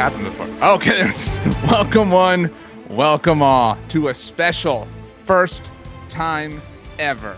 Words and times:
happened 0.00 0.24
before. 0.24 0.46
Okay, 0.62 1.12
welcome 1.66 2.10
one, 2.10 2.50
welcome 2.88 3.42
all 3.42 3.76
to 3.90 4.08
a 4.08 4.14
special 4.14 4.88
first 5.26 5.74
time 6.08 6.62
ever 6.98 7.36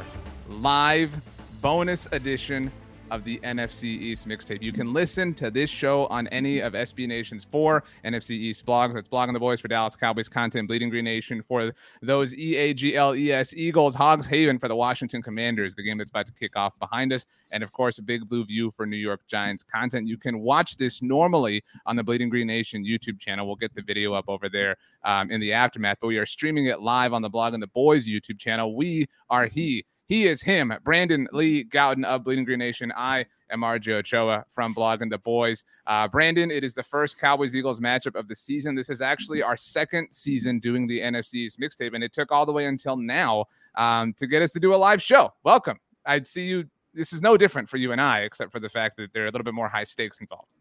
live 0.48 1.20
bonus 1.60 2.06
edition 2.12 2.70
of 3.12 3.24
the 3.24 3.38
NFC 3.40 3.84
East 3.84 4.26
mixtape. 4.26 4.62
You 4.62 4.72
can 4.72 4.92
listen 4.92 5.34
to 5.34 5.50
this 5.50 5.68
show 5.68 6.06
on 6.06 6.26
any 6.28 6.60
of 6.60 6.72
SB 6.72 7.06
Nation's 7.06 7.44
four 7.44 7.84
NFC 8.06 8.30
East 8.30 8.64
blogs. 8.64 8.94
That's 8.94 9.08
Blogging 9.08 9.34
the 9.34 9.38
Boys 9.38 9.60
for 9.60 9.68
Dallas 9.68 9.94
Cowboys 9.94 10.30
content, 10.30 10.66
Bleeding 10.66 10.88
Green 10.88 11.04
Nation 11.04 11.42
for 11.42 11.74
those 12.00 12.34
E 12.34 12.56
A 12.56 12.72
G 12.72 12.96
L 12.96 13.14
E 13.14 13.30
S 13.30 13.52
Eagles, 13.54 13.94
Hogs 13.94 14.26
Haven 14.26 14.58
for 14.58 14.66
the 14.66 14.74
Washington 14.74 15.20
Commanders, 15.20 15.74
the 15.74 15.82
game 15.82 15.98
that's 15.98 16.08
about 16.08 16.24
to 16.24 16.32
kick 16.32 16.56
off 16.56 16.76
behind 16.78 17.12
us, 17.12 17.26
and 17.50 17.62
of 17.62 17.70
course, 17.70 17.98
a 17.98 18.02
Big 18.02 18.26
Blue 18.26 18.46
View 18.46 18.70
for 18.70 18.86
New 18.86 18.96
York 18.96 19.20
Giants 19.28 19.62
content. 19.62 20.08
You 20.08 20.16
can 20.16 20.40
watch 20.40 20.78
this 20.78 21.02
normally 21.02 21.62
on 21.84 21.96
the 21.96 22.02
Bleeding 22.02 22.30
Green 22.30 22.46
Nation 22.46 22.82
YouTube 22.82 23.20
channel. 23.20 23.46
We'll 23.46 23.56
get 23.56 23.74
the 23.74 23.82
video 23.82 24.14
up 24.14 24.24
over 24.28 24.48
there 24.48 24.76
um, 25.04 25.30
in 25.30 25.38
the 25.38 25.52
aftermath, 25.52 25.98
but 26.00 26.06
we 26.06 26.16
are 26.16 26.26
streaming 26.26 26.66
it 26.66 26.80
live 26.80 27.12
on 27.12 27.20
the 27.20 27.30
Blogging 27.30 27.60
the 27.60 27.66
Boys 27.66 28.08
YouTube 28.08 28.38
channel. 28.38 28.74
We 28.74 29.06
are 29.28 29.44
he. 29.44 29.84
He 30.12 30.26
is 30.26 30.42
him, 30.42 30.74
Brandon 30.84 31.26
Lee 31.32 31.64
Gowton 31.64 32.04
of 32.04 32.22
Bleeding 32.22 32.44
Green 32.44 32.58
Nation. 32.58 32.92
I 32.94 33.24
am 33.50 33.62
RJ 33.62 33.94
Ochoa 33.94 34.44
from 34.50 34.74
Blogging 34.74 35.08
the 35.08 35.16
Boys. 35.16 35.64
Uh, 35.86 36.06
Brandon, 36.06 36.50
it 36.50 36.62
is 36.62 36.74
the 36.74 36.82
first 36.82 37.18
Cowboys 37.18 37.56
Eagles 37.56 37.80
matchup 37.80 38.14
of 38.14 38.28
the 38.28 38.34
season. 38.34 38.74
This 38.74 38.90
is 38.90 39.00
actually 39.00 39.42
our 39.42 39.56
second 39.56 40.08
season 40.10 40.58
doing 40.58 40.86
the 40.86 41.00
NFC's 41.00 41.56
mixtape, 41.56 41.94
and 41.94 42.04
it 42.04 42.12
took 42.12 42.30
all 42.30 42.44
the 42.44 42.52
way 42.52 42.66
until 42.66 42.94
now 42.94 43.46
um, 43.76 44.12
to 44.18 44.26
get 44.26 44.42
us 44.42 44.52
to 44.52 44.60
do 44.60 44.74
a 44.74 44.76
live 44.76 45.00
show. 45.00 45.32
Welcome. 45.44 45.80
I 46.04 46.22
see 46.24 46.44
you. 46.44 46.64
This 46.92 47.14
is 47.14 47.22
no 47.22 47.38
different 47.38 47.66
for 47.66 47.78
you 47.78 47.92
and 47.92 47.98
I, 47.98 48.20
except 48.20 48.52
for 48.52 48.60
the 48.60 48.68
fact 48.68 48.98
that 48.98 49.14
there 49.14 49.24
are 49.24 49.28
a 49.28 49.30
little 49.30 49.46
bit 49.46 49.54
more 49.54 49.68
high 49.68 49.84
stakes 49.84 50.18
involved. 50.18 50.52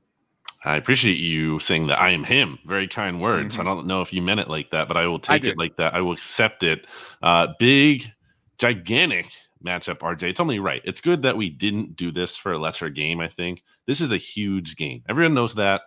I 0.64 0.78
appreciate 0.78 1.18
you 1.18 1.59
saying 1.59 1.88
that 1.88 2.00
I 2.00 2.12
am 2.12 2.23
him. 2.23 2.58
Very 2.66 2.88
kind 2.88 3.22
words. 3.22 3.56
Mm-hmm. 3.56 3.68
I 3.68 3.75
don't 3.75 3.86
know 3.86 4.00
if 4.00 4.14
you 4.14 4.22
meant 4.22 4.40
it 4.40 4.47
like 4.47 4.72
that, 4.72 4.88
but 4.88 4.95
I 4.95 5.08
will 5.08 5.20
take 5.20 5.44
I 5.44 5.50
it 5.50 5.58
like 5.58 5.75
that. 5.75 5.94
I 5.94 6.00
will 6.00 6.14
accept 6.14 6.64
it. 6.64 6.88
Uh, 7.22 7.47
big 7.59 8.14
gigantic 8.62 9.25
matchup, 9.66 10.00
RJ. 10.00 10.23
It's 10.23 10.40
only 10.40 10.59
right. 10.59 10.81
It's 10.86 11.02
good 11.02 11.23
that 11.23 11.38
we 11.38 11.50
didn't 11.50 11.95
do 11.95 12.12
this 12.12 12.38
for 12.38 12.52
a 12.52 12.58
lesser 12.58 12.90
game, 12.90 13.20
I 13.20 13.28
think. 13.28 13.64
This 13.88 14.02
is 14.02 14.12
a 14.12 14.18
huge 14.18 14.76
game. 14.76 15.03
Everyone 15.09 15.34
knows 15.34 15.56
that, 15.56 15.81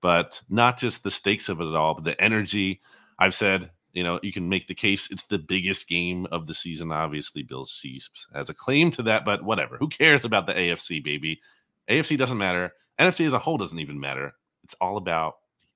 but 0.00 0.40
not 0.48 0.78
just 0.78 1.02
the 1.02 1.10
stakes 1.10 1.48
of 1.48 1.60
it 1.60 1.74
all, 1.74 1.94
but 1.94 2.04
the 2.04 2.20
energy. 2.20 2.80
I've 3.18 3.34
said, 3.34 3.70
you 3.92 4.02
know, 4.02 4.18
you 4.22 4.32
can 4.32 4.48
make 4.48 4.66
the 4.66 4.74
case 4.74 5.10
it's 5.10 5.24
the 5.26 5.38
biggest 5.38 5.88
game 5.88 6.26
of 6.32 6.46
the 6.46 6.54
season. 6.54 6.92
Obviously, 6.92 7.42
Bills 7.42 7.72
Chiefs 7.72 8.26
has 8.34 8.50
a 8.50 8.54
claim 8.54 8.90
to 8.92 9.02
that, 9.04 9.24
but 9.24 9.44
whatever. 9.44 9.76
Who 9.78 9.88
cares 9.88 10.24
about 10.24 10.46
the 10.46 10.54
AFC, 10.54 11.02
baby? 11.02 11.40
AFC 11.88 12.18
doesn't 12.18 12.38
matter. 12.38 12.72
NFC 13.00 13.26
as 13.26 13.32
a 13.32 13.38
whole 13.38 13.56
doesn't 13.56 13.78
even 13.78 14.00
matter. 14.00 14.34
It's 14.64 14.74
all 14.80 14.96
about 14.96 15.34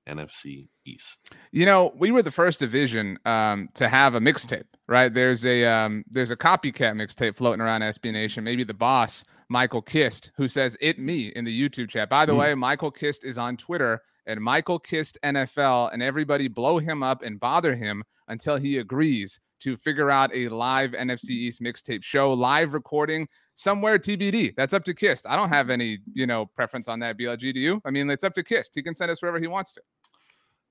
NFC 0.09 0.67
East. 0.85 1.19
You 1.51 1.65
know, 1.65 1.93
we 1.97 2.11
were 2.11 2.21
the 2.21 2.31
first 2.31 2.59
division 2.59 3.17
um, 3.25 3.69
to 3.75 3.87
have 3.87 4.15
a 4.15 4.19
mixtape, 4.19 4.65
right? 4.87 5.13
There's 5.13 5.45
a 5.45 5.65
um, 5.65 6.03
there's 6.09 6.31
a 6.31 6.35
copycat 6.35 6.93
mixtape 6.93 7.35
floating 7.35 7.61
around 7.61 7.81
SB 7.81 8.11
Nation. 8.11 8.43
Maybe 8.43 8.63
the 8.63 8.73
boss, 8.73 9.23
Michael 9.49 9.81
Kist, 9.81 10.31
who 10.35 10.47
says 10.47 10.77
"it 10.81 10.99
me" 10.99 11.27
in 11.35 11.45
the 11.45 11.69
YouTube 11.69 11.89
chat. 11.89 12.09
By 12.09 12.25
the 12.25 12.33
mm. 12.33 12.39
way, 12.39 12.55
Michael 12.55 12.91
Kist 12.91 13.23
is 13.23 13.37
on 13.37 13.57
Twitter 13.57 14.01
at 14.27 14.37
Michael 14.39 14.79
Kist 14.79 15.17
NFL, 15.23 15.91
and 15.93 16.03
everybody 16.03 16.47
blow 16.47 16.77
him 16.77 17.03
up 17.03 17.23
and 17.23 17.39
bother 17.39 17.75
him 17.75 18.03
until 18.27 18.57
he 18.57 18.77
agrees 18.77 19.39
to 19.59 19.75
figure 19.75 20.09
out 20.09 20.33
a 20.33 20.47
live 20.49 20.91
NFC 20.91 21.31
East 21.31 21.61
mixtape 21.61 22.03
show, 22.03 22.33
live 22.33 22.73
recording 22.73 23.27
somewhere 23.55 23.99
TBD. 23.99 24.53
That's 24.55 24.73
up 24.73 24.83
to 24.85 24.93
Kist. 24.93 25.25
I 25.27 25.35
don't 25.35 25.49
have 25.49 25.69
any, 25.69 25.99
you 26.13 26.25
know, 26.25 26.45
preference 26.45 26.87
on 26.87 26.99
that. 26.99 27.17
BLG, 27.17 27.53
do 27.53 27.59
you? 27.59 27.81
I 27.85 27.91
mean, 27.91 28.09
it's 28.09 28.23
up 28.23 28.33
to 28.35 28.43
Kist. 28.43 28.71
He 28.73 28.81
can 28.81 28.95
send 28.95 29.11
us 29.11 29.21
wherever 29.21 29.39
he 29.39 29.47
wants 29.47 29.73
to. 29.73 29.81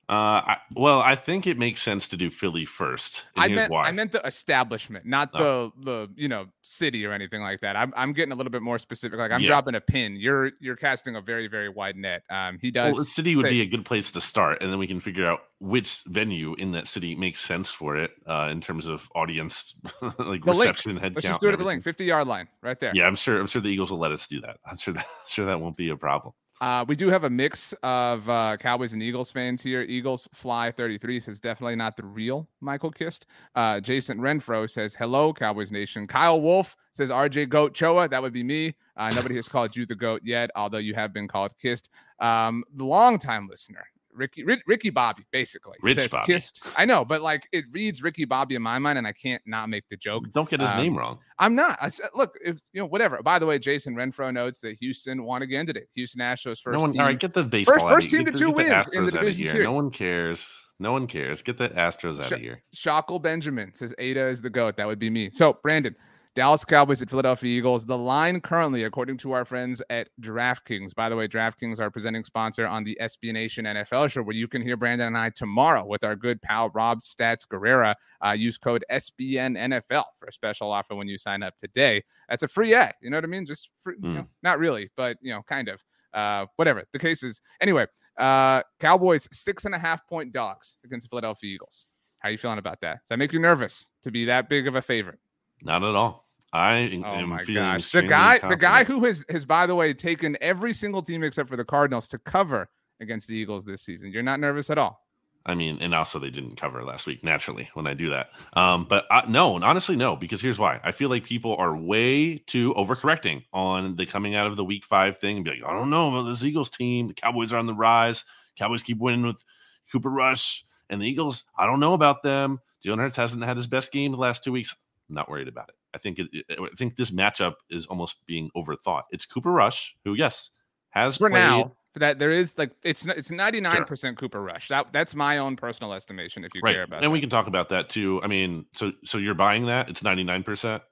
Uh, 0.09 0.41
I, 0.47 0.57
well, 0.75 1.01
I 1.01 1.15
think 1.15 1.47
it 1.47 1.59
makes 1.59 1.83
sense 1.83 2.09
to 2.09 2.17
do 2.17 2.31
Philly 2.31 2.65
first. 2.65 3.27
I 3.37 3.49
meant 3.49 3.71
why. 3.71 3.85
I 3.85 3.93
meant 3.93 4.11
the 4.13 4.27
establishment, 4.27 5.05
not 5.05 5.29
oh. 5.35 5.71
the 5.77 5.85
the 5.85 6.09
you 6.17 6.29
know 6.29 6.47
city 6.63 7.05
or 7.05 7.13
anything 7.13 7.43
like 7.43 7.61
that. 7.61 7.77
I'm 7.77 7.93
I'm 7.95 8.15
getting 8.15 8.33
a 8.33 8.35
little 8.35 8.51
bit 8.51 8.63
more 8.63 8.79
specific. 8.79 9.19
Like 9.19 9.33
I'm 9.33 9.43
yeah. 9.43 9.49
dropping 9.49 9.75
a 9.75 9.83
pin. 9.83 10.17
You're 10.17 10.53
you're 10.61 10.77
casting 10.77 11.17
a 11.17 11.21
very 11.21 11.47
very 11.47 11.69
wide 11.69 11.97
net. 11.97 12.23
Um, 12.31 12.59
he 12.59 12.71
does. 12.71 12.95
Well, 12.95 13.05
the 13.05 13.11
city 13.11 13.37
would 13.37 13.45
say, 13.45 13.51
be 13.51 13.61
a 13.61 13.67
good 13.67 13.85
place 13.85 14.11
to 14.13 14.21
start, 14.23 14.63
and 14.63 14.73
then 14.73 14.79
we 14.79 14.87
can 14.87 14.99
figure 14.99 15.27
out 15.27 15.41
which 15.61 16.03
venue 16.07 16.55
in 16.55 16.73
that 16.73 16.87
city 16.87 17.15
makes 17.15 17.41
sense 17.41 17.71
for 17.71 17.99
it 17.99 18.13
uh, 18.27 18.49
in 18.51 18.63
terms 18.63 18.87
of 18.87 19.11
audience 19.15 19.75
like 20.19 20.43
reception 20.47 20.93
link. 20.93 21.03
head 21.03 21.15
Let's 21.17 21.27
just 21.27 21.41
do 21.43 21.49
it 21.49 21.53
at 21.53 21.59
the 21.59 21.67
Linc, 21.67 21.85
50 21.85 22.07
yard 22.07 22.27
line, 22.27 22.49
right 22.63 22.81
there. 22.81 22.93
Yeah, 22.95 23.07
I'm 23.07 23.17
sure. 23.17 23.39
I'm 23.39 23.47
sure 23.47 23.61
the 23.61 23.69
Eagles 23.69 23.91
will 23.91 23.99
let 23.99 24.13
us 24.13 24.27
do 24.27 24.41
that. 24.41 24.57
I'm 24.65 24.79
sure 24.79 24.95
that 24.95 25.05
I'm 25.21 25.27
sure 25.27 25.45
that 25.45 25.61
won't 25.61 25.77
be 25.77 25.91
a 25.91 25.97
problem. 25.97 26.33
Uh, 26.61 26.85
we 26.89 26.97
do 26.97 27.09
have 27.09 27.25
a 27.25 27.31
mix 27.31 27.73
of 27.83 28.29
uh, 28.29 28.57
Cowboys 28.59 28.93
and 28.93 29.03
Eagles 29.03 29.31
fans 29.31 29.63
here. 29.63 29.83
Eagles 29.83 30.29
Fly 30.33 30.71
33 30.71 31.21
says 31.21 31.41
definitely 31.41 31.77
not 31.77 31.97
the 31.97 32.05
real 32.05 32.49
Michael 32.61 32.91
Kist. 32.91 33.27
Uh, 33.55 33.81
Jason 33.81 34.19
Renfro 34.19 34.69
says 34.69 34.95
hello, 34.95 35.33
Cowboys 35.33 35.71
Nation. 35.71 36.07
Kyle 36.07 36.41
Wolf 36.41 36.77
says 36.93 37.11
RJ 37.11 37.49
Goat 37.49 37.75
Choa. 37.75 38.11
That 38.11 38.23
would 38.23 38.33
be 38.33 38.43
me. 38.43 38.75
Uh, 38.97 39.11
nobody 39.11 39.37
has 39.37 39.49
called 39.49 39.77
you 39.77 39.87
the 39.87 39.95
goat 39.95 40.23
yet, 40.25 40.51
although 40.57 40.79
you 40.79 40.95
have 40.95 41.13
been 41.13 41.29
called 41.29 41.53
Kist. 41.61 41.91
Um, 42.19 42.65
longtime 42.75 43.47
listener, 43.49 43.87
Ricky 44.19 44.45
Ricky 44.67 44.91
Bobby, 44.91 45.25
basically. 45.31 45.77
Rich 45.83 45.99
says, 45.99 46.11
Bobby. 46.11 46.35
Kissed. 46.35 46.63
I 46.77 46.85
know, 46.85 47.05
but 47.05 47.23
like 47.23 47.49
it 47.53 47.65
reads 47.73 48.03
Ricky 48.03 48.25
Bobby 48.25 48.55
in 48.55 48.63
my 48.63 48.79
mind, 48.79 48.99
and 48.99 49.07
I 49.07 49.13
can't 49.13 49.43
not 49.47 49.69
make 49.69 49.85
the 49.89 49.97
joke. 49.97 50.25
Don't 50.33 50.51
get 50.51 50.61
his 50.61 50.71
um, 50.71 50.77
name 50.77 50.97
wrong. 50.97 51.19
I'm 51.39 51.55
not. 51.55 51.79
I 51.81 51.89
said, 51.89 52.11
look, 52.15 52.35
if 52.45 52.59
you 52.73 52.81
know, 52.81 52.87
whatever. 52.87 53.23
By 53.23 53.39
the 53.39 53.47
way, 53.47 53.59
Jason 53.59 53.95
Renfro 53.95 54.33
notes 54.33 54.61
that 54.61 54.77
Houston 54.81 55.25
won 55.25 55.43
again 55.43 55.67
today. 55.67 55.85
Houston 55.95 56.21
Astros 56.21 56.61
first. 56.61 56.75
No 56.75 56.81
one, 56.81 56.93
team, 56.93 57.01
all 57.01 57.07
right, 57.07 57.19
get 57.19 57.33
the 57.33 57.45
baseball. 57.45 57.77
First, 57.77 57.89
first 57.89 58.11
team 58.11 58.25
to 58.25 58.33
two 58.33 58.51
wins 58.51 58.89
in 58.89 59.05
the 59.05 59.11
division 59.11 59.47
series. 59.47 59.65
No 59.65 59.77
one 59.77 59.91
cares. 59.91 60.53
No 60.81 60.93
one 60.93 61.07
cares. 61.07 61.43
Get 61.43 61.59
the 61.59 61.69
Astros 61.71 62.21
out 62.21 62.27
Sh- 62.27 62.33
of 62.33 62.41
here. 62.41 62.63
Shackle 62.73 63.19
Benjamin 63.19 63.75
says 63.75 63.95
Ada 63.99 64.29
is 64.29 64.41
the 64.41 64.51
goat. 64.51 64.77
That 64.77 64.87
would 64.87 64.99
be 64.99 65.11
me. 65.11 65.31
So 65.31 65.59
Brandon, 65.63 65.95
Dallas 66.35 66.65
Cowboys 66.65 67.03
at 67.03 67.11
Philadelphia 67.11 67.57
Eagles. 67.57 67.85
The 67.85 67.99
line 67.99 68.41
currently, 68.41 68.85
according 68.85 69.17
to 69.19 69.33
our 69.33 69.45
friends 69.45 69.83
at 69.91 70.09
DraftKings, 70.21 70.95
by 70.95 71.09
the 71.09 71.17
way, 71.17 71.27
DraftKings, 71.27 71.81
are 71.81 71.91
presenting 71.91 72.25
sponsor 72.25 72.67
on 72.67 72.85
the 72.85 72.97
SB 73.01 73.33
Nation 73.33 73.65
NFL 73.65 74.11
show, 74.11 74.23
where 74.23 74.37
you 74.37 74.49
can 74.49 74.63
hear 74.63 74.77
Brandon 74.77 75.09
and 75.09 75.19
I 75.19 75.31
tomorrow 75.31 75.85
with 75.85 76.05
our 76.05 76.15
good 76.15 76.41
pal 76.41 76.71
Rob 76.71 77.01
Stats 77.01 77.47
Guerrera. 77.47 77.95
Uh, 78.25 78.33
use 78.33 78.59
code 78.59 78.85
SBN 78.91 79.57
NFL 79.57 80.05
for 80.17 80.27
a 80.27 80.33
special 80.33 80.71
offer 80.71 80.95
when 80.95 81.09
you 81.09 81.19
sign 81.19 81.43
up 81.43 81.57
today. 81.57 82.03
That's 82.29 82.43
a 82.43 82.49
free 82.49 82.75
ad. 82.75 82.95
You 83.01 83.11
know 83.11 83.17
what 83.17 83.25
I 83.25 83.29
mean? 83.29 83.47
Just 83.47 83.71
free, 83.77 83.97
mm. 83.97 84.05
you 84.05 84.15
know, 84.15 84.21
hmm. 84.21 84.27
not 84.43 84.59
really, 84.59 84.91
but 84.97 85.17
you 85.21 85.33
know, 85.33 85.43
kind 85.43 85.69
of. 85.69 85.83
Uh, 86.15 86.47
whatever 86.57 86.83
the 86.95 86.99
case 86.99 87.23
is. 87.23 87.43
Anyway, 87.61 87.87
uh, 88.19 88.63
Cowboys 88.81 89.29
six 89.31 89.67
and 89.67 89.75
a 89.75 89.79
half 89.79 90.07
point 90.09 90.33
dogs 90.33 90.79
against 90.83 91.05
the 91.05 91.11
Philadelphia 91.11 91.53
Eagles. 91.53 91.89
How 92.19 92.29
are 92.29 92.33
you 92.33 92.39
feeling 92.39 92.59
about 92.59 92.81
that? 92.81 93.01
Does 93.01 93.09
that 93.11 93.19
make 93.19 93.33
you 93.33 93.39
nervous 93.39 93.93
to 94.03 94.11
be 94.11 94.25
that 94.25 94.49
big 94.49 94.67
of 94.67 94.75
a 94.75 94.83
favorite? 94.83 95.19
Not 95.63 95.83
at 95.83 95.95
all. 95.95 96.29
I 96.53 97.03
oh 97.05 97.15
am 97.15 97.29
my 97.29 97.45
gosh, 97.45 97.91
the 97.91 98.03
guy, 98.03 98.39
confident. 98.39 98.51
the 98.51 98.57
guy 98.57 98.85
who 98.85 99.05
has 99.05 99.25
has 99.29 99.45
by 99.45 99.67
the 99.67 99.75
way 99.75 99.93
taken 99.93 100.37
every 100.41 100.73
single 100.73 101.03
team 101.03 101.23
except 101.23 101.49
for 101.49 101.57
the 101.57 101.65
Cardinals 101.65 102.09
to 102.09 102.19
cover 102.19 102.71
against 103.01 103.29
the 103.29 103.37
Eagles 103.37 103.65
this 103.65 103.83
season. 103.83 104.13
You're 104.13 104.23
not 104.23 104.41
nervous 104.41 104.71
at 104.71 104.79
all. 104.79 105.03
I 105.47 105.55
mean, 105.55 105.79
and 105.81 105.95
also 105.95 106.19
they 106.19 106.31
didn't 106.31 106.57
cover 106.57 106.85
last 106.85 107.07
week 107.07 107.25
naturally 107.25 107.71
when 107.75 107.87
I 107.87 107.95
do 107.95 108.11
that. 108.11 108.31
Um, 108.53 108.87
but 108.89 109.07
I, 109.11 109.25
no, 109.29 109.57
honestly, 109.63 109.97
no, 109.97 110.15
because 110.15 110.43
here's 110.43 110.59
why. 110.59 110.79
I 110.85 110.93
feel 110.93 111.09
like 111.09 111.25
people 111.25 111.57
are 111.57 111.77
way 111.77 112.39
too 112.39 112.75
overcorrecting 112.75 113.45
on 113.53 113.97
the 113.97 114.05
coming 114.05 114.35
out 114.35 114.47
of 114.47 114.57
the 114.57 114.65
week 114.65 114.85
five 114.85 115.17
thing 115.17 115.37
and 115.37 115.45
be 115.45 115.53
like, 115.53 115.65
I 115.67 115.73
don't 115.73 115.91
know 115.91 116.11
about 116.11 116.29
this 116.29 116.45
Eagles 116.45 116.71
team. 116.71 117.09
The 117.09 117.15
Cowboys 117.15 117.53
are 117.53 117.59
on 117.59 117.67
the 117.67 117.75
rise. 117.75 118.25
Cowboys 118.59 118.83
keep 118.83 118.99
winning 118.99 119.25
with 119.25 119.43
Cooper 119.91 120.11
Rush 120.11 120.65
and 120.91 121.01
the 121.01 121.07
Eagles. 121.07 121.45
I 121.57 121.67
don't 121.67 121.81
know 121.81 121.95
about 121.95 122.23
them. 122.23 122.61
Jalen 122.85 122.99
Hurts 122.99 123.17
hasn't 123.17 123.45
had 123.45 123.57
his 123.57 123.67
best 123.67 123.91
game 123.91 124.13
the 124.13 124.19
last 124.19 124.45
two 124.45 124.53
weeks. 124.53 124.77
I'm 125.09 125.15
not 125.15 125.29
worried 125.29 125.49
about 125.49 125.69
it. 125.69 125.75
I 125.95 125.99
think 125.99 126.19
it, 126.19 126.45
I 126.51 126.69
think 126.77 126.97
this 126.97 127.11
matchup 127.11 127.55
is 127.71 127.87
almost 127.87 128.17
being 128.27 128.51
overthought. 128.57 129.03
It's 129.11 129.25
Cooper 129.25 129.51
Rush, 129.51 129.97
who 130.05 130.15
yes 130.15 130.51
has 130.91 131.17
for 131.17 131.31
played, 131.31 131.41
now. 131.41 131.73
For 131.93 132.01
that 132.01 132.19
there 132.19 132.31
is 132.31 132.57
like 132.59 132.73
it's 132.83 133.07
it's 133.07 133.31
ninety 133.31 133.61
nine 133.61 133.85
percent 133.85 134.19
Cooper 134.19 134.43
Rush. 134.43 134.69
That 134.69 134.93
that's 134.93 135.15
my 135.15 135.39
own 135.39 135.57
personal 135.57 135.95
estimation. 135.95 136.45
If 136.45 136.55
you 136.55 136.61
right. 136.63 136.75
care 136.75 136.83
about, 136.85 136.97
and 136.97 137.05
that. 137.05 137.11
we 137.11 137.21
can 137.21 137.31
talk 137.31 137.47
about 137.47 137.69
that 137.71 137.89
too. 137.89 138.21
I 138.23 138.27
mean, 138.27 138.67
so 138.75 138.93
so 139.05 139.19
you're 139.19 139.35
buying 139.35 139.67
that? 139.67 139.89
It's 139.89 140.03
ninety 140.03 140.25
nine 140.25 140.43
percent. 140.43 140.83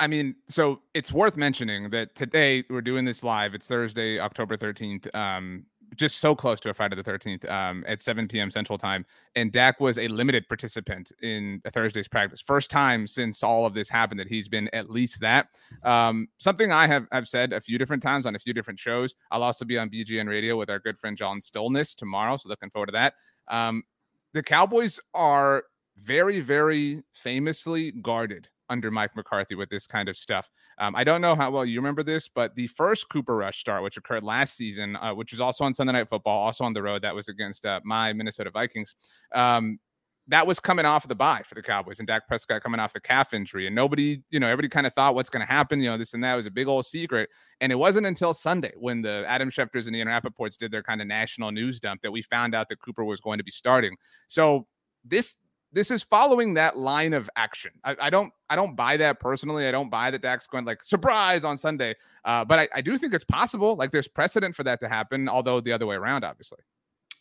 I 0.00 0.08
mean, 0.08 0.34
so 0.48 0.80
it's 0.94 1.12
worth 1.12 1.36
mentioning 1.36 1.90
that 1.90 2.16
today 2.16 2.64
we're 2.68 2.80
doing 2.80 3.04
this 3.04 3.22
live. 3.22 3.54
It's 3.54 3.68
Thursday, 3.68 4.18
October 4.18 4.56
13th. 4.56 5.14
Um, 5.14 5.66
just 5.96 6.18
so 6.18 6.34
close 6.34 6.60
to 6.60 6.70
a 6.70 6.74
Friday 6.74 6.96
the 6.96 7.02
13th 7.02 7.48
um, 7.50 7.84
at 7.86 8.00
7 8.00 8.28
p.m. 8.28 8.50
Central 8.50 8.78
Time. 8.78 9.04
And 9.34 9.52
Dak 9.52 9.80
was 9.80 9.98
a 9.98 10.08
limited 10.08 10.48
participant 10.48 11.12
in 11.22 11.60
Thursday's 11.72 12.08
practice. 12.08 12.40
First 12.40 12.70
time 12.70 13.06
since 13.06 13.42
all 13.42 13.66
of 13.66 13.74
this 13.74 13.88
happened 13.88 14.20
that 14.20 14.28
he's 14.28 14.48
been 14.48 14.68
at 14.72 14.90
least 14.90 15.20
that. 15.20 15.48
Um, 15.82 16.28
something 16.38 16.72
I 16.72 16.86
have, 16.86 17.06
have 17.12 17.28
said 17.28 17.52
a 17.52 17.60
few 17.60 17.78
different 17.78 18.02
times 18.02 18.26
on 18.26 18.34
a 18.34 18.38
few 18.38 18.52
different 18.52 18.78
shows. 18.78 19.14
I'll 19.30 19.42
also 19.42 19.64
be 19.64 19.78
on 19.78 19.90
BGN 19.90 20.28
Radio 20.28 20.56
with 20.56 20.70
our 20.70 20.78
good 20.78 20.98
friend 20.98 21.16
John 21.16 21.40
Stillness 21.40 21.94
tomorrow. 21.94 22.36
So 22.36 22.48
looking 22.48 22.70
forward 22.70 22.86
to 22.86 22.92
that. 22.92 23.14
Um, 23.48 23.82
the 24.32 24.42
Cowboys 24.42 24.98
are 25.14 25.64
very, 25.96 26.40
very 26.40 27.02
famously 27.12 27.92
guarded 27.92 28.48
under 28.72 28.90
Mike 28.90 29.14
McCarthy 29.14 29.54
with 29.54 29.68
this 29.68 29.86
kind 29.86 30.08
of 30.08 30.16
stuff. 30.16 30.50
Um, 30.78 30.96
I 30.96 31.04
don't 31.04 31.20
know 31.20 31.34
how 31.34 31.50
well 31.50 31.64
you 31.64 31.78
remember 31.78 32.02
this, 32.02 32.28
but 32.28 32.54
the 32.56 32.66
first 32.66 33.08
Cooper 33.10 33.36
Rush 33.36 33.58
start, 33.58 33.82
which 33.82 33.98
occurred 33.98 34.24
last 34.24 34.56
season, 34.56 34.96
uh, 34.96 35.14
which 35.14 35.32
was 35.32 35.40
also 35.40 35.64
on 35.64 35.74
Sunday 35.74 35.92
Night 35.92 36.08
Football, 36.08 36.38
also 36.38 36.64
on 36.64 36.72
the 36.72 36.82
road, 36.82 37.02
that 37.02 37.14
was 37.14 37.28
against 37.28 37.66
uh, 37.66 37.80
my 37.84 38.12
Minnesota 38.12 38.50
Vikings. 38.50 38.94
Um, 39.34 39.78
that 40.28 40.46
was 40.46 40.60
coming 40.60 40.84
off 40.84 41.04
of 41.04 41.08
the 41.08 41.14
bye 41.14 41.42
for 41.44 41.56
the 41.56 41.62
Cowboys 41.62 41.98
and 41.98 42.06
Dak 42.06 42.28
Prescott 42.28 42.62
coming 42.62 42.78
off 42.78 42.92
the 42.92 43.00
calf 43.00 43.34
injury. 43.34 43.66
And 43.66 43.74
nobody, 43.74 44.22
you 44.30 44.38
know, 44.38 44.46
everybody 44.46 44.68
kind 44.68 44.86
of 44.86 44.94
thought 44.94 45.16
what's 45.16 45.28
going 45.28 45.44
to 45.44 45.52
happen, 45.52 45.80
you 45.80 45.90
know, 45.90 45.98
this 45.98 46.14
and 46.14 46.22
that 46.22 46.36
was 46.36 46.46
a 46.46 46.50
big 46.50 46.68
old 46.68 46.86
secret. 46.86 47.28
And 47.60 47.72
it 47.72 47.74
wasn't 47.74 48.06
until 48.06 48.32
Sunday 48.32 48.72
when 48.76 49.02
the 49.02 49.24
Adam 49.26 49.50
Schefters 49.50 49.86
and 49.86 49.94
the 49.94 50.04
Rappaports 50.04 50.56
did 50.56 50.70
their 50.70 50.82
kind 50.82 51.00
of 51.00 51.08
national 51.08 51.50
news 51.50 51.80
dump 51.80 52.02
that 52.02 52.12
we 52.12 52.22
found 52.22 52.54
out 52.54 52.68
that 52.68 52.80
Cooper 52.80 53.04
was 53.04 53.20
going 53.20 53.38
to 53.38 53.44
be 53.44 53.50
starting. 53.50 53.96
So 54.28 54.66
this 55.04 55.36
this 55.72 55.90
is 55.90 56.02
following 56.02 56.54
that 56.54 56.76
line 56.76 57.12
of 57.12 57.30
action. 57.36 57.72
I, 57.84 57.96
I, 58.00 58.10
don't 58.10 58.32
I 58.50 58.56
don't 58.56 58.76
buy 58.76 58.96
that 58.98 59.20
personally. 59.20 59.66
I 59.66 59.70
don't 59.70 59.90
buy 59.90 60.10
that 60.10 60.22
Dak's 60.22 60.46
going 60.46 60.64
like 60.64 60.82
surprise 60.82 61.44
on 61.44 61.56
Sunday. 61.56 61.94
Uh, 62.24 62.44
but 62.44 62.58
I, 62.58 62.68
I 62.74 62.80
do 62.80 62.96
think 62.98 63.14
it's 63.14 63.24
possible. 63.24 63.74
Like 63.76 63.90
there's 63.90 64.08
precedent 64.08 64.54
for 64.54 64.64
that 64.64 64.80
to 64.80 64.88
happen, 64.88 65.28
although 65.28 65.60
the 65.60 65.72
other 65.72 65.86
way 65.86 65.96
around, 65.96 66.24
obviously. 66.24 66.58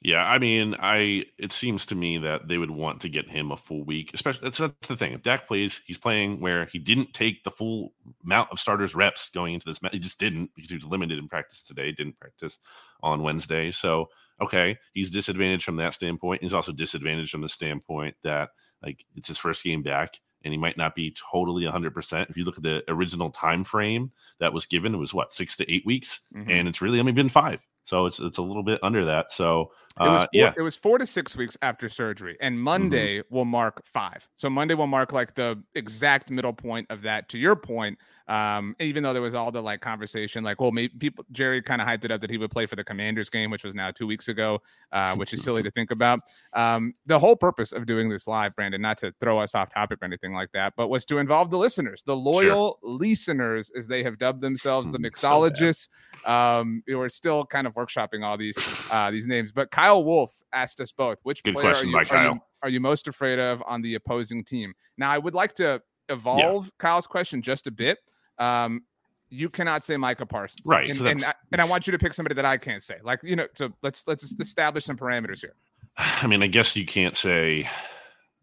Yeah, 0.04 0.26
I 0.26 0.40
mean, 0.40 0.76
I 0.80 1.26
it 1.38 1.52
seems 1.52 1.86
to 1.88 1.96
me 1.96 2.18
that 2.18 2.48
they 2.48 2.58
would 2.58 2.72
want 2.72 3.02
to 3.02 3.10
get 3.10 3.30
him 3.30 3.52
a 3.52 3.58
full 3.58 3.84
week, 3.84 4.10
especially 4.16 4.46
that's, 4.46 4.58
that's 4.58 4.88
the 4.88 4.98
thing. 4.98 5.14
If 5.14 5.22
Dak 5.22 5.48
plays, 5.48 5.80
he's 5.86 6.00
playing 6.00 6.40
where 6.40 6.66
he 6.66 6.80
didn't 6.80 7.14
take 7.14 7.44
the 7.44 7.52
full 7.52 7.94
amount 8.24 8.52
of 8.52 8.60
starters 8.60 8.96
reps 8.96 9.30
going 9.30 9.54
into 9.54 9.68
this 9.68 9.80
match. 9.80 9.94
He 9.94 10.00
just 10.00 10.20
didn't 10.20 10.50
because 10.56 10.72
he 10.72 10.76
was 10.76 10.88
limited 10.88 11.20
in 11.20 11.28
practice 11.28 11.64
today, 11.64 11.92
didn't 11.92 12.20
practice 12.20 12.58
on 13.04 13.22
Wednesday. 13.22 13.70
So, 13.70 14.10
okay, 14.42 14.78
he's 14.94 15.12
disadvantaged 15.12 15.64
from 15.64 15.78
that 15.78 15.94
standpoint. 15.94 16.42
He's 16.42 16.54
also 16.54 16.72
disadvantaged 16.72 17.32
from 17.32 17.42
the 17.42 17.50
standpoint 17.50 18.16
that 18.24 18.50
like 18.82 19.06
it's 19.16 19.28
his 19.28 19.38
first 19.38 19.64
game 19.64 19.84
back 19.84 20.20
and 20.44 20.54
he 20.54 20.58
might 20.58 20.78
not 20.78 20.96
be 20.96 21.16
totally 21.32 21.64
100% 21.64 22.30
if 22.30 22.38
you 22.38 22.44
look 22.44 22.58
at 22.58 22.64
the 22.64 22.84
original 22.88 23.30
time 23.30 23.64
frame 23.64 24.12
that 24.40 24.54
was 24.54 24.66
given 24.66 24.96
it 24.96 24.98
was 24.98 25.14
what 25.14 25.32
six 25.32 25.56
to 25.56 25.72
eight 25.72 25.86
weeks 25.86 26.22
mm-hmm. 26.36 26.50
and 26.50 26.68
it's 26.68 26.82
really 26.82 27.00
only 27.00 27.12
been 27.12 27.30
five 27.30 27.66
so 27.84 28.06
it's 28.06 28.20
it's 28.20 28.38
a 28.38 28.42
little 28.42 28.64
bit 28.64 28.80
under 28.84 29.06
that. 29.06 29.32
So 29.32 29.72
uh, 30.00 30.06
it 30.06 30.10
was 30.10 30.22
four, 30.22 30.30
yeah, 30.34 30.54
it 30.58 30.62
was 30.62 30.76
four 30.76 30.98
to 30.98 31.06
six 31.06 31.36
weeks 31.36 31.58
after 31.62 31.90
surgery, 31.90 32.38
and 32.42 32.56
mm-hmm. 32.56 32.64
Monday 32.64 33.20
mm-hmm. 33.20 33.36
will 33.36 33.46
mark 33.46 33.86
five. 33.86 34.28
So 34.36 34.50
Monday 34.50 34.76
will 34.76 34.88
mark 34.88 35.12
like 35.12 35.36
the 35.36 35.62
exact 35.76 36.30
middle 36.30 36.54
point 36.54 36.88
of 36.90 37.02
that. 37.04 37.30
To 37.30 37.38
your 37.38 37.56
point, 37.56 37.98
um, 38.28 38.76
even 38.80 39.04
though 39.04 39.12
there 39.12 39.22
was 39.22 39.34
all 39.34 39.52
the 39.52 39.62
like 39.62 39.82
conversation, 39.82 40.44
like, 40.44 40.62
well, 40.62 40.72
maybe 40.72 40.94
people 40.98 41.26
Jerry 41.32 41.62
kind 41.62 41.82
of 41.82 41.88
hyped 41.88 42.06
it 42.06 42.12
up 42.12 42.22
that 42.22 42.30
he 42.30 42.38
would 42.38 42.52
play 42.52 42.66
for 42.66 42.78
the 42.78 42.84
Commanders 42.84 43.30
game, 43.30 43.52
which 43.52 43.64
was 43.64 43.76
now 43.76 43.92
two 43.92 44.08
weeks 44.08 44.30
ago, 44.30 44.62
uh, 44.92 45.16
which 45.16 45.34
is 45.34 45.44
silly 45.44 45.64
to 45.64 45.72
think 45.72 45.92
about. 45.92 46.22
Um, 46.54 46.94
the 47.06 47.20
whole 47.20 47.36
purpose 47.36 47.74
of 47.74 47.86
doing 47.86 48.08
this 48.08 48.28
live, 48.28 48.56
Brandon, 48.56 48.82
not 48.82 48.98
to 49.00 49.14
throw 49.20 49.40
us 49.40 49.54
off 49.54 49.74
topic 49.74 50.00
or 50.02 50.06
anything 50.06 50.34
like 50.34 50.52
that, 50.54 50.74
but 50.78 50.90
was 50.90 51.04
to 51.06 51.18
involve 51.18 51.50
the 51.50 51.58
listeners, 51.58 52.04
the 52.06 52.16
loyal 52.16 52.80
sure. 52.82 52.92
listeners, 52.98 53.70
as 53.76 53.88
they 53.88 54.04
have 54.04 54.18
dubbed 54.18 54.42
themselves, 54.42 54.90
the 54.90 55.00
mixologists. 55.00 55.90
So 56.24 56.32
um, 56.32 56.84
we're 56.88 57.10
still 57.10 57.46
kind 57.46 57.68
of 57.68 57.71
workshopping 57.76 58.24
all 58.26 58.38
these 58.38 58.58
uh, 58.92 59.12
these 59.12 59.28
names. 59.28 59.52
But 59.52 59.72
Kyle 59.72 60.04
Wolf 60.04 60.32
asked 60.54 60.80
us 60.80 60.92
both, 60.92 61.20
which 61.24 61.44
Good 61.44 61.56
player 61.56 61.72
question 61.72 61.90
are, 61.90 62.04
you, 62.04 62.10
are, 62.12 62.26
you, 62.26 62.42
are 62.64 62.70
you 62.70 62.80
most 62.80 63.08
afraid 63.08 63.40
of 63.40 63.64
on 63.66 63.82
the 63.82 63.96
opposing 63.96 64.44
team? 64.44 64.74
Now, 64.98 65.12
I 65.12 65.18
would 65.18 65.34
like 65.34 65.54
to 65.56 65.82
evolve 66.10 66.66
yeah. 66.66 66.70
Kyle's 66.80 67.08
question 67.08 67.42
just 67.42 67.68
a 67.68 67.72
bit. 67.72 68.00
Um, 68.38 68.84
you 69.30 69.50
cannot 69.50 69.84
say 69.84 69.96
Micah 69.98 70.26
Parsons, 70.26 70.62
right? 70.66 70.90
And, 70.90 71.00
and, 71.02 71.24
I, 71.24 71.34
and 71.54 71.62
I 71.62 71.64
want 71.64 71.88
you 71.88 71.92
to 71.92 71.98
pick 71.98 72.14
somebody 72.14 72.36
that 72.36 72.46
I 72.46 72.58
can't 72.58 72.84
say. 72.84 72.98
Like 73.02 73.22
you 73.24 73.36
know, 73.36 73.48
so 73.56 73.72
let's 73.82 74.06
let's 74.08 74.24
establish 74.40 74.86
some 74.86 74.98
parameters 74.98 75.40
here. 75.40 75.56
I 75.98 76.28
mean, 76.28 76.44
I 76.44 76.48
guess 76.48 76.76
you 76.76 76.86
can't 76.86 77.16
say 77.16 77.70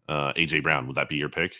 uh, 0.07 0.33
AJ 0.33 0.63
Brown. 0.63 0.87
Would 0.87 0.95
that 0.95 1.09
be 1.09 1.15
your 1.15 1.29
pick? 1.29 1.53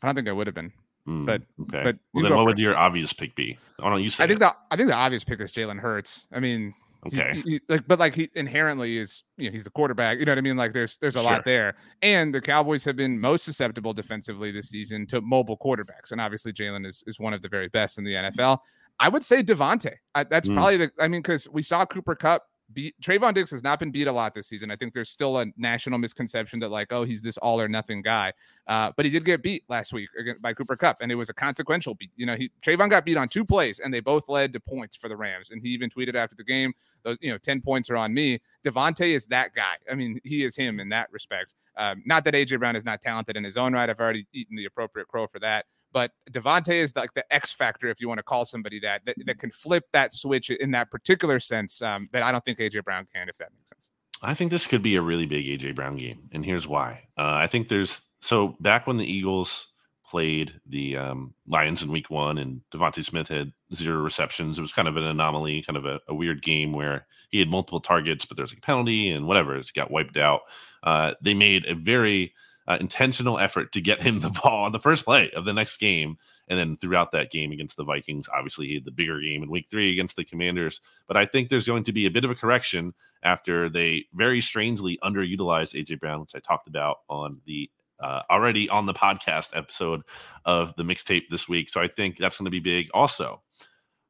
I 0.00 0.06
don't 0.06 0.14
think 0.14 0.28
I 0.28 0.32
would 0.32 0.46
have 0.46 0.54
been. 0.54 0.72
Mm, 1.08 1.24
but 1.24 1.42
okay. 1.62 1.84
but 1.84 1.96
well, 2.12 2.24
then 2.24 2.36
what 2.36 2.44
would 2.44 2.58
your 2.58 2.76
obvious 2.76 3.14
pick 3.14 3.34
be? 3.34 3.56
Why 3.78 3.88
don't 3.88 4.02
you 4.02 4.10
say? 4.10 4.24
I 4.24 4.26
think 4.26 4.36
it. 4.36 4.40
the 4.40 4.54
I 4.70 4.76
think 4.76 4.88
the 4.90 4.94
obvious 4.94 5.24
pick 5.24 5.40
is 5.40 5.52
Jalen 5.52 5.78
Hurts. 5.78 6.26
I 6.32 6.40
mean, 6.40 6.74
okay, 7.06 7.30
he, 7.32 7.40
he, 7.42 7.60
like, 7.66 7.88
but 7.88 7.98
like 7.98 8.14
he 8.14 8.28
inherently 8.34 8.98
is, 8.98 9.22
you 9.38 9.46
know, 9.46 9.52
he's 9.52 9.64
the 9.64 9.70
quarterback. 9.70 10.18
You 10.18 10.26
know 10.26 10.32
what 10.32 10.38
I 10.38 10.42
mean? 10.42 10.58
Like, 10.58 10.74
there's 10.74 10.98
there's 10.98 11.16
a 11.16 11.20
sure. 11.20 11.30
lot 11.30 11.46
there, 11.46 11.76
and 12.02 12.34
the 12.34 12.42
Cowboys 12.42 12.84
have 12.84 12.96
been 12.96 13.18
most 13.18 13.44
susceptible 13.44 13.94
defensively 13.94 14.52
this 14.52 14.68
season 14.68 15.06
to 15.06 15.22
mobile 15.22 15.56
quarterbacks, 15.56 16.12
and 16.12 16.20
obviously 16.20 16.52
Jalen 16.52 16.86
is 16.86 17.02
is 17.06 17.18
one 17.18 17.32
of 17.32 17.40
the 17.40 17.48
very 17.48 17.68
best 17.68 17.96
in 17.96 18.04
the 18.04 18.12
NFL. 18.12 18.58
I 19.00 19.08
would 19.08 19.24
say 19.24 19.42
DeVonta. 19.42 19.94
that's 20.14 20.48
mm. 20.50 20.54
probably 20.54 20.76
the. 20.76 20.90
I 21.00 21.08
mean, 21.08 21.22
because 21.22 21.48
we 21.48 21.62
saw 21.62 21.86
Cooper 21.86 22.16
Kupp 22.16 22.42
beat 22.72 22.94
Trevon 23.00 23.34
Diggs 23.34 23.50
has 23.50 23.62
not 23.62 23.78
been 23.78 23.90
beat 23.90 24.06
a 24.06 24.12
lot 24.12 24.34
this 24.34 24.46
season. 24.46 24.70
I 24.70 24.76
think 24.76 24.92
there's 24.92 25.10
still 25.10 25.38
a 25.38 25.46
national 25.56 25.98
misconception 25.98 26.60
that 26.60 26.68
like, 26.68 26.92
oh, 26.92 27.04
he's 27.04 27.22
this 27.22 27.38
all 27.38 27.60
or 27.60 27.68
nothing 27.68 28.02
guy. 28.02 28.32
Uh, 28.66 28.92
but 28.96 29.06
he 29.06 29.10
did 29.10 29.24
get 29.24 29.42
beat 29.42 29.64
last 29.68 29.92
week 29.92 30.08
by 30.40 30.52
Cooper 30.52 30.76
Kupp, 30.76 30.98
and 31.00 31.10
it 31.10 31.14
was 31.14 31.30
a 31.30 31.34
consequential 31.34 31.94
beat. 31.94 32.10
You 32.16 32.26
know, 32.26 32.36
he 32.36 32.50
Trevon 32.62 32.90
got 32.90 33.04
beat 33.04 33.16
on 33.16 33.28
two 33.28 33.44
plays, 33.44 33.78
and 33.78 33.92
they 33.92 34.00
both 34.00 34.28
led 34.28 34.52
to 34.52 34.60
points 34.60 34.96
for 34.96 35.08
the 35.08 35.16
Rams. 35.16 35.50
And 35.50 35.62
he 35.62 35.68
even 35.70 35.88
tweeted 35.88 36.14
after 36.14 36.36
the 36.36 36.44
game, 36.44 36.72
those 37.04 37.16
you 37.20 37.30
know, 37.30 37.38
ten 37.38 37.60
points 37.60 37.88
are 37.90 37.96
on 37.96 38.12
me. 38.12 38.40
DeVonta 38.64 39.08
is 39.08 39.26
that 39.26 39.54
guy. 39.54 39.76
I 39.90 39.94
mean, 39.94 40.20
he 40.24 40.44
is 40.44 40.54
him 40.54 40.80
in 40.80 40.88
that 40.90 41.10
respect. 41.12 41.54
Um, 41.76 42.02
not 42.04 42.24
that 42.24 42.34
AJ 42.34 42.58
Brown 42.58 42.76
is 42.76 42.84
not 42.84 43.00
talented 43.00 43.36
in 43.36 43.44
his 43.44 43.56
own 43.56 43.72
right. 43.72 43.88
I've 43.88 44.00
already 44.00 44.26
eaten 44.32 44.56
the 44.56 44.66
appropriate 44.66 45.08
crow 45.08 45.26
for 45.26 45.38
that. 45.38 45.66
But 45.92 46.12
DeVonta 46.30 46.74
is 46.74 46.94
like 46.94 47.14
the 47.14 47.24
X 47.32 47.52
factor, 47.52 47.88
if 47.88 48.00
you 48.00 48.08
want 48.08 48.18
to 48.18 48.24
call 48.24 48.44
somebody 48.44 48.78
that, 48.80 49.02
that, 49.06 49.16
that 49.24 49.38
can 49.38 49.50
flip 49.50 49.84
that 49.92 50.14
switch 50.14 50.50
in 50.50 50.70
that 50.72 50.90
particular 50.90 51.40
sense. 51.40 51.80
Um, 51.80 52.08
that 52.12 52.22
I 52.22 52.32
don't 52.32 52.44
think 52.44 52.58
AJ 52.58 52.84
Brown 52.84 53.06
can, 53.12 53.28
if 53.28 53.38
that 53.38 53.50
makes 53.56 53.70
sense. 53.70 53.90
I 54.22 54.34
think 54.34 54.50
this 54.50 54.66
could 54.66 54.82
be 54.82 54.96
a 54.96 55.02
really 55.02 55.26
big 55.26 55.46
AJ 55.46 55.74
Brown 55.74 55.96
game, 55.96 56.28
and 56.32 56.44
here's 56.44 56.66
why. 56.66 57.04
Uh, 57.16 57.34
I 57.36 57.46
think 57.46 57.68
there's 57.68 58.02
so 58.20 58.56
back 58.60 58.86
when 58.86 58.96
the 58.96 59.10
Eagles 59.10 59.68
played 60.08 60.58
the 60.66 60.96
um, 60.96 61.34
Lions 61.46 61.82
in 61.82 61.92
Week 61.92 62.10
One, 62.10 62.38
and 62.38 62.60
DeVonta 62.72 63.04
Smith 63.04 63.28
had 63.28 63.52
zero 63.74 63.98
receptions. 63.98 64.58
It 64.58 64.62
was 64.62 64.72
kind 64.72 64.88
of 64.88 64.96
an 64.96 65.04
anomaly, 65.04 65.62
kind 65.62 65.76
of 65.76 65.84
a, 65.84 66.00
a 66.08 66.14
weird 66.14 66.42
game 66.42 66.72
where 66.72 67.06
he 67.28 67.38
had 67.38 67.48
multiple 67.48 67.80
targets, 67.80 68.24
but 68.24 68.36
there's 68.36 68.52
a 68.52 68.56
penalty 68.56 69.10
and 69.10 69.26
whatever. 69.26 69.54
It 69.56 69.70
got 69.74 69.90
wiped 69.90 70.16
out. 70.16 70.40
Uh, 70.82 71.14
they 71.20 71.34
made 71.34 71.66
a 71.66 71.74
very 71.74 72.34
uh, 72.68 72.76
intentional 72.80 73.38
effort 73.38 73.72
to 73.72 73.80
get 73.80 74.00
him 74.00 74.20
the 74.20 74.30
ball 74.30 74.64
on 74.64 74.72
the 74.72 74.78
first 74.78 75.04
play 75.04 75.30
of 75.32 75.44
the 75.44 75.52
next 75.52 75.78
game. 75.78 76.18
And 76.46 76.58
then 76.58 76.76
throughout 76.76 77.12
that 77.12 77.30
game 77.30 77.50
against 77.50 77.76
the 77.76 77.84
Vikings, 77.84 78.28
obviously 78.32 78.68
he 78.68 78.74
had 78.74 78.84
the 78.84 78.90
bigger 78.90 79.20
game 79.20 79.42
in 79.42 79.50
week 79.50 79.66
three 79.70 79.90
against 79.92 80.16
the 80.16 80.24
Commanders. 80.24 80.80
But 81.06 81.16
I 81.16 81.26
think 81.26 81.48
there's 81.48 81.66
going 81.66 81.84
to 81.84 81.92
be 81.92 82.06
a 82.06 82.10
bit 82.10 82.24
of 82.24 82.30
a 82.30 82.36
correction 82.36 82.94
after 83.22 83.68
they 83.68 84.04
very 84.12 84.40
strangely 84.40 84.98
underutilized 85.02 85.74
AJ 85.74 85.98
Brown, 85.98 86.20
which 86.20 86.34
I 86.34 86.38
talked 86.38 86.68
about 86.68 86.98
on 87.08 87.40
the 87.46 87.70
uh, 88.00 88.22
already 88.30 88.68
on 88.68 88.86
the 88.86 88.94
podcast 88.94 89.56
episode 89.56 90.02
of 90.44 90.74
the 90.76 90.84
mixtape 90.84 91.28
this 91.30 91.48
week. 91.48 91.68
So 91.68 91.80
I 91.80 91.88
think 91.88 92.16
that's 92.16 92.38
going 92.38 92.44
to 92.44 92.50
be 92.50 92.60
big. 92.60 92.88
Also, 92.94 93.42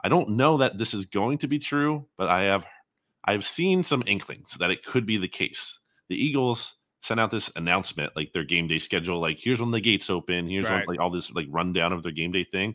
I 0.04 0.10
don't 0.10 0.30
know 0.30 0.58
that 0.58 0.76
this 0.76 0.92
is 0.92 1.06
going 1.06 1.38
to 1.38 1.48
be 1.48 1.58
true, 1.58 2.06
but 2.18 2.28
I 2.28 2.42
have 2.42 2.66
I've 3.24 3.46
seen 3.46 3.82
some 3.82 4.02
inklings 4.06 4.56
that 4.58 4.70
it 4.70 4.84
could 4.84 5.06
be 5.06 5.16
the 5.16 5.28
case. 5.28 5.80
The 6.08 6.22
Eagles 6.22 6.74
sent 7.00 7.20
out 7.20 7.30
this 7.30 7.50
announcement, 7.56 8.12
like 8.16 8.32
their 8.32 8.44
game 8.44 8.68
day 8.68 8.78
schedule, 8.78 9.20
like 9.20 9.38
here's 9.38 9.60
when 9.60 9.70
the 9.70 9.80
gates 9.80 10.10
open, 10.10 10.48
here's 10.48 10.64
right. 10.64 10.86
when, 10.86 10.96
like 10.96 11.00
all 11.00 11.10
this 11.10 11.30
like 11.32 11.46
rundown 11.50 11.92
of 11.92 12.02
their 12.02 12.12
game 12.12 12.32
day 12.32 12.44
thing. 12.44 12.74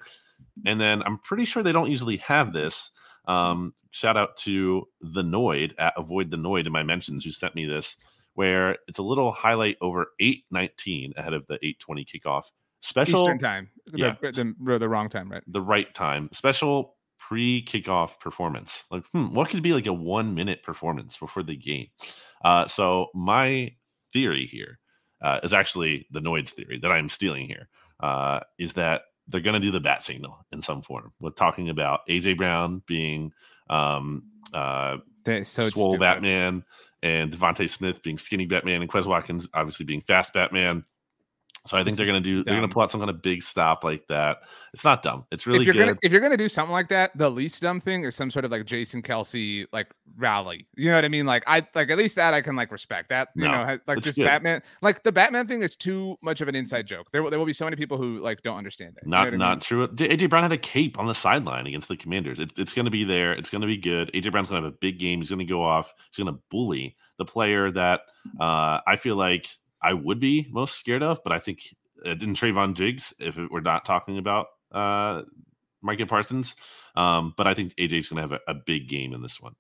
And 0.66 0.80
then 0.80 1.04
I'm 1.04 1.20
pretty 1.20 1.46
sure 1.46 1.64
they 1.64 1.72
don't 1.72 1.90
usually 1.90 2.18
have 2.18 2.54
this. 2.54 2.92
Um, 3.28 3.74
shout 3.92 4.18
out 4.18 4.38
to 4.38 4.88
the 5.02 5.24
Noid 5.24 5.74
at 5.78 5.94
Avoid 5.98 6.32
the 6.32 6.38
Noid 6.38 6.66
in 6.66 6.72
my 6.72 6.84
mentions 6.84 7.24
who 7.24 7.32
sent 7.32 7.56
me 7.56 7.66
this, 7.66 7.98
where 8.34 8.78
it's 8.88 9.00
a 9.00 9.04
little 9.04 9.32
highlight 9.32 9.78
over 9.82 10.08
819 10.20 11.14
ahead 11.18 11.34
of 11.34 11.46
the 11.48 11.56
820 11.56 12.06
kickoff. 12.06 12.44
Special 12.82 13.22
Eastern 13.22 13.40
time. 13.40 13.70
Yeah. 13.94 14.16
The, 14.22 14.54
the, 14.60 14.80
the 14.80 14.90
wrong 14.90 15.08
time, 15.08 15.32
right? 15.32 15.44
The 15.48 15.62
right 15.62 15.94
time. 15.94 16.30
Special 16.34 16.96
pre 17.18 17.64
kickoff 17.64 18.20
performance. 18.20 18.84
Like, 18.92 19.04
hmm, 19.14 19.34
what 19.34 19.50
could 19.50 19.64
be 19.64 19.74
like 19.74 19.86
a 19.86 19.94
one 19.94 20.36
minute 20.36 20.64
performance 20.64 21.16
before 21.16 21.44
the 21.44 21.56
game? 21.56 21.88
Uh, 22.44 22.68
so 22.68 23.08
my 23.14 23.74
theory 24.14 24.46
here 24.46 24.80
uh, 25.22 25.40
is 25.44 25.54
actually 25.54 26.08
the 26.12 26.22
Noid's 26.22 26.52
theory 26.52 26.80
that 26.82 26.92
I'm 26.92 27.10
stealing 27.10 27.48
here. 27.48 27.70
Uh, 28.00 28.42
is 28.58 28.74
that 28.74 29.04
they're 29.28 29.42
going 29.42 29.54
to 29.54 29.60
do 29.60 29.72
the 29.72 29.80
bat 29.80 30.04
signal 30.04 30.46
in 30.52 30.62
some 30.62 30.82
form 30.82 31.14
with 31.20 31.36
talking 31.36 31.70
about 31.70 32.02
AJ 32.10 32.38
Brown 32.38 32.82
being 32.86 33.32
um, 33.70 34.24
uh, 34.54 34.98
so 35.44 35.70
swole. 35.70 35.98
Batman 35.98 36.64
and 37.02 37.32
DeVonta 37.32 37.70
Smith 37.70 38.02
being 38.04 38.18
skinny 38.18 38.46
Batman 38.46 38.82
and 38.82 38.90
Quez 38.90 39.06
Watkins 39.06 39.48
obviously 39.54 39.86
being 39.86 40.02
fast 40.02 40.34
Batman. 40.34 40.84
So 41.66 41.78
I 41.78 41.84
think 41.84 41.96
this 41.96 42.06
they're 42.06 42.14
gonna 42.14 42.24
do. 42.24 42.44
They're 42.44 42.56
gonna 42.56 42.68
pull 42.68 42.82
out 42.82 42.92
some 42.92 43.00
kind 43.00 43.10
of 43.10 43.22
big 43.22 43.42
stop 43.42 43.86
like 43.86 44.06
that. 44.08 44.40
It's 44.74 44.84
not 44.84 45.02
dumb. 45.02 45.26
It's 45.32 45.48
really 45.48 45.60
if 45.60 45.66
you're 45.66 45.74
good. 45.74 45.86
Gonna, 45.86 45.98
if 46.02 46.12
you're 46.12 46.20
gonna 46.20 46.36
do 46.36 46.50
something 46.50 46.74
like 46.74 46.90
that, 46.90 47.18
the 47.18 47.30
least 47.30 47.62
dumb 47.62 47.80
thing 47.80 48.04
is 48.04 48.18
some 48.18 48.30
sort 48.30 48.44
of 48.44 48.52
like 48.52 48.66
Jason 48.66 49.02
Kelce 49.02 49.66
like 49.72 49.88
rally. 50.18 50.68
You 50.76 50.90
know 50.90 50.96
what 50.96 51.06
I 51.06 51.08
mean? 51.08 51.26
Like 51.26 51.44
I 51.48 51.66
like 51.74 51.90
at 51.90 51.98
least 51.98 52.18
that 52.18 52.34
I 52.34 52.42
can 52.42 52.58
like 52.58 52.70
respect 52.70 53.08
that. 53.10 53.30
You 53.36 53.44
no, 53.48 53.52
know, 53.52 53.80
like 53.88 54.02
just 54.02 54.18
good. 54.18 54.26
Batman. 54.26 54.62
Like 54.82 55.04
the 55.04 55.12
Batman 55.14 55.48
thing 55.48 55.62
is 55.62 55.78
too 55.78 56.18
much 56.22 56.42
of 56.42 56.50
an 56.50 56.56
inside 56.56 56.86
joke. 56.86 57.08
There, 57.14 57.30
there 57.30 57.40
will 57.40 57.46
be 57.46 57.54
so 57.54 57.64
many 57.64 57.78
people 57.78 57.98
who 57.98 58.20
like 58.20 58.42
don't 58.42 58.58
understand 58.58 58.98
it. 58.98 59.08
Not 59.08 59.26
you 59.26 59.32
know 59.32 59.38
not 59.38 59.50
I 59.50 59.52
mean? 59.52 59.60
true. 59.62 59.88
AJ 59.88 60.30
Brown 60.30 60.44
had 60.44 60.52
a 60.52 60.58
cape 60.58 61.00
on 61.00 61.08
the 61.08 61.16
sideline 61.16 61.66
against 61.66 61.88
the 61.88 61.96
Commanders. 61.96 62.42
It, 62.42 62.52
it's 62.60 62.74
gonna 62.74 62.92
be 62.92 63.06
there. 63.06 63.32
It's 63.32 63.50
gonna 63.50 63.68
be 63.68 63.78
good. 63.78 64.12
AJ 64.12 64.34
Brown's 64.34 64.50
gonna 64.50 64.62
have 64.62 64.74
a 64.74 64.76
big 64.82 65.00
game. 65.00 65.22
He's 65.22 65.30
gonna 65.30 65.46
go 65.46 65.64
off. 65.64 65.94
He's 66.12 66.22
gonna 66.24 66.38
bully 66.50 66.98
the 67.18 67.26
player 67.26 67.72
that 67.72 68.02
uh, 68.40 68.80
I 68.86 68.98
feel 68.98 69.16
like 69.16 69.48
I 69.84 69.94
would 69.94 70.20
be 70.20 70.48
most 70.52 70.78
scared 70.78 71.04
of, 71.04 71.24
but 71.24 71.34
I 71.34 71.40
think 71.40 71.76
uh, 72.06 72.12
in 72.12 72.34
Trevon 72.34 72.74
Diggs 72.74 73.14
if 73.20 73.38
we're 73.38 73.62
not 73.62 73.86
talking 73.86 74.18
about 74.18 74.48
uh, 74.72 75.24
Micah 75.82 76.06
Parsons. 76.06 76.56
Um, 76.96 77.34
but 77.38 77.48
I 77.48 77.54
think 77.54 77.76
AJ's 77.76 78.10
going 78.10 78.18
to 78.18 78.22
have 78.22 78.42
a, 78.48 78.52
a, 78.52 78.54
big 78.54 78.88
game 78.88 79.14
in 79.14 79.22
this 79.22 79.42
one. 79.42 79.56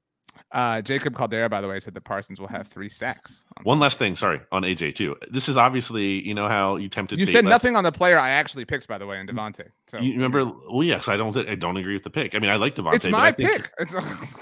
Uh, 0.51 0.81
Jacob 0.81 1.15
Caldera, 1.15 1.49
by 1.49 1.61
the 1.61 1.67
way, 1.67 1.79
said 1.79 1.95
that 1.95 2.03
Parsons 2.03 2.39
will 2.39 2.47
have 2.47 2.67
three 2.67 2.89
sacks. 2.89 3.43
On 3.57 3.63
one 3.63 3.79
last 3.79 3.97
thing, 3.97 4.15
sorry, 4.15 4.39
on 4.51 4.61
AJ 4.61 4.95
too. 4.95 5.15
This 5.31 5.49
is 5.49 5.57
obviously, 5.57 6.25
you 6.27 6.35
know 6.35 6.47
how 6.47 6.75
you 6.75 6.89
tempted. 6.89 7.19
You 7.19 7.25
said 7.25 7.43
nothing 7.43 7.75
on 7.75 7.83
the 7.83 7.91
player 7.91 8.19
I 8.19 8.29
actually 8.29 8.65
picked, 8.65 8.87
by 8.87 8.99
the 8.99 9.07
way, 9.07 9.19
in 9.19 9.25
DeVonta. 9.25 9.69
So 9.87 9.99
you 9.99 10.13
remember? 10.13 10.45
Well, 10.71 10.83
yes, 10.83 11.07
I 11.07 11.17
don't. 11.17 11.35
I 11.35 11.55
don't 11.55 11.77
agree 11.77 11.93
with 11.93 12.03
the 12.03 12.11
pick. 12.11 12.35
I 12.35 12.39
mean, 12.39 12.51
I 12.51 12.57
like 12.57 12.75
DeVonta. 12.75 12.95
It's 12.95 13.07
my 13.07 13.31
pick. 13.31 13.71
It's, 13.79 13.95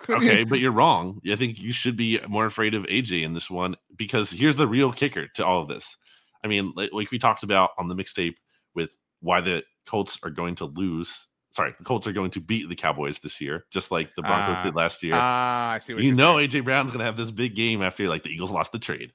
okay, 0.10 0.44
but 0.44 0.60
you're 0.60 0.72
wrong. 0.72 1.22
I 1.30 1.36
think 1.36 1.60
you 1.60 1.72
should 1.72 1.96
be 1.96 2.20
more 2.28 2.46
afraid 2.46 2.74
of 2.74 2.84
AJ 2.84 3.24
in 3.24 3.34
this 3.34 3.50
one 3.50 3.76
because 3.96 4.30
here's 4.30 4.58
the 4.58 4.68
real 4.68 4.92
kicker 4.92 5.28
to 5.36 5.46
all 5.46 5.62
of 5.62 5.70
this. 5.70 5.98
I 6.44 6.48
mean, 6.48 6.74
like, 6.76 6.92
like 6.92 7.12
we 7.12 7.20
talked 7.20 7.44
about 7.44 7.72
on 7.78 7.88
the 7.88 7.96
mixtape 7.96 8.36
with 8.76 8.92
why 9.22 9.42
the 9.42 9.64
Colts 9.86 10.20
are 10.24 10.30
going 10.30 10.56
to 10.56 10.66
lose 10.66 11.28
sorry, 11.52 11.74
the 11.78 11.84
Colts 11.84 12.08
are 12.08 12.14
going 12.14 12.32
to 12.32 12.40
beat 12.40 12.68
the 12.68 12.76
Cowboys 12.76 13.20
this 13.20 13.40
year, 13.40 13.66
just 13.70 13.92
like 13.92 14.16
the 14.16 14.22
Broncos 14.22 14.58
uh, 14.58 14.64
did 14.64 14.76
last 14.76 15.04
year. 15.04 15.14
Ah, 15.16 15.72
uh, 15.72 15.74
I 15.76 15.78
see. 15.78 15.94
you 15.94 16.14
know, 16.14 16.38
saying. 16.38 16.50
AJ 16.50 16.64
Brown's 16.64 16.92
going 16.92 17.00
to 17.00 17.06
have 17.06 17.18
this 17.18 17.32
big 17.32 17.56
game 17.56 17.82
after 17.82 18.08
like 18.08 18.24
the 18.24 18.30
Eagles 18.30 18.52
lost 18.52 18.72
the 18.72 18.80
trade. 18.80 19.12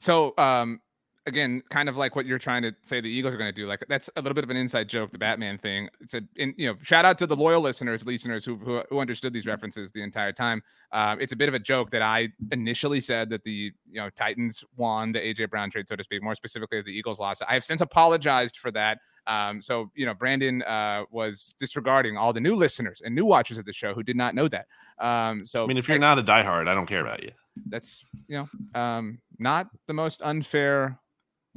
So, 0.00 0.34
um, 0.38 0.80
again, 1.28 1.62
kind 1.70 1.88
of 1.88 1.96
like 1.96 2.16
what 2.16 2.26
you're 2.26 2.38
trying 2.38 2.62
to 2.62 2.74
say 2.82 3.00
the 3.00 3.08
Eagles 3.08 3.34
are 3.34 3.36
going 3.36 3.48
to 3.48 3.54
do. 3.54 3.66
Like 3.66 3.84
that's 3.88 4.10
a 4.16 4.20
little 4.20 4.34
bit 4.34 4.44
of 4.44 4.50
an 4.50 4.56
inside 4.56 4.88
joke, 4.88 5.10
the 5.10 5.18
Batman 5.18 5.58
thing. 5.58 5.88
It's 6.00 6.14
a, 6.14 6.22
in, 6.36 6.54
you 6.56 6.68
know, 6.68 6.76
shout 6.82 7.04
out 7.04 7.18
to 7.18 7.26
the 7.26 7.36
loyal 7.36 7.60
listeners, 7.60 8.04
listeners 8.04 8.44
who 8.44 8.56
who, 8.56 8.82
who 8.90 8.98
understood 8.98 9.32
these 9.32 9.46
references 9.46 9.92
the 9.92 10.02
entire 10.02 10.32
time. 10.32 10.62
Uh, 10.90 11.16
it's 11.20 11.32
a 11.32 11.36
bit 11.36 11.48
of 11.48 11.54
a 11.54 11.58
joke 11.58 11.90
that 11.90 12.02
I 12.02 12.28
initially 12.50 13.00
said 13.00 13.30
that 13.30 13.44
the 13.44 13.72
you 13.90 14.00
know 14.00 14.10
Titans 14.10 14.64
won 14.76 15.12
the 15.12 15.20
AJ 15.20 15.50
Brown 15.50 15.70
trade, 15.70 15.88
so 15.88 15.96
to 15.96 16.02
speak. 16.02 16.22
More 16.22 16.34
specifically, 16.34 16.82
the 16.82 16.92
Eagles 16.92 17.20
lost. 17.20 17.42
I 17.48 17.54
have 17.54 17.64
since 17.64 17.80
apologized 17.80 18.56
for 18.56 18.70
that. 18.72 18.98
Um, 19.26 19.60
so 19.60 19.90
you 19.94 20.06
know, 20.06 20.14
Brandon 20.14 20.62
uh, 20.62 21.04
was 21.10 21.54
disregarding 21.60 22.16
all 22.16 22.32
the 22.32 22.40
new 22.40 22.56
listeners 22.56 23.02
and 23.04 23.14
new 23.14 23.26
watchers 23.26 23.58
of 23.58 23.66
the 23.66 23.72
show 23.72 23.94
who 23.94 24.02
did 24.02 24.16
not 24.16 24.34
know 24.34 24.48
that. 24.48 24.66
Um, 24.98 25.44
so 25.44 25.64
I 25.64 25.66
mean, 25.66 25.76
if 25.76 25.86
you're 25.86 25.96
I, 25.96 26.00
not 26.00 26.18
a 26.18 26.22
diehard, 26.22 26.66
I 26.66 26.74
don't 26.74 26.86
care 26.86 27.02
about 27.02 27.22
you. 27.22 27.30
That's 27.66 28.04
you 28.26 28.46
know, 28.74 28.80
um, 28.80 29.18
not 29.38 29.68
the 29.86 29.94
most 29.94 30.22
unfair 30.22 30.98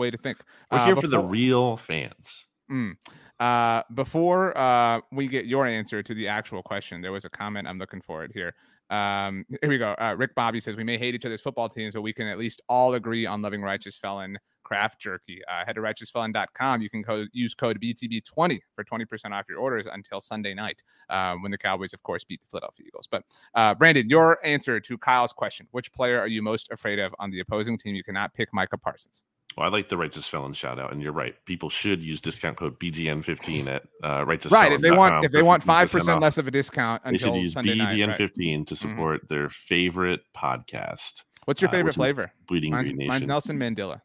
way 0.01 0.12
to 0.12 0.17
think. 0.17 0.38
We're 0.72 0.79
uh, 0.79 0.86
here 0.86 0.96
before, 0.96 1.10
for 1.10 1.15
the 1.15 1.24
real 1.24 1.77
fans. 1.77 2.48
Mm, 2.72 2.93
uh, 3.39 3.84
before 3.93 4.58
uh, 4.58 5.01
we 5.12 5.27
get 5.27 5.46
your 5.46 5.65
answer 5.65 6.03
to 6.03 6.13
the 6.13 6.27
actual 6.27 6.62
question, 6.63 7.01
there 7.01 7.12
was 7.12 7.25
a 7.25 7.29
comment. 7.29 7.67
I'm 7.67 7.79
looking 7.79 8.01
for 8.01 8.24
it 8.24 8.31
here. 8.34 8.53
Um, 8.91 9.46
here 9.62 9.70
we 9.70 9.77
go. 9.77 9.96
Uh, 9.98 10.15
Rick 10.17 10.36
Bobby 10.36 10.60
says 10.60 10.75
we 10.75 10.84
may 10.84 10.98
hate 10.98 11.15
each 11.15 11.25
other's 11.25 11.41
football 11.41 11.70
teams, 11.70 11.93
but 11.93 12.01
we 12.01 12.12
can 12.12 12.27
at 12.27 12.38
least 12.38 12.62
all 12.67 12.93
agree 12.93 13.25
on 13.25 13.41
loving 13.41 13.62
righteous 13.62 13.98
felon 13.98 14.38
craft 14.63 15.00
jerky. 15.00 15.41
Uh, 15.50 15.65
head 15.65 15.75
to 15.75 15.81
righteousfelon.com. 15.81 16.81
You 16.81 16.89
can 16.89 17.03
co- 17.03 17.25
use 17.31 17.55
code 17.55 17.79
BTB20 17.81 18.60
for 18.75 18.84
20% 18.84 19.31
off 19.31 19.46
your 19.50 19.60
orders 19.60 19.88
until 19.91 20.20
Sunday 20.22 20.53
night 20.53 20.84
um, 21.10 21.41
when 21.41 21.51
the 21.51 21.58
Cowboys, 21.58 21.93
of 21.93 22.03
course, 22.03 22.24
beat 22.24 22.41
the 22.41 22.48
Philadelphia 22.48 22.86
Eagles. 22.88 23.08
But 23.10 23.24
uh, 23.55 23.75
Brandon, 23.75 24.10
your 24.10 24.39
answer 24.46 24.79
to 24.81 24.98
Kyle's 24.98 25.34
question: 25.34 25.67
Which 25.72 25.91
player 25.93 26.20
are 26.20 26.27
you 26.27 26.41
most 26.41 26.70
afraid 26.72 27.00
of 27.00 27.15
on 27.17 27.31
the 27.31 27.39
opposing 27.39 27.77
team? 27.77 27.96
You 27.96 28.03
cannot 28.03 28.34
pick 28.34 28.50
Micah 28.53 28.77
Parsons. 28.77 29.24
Well, 29.58 29.65
I 29.65 29.70
like 29.70 29.89
the 29.89 29.98
righteous 29.98 30.25
felon 30.25 30.53
shout 30.53 30.79
out, 30.79 30.93
and 30.93 31.01
you're 31.01 31.12
right. 31.12 31.36
People 31.46 31.70
should 31.70 32.01
use 32.01 32.22
discount 32.22 32.58
code 32.58 32.79
BGN15 32.79 33.67
at 33.67 33.84
uh, 34.03 34.25
righteous. 34.25 34.51
Right, 34.51 34.72
if 34.72 34.81
they 34.81 34.91
want 34.91 35.25
if 35.25 35.31
they 35.31 35.41
want 35.41 35.62
five 35.62 35.91
percent 35.91 36.22
less 36.22 36.38
of 36.38 36.48
a 36.48 36.51
discount, 36.51 37.03
they 37.03 37.17
should 37.17 37.36
use 37.36 37.53
Sunday 37.53 37.75
BGN15 37.75 38.17
right. 38.17 38.29
to 38.29 38.39
mm-hmm. 38.39 38.75
support 38.75 39.27
their 39.27 39.50
favorite 39.50 40.22
podcast. 40.36 41.24
What's 41.46 41.62
your 41.62 41.70
uh, 41.70 41.72
favorite 41.72 41.96
uh, 41.96 42.00
flavor? 42.00 42.31
Bleeding 42.48 42.72
mine's, 42.72 42.89
Green 42.89 43.00
Nation. 43.00 43.10
Mine's 43.10 43.27
Nelson 43.27 43.60
Mandela. 43.60 44.01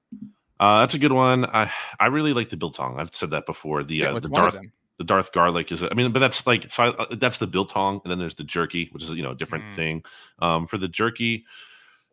Uh, 0.59 0.81
that's 0.81 0.95
a 0.95 0.99
good 0.99 1.13
one. 1.13 1.45
I 1.45 1.71
I 2.01 2.07
really 2.07 2.33
like 2.33 2.49
the 2.49 2.57
biltong. 2.57 2.99
I've 2.99 3.15
said 3.15 3.31
that 3.31 3.47
before. 3.47 3.85
The 3.85 3.97
yeah, 3.97 4.13
uh, 4.13 4.19
the 4.19 4.29
Darth 4.29 4.59
the 4.99 5.05
Darth 5.05 5.33
garlic 5.33 5.71
is. 5.71 5.83
I 5.83 5.95
mean, 5.95 6.13
but 6.13 6.21
that's 6.21 6.47
like 6.47 6.71
so. 6.73 6.85
I, 6.85 6.89
uh, 6.89 7.07
that's 7.13 7.39
the 7.39 7.47
biltong, 7.47 8.01
and 8.05 8.11
then 8.11 8.19
there's 8.19 8.35
the 8.35 8.45
jerky, 8.45 8.89
which 8.93 9.03
is 9.03 9.11
you 9.11 9.23
know 9.23 9.33
a 9.33 9.37
different 9.37 9.67
mm. 9.67 9.75
thing. 9.75 10.05
Um, 10.41 10.67
for 10.67 10.79
the 10.79 10.89
jerky, 10.89 11.45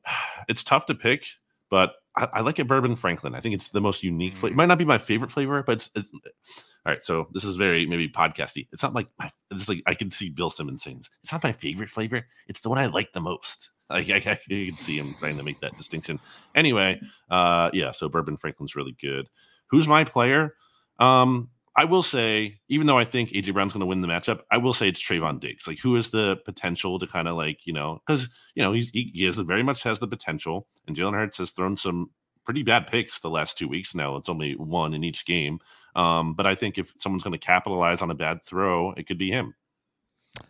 it's 0.47 0.63
tough 0.63 0.85
to 0.87 0.95
pick, 0.95 1.25
but 1.69 1.93
I, 2.15 2.27
I, 2.33 2.41
like 2.41 2.59
it 2.59 2.67
bourbon 2.67 2.95
Franklin. 2.95 3.35
I 3.35 3.39
think 3.39 3.55
it's 3.55 3.69
the 3.69 3.81
most 3.81 4.03
unique 4.03 4.35
flavor. 4.35 4.53
It 4.53 4.57
might 4.57 4.67
not 4.67 4.77
be 4.77 4.85
my 4.85 4.97
favorite 4.97 5.31
flavor, 5.31 5.63
but 5.63 5.73
it's, 5.73 5.91
it's 5.95 6.09
all 6.13 6.91
right. 6.91 7.01
So 7.01 7.27
this 7.31 7.43
is 7.43 7.55
very 7.55 7.85
maybe 7.85 8.09
podcasty. 8.09 8.67
It's 8.71 8.83
not 8.83 8.93
like 8.93 9.07
my, 9.17 9.31
it's 9.51 9.69
like 9.69 9.81
I 9.87 9.93
can 9.93 10.11
see 10.11 10.29
Bill 10.29 10.49
Simmons 10.49 10.83
saying 10.83 11.03
it's 11.23 11.31
not 11.31 11.43
my 11.43 11.51
favorite 11.51 11.89
flavor. 11.89 12.27
It's 12.47 12.61
the 12.61 12.69
one 12.69 12.77
I 12.79 12.87
like 12.87 13.13
the 13.13 13.21
most. 13.21 13.71
Like 13.89 14.09
I, 14.09 14.31
I, 14.31 14.39
you 14.47 14.65
can 14.65 14.77
see 14.77 14.97
him 14.97 15.13
trying 15.19 15.37
to 15.37 15.43
make 15.43 15.59
that 15.59 15.77
distinction. 15.77 16.19
Anyway, 16.55 16.99
uh, 17.29 17.69
yeah. 17.73 17.91
So 17.91 18.09
bourbon 18.09 18.37
Franklin's 18.37 18.75
really 18.75 18.95
good. 18.99 19.29
Who's 19.67 19.87
my 19.87 20.03
player? 20.03 20.55
Um, 20.99 21.49
I 21.75 21.85
will 21.85 22.03
say, 22.03 22.59
even 22.69 22.85
though 22.85 22.99
I 22.99 23.05
think 23.05 23.29
AJ 23.29 23.53
Brown's 23.53 23.73
going 23.73 23.79
to 23.79 23.87
win 23.87 24.01
the 24.01 24.07
matchup, 24.07 24.41
I 24.51 24.57
will 24.57 24.73
say 24.73 24.87
it's 24.87 25.01
Trevon 25.01 25.39
Diggs. 25.39 25.67
Like, 25.67 25.79
who 25.79 25.95
is 25.95 26.11
the 26.11 26.37
potential 26.45 26.99
to 26.99 27.07
kind 27.07 27.27
of 27.27 27.35
like, 27.35 27.65
you 27.65 27.73
know, 27.73 27.99
because 28.05 28.29
you 28.53 28.61
know 28.61 28.73
he's 28.73 28.89
he, 28.89 29.11
he 29.13 29.29
very 29.29 29.63
much 29.63 29.83
has 29.83 29.99
the 29.99 30.07
potential, 30.07 30.67
and 30.87 30.95
Jalen 30.95 31.13
Hurts 31.15 31.39
has 31.39 31.51
thrown 31.51 31.75
some 31.75 32.11
pretty 32.45 32.61
bad 32.61 32.87
picks 32.87 33.19
the 33.19 33.29
last 33.29 33.57
two 33.57 33.67
weeks. 33.67 33.95
Now 33.95 34.17
it's 34.17 34.29
only 34.29 34.55
one 34.55 34.93
in 34.93 35.03
each 35.03 35.25
game, 35.25 35.59
um, 35.95 36.35
but 36.35 36.45
I 36.45 36.53
think 36.53 36.77
if 36.77 36.93
someone's 36.99 37.23
going 37.23 37.31
to 37.31 37.37
capitalize 37.39 38.01
on 38.01 38.11
a 38.11 38.15
bad 38.15 38.43
throw, 38.43 38.91
it 38.91 39.07
could 39.07 39.17
be 39.17 39.31
him. 39.31 39.55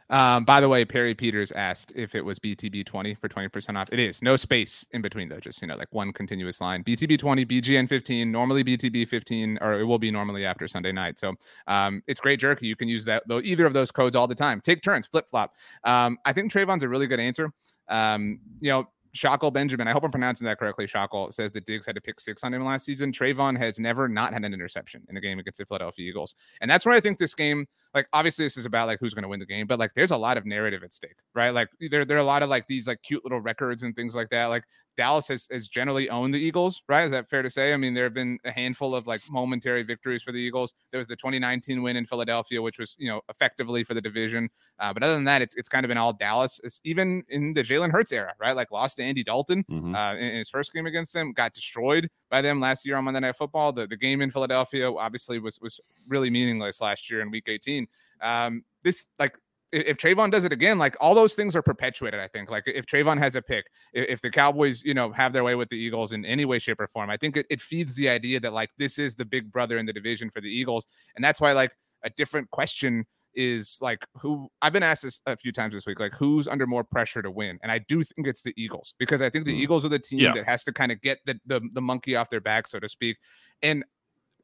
Um, 0.09 0.45
by 0.45 0.61
the 0.61 0.69
way, 0.69 0.85
Perry 0.85 1.15
Peters 1.15 1.51
asked 1.51 1.91
if 1.95 2.15
it 2.15 2.23
was 2.23 2.39
BTB 2.39 2.85
20 2.85 3.15
for 3.15 3.27
20% 3.27 3.77
off. 3.77 3.89
It 3.91 3.99
is 3.99 4.21
no 4.21 4.35
space 4.35 4.85
in 4.91 5.01
between 5.01 5.29
though, 5.29 5.39
just 5.39 5.61
you 5.61 5.67
know, 5.67 5.75
like 5.75 5.91
one 5.91 6.13
continuous 6.13 6.61
line. 6.61 6.83
BTB 6.83 7.17
20, 7.17 7.45
BGN 7.45 7.89
15, 7.89 8.31
normally 8.31 8.63
BTB 8.63 9.07
15, 9.07 9.57
or 9.61 9.79
it 9.79 9.85
will 9.85 9.99
be 9.99 10.11
normally 10.11 10.45
after 10.45 10.67
Sunday 10.67 10.91
night. 10.91 11.19
So 11.19 11.33
um, 11.67 12.03
it's 12.07 12.19
great 12.19 12.39
jerky. 12.39 12.67
You 12.67 12.75
can 12.75 12.87
use 12.87 13.05
that 13.05 13.23
though 13.27 13.41
either 13.41 13.65
of 13.65 13.73
those 13.73 13.91
codes 13.91 14.15
all 14.15 14.27
the 14.27 14.35
time. 14.35 14.61
Take 14.61 14.81
turns, 14.81 15.07
flip 15.07 15.27
flop. 15.29 15.53
Um, 15.83 16.17
I 16.25 16.33
think 16.33 16.51
Trevon's 16.51 16.83
a 16.83 16.89
really 16.89 17.07
good 17.07 17.19
answer. 17.19 17.51
Um, 17.89 18.39
you 18.59 18.69
know, 18.69 18.87
Shackle 19.13 19.51
Benjamin, 19.51 19.87
I 19.87 19.91
hope 19.91 20.03
I'm 20.03 20.11
pronouncing 20.11 20.45
that 20.45 20.57
correctly. 20.57 20.87
Shackle 20.87 21.31
says 21.31 21.51
that 21.51 21.65
Diggs 21.65 21.85
had 21.85 21.93
to 21.95 22.01
pick 22.01 22.19
six 22.19 22.43
on 22.43 22.53
him 22.53 22.65
last 22.65 22.83
season. 22.85 23.11
Trevon 23.11 23.55
has 23.57 23.79
never 23.79 24.07
not 24.07 24.33
had 24.33 24.43
an 24.43 24.53
interception 24.53 25.03
in 25.07 25.17
a 25.17 25.21
game 25.21 25.37
against 25.37 25.59
the 25.59 25.65
Philadelphia 25.65 26.09
Eagles. 26.09 26.33
And 26.61 26.69
that's 26.69 26.85
where 26.85 26.95
I 26.95 26.99
think 26.99 27.19
this 27.19 27.35
game, 27.35 27.67
like 27.93 28.07
obviously 28.11 28.45
this 28.45 28.57
is 28.57 28.65
about 28.65 28.87
like 28.87 28.99
who's 28.99 29.13
going 29.13 29.23
to 29.23 29.29
win 29.29 29.39
the 29.39 29.45
game, 29.45 29.67
but 29.67 29.77
like 29.77 29.93
there's 29.93 30.09
a 30.09 30.17
lot 30.17 30.37
of 30.37 30.47
narrative 30.47 30.83
at 30.83 30.93
stake, 30.93 31.17
right? 31.35 31.51
Like 31.51 31.69
there, 31.91 32.05
there 32.05 32.17
are 32.17 32.21
a 32.21 32.23
lot 32.23 32.41
of 32.41 32.49
like 32.49 32.65
these 32.67 32.87
like 32.87 33.03
cute 33.03 33.23
little 33.23 33.39
records 33.39 33.83
and 33.83 33.95
things 33.95 34.15
like 34.15 34.29
that. 34.29 34.45
Like 34.45 34.63
Dallas 34.95 35.27
has, 35.27 35.47
has 35.51 35.69
generally 35.69 36.09
owned 36.09 36.33
the 36.33 36.39
Eagles, 36.39 36.83
right? 36.87 37.03
Is 37.03 37.11
that 37.11 37.29
fair 37.29 37.41
to 37.41 37.49
say? 37.49 37.73
I 37.73 37.77
mean, 37.77 37.93
there 37.93 38.03
have 38.03 38.13
been 38.13 38.39
a 38.45 38.51
handful 38.51 38.93
of 38.95 39.07
like 39.07 39.21
momentary 39.29 39.83
victories 39.83 40.21
for 40.21 40.31
the 40.31 40.39
Eagles. 40.39 40.73
There 40.91 40.99
was 40.99 41.07
the 41.07 41.15
2019 41.15 41.81
win 41.81 41.95
in 41.95 42.05
Philadelphia, 42.05 42.61
which 42.61 42.79
was, 42.79 42.95
you 42.99 43.07
know, 43.07 43.21
effectively 43.29 43.83
for 43.83 43.93
the 43.93 44.01
division. 44.01 44.49
Uh, 44.79 44.93
but 44.93 45.03
other 45.03 45.13
than 45.13 45.23
that, 45.25 45.41
it's 45.41 45.55
it's 45.55 45.69
kind 45.69 45.85
of 45.85 45.89
been 45.89 45.97
all 45.97 46.13
Dallas. 46.13 46.59
It's 46.63 46.79
even 46.83 47.23
in 47.29 47.53
the 47.53 47.63
Jalen 47.63 47.91
Hurts 47.91 48.11
era, 48.11 48.33
right? 48.39 48.55
Like 48.55 48.71
lost 48.71 48.97
to 48.97 49.03
Andy 49.03 49.23
Dalton 49.23 49.63
mm-hmm. 49.69 49.95
uh, 49.95 50.13
in, 50.13 50.23
in, 50.23 50.35
his 50.37 50.49
first 50.49 50.73
game 50.73 50.85
against 50.85 51.13
them, 51.13 51.33
got 51.33 51.53
destroyed 51.53 52.09
by 52.29 52.41
them 52.41 52.59
last 52.59 52.85
year 52.85 52.95
on 52.95 53.05
Monday 53.05 53.21
Night 53.21 53.35
Football. 53.35 53.73
The, 53.73 53.87
the 53.87 53.97
game 53.97 54.21
in 54.21 54.29
Philadelphia 54.29 54.91
obviously 54.91 55.39
was 55.39 55.59
was 55.59 55.79
really 56.07 56.29
meaningless 56.29 56.81
last 56.81 57.09
year 57.09 57.21
in 57.21 57.31
Week 57.31 57.45
18. 57.47 57.87
Um, 58.21 58.63
this 58.83 59.07
like 59.19 59.37
if 59.73 59.97
Trevon 59.97 60.29
does 60.31 60.43
it 60.43 60.53
again, 60.53 60.77
like 60.77 60.95
all 61.01 61.15
those 61.15 61.33
things 61.33 61.55
are 61.55 61.63
perpetuated. 61.63 62.19
I 62.19 62.27
think, 62.27 62.51
like 62.51 62.63
if 62.67 62.85
Trevon 62.85 63.17
has 63.17 63.35
a 63.35 63.41
pick, 63.41 63.65
if 63.93 64.21
the 64.21 64.29
Cowboys, 64.29 64.83
you 64.83 64.93
know, 64.93 65.11
have 65.11 65.33
their 65.33 65.43
way 65.43 65.55
with 65.55 65.69
the 65.69 65.77
Eagles 65.77 66.13
in 66.13 66.23
any 66.25 66.45
way, 66.45 66.59
shape, 66.59 66.79
or 66.79 66.87
form, 66.87 67.09
I 67.09 67.17
think 67.17 67.37
it, 67.37 67.47
it 67.49 67.59
feeds 67.59 67.95
the 67.95 68.07
idea 68.07 68.39
that 68.39 68.53
like 68.53 68.69
this 68.77 68.99
is 68.99 69.15
the 69.15 69.25
big 69.25 69.51
brother 69.51 69.79
in 69.79 69.85
the 69.85 69.93
division 69.93 70.29
for 70.29 70.41
the 70.41 70.49
Eagles, 70.49 70.85
and 71.15 71.25
that's 71.25 71.41
why 71.41 71.51
like 71.53 71.71
a 72.03 72.09
different 72.11 72.49
question 72.51 73.05
is 73.35 73.79
like 73.81 74.05
who 74.15 74.47
I've 74.61 74.73
been 74.73 74.83
asked 74.83 75.01
this 75.01 75.19
a 75.25 75.35
few 75.35 75.51
times 75.51 75.73
this 75.73 75.87
week, 75.87 75.99
like 75.99 76.13
who's 76.13 76.47
under 76.47 76.67
more 76.67 76.83
pressure 76.83 77.23
to 77.23 77.31
win, 77.31 77.57
and 77.63 77.71
I 77.71 77.79
do 77.79 78.03
think 78.03 78.27
it's 78.27 78.43
the 78.43 78.53
Eagles 78.55 78.93
because 78.99 79.23
I 79.23 79.29
think 79.31 79.45
the 79.45 79.57
mm. 79.57 79.61
Eagles 79.61 79.83
are 79.85 79.89
the 79.89 79.97
team 79.97 80.19
yeah. 80.19 80.33
that 80.33 80.45
has 80.45 80.63
to 80.65 80.71
kind 80.71 80.91
of 80.91 81.01
get 81.01 81.17
the, 81.25 81.39
the 81.47 81.61
the 81.73 81.81
monkey 81.81 82.15
off 82.15 82.29
their 82.29 82.41
back, 82.41 82.67
so 82.67 82.79
to 82.79 82.87
speak, 82.87 83.17
and 83.63 83.83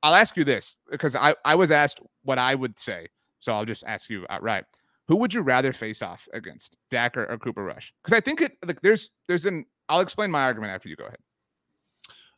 I'll 0.01 0.15
ask 0.15 0.35
you 0.35 0.43
this 0.43 0.77
because 0.89 1.15
I 1.15 1.35
I 1.45 1.53
was 1.53 1.69
asked 1.69 1.99
what 2.23 2.39
I 2.39 2.55
would 2.55 2.79
say, 2.79 3.07
so 3.39 3.53
I'll 3.53 3.65
just 3.65 3.83
ask 3.85 4.09
you 4.09 4.25
outright 4.29 4.65
who 5.09 5.15
would 5.15 5.33
you 5.33 5.41
rather 5.41 5.73
face 5.73 6.03
off 6.03 6.29
against, 6.33 6.77
Dak 6.91 7.17
or, 7.17 7.25
or 7.25 7.39
Cooper 7.39 7.63
Rush? 7.63 7.91
Because 8.03 8.15
I 8.15 8.21
think 8.21 8.41
it 8.41 8.55
like 8.63 8.81
there's 8.81 9.09
there's 9.27 9.45
an 9.45 9.65
I'll 9.89 10.01
explain 10.01 10.29
my 10.29 10.43
argument 10.43 10.71
after 10.71 10.87
you 10.87 10.95
go 10.95 11.05
ahead. 11.05 11.17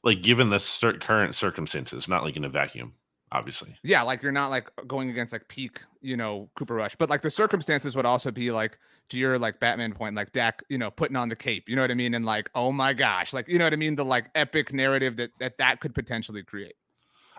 Like 0.05 0.23
given 0.23 0.49
the 0.49 0.57
cert- 0.57 1.01
current 1.01 1.35
circumstances, 1.35 2.07
not 2.07 2.23
like 2.23 2.37
in 2.37 2.45
a 2.45 2.49
vacuum, 2.49 2.93
obviously. 3.33 3.75
Yeah, 3.83 4.03
like 4.03 4.23
you're 4.23 4.31
not 4.31 4.51
like 4.51 4.71
going 4.87 5.09
against 5.09 5.33
like 5.33 5.49
peak, 5.49 5.81
you 5.99 6.15
know, 6.15 6.49
Cooper 6.55 6.73
Rush, 6.73 6.95
but 6.95 7.09
like 7.09 7.21
the 7.21 7.29
circumstances 7.29 7.93
would 7.97 8.05
also 8.05 8.31
be 8.31 8.51
like 8.51 8.79
to 9.09 9.17
your 9.17 9.37
like 9.37 9.59
Batman 9.59 9.91
point, 9.91 10.15
like 10.15 10.31
Dak, 10.31 10.63
you 10.69 10.77
know, 10.77 10.89
putting 10.89 11.17
on 11.17 11.27
the 11.27 11.35
cape, 11.35 11.67
you 11.67 11.75
know 11.75 11.81
what 11.81 11.91
I 11.91 11.95
mean, 11.95 12.13
and 12.13 12.25
like 12.25 12.49
oh 12.55 12.71
my 12.71 12.93
gosh, 12.93 13.33
like 13.33 13.49
you 13.49 13.59
know 13.59 13.65
what 13.65 13.73
I 13.73 13.75
mean, 13.75 13.97
the 13.97 14.05
like 14.05 14.29
epic 14.33 14.71
narrative 14.71 15.17
that 15.17 15.31
that 15.39 15.57
that 15.57 15.81
could 15.81 15.93
potentially 15.93 16.41
create. 16.41 16.75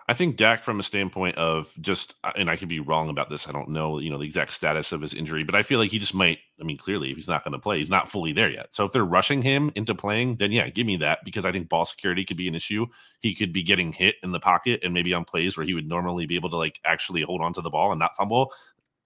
I 0.09 0.15
think 0.15 0.37
Dak, 0.37 0.65
from 0.65 0.81
a 0.81 0.83
standpoint 0.83 1.37
of 1.37 1.73
just, 1.81 2.17
uh, 2.25 2.33
and 2.37 2.51
I 2.51 2.57
could 2.57 2.69
be 2.69 2.81
wrong 2.81 3.09
about 3.09 3.31
this. 3.31 3.49
I 3.49 3.53
don't 3.53 3.71
know, 3.71 3.99
you 3.99 4.11
know, 4.11 4.19
the 4.19 4.25
exact 4.25 4.53
status 4.53 4.91
of 4.93 5.01
his 5.01 5.15
injury, 5.15 5.45
but 5.45 5.55
I 5.55 5.63
feel 5.63 5.79
like 5.79 5.91
he 5.91 5.99
just 5.99 6.15
might. 6.15 6.39
I 6.61 6.65
mean, 6.65 6.79
clearly, 6.79 7.11
if 7.11 7.17
he's 7.17 7.29
not 7.29 7.45
going 7.45 7.53
to 7.53 7.59
play, 7.59 7.79
he's 7.79 7.91
not 7.91 8.11
fully 8.11 8.33
there 8.33 8.51
yet. 8.51 8.75
So 8.75 8.85
if 8.85 8.93
they're 8.93 9.05
rushing 9.05 9.43
him 9.43 9.73
into 9.75 9.95
playing, 9.95 10.37
then 10.37 10.53
yeah, 10.53 10.69
give 10.69 10.87
me 10.87 10.97
that 10.99 11.21
because 11.25 11.45
I 11.45 11.53
think 11.53 11.69
ball 11.69 11.85
security 11.85 12.25
could 12.25 12.37
be 12.37 12.49
an 12.49 12.55
issue. 12.55 12.87
He 13.21 13.35
could 13.35 13.53
be 13.53 13.63
getting 13.63 13.93
hit 13.93 14.17
in 14.23 14.33
the 14.33 14.41
pocket 14.41 14.81
and 14.83 14.93
maybe 14.93 15.15
on 15.15 15.25
plays 15.25 15.57
where 15.57 15.67
he 15.67 15.75
would 15.75 15.89
normally 15.89 16.27
be 16.27 16.37
able 16.37 16.51
to 16.51 16.57
like 16.57 16.81
actually 16.85 17.23
hold 17.23 17.41
on 17.41 17.53
to 17.55 17.61
the 17.61 17.71
ball 17.71 17.91
and 17.91 17.99
not 17.99 18.17
fumble 18.17 18.53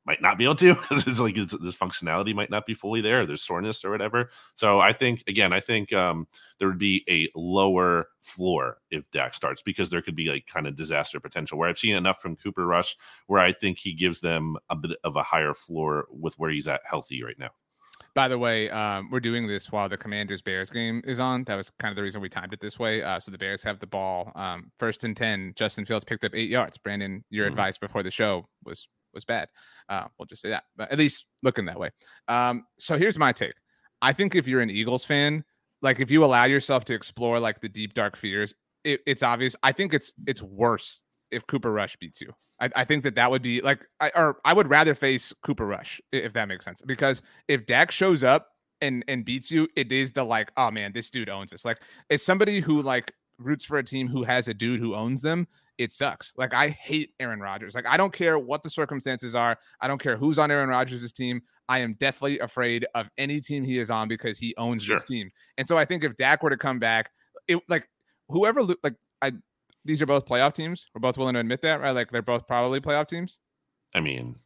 might 0.07 0.23
not 0.23 0.39
be 0.39 0.45
able 0.45 0.55
to 0.57 0.75
because 0.89 1.07
it's 1.07 1.21
like 1.21 1.37
it's, 1.37 1.57
this 1.59 1.75
functionality 1.75 2.35
might 2.35 2.51
not 2.51 2.67
be 2.67 2.75
fully 2.75 3.01
there. 3.01 3.27
There's 3.27 3.43
soreness 3.43 3.85
or 3.85 3.91
whatever. 3.91 4.31
So 4.55 4.81
I 4.81 4.93
think 4.93 5.25
again, 5.27 5.53
I 5.53 5.61
think 5.61 5.93
um, 5.93 6.27
there 6.59 6.69
would 6.69 6.79
be 6.79 7.05
a 7.09 7.29
lower 7.39 8.09
floor 8.21 8.79
if 8.91 9.11
Dak 9.11 9.35
starts 9.35 9.63
because 9.63 9.91
there 9.91 10.03
could 10.03 10.17
be 10.17 10.29
like 10.29 10.47
kind 10.47 10.67
of 10.67 10.77
disaster 10.77 11.21
potential. 11.21 11.59
Where 11.59 11.69
I've 11.69 11.79
seen 11.79 11.97
enough 11.97 12.21
from 12.21 12.37
Cooper 12.37 12.67
Rush 12.67 12.97
where 13.27 13.41
I 13.41 13.53
think 13.53 13.79
he 13.79 13.93
gives 13.93 14.21
them 14.21 14.57
a 14.71 14.77
bit 14.77 14.93
of 15.05 15.17
a 15.17 15.23
higher 15.23 15.55
floor 15.55 16.07
with 16.11 16.39
where 16.39 16.51
he's 16.51 16.69
at 16.69 16.81
healthy 16.85 17.23
right 17.23 17.39
now. 17.39 17.51
By 18.15 18.29
the 18.29 18.39
way, 18.39 18.71
um, 18.71 19.11
we're 19.11 19.21
doing 19.21 19.47
this 19.47 19.71
while 19.71 19.91
the 19.91 19.97
Commanders 19.99 20.41
Bears 20.41 20.71
game 20.71 21.03
is 21.05 21.19
on. 21.19 21.45
That 21.45 21.57
was 21.57 21.71
kind 21.79 21.93
of 21.93 21.97
the 21.97 22.03
reason 22.03 22.23
we 22.23 22.31
timed 22.31 22.55
it 22.55 22.61
this 22.61 22.79
way. 22.79 23.03
Uh, 23.03 23.21
so 23.21 23.31
the 23.31 23.37
Bears 23.37 23.63
have 23.63 23.79
the 23.79 23.87
ball 23.87 24.33
um, 24.35 24.71
first 24.79 25.05
and 25.05 25.15
10. 25.15 25.53
Justin 25.55 25.85
Fields 25.85 26.05
picked 26.05 26.25
up 26.25 26.33
eight 26.35 26.49
yards. 26.49 26.79
Brandon, 26.79 27.25
your 27.29 27.45
mm-hmm. 27.45 27.53
advice 27.53 27.77
before 27.77 28.03
the 28.03 28.11
show 28.11 28.49
was 28.65 28.89
was 29.17 29.25
bad. 29.25 29.49
Uh, 29.89 30.05
we'll 30.19 30.27
just 30.27 30.43
say 30.43 30.51
that, 30.51 30.63
but 30.77 30.93
at 30.93 30.99
least 30.99 31.27
looking 31.43 31.65
that 31.65 31.81
way. 31.81 31.91
Um, 32.29 32.65
so 32.79 32.97
here's 32.97 33.19
my 33.19 33.33
take. 33.33 33.55
I 34.01 34.13
think 34.13 34.37
if 34.37 34.47
you're 34.47 34.61
an 34.61 34.71
Eagles 34.71 35.05
fan, 35.05 35.43
like 35.83 35.99
if 35.99 36.11
you 36.11 36.25
allow 36.25 36.45
yourself 36.45 36.85
to 36.85 36.95
explore 36.95 37.41
like 37.41 37.61
the 37.61 37.69
deep 37.69 37.95
dark 37.95 38.17
fears, 38.17 38.55
it, 38.85 39.01
it's 39.07 39.23
obvious. 39.23 39.57
I 39.63 39.73
think 39.73 39.95
it's 39.95 40.13
it's 40.27 40.43
worse 40.43 41.03
if 41.31 41.47
Cooper 41.47 41.73
Rush 41.73 41.97
beats 41.97 42.21
you. 42.21 42.33
I, 42.61 42.71
I 42.77 42.85
think 42.85 43.03
that 43.05 43.15
that 43.17 43.31
would 43.31 43.43
be 43.43 43.61
like, 43.61 43.85
I, 44.01 44.11
or 44.15 44.39
I 44.45 44.53
would 44.53 44.69
rather 44.69 44.95
face 44.95 45.33
Cooper 45.43 45.67
Rush 45.67 46.01
if 46.13 46.33
that 46.35 46.49
makes 46.49 46.65
sense. 46.65 46.83
Because 46.83 47.23
if 47.49 47.67
Dak 47.67 47.91
shows 47.91 48.23
up 48.23 48.49
and 48.81 49.05
and 49.09 49.25
beats 49.25 49.51
you, 49.51 49.69
it 49.77 49.93
is 49.93 50.13
the 50.13 50.25
like, 50.25 50.51
oh 50.57 50.71
man, 50.71 50.93
this 50.93 51.11
dude 51.11 51.29
owns 51.29 51.51
this. 51.51 51.65
Like, 51.65 51.81
it's 52.11 52.25
somebody 52.25 52.61
who 52.61 52.83
like 52.83 53.13
roots 53.39 53.65
for 53.65 53.79
a 53.79 53.83
team 53.83 54.09
who 54.09 54.23
has 54.23 54.49
a 54.49 54.55
dude 54.55 54.81
who 54.81 54.95
owns 54.95 55.21
them 55.21 55.47
it 55.79 55.93
sucks. 55.93 56.33
Like 56.37 56.55
I 56.55 56.69
hate 56.69 57.11
Aaron 57.21 57.41
Rodgers. 57.41 57.75
Like 57.75 57.87
I 57.87 57.97
don't 57.97 58.13
care 58.13 58.39
what 58.39 58.63
the 58.63 58.71
circumstances 58.71 59.35
are. 59.35 59.59
I 59.81 59.89
don't 59.89 60.01
care 60.01 60.17
who's 60.17 60.39
on 60.39 60.51
Aaron 60.51 60.69
Rodgers' 60.69 61.13
team. 61.13 61.43
I 61.69 61.81
am 61.81 61.95
deathly 61.95 62.39
afraid 62.39 62.87
of 62.95 63.11
any 63.19 63.41
team 63.41 63.65
he 63.65 63.79
is 63.79 63.91
on 63.91 64.09
because 64.09 64.39
he 64.39 64.55
owns 64.57 64.85
sure. 64.85 64.97
this 64.97 65.05
team. 65.05 65.31
And 65.59 65.67
so 65.67 65.77
I 65.77 65.85
think 65.85 66.05
if 66.05 66.17
Dak 66.17 66.43
were 66.43 66.51
to 66.51 66.57
come 66.57 66.79
back, 66.79 67.11
it 67.49 67.61
like 67.69 67.89
whoever 68.29 68.63
like 68.63 68.95
I 69.23 69.33
these 69.85 70.03
are 70.03 70.07
both 70.07 70.27
playoff 70.27 70.55
teams. 70.55 70.87
We're 70.95 71.01
both 71.01 71.19
willing 71.19 71.35
to 71.35 71.41
admit 71.41 71.63
that, 71.63 71.81
right? 71.81 71.93
Like 71.93 72.11
they're 72.11 72.23
both 72.23 72.47
probably 72.47 72.81
playoff 72.81 73.09
teams. 73.09 73.41
I 73.95 74.01
mean, 74.01 74.37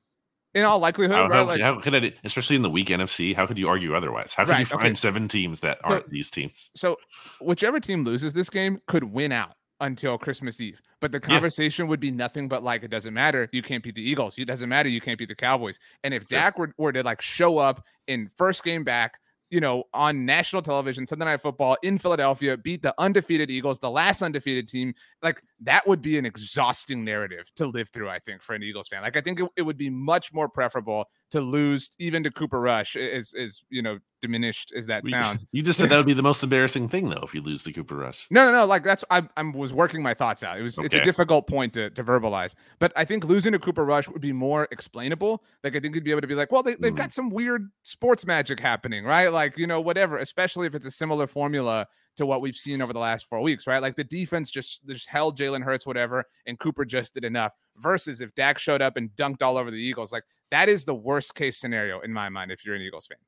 in 0.55 0.65
all 0.65 0.79
likelihood, 0.79 1.17
how, 1.17 1.29
right? 1.29 1.37
How, 1.37 1.45
like, 1.45 1.61
how 1.61 1.81
could 1.81 1.95
I, 1.95 2.13
especially 2.25 2.57
in 2.57 2.63
the 2.63 2.71
weak 2.71 2.89
NFC, 2.89 3.35
how 3.35 3.47
could 3.47 3.59
you 3.59 3.69
argue 3.69 3.95
otherwise? 3.95 4.35
How 4.35 4.45
could 4.45 4.53
right, 4.53 4.61
you 4.61 4.67
find 4.67 4.85
okay. 4.87 4.95
seven 4.95 5.29
teams 5.29 5.61
that 5.61 5.79
aren't 5.85 6.05
so, 6.05 6.11
these 6.11 6.31
teams? 6.31 6.71
So, 6.77 6.97
whichever 7.41 7.81
team 7.81 8.05
loses 8.05 8.33
this 8.33 8.51
game 8.51 8.81
could 8.87 9.05
win 9.05 9.33
out 9.33 9.55
until 9.81 10.19
Christmas 10.19 10.61
Eve. 10.61 10.81
But 11.01 11.13
the 11.13 11.21
conversation 11.21 11.87
yeah. 11.87 11.91
would 11.91 12.01
be 12.01 12.11
nothing 12.11 12.49
but 12.49 12.63
like, 12.63 12.83
it 12.83 12.91
doesn't 12.91 13.15
matter. 13.15 13.49
You 13.53 13.63
can't 13.63 13.83
beat 13.83 13.95
the 13.95 14.09
Eagles. 14.09 14.39
It 14.39 14.45
doesn't 14.47 14.69
matter. 14.69 14.89
You 14.89 15.01
can't 15.01 15.19
beat 15.19 15.29
the 15.29 15.35
Cowboys. 15.35 15.79
And 16.05 16.13
if 16.15 16.23
sure. 16.23 16.39
Dak 16.39 16.59
were, 16.59 16.73
were 16.77 16.93
to 16.93 17.03
like 17.03 17.21
show 17.21 17.59
up 17.59 17.85
in 18.07 18.29
first 18.37 18.63
game 18.63 18.85
back, 18.85 19.19
you 19.51 19.61
know, 19.61 19.85
on 19.93 20.25
national 20.25 20.63
television, 20.63 21.07
Sunday 21.07 21.25
Night 21.25 21.41
Football 21.41 21.77
in 21.83 21.99
Philadelphia, 21.99 22.57
beat 22.57 22.83
the 22.83 22.95
undefeated 22.99 23.51
Eagles, 23.51 23.81
the 23.81 23.91
last 23.91 24.23
undefeated 24.23 24.69
team. 24.69 24.95
Like 25.23 25.43
that 25.61 25.87
would 25.89 26.01
be 26.01 26.19
an 26.19 26.27
exhausting 26.27 27.05
narrative 27.05 27.51
to 27.57 27.67
live 27.67 27.89
through, 27.89 28.09
I 28.09 28.21
think, 28.21 28.43
for 28.43 28.55
an 28.55 28.63
Eagles 28.63 28.89
fan. 28.89 29.03
Like 29.03 29.17
I 29.17 29.21
think 29.21 29.41
it, 29.41 29.49
it 29.57 29.63
would 29.63 29.77
be 29.77 29.91
much 29.91 30.33
more 30.33 30.49
preferable 30.49 31.07
to 31.33 31.41
lose 31.41 31.91
even 31.99 32.23
to 32.23 32.31
Cooper 32.31 32.61
Rush, 32.61 32.95
is 32.95 33.33
is 33.35 33.65
you 33.71 33.83
know 33.83 33.99
diminished 34.21 34.73
as 34.77 34.87
that 34.87 35.07
sounds. 35.09 35.47
You 35.53 35.63
just 35.63 35.79
said 35.79 35.91
that 35.91 35.97
would 35.97 36.07
be 36.07 36.13
the 36.13 36.23
most 36.23 36.43
embarrassing 36.45 36.89
thing, 36.89 37.09
though, 37.09 37.23
if 37.23 37.35
you 37.35 37.43
lose 37.43 37.65
the 37.65 37.73
Cooper 37.73 37.97
Rush. 37.97 38.27
No, 38.31 38.45
no, 38.45 38.53
no. 38.53 38.67
Like 38.67 38.85
that's 38.85 39.05
I, 39.11 39.23
I 39.37 39.43
was 39.43 39.73
working 39.73 40.03
my 40.03 40.15
thoughts 40.15 40.43
out. 40.43 40.59
It 40.59 40.63
was 40.63 40.79
okay. 40.79 40.87
it's 40.87 40.95
a 40.95 41.01
difficult 41.01 41.47
point 41.47 41.75
to, 41.75 41.91
to 41.91 42.05
verbalize, 42.05 42.55
but 42.79 42.93
I 42.97 43.05
think 43.05 43.25
losing 43.25 43.53
to 43.53 43.59
Cooper 43.59 43.85
Rush 43.85 44.09
would 44.09 44.21
be 44.21 44.33
more 44.33 44.69
explainable. 44.71 45.45
Like 45.65 45.77
I 45.77 45.81
think 45.81 45.95
you'd 45.95 46.05
be 46.05 46.11
able 46.11 46.21
to 46.21 46.27
be 46.27 46.35
like, 46.35 46.53
well, 46.53 46.63
they, 46.63 46.75
they've 46.77 46.93
mm. 46.93 46.97
got 46.97 47.13
some 47.13 47.31
weird 47.31 47.71
sports 47.83 48.27
magic 48.27 48.61
happening, 48.61 49.05
right? 49.05 49.29
Like 49.29 49.59
you 49.59 49.67
know, 49.67 49.81
whatever. 49.81 50.19
Especially 50.19 50.67
if 50.67 50.75
it's 50.75 50.87
a 50.87 50.91
similar 50.91 51.27
formula 51.27 51.87
to 52.17 52.27
what 52.27 52.41
we've 52.41 52.57
seen 52.57 52.83
over 52.83 52.93
the 52.93 52.99
last 52.99 53.27
four 53.27 53.41
weeks, 53.41 53.67
right? 53.67 53.81
Like 53.81 53.97
the 53.97 54.05
defense 54.05 54.51
just 54.51 54.87
just 54.87 55.09
held 55.09 55.39
Jalen 55.39 55.63
Hurts, 55.63 55.87
whatever, 55.87 56.25
and 56.47 56.59
Cooper 56.59 56.85
just 56.85 57.15
did 57.15 57.25
enough. 57.25 57.53
Versus 57.79 58.21
if 58.21 58.35
Dak 58.35 58.59
showed 58.59 58.83
up 58.83 58.97
and 58.97 59.11
dunked 59.17 59.43
all 59.43 59.57
over 59.57 59.71
the 59.71 59.79
Eagles, 59.79 60.13
like 60.13 60.25
that 60.51 60.69
is 60.69 60.85
the 60.85 60.95
worst 60.95 61.35
case 61.35 61.59
scenario 61.59 62.01
in 62.01 62.13
my 62.13 62.29
mind 62.29 62.51
if 62.51 62.65
you're 62.65 62.75
an 62.75 62.83
Eagles 62.83 63.07
fan. 63.07 63.19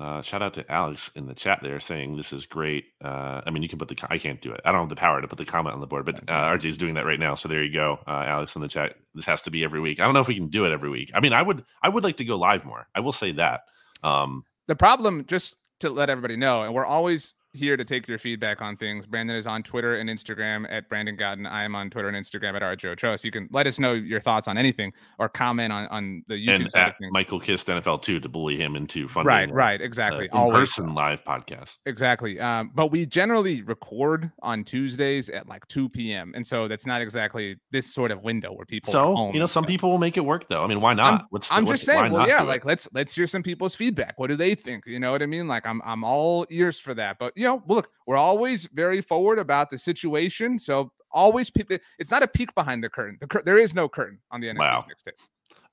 Uh, 0.00 0.22
shout 0.22 0.42
out 0.42 0.54
to 0.54 0.70
Alex 0.70 1.10
in 1.16 1.26
the 1.26 1.34
chat 1.34 1.60
there 1.62 1.80
saying 1.80 2.16
this 2.16 2.32
is 2.32 2.46
great. 2.46 2.84
Uh, 3.04 3.40
I 3.44 3.50
mean, 3.50 3.62
you 3.62 3.68
can 3.68 3.78
put 3.78 3.88
the 3.88 4.06
I 4.10 4.18
can't 4.18 4.40
do 4.40 4.52
it. 4.52 4.60
I 4.64 4.70
don't 4.70 4.82
have 4.82 4.88
the 4.88 4.96
power 4.96 5.20
to 5.20 5.28
put 5.28 5.38
the 5.38 5.44
comment 5.44 5.74
on 5.74 5.80
the 5.80 5.86
board, 5.86 6.06
but 6.06 6.16
uh, 6.28 6.52
RJ 6.56 6.66
is 6.66 6.78
doing 6.78 6.94
that 6.94 7.04
right 7.06 7.18
now. 7.18 7.34
So 7.34 7.48
there 7.48 7.64
you 7.64 7.72
go, 7.72 7.98
uh, 8.06 8.24
Alex 8.26 8.54
in 8.54 8.62
the 8.62 8.68
chat. 8.68 8.94
This 9.14 9.26
has 9.26 9.42
to 9.42 9.50
be 9.50 9.64
every 9.64 9.80
week. 9.80 10.00
I 10.00 10.04
don't 10.04 10.14
know 10.14 10.20
if 10.20 10.28
we 10.28 10.36
can 10.36 10.48
do 10.48 10.64
it 10.66 10.72
every 10.72 10.90
week. 10.90 11.10
I 11.14 11.20
mean, 11.20 11.32
I 11.32 11.42
would 11.42 11.64
I 11.82 11.88
would 11.88 12.04
like 12.04 12.18
to 12.18 12.24
go 12.24 12.36
live 12.38 12.64
more. 12.64 12.86
I 12.94 13.00
will 13.00 13.12
say 13.12 13.32
that. 13.32 13.62
Um, 14.02 14.44
the 14.68 14.76
problem, 14.76 15.24
just 15.26 15.56
to 15.80 15.90
let 15.90 16.10
everybody 16.10 16.36
know, 16.36 16.62
and 16.62 16.74
we're 16.74 16.86
always 16.86 17.34
here 17.58 17.76
to 17.76 17.84
take 17.84 18.08
your 18.08 18.18
feedback 18.18 18.62
on 18.62 18.76
things. 18.76 19.06
Brandon 19.06 19.36
is 19.36 19.46
on 19.46 19.62
Twitter 19.62 19.94
and 19.94 20.08
Instagram 20.08 20.66
at 20.70 20.88
Brandon 20.88 21.16
Gowton. 21.16 21.46
I 21.46 21.64
am 21.64 21.74
on 21.74 21.90
Twitter 21.90 22.08
and 22.08 22.16
Instagram 22.16 22.54
at 22.54 22.62
RJ 22.62 22.90
Ochoa. 22.90 23.18
So 23.18 23.26
you 23.26 23.32
can 23.32 23.48
let 23.50 23.66
us 23.66 23.78
know 23.78 23.92
your 23.92 24.20
thoughts 24.20 24.48
on 24.48 24.56
anything 24.56 24.92
or 25.18 25.28
comment 25.28 25.72
on, 25.72 25.86
on 25.88 26.22
the 26.28 26.34
YouTube 26.34 26.60
and 26.62 26.72
side 26.72 26.88
of 26.88 26.96
things. 26.96 27.12
Michael 27.12 27.40
Kist 27.40 27.66
NFL 27.66 28.02
too 28.02 28.20
to 28.20 28.28
bully 28.28 28.56
him 28.56 28.76
into 28.76 29.08
funding. 29.08 29.28
Right, 29.28 29.52
right, 29.52 29.80
exactly. 29.80 30.30
Uh, 30.30 30.46
in 30.46 30.52
person 30.52 30.94
live 30.94 31.24
podcast. 31.24 31.78
Exactly. 31.86 32.40
Um, 32.40 32.70
but 32.74 32.90
we 32.90 33.04
generally 33.06 33.62
record 33.62 34.30
on 34.42 34.64
Tuesdays 34.64 35.28
at 35.28 35.48
like 35.48 35.66
2 35.68 35.88
p.m. 35.88 36.32
And 36.34 36.46
so 36.46 36.68
that's 36.68 36.86
not 36.86 37.02
exactly 37.02 37.56
this 37.70 37.92
sort 37.92 38.10
of 38.10 38.22
window 38.22 38.52
where 38.52 38.66
people 38.66 38.92
So 38.92 39.32
you 39.32 39.40
know, 39.40 39.46
some 39.46 39.64
people 39.64 39.90
will 39.90 39.98
make 39.98 40.16
it 40.16 40.24
work 40.24 40.48
though. 40.48 40.62
I 40.62 40.66
mean, 40.66 40.80
why 40.80 40.94
not? 40.94 41.20
I'm, 41.20 41.26
what's 41.30 41.48
the, 41.48 41.54
I'm 41.54 41.66
just 41.66 41.84
saying, 41.84 42.12
well, 42.12 42.28
yeah, 42.28 42.42
like 42.42 42.64
let's 42.64 42.88
let's 42.92 43.14
hear 43.14 43.26
some 43.26 43.42
people's 43.42 43.74
feedback. 43.74 44.18
What 44.18 44.28
do 44.28 44.36
they 44.36 44.54
think? 44.54 44.86
You 44.86 45.00
know 45.00 45.12
what 45.12 45.22
I 45.22 45.26
mean? 45.26 45.48
Like 45.48 45.66
I'm 45.66 45.80
I'm 45.84 46.04
all 46.04 46.46
ears 46.50 46.78
for 46.78 46.94
that. 46.94 47.18
But 47.18 47.32
you 47.36 47.44
know, 47.44 47.47
look, 47.66 47.90
we're 48.06 48.16
always 48.16 48.66
very 48.66 49.00
forward 49.00 49.38
about 49.38 49.70
the 49.70 49.78
situation. 49.78 50.58
So 50.58 50.92
always, 51.10 51.50
it's 51.98 52.10
not 52.10 52.22
a 52.22 52.28
peek 52.28 52.54
behind 52.54 52.82
the 52.84 52.88
curtain. 52.88 53.18
The 53.20 53.26
cur- 53.26 53.42
there 53.44 53.58
is 53.58 53.74
no 53.74 53.88
curtain 53.88 54.18
on 54.30 54.40
the 54.40 54.48
NFC 54.48 54.58
wow. 54.58 54.84
mixtape. 54.88 55.18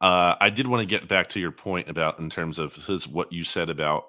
Uh, 0.02 0.36
I 0.40 0.50
did 0.50 0.68
want 0.68 0.82
to 0.82 0.86
get 0.86 1.08
back 1.08 1.30
to 1.30 1.40
your 1.40 1.52
point 1.52 1.90
about 1.90 2.20
in 2.20 2.30
terms 2.30 2.60
of 2.60 2.76
his, 2.76 3.08
what 3.08 3.32
you 3.32 3.44
said 3.44 3.70
about. 3.70 4.06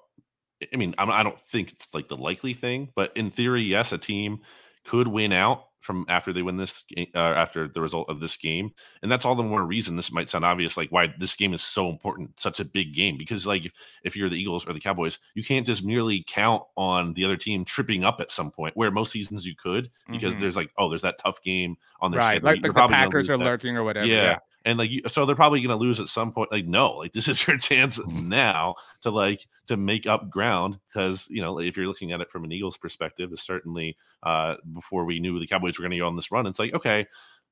I 0.73 0.77
mean, 0.77 0.95
I 0.99 1.23
don't 1.23 1.39
think 1.39 1.73
it's 1.73 1.89
like 1.93 2.09
the 2.09 2.17
likely 2.17 2.55
thing, 2.55 2.91
but 2.97 3.15
in 3.17 3.31
theory, 3.31 3.63
yes, 3.63 3.93
a 3.93 3.99
team 3.99 4.41
could 4.85 5.07
win 5.07 5.33
out 5.33 5.67
from 5.87 6.05
after 6.09 6.33
they 6.33 6.43
win 6.43 6.57
this 6.57 6.85
uh, 7.15 7.19
after 7.19 7.69
the 7.69 7.81
result 7.81 8.11
of 8.11 8.21
this 8.21 8.37
game 8.37 8.73
and 9.03 9.11
that's 9.11 9.25
all 9.25 9.37
the 9.37 9.43
more 9.43 9.63
reason 9.63 9.95
this 9.95 10.11
might 10.11 10.29
sound 10.29 10.45
obvious 10.45 10.77
like 10.77 10.91
why 10.91 11.13
this 11.19 11.37
game 11.37 11.55
is 11.55 11.63
so 11.63 11.89
important 11.89 12.39
such 12.39 12.59
a 12.59 12.65
big 12.65 12.93
game 12.93 13.17
because 13.17 13.47
like 13.47 13.73
if 14.03 14.17
you're 14.17 14.29
the 14.29 14.39
eagles 14.39 14.67
or 14.67 14.73
the 14.73 14.81
cowboys 14.81 15.19
you 15.35 15.45
can't 15.45 15.65
just 15.65 15.85
merely 15.85 16.25
count 16.27 16.63
on 16.77 17.15
the 17.15 17.25
other 17.25 17.37
team 17.37 17.65
tripping 17.65 18.05
up 18.05 18.21
at 18.21 18.31
some 18.31 18.51
point 18.51 18.77
where 18.77 18.91
most 18.91 19.13
seasons 19.13 19.47
you 19.47 19.55
could 19.55 19.89
because 20.11 20.33
mm-hmm. 20.33 20.41
there's 20.41 20.57
like 20.57 20.71
oh 20.77 20.89
there's 20.91 21.03
that 21.03 21.19
tough 21.19 21.41
game 21.43 21.77
on 22.01 22.11
their 22.11 22.21
right 22.21 22.43
like, 22.43 22.61
like 22.63 22.75
the 22.75 22.89
packers 22.89 23.31
are 23.31 23.39
that. 23.39 23.45
lurking 23.45 23.77
or 23.77 23.85
whatever 23.85 24.07
yeah. 24.07 24.23
yeah 24.23 24.39
and 24.67 24.79
like 24.79 24.91
so 25.07 25.25
they're 25.25 25.37
probably 25.37 25.61
going 25.61 25.71
to 25.71 25.83
lose 25.83 26.01
at 26.01 26.09
some 26.09 26.33
point 26.33 26.53
like 26.53 26.67
no 26.67 26.91
like 26.93 27.13
this 27.13 27.29
is 27.29 27.47
your 27.47 27.57
chance 27.57 27.99
mm-hmm. 27.99 28.29
now 28.29 28.75
to 29.01 29.11
like 29.11 29.47
to 29.67 29.77
make 29.77 30.07
up 30.07 30.29
ground 30.29 30.79
because 30.89 31.27
you 31.31 31.41
know 31.41 31.59
if 31.59 31.77
you're 31.77 31.87
looking 31.87 32.13
at 32.13 32.21
it 32.21 32.31
from 32.31 32.45
an 32.45 32.53
eagles 32.53 32.77
perspective 32.77 33.33
is 33.33 33.41
certainly 33.41 33.97
uh 34.25 34.57
before 34.75 35.05
we 35.05 35.21
knew 35.21 35.39
the 35.39 35.47
cowboys 35.47 35.79
were 35.79 35.83
going 35.83 35.93
to 35.93 35.99
go 35.99 36.07
on 36.07 36.17
this 36.17 36.31
run 36.31 36.47
it's 36.47 36.59
like 36.59 36.75
okay 36.75 37.07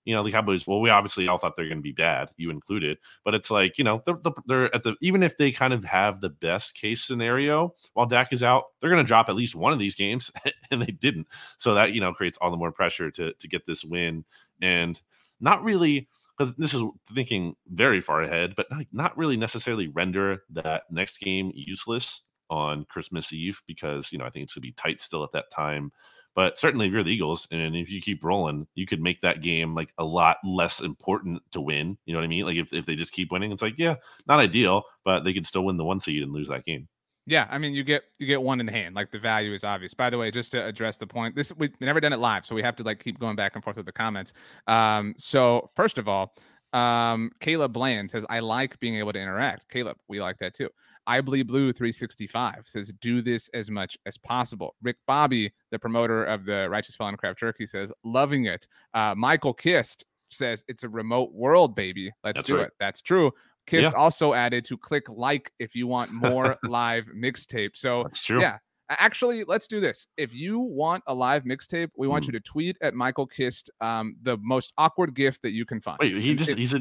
you 0.05 0.15
know 0.15 0.23
the 0.23 0.31
cowboys 0.31 0.67
well 0.67 0.81
we 0.81 0.91
obviously 0.91 1.29
all 1.29 1.39
thought 1.39 1.57
they're 1.57 1.69
going 1.69 1.79
to 1.79 1.83
be 1.83 1.93
bad 1.93 2.31
you 2.37 2.51
included 2.51 2.99
but 3.25 3.35
it's 3.35 3.51
like 3.51 3.79
you 3.79 3.85
know 3.85 4.03
they're, 4.05 4.19
they're 4.47 4.75
at 4.75 4.83
the 4.83 4.97
even 5.01 5.23
if 5.23 5.39
they 5.39 5.51
kind 5.51 5.73
of 5.73 5.85
have 5.85 6.21
the 6.21 6.29
best 6.29 6.75
case 6.75 7.03
scenario 7.03 7.75
while 7.95 8.07
Dak 8.07 8.33
is 8.33 8.43
out 8.43 8.65
they're 8.81 8.91
going 8.91 9.03
to 9.03 9.07
drop 9.07 9.29
at 9.29 9.35
least 9.35 9.55
one 9.55 9.73
of 9.73 9.79
these 9.79 9.95
games 9.95 10.31
and 10.71 10.83
they 10.83 10.93
didn't 10.93 11.29
so 11.57 11.75
that 11.75 11.95
you 11.95 12.01
know 12.01 12.13
creates 12.13 12.37
all 12.41 12.51
the 12.51 12.57
more 12.57 12.73
pressure 12.73 13.11
to 13.13 13.33
to 13.35 13.49
get 13.49 13.67
this 13.67 13.85
win 13.85 14.25
and 14.61 15.01
not 15.41 15.63
really 15.65 16.09
because 16.37 16.55
this 16.57 16.75
is 16.75 16.83
thinking 17.13 17.55
very 17.69 18.01
far 18.01 18.23
ahead, 18.23 18.55
but 18.57 18.67
like 18.71 18.89
not 18.93 19.17
really 19.17 19.37
necessarily 19.37 19.89
render 19.89 20.43
that 20.51 20.85
next 20.91 21.19
game 21.19 21.53
useless 21.55 22.23
on 22.51 22.85
Christmas 22.89 23.33
Eve 23.33 23.61
because 23.67 24.13
you 24.13 24.19
know 24.19 24.25
I 24.25 24.31
think 24.31 24.45
it's 24.45 24.55
gonna 24.55 24.63
be 24.63 24.73
tight 24.73 25.01
still 25.01 25.25
at 25.25 25.33
that 25.33 25.51
time. 25.51 25.93
But 26.35 26.59
certainly, 26.59 26.87
if 26.87 26.93
you're 26.93 27.05
the 27.05 27.13
Eagles 27.13 27.47
and 27.53 27.77
if 27.77 27.89
you 27.89 28.01
keep 28.01 28.25
rolling, 28.25 28.67
you 28.75 28.87
could 28.87 29.01
make 29.01 29.21
that 29.21 29.41
game 29.41 29.75
like 29.75 29.93
a 29.99 30.05
lot 30.05 30.39
less 30.45 30.81
important 30.81 31.43
to 31.53 31.61
win. 31.61 31.97
You 32.07 32.13
know 32.13 32.19
what 32.19 32.25
I 32.25 32.29
mean? 32.29 32.45
Like 32.45 32.57
if, 32.57 32.73
if 32.73 32.87
they 32.87 32.97
just 32.97 33.13
keep 33.13 33.31
winning, 33.31 33.53
it's 33.53 33.63
like, 33.63 33.79
yeah, 33.79 33.97
not 34.27 34.41
ideal, 34.41 34.83
but 35.05 35.23
they 35.23 35.33
could 35.33 35.47
still 35.47 35.65
win 35.65 35.77
the 35.77 35.85
one 35.85 36.01
seed 36.01 36.23
and 36.25 36.33
lose 36.33 36.49
that 36.49 36.65
game. 36.65 36.89
Yeah, 37.27 37.47
I 37.51 37.59
mean, 37.59 37.73
you 37.73 37.85
get 37.85 38.05
you 38.19 38.27
get 38.27 38.43
one 38.43 38.61
in 38.61 38.69
hand. 38.69 38.95
Like 38.95 39.11
the 39.11 39.19
value 39.19 39.53
is 39.53 39.65
obvious. 39.65 39.95
By 39.95 40.11
the 40.11 40.19
way, 40.19 40.31
just 40.31 40.53
to 40.53 40.65
address 40.65 40.99
the 40.99 41.07
point, 41.07 41.35
this 41.35 41.53
we've 41.57 41.79
never 41.81 42.01
done 42.01 42.13
it 42.13 42.19
live, 42.19 42.45
so 42.45 42.55
we 42.55 42.63
have 42.63 42.77
to 42.77 42.83
like 42.83 43.03
keep 43.03 43.19
going 43.19 43.37
back 43.37 43.55
and 43.55 43.65
forth 43.65 43.77
with 43.77 43.87
the 43.87 43.93
comments. 43.93 44.35
Um, 44.67 45.15
so 45.17 45.71
first 45.75 45.97
of 45.97 46.07
all, 46.07 46.35
um, 46.75 47.31
Caleb 47.41 47.73
Bland 47.73 48.11
says, 48.11 48.27
"I 48.29 48.41
like 48.41 48.79
being 48.79 48.97
able 48.97 49.13
to 49.15 49.19
interact." 49.19 49.71
Caleb, 49.71 49.97
we 50.09 50.21
like 50.21 50.39
that 50.39 50.55
too. 50.55 50.69
I 51.07 51.21
bleed 51.21 51.47
blue 51.47 51.73
365 51.73 52.65
says, 52.67 52.93
"Do 53.01 53.23
this 53.23 53.49
as 53.55 53.71
much 53.71 53.97
as 54.05 54.19
possible." 54.19 54.75
Rick 54.83 54.97
Bobby, 55.07 55.53
the 55.71 55.79
promoter 55.79 56.25
of 56.25 56.45
the 56.45 56.69
Righteous 56.69 56.95
Felon 56.95 57.17
Craft 57.17 57.39
Jerky, 57.39 57.67
says, 57.67 57.91
"Loving 58.05 58.45
it." 58.45 58.67
Uh, 58.93 59.15
Michael 59.17 59.55
Kist 59.55 60.05
says, 60.31 60.63
"It's 60.69 60.85
a 60.85 60.89
remote 60.91 61.33
world, 61.33 61.75
baby. 61.75 62.13
Let's 62.23 62.39
That's 62.39 62.49
do 62.49 62.57
right. 62.59 62.67
it." 62.67 62.73
That's 62.79 63.01
true. 63.01 63.33
Kist 63.67 63.83
yeah. 63.83 63.99
also 63.99 64.35
added 64.35 64.65
to 64.67 64.77
click 64.77 65.05
like 65.09 65.51
if 65.59 65.75
you 65.75 65.87
want 65.87 66.13
more 66.13 66.57
live 66.65 67.07
mixtape. 67.17 67.71
So 67.75 68.03
That's 68.03 68.23
true. 68.23 68.41
yeah, 68.41 68.59
Actually, 68.91 69.45
let's 69.45 69.67
do 69.67 69.81
this. 69.81 70.07
If 70.17 70.35
you 70.35 70.59
want 70.59 71.05
a 71.07 71.15
live 71.15 71.45
mixtape, 71.45 71.91
we 71.97 72.07
want 72.07 72.25
mm. 72.25 72.29
you 72.29 72.33
to 72.33 72.41
tweet 72.41 72.77
at 72.83 72.95
Michael 72.95 73.27
Kist 73.27 73.71
um, 73.81 74.17
the 74.23 74.37
most 74.43 74.73
awkward 74.77 75.15
gift 75.15 75.43
that 75.43 75.53
you 75.53 75.65
can 75.65 75.81
find. 75.81 75.99
Wait, 76.01 76.17
he 76.17 76.35
just 76.35 76.59
he's 76.59 76.75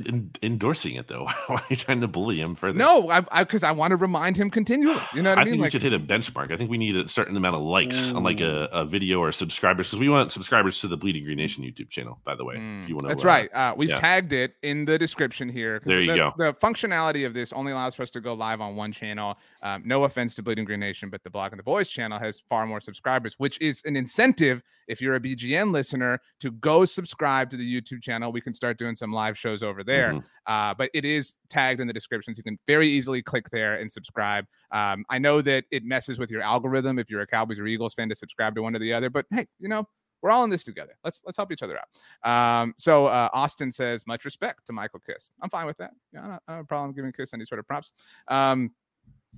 endorsing 0.43 0.95
it 0.95 1.07
though. 1.07 1.25
Why 1.47 1.55
are 1.55 1.63
you 1.69 1.75
trying 1.77 2.01
to 2.01 2.07
bully 2.07 2.41
him 2.41 2.55
further? 2.55 2.77
No, 2.77 3.09
I 3.09 3.43
because 3.43 3.63
I, 3.63 3.69
I, 3.69 3.71
want 3.71 3.91
to 3.91 3.95
remind 3.95 4.35
him 4.35 4.49
continually. 4.49 5.01
You 5.13 5.21
know 5.21 5.31
what 5.31 5.37
I, 5.37 5.41
I 5.41 5.45
mean? 5.45 5.53
think 5.53 5.61
like, 5.61 5.67
we 5.67 5.71
should 5.71 5.83
hit 5.83 5.93
a 5.93 5.99
benchmark. 5.99 6.51
I 6.51 6.57
think 6.57 6.69
we 6.69 6.77
need 6.77 6.97
a 6.97 7.07
certain 7.07 7.37
amount 7.37 7.55
of 7.55 7.61
likes 7.61 8.11
Ooh. 8.11 8.17
on 8.17 8.23
like 8.23 8.41
a, 8.41 8.67
a 8.73 8.85
video 8.85 9.19
or 9.19 9.31
subscribers 9.31 9.87
because 9.87 9.99
we 9.99 10.09
want 10.09 10.31
subscribers 10.31 10.79
to 10.79 10.87
the 10.87 10.97
Bleeding 10.97 11.23
Green 11.23 11.37
Nation 11.37 11.63
YouTube 11.63 11.89
channel. 11.89 12.19
By 12.25 12.35
the 12.35 12.43
way, 12.43 12.55
mm, 12.55 12.83
if 12.83 12.89
you 12.89 12.95
want 12.95 13.05
to, 13.05 13.09
that's 13.09 13.23
uh, 13.23 13.27
right. 13.27 13.53
Uh, 13.53 13.73
we've 13.77 13.89
yeah. 13.89 13.95
tagged 13.99 14.33
it 14.33 14.55
in 14.61 14.83
the 14.83 14.99
description 14.99 15.47
here. 15.47 15.81
There 15.85 16.01
you 16.01 16.11
the, 16.11 16.17
go. 16.17 16.33
The 16.37 16.53
functionality 16.55 17.25
of 17.25 17.33
this 17.33 17.53
only 17.53 17.71
allows 17.71 17.95
for 17.95 18.03
us 18.03 18.11
to 18.11 18.21
go 18.21 18.33
live 18.33 18.59
on 18.59 18.75
one 18.75 18.91
channel. 18.91 19.37
Um, 19.61 19.83
no 19.85 20.03
offense 20.03 20.35
to 20.35 20.43
Bleeding 20.43 20.65
Green 20.65 20.81
Nation, 20.81 21.09
but 21.09 21.23
the 21.23 21.29
Blogging 21.29 21.57
the 21.57 21.63
Boys 21.63 21.92
channel 21.93 22.19
has 22.19 22.41
far 22.49 22.65
more 22.65 22.79
subscribers, 22.79 23.35
which 23.37 23.59
is 23.61 23.81
an 23.85 23.95
incentive 23.95 24.61
if 24.87 25.01
you're 25.01 25.15
a 25.15 25.19
BGN 25.19 25.71
listener 25.71 26.19
to 26.41 26.51
go 26.51 26.85
subscribe 26.85 27.49
to 27.51 27.57
the 27.57 27.81
YouTube 27.81 28.01
channel. 28.01 28.31
We 28.31 28.41
can 28.41 28.53
start 28.53 28.77
doing 28.77 28.95
some 28.95 29.13
live 29.13 29.37
shows 29.37 29.63
over 29.63 29.83
there. 29.83 30.13
Mm-hmm. 30.13 30.27
Uh, 30.45 30.73
but 30.73 30.89
it 30.93 31.05
is 31.05 31.35
tagged 31.49 31.79
in 31.79 31.87
the 31.87 31.93
description, 31.93 32.35
so 32.35 32.39
you 32.39 32.43
can 32.43 32.59
very 32.67 32.87
easily 32.87 33.21
click 33.21 33.49
there 33.49 33.75
and 33.75 33.91
subscribe. 33.91 34.45
Um, 34.71 35.05
I 35.09 35.19
know 35.19 35.41
that 35.41 35.65
it 35.71 35.85
messes 35.85 36.19
with 36.19 36.29
your 36.29 36.41
algorithm 36.41 36.99
if 36.99 37.09
you're 37.09 37.21
a 37.21 37.27
Cowboys 37.27 37.59
or 37.59 37.67
Eagles 37.67 37.93
fan 37.93 38.09
to 38.09 38.15
subscribe 38.15 38.55
to 38.55 38.61
one 38.61 38.75
or 38.75 38.79
the 38.79 38.91
other, 38.91 39.09
but 39.09 39.25
hey, 39.31 39.45
you 39.59 39.69
know, 39.69 39.87
we're 40.23 40.31
all 40.31 40.43
in 40.45 40.49
this 40.49 40.63
together. 40.63 40.93
Let's 41.03 41.21
let's 41.25 41.37
help 41.37 41.51
each 41.51 41.61
other 41.61 41.77
out. 41.77 42.61
Um, 42.63 42.73
so 42.77 43.07
uh, 43.07 43.29
Austin 43.33 43.71
says 43.71 44.07
much 44.07 44.25
respect 44.25 44.65
to 44.67 44.73
Michael 44.73 45.01
Kist. 45.01 45.31
I'm 45.41 45.49
fine 45.49 45.65
with 45.65 45.77
that. 45.77 45.91
Yeah, 46.13 46.21
I 46.21 46.23
don't, 46.23 46.33
I 46.33 46.37
don't 46.47 46.55
have 46.57 46.63
a 46.63 46.67
problem 46.67 46.93
giving 46.93 47.11
Kist 47.11 47.33
any 47.33 47.45
sort 47.45 47.59
of 47.59 47.67
props. 47.67 47.91
Um, 48.29 48.71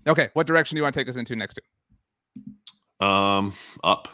okay, 0.07 0.29
what 0.33 0.45
direction 0.47 0.75
do 0.75 0.79
you 0.79 0.83
want 0.83 0.93
to 0.93 0.99
take 0.99 1.09
us 1.09 1.15
into 1.15 1.35
next? 1.35 1.55
To? 1.55 1.61
Um, 2.99 3.53
up. 3.83 4.07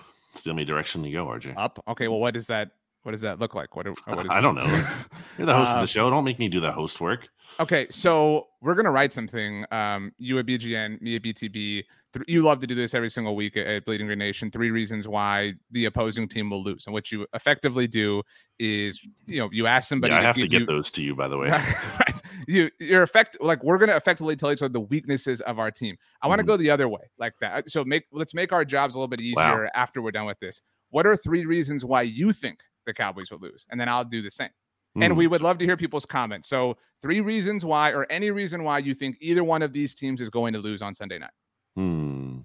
The 0.44 0.50
only 0.50 0.66
direction 0.66 1.04
you 1.04 1.14
go, 1.14 1.26
RJ. 1.26 1.54
Up. 1.58 1.84
Okay. 1.88 2.08
Well, 2.08 2.20
what 2.20 2.36
is 2.36 2.48
that? 2.48 2.72
What 3.04 3.14
does 3.14 3.22
that 3.22 3.40
look 3.40 3.56
like? 3.56 3.76
What? 3.76 3.88
what 4.06 4.26
is 4.26 4.32
I 4.32 4.42
don't 4.42 4.56
know. 4.56 4.64
You're 5.38 5.48
the 5.48 5.56
host 5.56 5.72
uh, 5.72 5.76
of 5.76 5.80
the 5.80 5.84
uh, 5.84 5.86
show. 5.86 6.10
Don't 6.10 6.24
make 6.24 6.40
me 6.40 6.50
do 6.50 6.60
the 6.60 6.72
host 6.72 7.02
work. 7.02 7.30
Okay, 7.60 7.88
so 7.90 8.48
we're 8.62 8.76
gonna 8.76 8.92
write 8.92 9.12
something. 9.12 9.66
Um, 9.72 10.14
you 10.18 10.40
at 10.40 10.46
BGN, 10.46 11.02
me 11.02 11.16
at 11.16 11.22
BTB. 11.22 11.84
Th- 12.14 12.26
you 12.28 12.44
love 12.44 12.60
to 12.60 12.68
do 12.68 12.76
this 12.76 12.94
every 12.94 13.10
single 13.10 13.36
week 13.36 13.58
at, 13.58 13.68
at 13.68 13.86
Bleeding 13.86 14.08
Green 14.08 14.20
Nation. 14.20 14.52
Three 14.52 14.72
reasons 14.72 15.08
why 15.08 15.54
the 15.72 15.86
opposing 15.86 16.28
team 16.28 16.50
will 16.50 16.64
lose, 16.64 16.86
and 16.86 16.94
what 16.94 17.12
you 17.12 17.26
effectively 17.34 17.88
do 17.88 18.22
is, 18.60 19.06
you 19.26 19.40
know, 19.40 19.50
you 19.52 19.68
ask 19.68 19.90
somebody. 19.90 20.14
Yeah, 20.14 20.20
I 20.20 20.24
have 20.24 20.36
to, 20.36 20.48
get 20.48 20.62
you, 20.62 20.66
those 20.66 20.92
to 20.92 21.04
you, 21.04 21.16
by 21.16 21.28
the 21.28 21.38
way. 21.38 21.60
you 22.48 22.70
you're 22.80 23.04
effect 23.04 23.38
like 23.42 23.64
we're 23.64 23.78
gonna 23.78 23.96
effectively 23.96 24.36
tell 24.36 24.52
each 24.52 24.62
other 24.62 24.72
the 24.72 24.80
weaknesses 24.80 25.42
of 25.42 25.60
our 25.60 25.72
team. 25.72 25.98
I 26.22 26.28
want 26.28 26.40
to 26.40 26.44
mm-hmm. 26.44 26.54
go 26.54 26.58
the 26.58 26.70
other 26.70 26.88
way, 26.88 27.02
like 27.18 27.34
that. 27.42 27.70
So 27.70 27.84
make 27.84 28.04
let's 28.12 28.34
make 28.34 28.54
our 28.54 28.64
jobs 28.64 28.96
a 28.96 29.00
little 29.00 29.10
bit 29.10 29.22
easier 29.22 29.64
wow. 29.64 29.70
after 29.74 30.02
we're 30.02 30.12
done 30.12 30.26
with 30.26 30.40
this. 30.40 30.62
What 30.90 31.06
are 31.08 31.16
three 31.16 31.46
reasons 31.46 31.86
why 31.86 32.02
you 32.04 32.34
think 32.34 32.60
the 32.86 32.94
Cowboys 32.94 33.32
will 33.32 33.40
lose? 33.40 33.66
And 33.70 33.80
then 33.80 33.90
I'll 33.90 34.06
do 34.06 34.22
the 34.22 34.32
same. 34.32 34.50
Mm. 34.98 35.06
And 35.06 35.18
we 35.18 35.28
would 35.28 35.42
love 35.42 35.58
to 35.60 35.66
hear 35.66 35.78
people's 35.78 36.06
comments. 36.06 36.50
So 36.50 36.78
three 37.02 37.22
reasons 37.22 37.64
why, 37.64 37.92
or 37.92 38.06
any 38.10 38.32
reason 38.32 38.64
why 38.64 38.80
you 38.80 38.94
think 38.94 39.18
either 39.22 39.44
one 39.44 39.62
of 39.62 39.74
these 39.74 39.96
teams 39.96 40.22
is 40.22 40.30
going 40.30 40.54
to 40.54 40.60
lose 40.60 40.82
on 40.82 40.94
Sunday 40.94 41.20
night. 41.20 41.32
Hmm. 41.76 42.40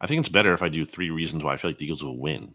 I 0.00 0.06
think 0.06 0.20
it's 0.20 0.28
better 0.28 0.54
if 0.54 0.62
I 0.62 0.68
do 0.68 0.84
three 0.84 1.10
reasons 1.10 1.42
why 1.42 1.54
I 1.54 1.56
feel 1.56 1.70
like 1.70 1.78
the 1.78 1.84
Eagles 1.84 2.02
will 2.02 2.18
win. 2.18 2.54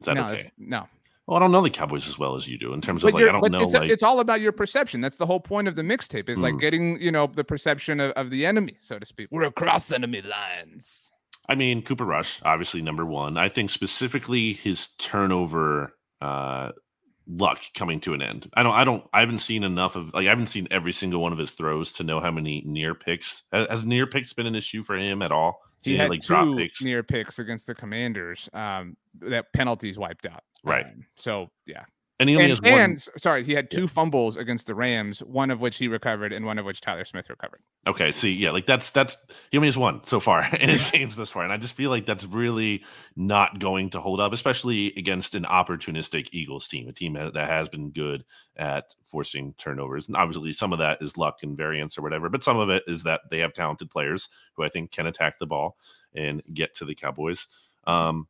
Is 0.00 0.06
that 0.06 0.14
no, 0.14 0.30
okay? 0.30 0.48
No, 0.56 0.86
well, 1.26 1.36
I 1.36 1.40
don't 1.40 1.52
know 1.52 1.62
the 1.62 1.70
Cowboys 1.70 2.08
as 2.08 2.18
well 2.18 2.34
as 2.34 2.48
you 2.48 2.58
do 2.58 2.72
in 2.72 2.80
terms 2.80 3.04
of 3.04 3.14
like 3.14 3.22
I 3.22 3.30
don't 3.30 3.52
know. 3.52 3.60
It's, 3.60 3.74
like, 3.74 3.90
it's 3.90 4.02
all 4.02 4.20
about 4.20 4.40
your 4.40 4.50
perception. 4.50 5.00
That's 5.00 5.16
the 5.16 5.26
whole 5.26 5.38
point 5.38 5.68
of 5.68 5.76
the 5.76 5.82
mixtape 5.82 6.28
is 6.28 6.38
mm. 6.38 6.42
like 6.42 6.58
getting 6.58 7.00
you 7.00 7.12
know 7.12 7.28
the 7.28 7.44
perception 7.44 8.00
of, 8.00 8.10
of 8.12 8.30
the 8.30 8.44
enemy, 8.44 8.76
so 8.80 8.98
to 8.98 9.06
speak. 9.06 9.28
We're 9.30 9.44
across 9.44 9.92
enemy 9.92 10.22
lines. 10.22 11.12
I 11.48 11.54
mean, 11.54 11.82
Cooper 11.82 12.04
Rush, 12.04 12.40
obviously 12.44 12.82
number 12.82 13.04
one. 13.04 13.36
I 13.36 13.48
think 13.48 13.70
specifically 13.70 14.52
his 14.52 14.88
turnover 14.98 15.94
uh, 16.20 16.70
luck 17.26 17.60
coming 17.74 18.00
to 18.00 18.14
an 18.14 18.22
end. 18.22 18.48
I 18.54 18.62
don't, 18.62 18.74
I 18.74 18.84
don't, 18.84 19.04
I 19.12 19.20
haven't 19.20 19.40
seen 19.40 19.64
enough 19.64 19.96
of 19.96 20.14
like 20.14 20.26
I 20.26 20.30
haven't 20.30 20.48
seen 20.48 20.68
every 20.70 20.92
single 20.92 21.20
one 21.20 21.32
of 21.32 21.38
his 21.38 21.52
throws 21.52 21.92
to 21.94 22.04
know 22.04 22.20
how 22.20 22.30
many 22.30 22.62
near 22.64 22.94
picks 22.94 23.42
has, 23.52 23.68
has 23.68 23.84
near 23.84 24.06
picks 24.06 24.32
been 24.32 24.46
an 24.46 24.54
issue 24.54 24.82
for 24.82 24.96
him 24.96 25.22
at 25.22 25.32
all. 25.32 25.60
He 25.82 25.96
had 25.96 26.10
like 26.10 26.20
two 26.20 26.56
picks. 26.56 26.80
near 26.80 27.02
picks 27.02 27.40
against 27.40 27.66
the 27.66 27.74
Commanders 27.74 28.48
um, 28.52 28.96
that 29.20 29.52
penalties 29.52 29.98
wiped 29.98 30.26
out. 30.26 30.44
Right. 30.62 30.86
Um, 30.86 31.06
so 31.16 31.50
yeah. 31.66 31.84
And 32.22 32.28
he 32.28 32.36
only 32.36 32.44
and, 32.44 32.50
has 32.50 32.62
one. 32.62 32.80
And 32.80 33.08
sorry, 33.18 33.42
he 33.42 33.52
had 33.52 33.68
two 33.68 33.80
yeah. 33.80 33.86
fumbles 33.88 34.36
against 34.36 34.68
the 34.68 34.76
Rams, 34.76 35.24
one 35.24 35.50
of 35.50 35.60
which 35.60 35.76
he 35.76 35.88
recovered, 35.88 36.32
and 36.32 36.46
one 36.46 36.56
of 36.56 36.64
which 36.64 36.80
Tyler 36.80 37.04
Smith 37.04 37.28
recovered. 37.28 37.62
Okay, 37.88 38.12
see, 38.12 38.32
yeah, 38.32 38.52
like 38.52 38.64
that's 38.64 38.90
that's 38.90 39.16
he 39.50 39.58
only 39.58 39.66
has 39.66 39.76
one 39.76 40.04
so 40.04 40.20
far 40.20 40.44
in 40.60 40.68
his 40.68 40.88
games 40.88 41.16
this 41.16 41.32
far, 41.32 41.42
and 41.42 41.52
I 41.52 41.56
just 41.56 41.72
feel 41.72 41.90
like 41.90 42.06
that's 42.06 42.24
really 42.24 42.84
not 43.16 43.58
going 43.58 43.90
to 43.90 44.00
hold 44.00 44.20
up, 44.20 44.32
especially 44.32 44.92
against 44.96 45.34
an 45.34 45.42
opportunistic 45.42 46.28
Eagles 46.30 46.68
team, 46.68 46.88
a 46.88 46.92
team 46.92 47.14
that 47.14 47.34
has 47.34 47.68
been 47.68 47.90
good 47.90 48.24
at 48.56 48.94
forcing 49.04 49.52
turnovers. 49.54 50.06
And 50.06 50.16
obviously, 50.16 50.52
some 50.52 50.72
of 50.72 50.78
that 50.78 51.02
is 51.02 51.16
luck 51.16 51.42
and 51.42 51.56
variance 51.56 51.98
or 51.98 52.02
whatever, 52.02 52.28
but 52.28 52.44
some 52.44 52.56
of 52.56 52.70
it 52.70 52.84
is 52.86 53.02
that 53.02 53.22
they 53.30 53.40
have 53.40 53.52
talented 53.52 53.90
players 53.90 54.28
who 54.54 54.62
I 54.62 54.68
think 54.68 54.92
can 54.92 55.08
attack 55.08 55.40
the 55.40 55.46
ball 55.46 55.76
and 56.14 56.40
get 56.54 56.76
to 56.76 56.84
the 56.84 56.94
Cowboys. 56.94 57.48
Um, 57.84 58.28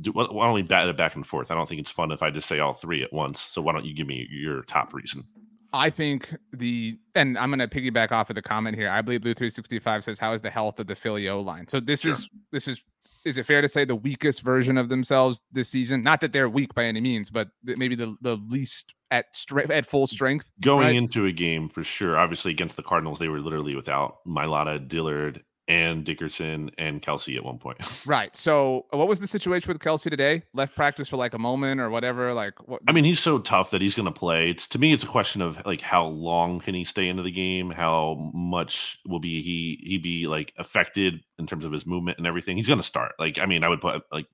do, 0.00 0.12
why 0.12 0.24
don't 0.24 0.52
we 0.52 0.62
bat 0.62 0.88
it 0.88 0.96
back 0.96 1.14
and 1.14 1.26
forth? 1.26 1.50
I 1.50 1.54
don't 1.54 1.68
think 1.68 1.80
it's 1.80 1.90
fun 1.90 2.12
if 2.12 2.22
I 2.22 2.30
just 2.30 2.48
say 2.48 2.58
all 2.58 2.72
three 2.72 3.02
at 3.02 3.12
once. 3.12 3.40
So 3.40 3.62
why 3.62 3.72
don't 3.72 3.84
you 3.84 3.94
give 3.94 4.06
me 4.06 4.26
your 4.30 4.62
top 4.62 4.92
reason? 4.92 5.24
I 5.72 5.90
think 5.90 6.34
the 6.52 6.98
and 7.14 7.36
I'm 7.36 7.50
going 7.50 7.58
to 7.58 7.68
piggyback 7.68 8.12
off 8.12 8.30
of 8.30 8.36
the 8.36 8.42
comment 8.42 8.76
here. 8.76 8.88
I 8.88 9.02
believe 9.02 9.22
Blue 9.22 9.34
365 9.34 10.04
says, 10.04 10.18
"How 10.18 10.32
is 10.32 10.40
the 10.40 10.50
health 10.50 10.80
of 10.80 10.86
the 10.86 10.94
Philly 10.94 11.28
O 11.28 11.40
line?" 11.40 11.68
So 11.68 11.80
this 11.80 12.00
sure. 12.00 12.12
is 12.12 12.28
this 12.52 12.68
is 12.68 12.82
is 13.24 13.36
it 13.36 13.44
fair 13.44 13.60
to 13.60 13.68
say 13.68 13.84
the 13.84 13.96
weakest 13.96 14.42
version 14.42 14.78
of 14.78 14.88
themselves 14.88 15.40
this 15.50 15.68
season? 15.68 16.02
Not 16.02 16.20
that 16.20 16.32
they're 16.32 16.48
weak 16.48 16.74
by 16.74 16.84
any 16.84 17.00
means, 17.00 17.30
but 17.30 17.48
maybe 17.64 17.94
the 17.94 18.16
the 18.20 18.36
least 18.36 18.94
at 19.10 19.34
strength 19.34 19.70
at 19.70 19.86
full 19.86 20.06
strength 20.06 20.48
going 20.60 20.86
right? 20.86 20.96
into 20.96 21.26
a 21.26 21.32
game 21.32 21.68
for 21.68 21.82
sure. 21.82 22.18
Obviously 22.18 22.52
against 22.52 22.76
the 22.76 22.82
Cardinals, 22.82 23.18
they 23.18 23.28
were 23.28 23.40
literally 23.40 23.74
without 23.74 24.18
Mailata, 24.26 24.86
Dillard, 24.86 25.42
and 25.68 26.04
Dickerson 26.04 26.70
and 26.78 27.02
Kelce 27.02 27.36
at 27.36 27.44
one 27.44 27.58
point. 27.58 27.78
Right. 28.06 28.36
So, 28.36 28.86
uh, 28.92 28.98
what 28.98 29.08
was 29.08 29.20
the 29.20 29.26
situation 29.26 29.68
with 29.68 29.80
Kelsey 29.80 30.10
today? 30.10 30.42
Left 30.54 30.76
practice 30.76 31.08
for 31.08 31.16
like 31.16 31.34
a 31.34 31.38
moment 31.38 31.80
or 31.80 31.90
whatever. 31.90 32.32
Like, 32.32 32.68
what? 32.68 32.82
I 32.86 32.92
mean, 32.92 33.02
he's 33.02 33.18
so 33.18 33.38
tough 33.40 33.70
that 33.70 33.80
he's 33.80 33.96
going 33.96 34.06
to 34.06 34.12
play. 34.12 34.50
It's 34.50 34.68
to 34.68 34.78
me, 34.78 34.92
it's 34.92 35.02
a 35.02 35.08
question 35.08 35.42
of 35.42 35.58
like 35.66 35.80
how 35.80 36.06
long 36.06 36.60
can 36.60 36.74
he 36.74 36.84
stay 36.84 37.08
into 37.08 37.24
the 37.24 37.32
game? 37.32 37.70
How 37.70 38.30
much 38.32 39.00
will 39.06 39.18
be 39.18 39.42
he 39.42 39.80
he 39.82 39.98
be 39.98 40.28
like 40.28 40.52
affected 40.56 41.20
in 41.38 41.46
terms 41.46 41.64
of 41.64 41.72
his 41.72 41.84
movement 41.84 42.18
and 42.18 42.28
everything? 42.28 42.56
He's 42.56 42.68
going 42.68 42.78
to 42.78 42.86
start. 42.86 43.14
Like, 43.18 43.38
I 43.38 43.46
mean, 43.46 43.64
I 43.64 43.68
would 43.68 43.80
put 43.80 44.02
like 44.12 44.26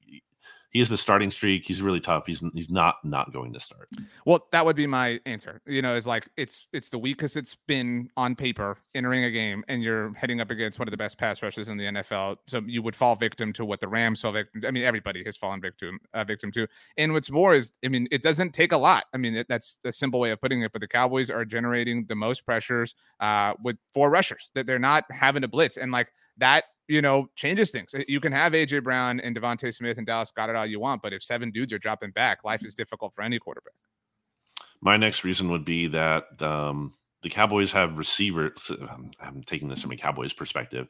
he 0.73 0.79
has 0.79 0.89
the 0.89 0.97
starting 0.97 1.31
streak. 1.31 1.67
He's 1.67 1.83
really 1.83 2.01
tough. 2.01 2.27
He's 2.27 2.43
he's 2.55 2.71
not 2.71 2.97
not 3.05 3.31
going 3.33 3.53
to 3.53 3.61
start. 3.61 3.91
Well, 4.25 4.47
that 4.53 4.65
would 4.65 4.75
be 4.75 4.87
my 4.87 5.21
answer. 5.27 5.61
You 5.67 5.83
know, 5.83 5.95
is 5.95 6.07
like 6.07 6.29
it's 6.39 6.67
it's 6.73 6.89
the 6.89 6.99
weakest 6.99 7.37
it's 7.37 7.55
been 7.69 8.09
on 8.17 8.35
paper 8.35 8.79
entering 8.95 9.25
a 9.25 9.31
game, 9.31 9.65
and 9.69 9.83
you're 9.83 10.15
heading 10.15 10.41
up 10.41 10.51
against 10.51 10.79
one 10.79 10.89
of 10.89 10.91
the 10.91 10.97
best 10.97 11.19
pass 11.19 11.43
rushes 11.43 11.69
in 11.69 11.77
the 11.77 11.85
NFL. 11.85 12.39
So 12.47 12.63
you 12.67 12.81
would 12.81 12.97
fall 12.97 13.17
victim 13.17 13.53
to 13.53 13.67
what 13.67 13.83
the 13.83 13.89
Rams 13.89 14.23
fell 14.23 14.33
victim. 14.33 14.63
I 14.67 14.71
mean, 14.71 14.85
everybody 14.85 15.23
has 15.25 15.37
fallen 15.37 15.61
victim 15.61 16.01
uh, 16.15 16.25
victim 16.25 16.51
to. 16.53 16.67
And 16.97 17.13
what's 17.13 17.31
more 17.31 17.53
is, 17.53 17.73
I 17.85 17.89
mean, 17.89 18.09
it 18.11 18.23
doesn't 18.23 18.53
take 18.53 18.73
a 18.73 18.79
lot. 18.79 19.05
I 19.13 19.19
mean, 19.19 19.37
it, 19.37 19.49
that's 19.49 19.79
a 19.85 19.93
simple 19.93 20.21
way 20.21 20.31
of 20.31 20.41
putting 20.41 20.63
it. 20.63 20.73
But 20.73 20.81
the 20.81 20.89
Cowboys 20.89 21.29
are 21.29 21.45
generating 21.45 22.07
the 22.07 22.17
most 22.17 22.47
pressures 22.47 22.95
uh, 23.21 23.53
with 23.63 23.77
four 23.93 24.09
rushers 24.09 24.51
that 24.55 24.67
they're 24.67 24.79
not 24.79 25.05
having 25.11 25.43
to 25.43 25.49
blitz, 25.49 25.77
and 25.77 25.93
like 25.93 26.11
that 26.39 26.65
you 26.93 27.01
know, 27.01 27.31
changes 27.37 27.71
things. 27.71 27.95
You 28.07 28.21
can 28.21 28.33
have 28.33 28.53
AJ 28.53 28.85
Brown 28.85 29.19
and 29.21 29.35
DeVonta 29.35 29.75
Smith 29.75 29.97
and 29.97 30.07
Dallas 30.07 30.31
Goedert 30.37 30.57
all 30.57 30.67
you 30.67 30.79
want, 30.79 31.01
but 31.01 31.15
if 31.15 31.23
seven 31.23 31.51
dudes 31.51 31.73
are 31.73 31.79
dropping 31.79 32.11
back, 32.11 32.45
life 32.45 32.65
is 32.65 32.75
difficult 32.75 33.15
for 33.15 33.23
any 33.23 33.39
quarterback. 33.39 33.73
My 34.83 34.99
next 34.99 35.25
reason 35.25 35.51
would 35.51 35.65
be 35.65 35.87
that 35.89 36.25
um, 36.43 36.93
the 37.23 37.31
Cowboys 37.31 37.73
have 37.73 37.97
receivers. 37.97 38.71
I'm 39.21 39.43
taking 39.43 39.69
this 39.69 39.81
from 39.81 39.93
a 39.93 39.97
Cowboys 39.97 40.35
perspective. 40.35 40.89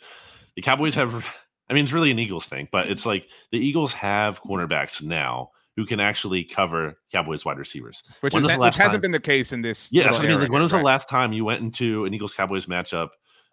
The 0.57 0.62
Cowboys 0.62 0.97
have, 0.97 1.25
I 1.71 1.75
mean, 1.75 1.85
it's 1.85 1.93
really 1.93 2.11
an 2.11 2.19
Eagles 2.19 2.47
thing, 2.47 2.69
but 2.73 2.88
it's 2.88 3.07
like 3.07 3.29
the 3.53 3.59
Eagles 3.59 3.93
have 3.93 4.43
cornerbacks 4.43 5.03
now 5.03 5.51
who 5.77 5.87
can 5.87 6.01
actually 6.01 6.43
cover 6.43 6.99
Cowboys 7.12 7.45
wide 7.45 7.59
receivers. 7.59 8.03
Which, 8.23 8.35
is, 8.35 8.57
which 8.57 8.77
hasn't 8.77 9.03
been 9.03 9.12
the 9.12 9.21
case 9.21 9.53
in 9.53 9.62
this. 9.62 9.88
Yeah, 9.93 10.11
I 10.11 10.27
mean, 10.27 10.41
like, 10.41 10.51
when 10.51 10.62
was 10.62 10.73
right? 10.73 10.81
the 10.81 10.85
last 10.85 11.09
time 11.09 11.33
you 11.33 11.45
went 11.45 11.61
into 11.61 12.05
an 12.07 12.12
Eagles 12.12 12.35
Cowboys 12.35 12.67
matchup 12.67 13.11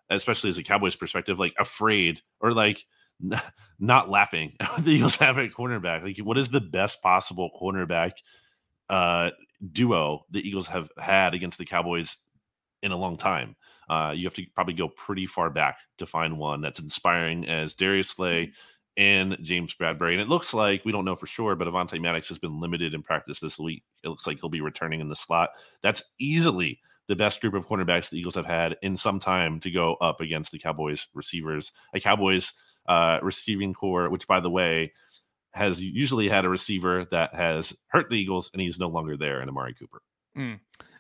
especially 0.09 0.49
as 0.49 0.57
a 0.57 0.63
Cowboys 0.63 0.95
perspective, 0.95 1.39
like 1.39 1.53
afraid 1.59 2.21
or 2.39 2.53
like 2.53 2.85
n- 3.23 3.41
not 3.79 4.09
laughing 4.09 4.53
the 4.79 4.91
Eagles 4.91 5.15
have 5.17 5.37
at 5.37 5.51
cornerback. 5.51 6.03
Like, 6.03 6.17
what 6.19 6.37
is 6.37 6.49
the 6.49 6.61
best 6.61 7.01
possible 7.01 7.49
cornerback 7.59 8.13
uh, 8.89 9.31
duo 9.71 10.25
the 10.31 10.47
Eagles 10.47 10.67
have 10.67 10.89
had 10.97 11.33
against 11.33 11.57
the 11.57 11.65
Cowboys 11.65 12.17
in 12.81 12.91
a 12.91 12.97
long 12.97 13.17
time? 13.17 13.55
Uh, 13.89 14.13
you 14.15 14.25
have 14.25 14.35
to 14.35 14.45
probably 14.53 14.75
go 14.75 14.87
pretty 14.87 15.25
far 15.25 15.49
back 15.49 15.77
to 15.97 16.05
find 16.05 16.37
one 16.37 16.61
that's 16.61 16.79
inspiring 16.79 17.47
as 17.47 17.73
Darius 17.73 18.09
Slay 18.09 18.51
and 18.97 19.37
James 19.41 19.73
Bradberry. 19.73 20.11
And 20.11 20.21
it 20.21 20.27
looks 20.27 20.53
like 20.53 20.83
we 20.85 20.91
don't 20.91 21.05
know 21.05 21.15
for 21.15 21.25
sure, 21.25 21.55
but 21.55 21.67
Avonte 21.67 21.99
Maddox 21.99 22.27
has 22.29 22.37
been 22.37 22.59
limited 22.59 22.93
in 22.93 23.01
practice 23.01 23.39
this 23.39 23.57
week. 23.57 23.83
It 24.03 24.09
looks 24.09 24.27
like 24.27 24.39
he'll 24.39 24.49
be 24.49 24.61
returning 24.61 24.99
in 24.99 25.09
the 25.09 25.15
slot. 25.15 25.51
That's 25.81 26.03
easily 26.19 26.79
the 27.09 27.15
best 27.15 27.41
group 27.41 27.55
of 27.55 27.67
cornerbacks 27.67 28.09
the 28.09 28.17
Eagles 28.17 28.35
have 28.35 28.45
had 28.45 28.77
in 28.83 28.95
some 28.95 29.19
time 29.19 29.59
to 29.59 29.71
go 29.71 29.95
up 29.95 30.21
against 30.21 30.51
the 30.51 30.59
Cowboys 30.59 31.07
receivers. 31.15 31.71
A 31.95 31.99
Cowboys 31.99 32.53
uh, 32.87 33.19
receiving 33.23 33.73
corps, 33.73 34.09
which 34.09 34.27
by 34.27 34.39
the 34.39 34.49
way 34.49 34.93
has 35.53 35.81
usually 35.81 36.29
had 36.29 36.45
a 36.45 36.49
receiver 36.49 37.05
that 37.09 37.33
has 37.33 37.75
hurt 37.87 38.11
the 38.11 38.15
Eagles, 38.15 38.51
and 38.53 38.61
he's 38.61 38.77
no 38.77 38.87
longer 38.87 39.17
there 39.17 39.41
in 39.41 39.49
Amari 39.49 39.73
Cooper. 39.73 40.03
Mm. 40.37 40.59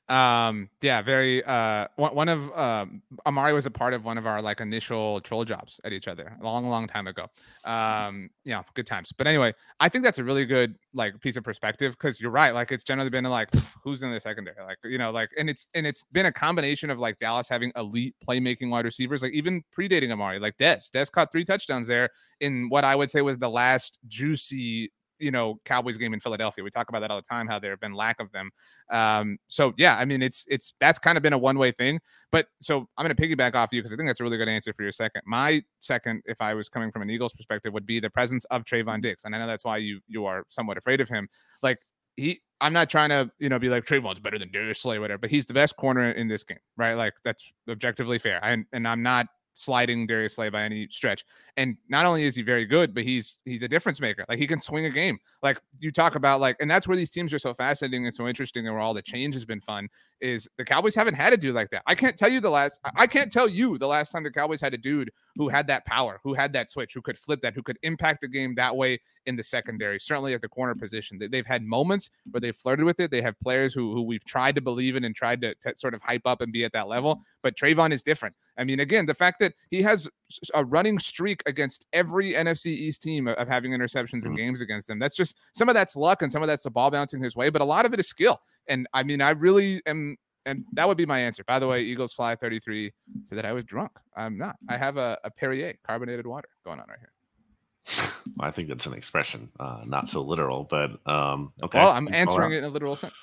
Um, 0.09 0.69
yeah, 0.81 1.03
very. 1.03 1.43
Uh, 1.43 1.87
one, 1.95 2.15
one 2.15 2.29
of 2.29 2.51
um, 2.57 3.03
Amari 3.27 3.53
was 3.53 3.67
a 3.67 3.71
part 3.71 3.93
of 3.93 4.05
one 4.05 4.17
of 4.17 4.25
our 4.25 4.41
like 4.41 4.59
initial 4.59 5.21
troll 5.21 5.45
jobs 5.45 5.79
at 5.83 5.93
each 5.93 6.07
other 6.07 6.35
a 6.41 6.43
long, 6.43 6.67
long 6.67 6.87
time 6.87 7.05
ago. 7.05 7.27
Um, 7.63 8.31
yeah, 8.43 8.63
good 8.73 8.87
times. 8.87 9.13
But 9.15 9.27
anyway, 9.27 9.53
I 9.79 9.87
think 9.87 10.03
that's 10.03 10.17
a 10.17 10.23
really 10.23 10.45
good 10.45 10.75
like 10.95 11.19
piece 11.21 11.35
of 11.35 11.43
perspective 11.43 11.93
because 11.93 12.19
you're 12.19 12.31
right. 12.31 12.55
Like 12.55 12.71
it's 12.71 12.83
generally 12.83 13.11
been 13.11 13.23
like 13.25 13.49
who's 13.83 14.01
in 14.01 14.11
the 14.11 14.19
secondary, 14.19 14.57
like 14.65 14.79
you 14.83 14.97
know, 14.97 15.11
like 15.11 15.29
and 15.37 15.47
it's 15.47 15.67
and 15.75 15.85
it's 15.85 16.03
been 16.11 16.25
a 16.25 16.31
combination 16.31 16.89
of 16.89 16.97
like 16.97 17.19
Dallas 17.19 17.47
having 17.47 17.71
elite 17.75 18.15
playmaking 18.27 18.71
wide 18.71 18.85
receivers, 18.85 19.21
like 19.21 19.33
even 19.33 19.63
predating 19.77 20.11
Amari, 20.11 20.39
like 20.39 20.57
Dez. 20.57 20.89
Dez 20.89 21.11
caught 21.11 21.31
three 21.31 21.45
touchdowns 21.45 21.85
there 21.85 22.09
in 22.39 22.67
what 22.69 22.83
I 22.83 22.95
would 22.95 23.11
say 23.11 23.21
was 23.21 23.37
the 23.37 23.49
last 23.49 23.99
juicy 24.07 24.91
you 25.19 25.31
know 25.31 25.59
Cowboys 25.65 25.97
game 25.97 26.13
in 26.13 26.19
Philadelphia. 26.19 26.63
We 26.63 26.69
talk 26.69 26.89
about 26.89 27.01
that 27.01 27.11
all 27.11 27.17
the 27.17 27.27
time. 27.27 27.47
How 27.47 27.59
there 27.59 27.71
have 27.71 27.79
been 27.79 27.93
lack 27.93 28.19
of 28.19 28.31
them. 28.31 28.51
Um, 28.89 29.37
so 29.47 29.73
yeah, 29.77 29.95
I 29.97 30.05
mean 30.05 30.21
it's 30.21 30.45
it's 30.47 30.73
that's 30.79 30.99
kind 30.99 31.17
of 31.17 31.23
been 31.23 31.33
a 31.33 31.37
one 31.37 31.57
way 31.57 31.71
thing. 31.71 31.99
But 32.31 32.47
so 32.61 32.87
I'm 32.97 33.05
going 33.05 33.15
to 33.15 33.21
piggyback 33.21 33.55
off 33.55 33.69
you 33.71 33.81
because 33.81 33.93
I 33.93 33.95
think 33.95 34.07
that's 34.07 34.19
a 34.19 34.23
really 34.23 34.37
good 34.37 34.49
answer 34.49 34.73
for 34.73 34.83
your 34.83 34.91
second. 34.91 35.21
My 35.25 35.63
second, 35.81 36.21
if 36.25 36.41
I 36.41 36.53
was 36.53 36.69
coming 36.69 36.91
from 36.91 37.01
an 37.01 37.09
Eagles 37.09 37.33
perspective, 37.33 37.73
would 37.73 37.85
be 37.85 37.99
the 37.99 38.09
presence 38.09 38.45
of 38.45 38.65
Trevon 38.65 39.01
Diggs, 39.01 39.25
and 39.25 39.35
I 39.35 39.39
know 39.39 39.47
that's 39.47 39.65
why 39.65 39.77
you 39.77 39.99
you 40.07 40.25
are 40.25 40.45
somewhat 40.49 40.77
afraid 40.77 41.01
of 41.01 41.09
him. 41.09 41.27
Like 41.61 41.79
he, 42.15 42.41
I'm 42.61 42.73
not 42.73 42.89
trying 42.89 43.09
to 43.09 43.31
you 43.39 43.49
know 43.49 43.59
be 43.59 43.69
like 43.69 43.85
Trevon's 43.85 44.19
better 44.19 44.37
than 44.37 44.51
Darius 44.51 44.81
Slay, 44.81 44.99
whatever, 44.99 45.19
but 45.19 45.29
he's 45.29 45.45
the 45.45 45.53
best 45.53 45.75
corner 45.75 46.11
in 46.11 46.27
this 46.27 46.43
game, 46.43 46.59
right? 46.77 46.93
Like 46.93 47.13
that's 47.23 47.43
objectively 47.69 48.19
fair. 48.19 48.43
I, 48.43 48.57
and 48.73 48.87
I'm 48.87 49.03
not 49.03 49.27
sliding 49.59 50.07
Darius 50.07 50.35
Slay 50.35 50.49
by 50.49 50.63
any 50.63 50.87
stretch. 50.89 51.25
And 51.57 51.75
not 51.89 52.05
only 52.05 52.23
is 52.23 52.35
he 52.35 52.41
very 52.41 52.65
good, 52.65 52.93
but 52.93 53.03
he's 53.03 53.39
he's 53.45 53.63
a 53.63 53.67
difference 53.67 53.99
maker. 53.99 54.25
Like 54.29 54.39
he 54.39 54.47
can 54.47 54.61
swing 54.61 54.85
a 54.85 54.89
game. 54.89 55.17
Like 55.43 55.59
you 55.79 55.91
talk 55.91 56.15
about 56.15 56.39
like, 56.39 56.55
and 56.61 56.71
that's 56.71 56.87
where 56.87 56.97
these 56.97 57.11
teams 57.11 57.33
are 57.33 57.39
so 57.39 57.53
fascinating 57.53 58.05
and 58.05 58.15
so 58.15 58.27
interesting, 58.27 58.65
and 58.65 58.75
where 58.75 58.81
all 58.81 58.93
the 58.93 59.01
change 59.01 59.33
has 59.33 59.45
been 59.45 59.61
fun. 59.61 59.89
Is 60.21 60.49
the 60.57 60.65
Cowboys 60.65 60.95
haven't 60.95 61.13
had 61.13 61.33
a 61.33 61.37
dude 61.37 61.55
like 61.55 61.69
that. 61.71 61.83
I 61.87 61.95
can't 61.95 62.17
tell 62.17 62.29
you 62.29 62.39
the 62.39 62.49
last. 62.49 62.79
I 62.95 63.07
can't 63.07 63.31
tell 63.31 63.47
you 63.47 63.77
the 63.77 63.87
last 63.87 64.11
time 64.11 64.23
the 64.23 64.31
Cowboys 64.31 64.61
had 64.61 64.73
a 64.73 64.77
dude 64.77 65.11
who 65.35 65.47
had 65.47 65.67
that 65.67 65.85
power, 65.85 66.19
who 66.23 66.33
had 66.33 66.51
that 66.53 66.69
switch, 66.69 66.93
who 66.93 67.01
could 67.01 67.17
flip 67.17 67.41
that, 67.41 67.53
who 67.53 67.63
could 67.63 67.79
impact 67.83 68.21
the 68.21 68.27
game 68.27 68.55
that 68.55 68.75
way 68.75 68.99
in 69.25 69.35
the 69.35 69.43
secondary. 69.43 69.99
Certainly 69.99 70.33
at 70.33 70.41
the 70.41 70.49
corner 70.49 70.75
position, 70.75 71.19
they've 71.19 71.45
had 71.45 71.63
moments 71.63 72.09
where 72.31 72.41
they've 72.41 72.55
flirted 72.55 72.85
with 72.85 72.99
it. 72.99 73.11
They 73.11 73.21
have 73.21 73.39
players 73.39 73.73
who 73.73 73.93
who 73.93 74.01
we've 74.01 74.25
tried 74.25 74.55
to 74.55 74.61
believe 74.61 74.95
in 74.95 75.03
and 75.05 75.15
tried 75.15 75.41
to, 75.41 75.55
to 75.55 75.77
sort 75.77 75.93
of 75.93 76.01
hype 76.01 76.25
up 76.25 76.41
and 76.41 76.51
be 76.51 76.65
at 76.65 76.73
that 76.73 76.87
level. 76.87 77.21
But 77.41 77.55
Trevon 77.55 77.91
is 77.91 78.03
different. 78.03 78.35
I 78.57 78.65
mean, 78.65 78.81
again, 78.81 79.05
the 79.05 79.13
fact 79.13 79.39
that 79.39 79.53
he 79.71 79.81
has 79.83 80.09
a 80.53 80.63
running 80.65 80.99
streak 80.99 81.41
against 81.45 81.85
every 81.93 82.33
NFC 82.33 82.67
East 82.67 83.01
team 83.01 83.27
of, 83.27 83.47
having 83.47 83.71
interceptions 83.71 84.13
in 84.13 84.21
mm-hmm. 84.21 84.35
games 84.35 84.61
against 84.61 84.87
them. 84.87 84.99
That's 84.99 85.15
just 85.15 85.37
some 85.53 85.69
of 85.69 85.75
that's 85.75 85.95
luck 85.95 86.21
and 86.21 86.31
some 86.31 86.43
of 86.43 86.47
that's 86.47 86.63
the 86.63 86.69
ball 86.69 86.91
bouncing 86.91 87.23
his 87.23 87.35
way, 87.35 87.49
but 87.49 87.61
a 87.61 87.65
lot 87.65 87.85
of 87.85 87.93
it 87.93 87.99
is 87.99 88.07
skill. 88.07 88.41
And 88.67 88.87
I 88.93 89.03
mean, 89.03 89.21
I 89.21 89.31
really 89.31 89.81
am 89.87 90.08
and 90.49 90.65
that 90.73 90.87
would 90.87 90.97
be 90.97 91.05
my 91.05 91.19
answer. 91.19 91.43
By 91.43 91.59
the 91.59 91.67
way, 91.67 91.81
Eagles 91.81 92.13
fly 92.13 92.35
33 92.35 92.91
said 93.25 93.37
that 93.37 93.45
I 93.45 93.53
was 93.53 93.63
drunk. 93.65 93.91
I'm 94.15 94.37
not. 94.37 94.55
I 94.67 94.77
have 94.77 94.97
a, 94.97 95.17
a 95.23 95.31
Perrier 95.31 95.75
carbonated 95.85 96.25
water 96.25 96.49
going 96.65 96.79
on 96.79 96.87
right 96.87 96.99
here. 96.99 98.11
I 98.39 98.51
think 98.51 98.67
that's 98.67 98.85
an 98.85 98.93
expression, 98.93 99.49
uh, 99.59 99.81
not 99.85 100.09
so 100.09 100.21
literal, 100.21 100.63
but 100.63 100.99
um, 101.05 101.53
okay. 101.63 101.79
Well, 101.79 101.91
I'm 101.91 102.13
answering 102.13 102.53
it 102.53 102.57
in 102.59 102.63
a 102.65 102.69
literal 102.69 102.95
sense. 102.95 103.15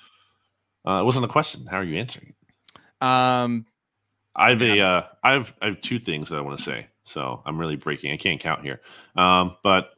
Uh, 0.87 1.01
it 1.01 1.05
wasn't 1.05 1.25
a 1.25 1.29
question. 1.29 1.67
How 1.67 1.79
are 1.79 1.85
you 1.85 1.99
answering 1.99 2.33
it? 2.33 3.07
Um, 3.07 3.67
I 4.35 4.51
have 4.51 4.63
a, 4.63 4.81
uh, 4.81 5.07
I 5.23 5.33
have, 5.33 5.55
I 5.61 5.67
have 5.67 5.81
two 5.81 5.99
things 5.99 6.29
that 6.29 6.37
I 6.37 6.41
want 6.41 6.59
to 6.59 6.65
say. 6.65 6.87
So 7.05 7.43
I'm 7.47 7.59
really 7.59 7.77
breaking. 7.77 8.13
I 8.13 8.17
can't 8.17 8.41
count 8.41 8.63
here. 8.63 8.81
Um, 9.15 9.57
but 9.63 9.91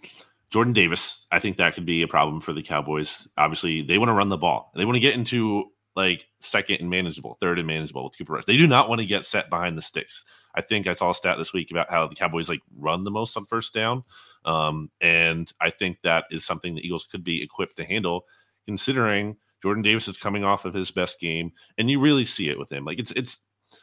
Jordan 0.50 0.72
Davis, 0.72 1.26
I 1.30 1.38
think 1.38 1.56
that 1.56 1.74
could 1.74 1.86
be 1.86 2.02
a 2.02 2.08
problem 2.08 2.40
for 2.40 2.52
the 2.52 2.62
Cowboys. 2.62 3.26
Obviously, 3.36 3.82
they 3.82 3.98
want 3.98 4.10
to 4.10 4.14
run 4.14 4.28
the 4.28 4.36
ball. 4.36 4.70
They 4.74 4.84
want 4.84 4.96
to 4.96 5.00
get 5.00 5.14
into 5.14 5.70
like 5.98 6.28
second 6.38 6.76
and 6.80 6.88
manageable, 6.88 7.36
third 7.40 7.58
and 7.58 7.66
manageable 7.66 8.04
with 8.04 8.16
Cooper 8.16 8.34
Rush. 8.34 8.44
They 8.44 8.56
do 8.56 8.68
not 8.68 8.88
want 8.88 9.00
to 9.00 9.06
get 9.06 9.24
set 9.24 9.50
behind 9.50 9.76
the 9.76 9.82
sticks. 9.82 10.24
I 10.54 10.62
think 10.62 10.86
I 10.86 10.92
saw 10.92 11.10
a 11.10 11.14
stat 11.14 11.38
this 11.38 11.52
week 11.52 11.72
about 11.72 11.90
how 11.90 12.06
the 12.06 12.14
Cowboys 12.14 12.48
like 12.48 12.62
run 12.76 13.02
the 13.02 13.10
most 13.10 13.36
on 13.36 13.44
first 13.44 13.74
down. 13.74 14.04
Um, 14.44 14.92
and 15.00 15.52
I 15.60 15.70
think 15.70 15.98
that 16.02 16.26
is 16.30 16.44
something 16.44 16.76
the 16.76 16.86
Eagles 16.86 17.04
could 17.04 17.24
be 17.24 17.42
equipped 17.42 17.76
to 17.78 17.84
handle, 17.84 18.26
considering 18.64 19.36
Jordan 19.60 19.82
Davis 19.82 20.06
is 20.06 20.16
coming 20.16 20.44
off 20.44 20.64
of 20.64 20.72
his 20.72 20.92
best 20.92 21.18
game, 21.18 21.50
and 21.76 21.90
you 21.90 21.98
really 21.98 22.24
see 22.24 22.48
it 22.48 22.60
with 22.60 22.70
him. 22.70 22.84
Like 22.84 23.00
it's 23.00 23.10
it's 23.10 23.38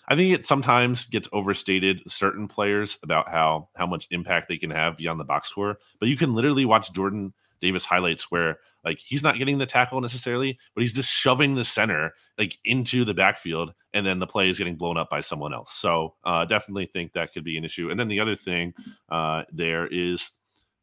I 0.08 0.16
think 0.16 0.34
it 0.34 0.46
sometimes 0.46 1.08
gets 1.08 1.28
overstated 1.34 2.02
certain 2.08 2.48
players 2.48 2.98
about 3.04 3.28
how 3.28 3.68
how 3.76 3.88
much 3.88 4.08
impact 4.12 4.48
they 4.48 4.58
can 4.58 4.72
have 4.72 4.96
beyond 4.96 5.20
the 5.20 5.26
box 5.26 5.50
score. 5.50 5.80
But 6.00 6.08
you 6.08 6.16
can 6.16 6.34
literally 6.34 6.64
watch 6.64 6.94
Jordan 6.94 7.34
Davis 7.60 7.84
highlights 7.84 8.32
where 8.32 8.60
like 8.86 9.00
he's 9.00 9.24
not 9.24 9.38
getting 9.38 9.58
the 9.58 9.66
tackle 9.66 10.00
necessarily, 10.00 10.58
but 10.74 10.82
he's 10.82 10.94
just 10.94 11.12
shoving 11.12 11.56
the 11.56 11.66
center 11.66 12.14
like 12.38 12.58
into 12.64 13.04
the 13.04 13.14
backfield, 13.14 13.74
and 13.94 14.06
then 14.06 14.20
the 14.20 14.28
play 14.28 14.50
is 14.50 14.58
getting 14.58 14.76
blown 14.76 14.98
up 14.98 15.10
by 15.10 15.22
someone 15.22 15.54
else. 15.54 15.74
So 15.74 16.14
uh, 16.24 16.46
definitely 16.46 16.86
think 16.86 17.14
that 17.14 17.34
could 17.34 17.44
be 17.44 17.58
an 17.58 17.66
issue. 17.66 17.90
And 17.90 18.00
then 18.00 18.08
the 18.08 18.20
other 18.20 18.36
thing 18.36 18.74
uh, 19.10 19.44
there 19.52 19.88
is 19.88 20.32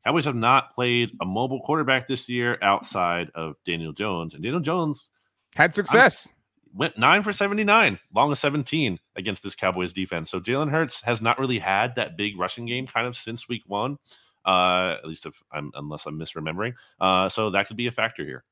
Cowboys 0.04 0.24
have 0.24 0.34
not 0.34 0.72
played 0.72 1.12
a 1.20 1.24
mobile 1.24 1.60
quarterback 1.60 2.08
this 2.08 2.28
year 2.28 2.58
outside 2.60 3.30
of 3.34 3.54
Daniel 3.64 3.92
Jones, 3.92 4.34
and 4.34 4.42
Daniel 4.42 4.60
Jones 4.60 5.10
had 5.54 5.74
success. 5.74 6.28
I'm, 6.28 6.34
went 6.74 6.98
nine 6.98 7.22
for 7.22 7.32
79, 7.32 7.98
long 8.14 8.32
of 8.32 8.38
17 8.38 8.98
against 9.16 9.42
this 9.42 9.54
Cowboys 9.54 9.92
defense. 9.92 10.30
So 10.30 10.40
Jalen 10.40 10.70
Hurts 10.70 11.02
has 11.02 11.20
not 11.20 11.38
really 11.38 11.58
had 11.58 11.94
that 11.96 12.16
big 12.16 12.38
rushing 12.38 12.66
game 12.66 12.86
kind 12.86 13.06
of 13.06 13.16
since 13.16 13.48
week 13.48 13.62
one, 13.66 13.98
uh, 14.44 14.96
at 14.98 15.06
least 15.06 15.26
if 15.26 15.42
I'm, 15.52 15.70
unless 15.74 16.06
I'm 16.06 16.18
misremembering. 16.18 16.74
Uh, 17.00 17.28
so 17.28 17.50
that 17.50 17.68
could 17.68 17.76
be 17.76 17.86
a 17.86 17.92
factor 17.92 18.24
here. 18.24 18.44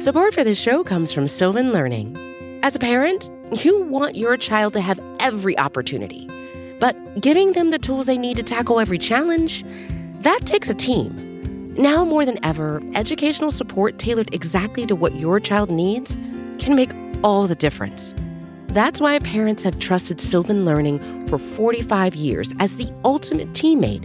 Support 0.00 0.34
for 0.34 0.44
this 0.44 0.60
show 0.60 0.84
comes 0.84 1.12
from 1.12 1.26
Sylvan 1.26 1.72
Learning. 1.72 2.16
As 2.62 2.76
a 2.76 2.78
parent, 2.78 3.30
you 3.64 3.82
want 3.82 4.16
your 4.16 4.36
child 4.36 4.72
to 4.74 4.80
have 4.80 5.00
every 5.20 5.58
opportunity, 5.58 6.28
but 6.78 6.96
giving 7.20 7.52
them 7.52 7.70
the 7.70 7.78
tools 7.78 8.06
they 8.06 8.18
need 8.18 8.36
to 8.36 8.42
tackle 8.42 8.80
every 8.80 8.98
challenge, 8.98 9.64
that 10.20 10.40
takes 10.44 10.68
a 10.68 10.74
team. 10.74 11.72
Now 11.74 12.04
more 12.04 12.24
than 12.24 12.42
ever, 12.44 12.82
educational 12.94 13.50
support 13.50 13.98
tailored 13.98 14.32
exactly 14.34 14.86
to 14.86 14.94
what 14.94 15.14
your 15.16 15.40
child 15.40 15.70
needs 15.70 16.16
can 16.58 16.74
make 16.74 16.90
all 17.22 17.46
the 17.46 17.54
difference. 17.54 18.14
That's 18.68 19.00
why 19.00 19.18
parents 19.20 19.62
have 19.62 19.78
trusted 19.78 20.20
Sylvan 20.20 20.64
Learning 20.64 21.28
for 21.28 21.38
45 21.38 22.14
years 22.14 22.54
as 22.60 22.76
the 22.76 22.92
ultimate 23.04 23.50
teammate 23.50 24.04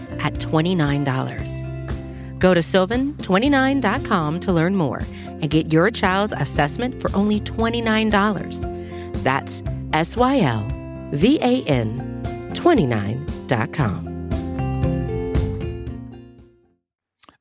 at 0.23 0.33
$29. 0.35 2.39
Go 2.39 2.53
to 2.53 2.59
sylvan29.com 2.59 4.39
to 4.39 4.53
learn 4.53 4.75
more 4.75 5.01
and 5.25 5.49
get 5.49 5.71
your 5.71 5.91
child's 5.91 6.33
assessment 6.33 7.01
for 7.01 7.13
only 7.15 7.39
$29. 7.41 9.23
That's 9.23 9.61
S 9.93 10.17
Y 10.17 10.39
L 10.39 10.67
V 11.11 11.39
A 11.41 11.63
N 11.63 12.51
29.com. 12.53 14.07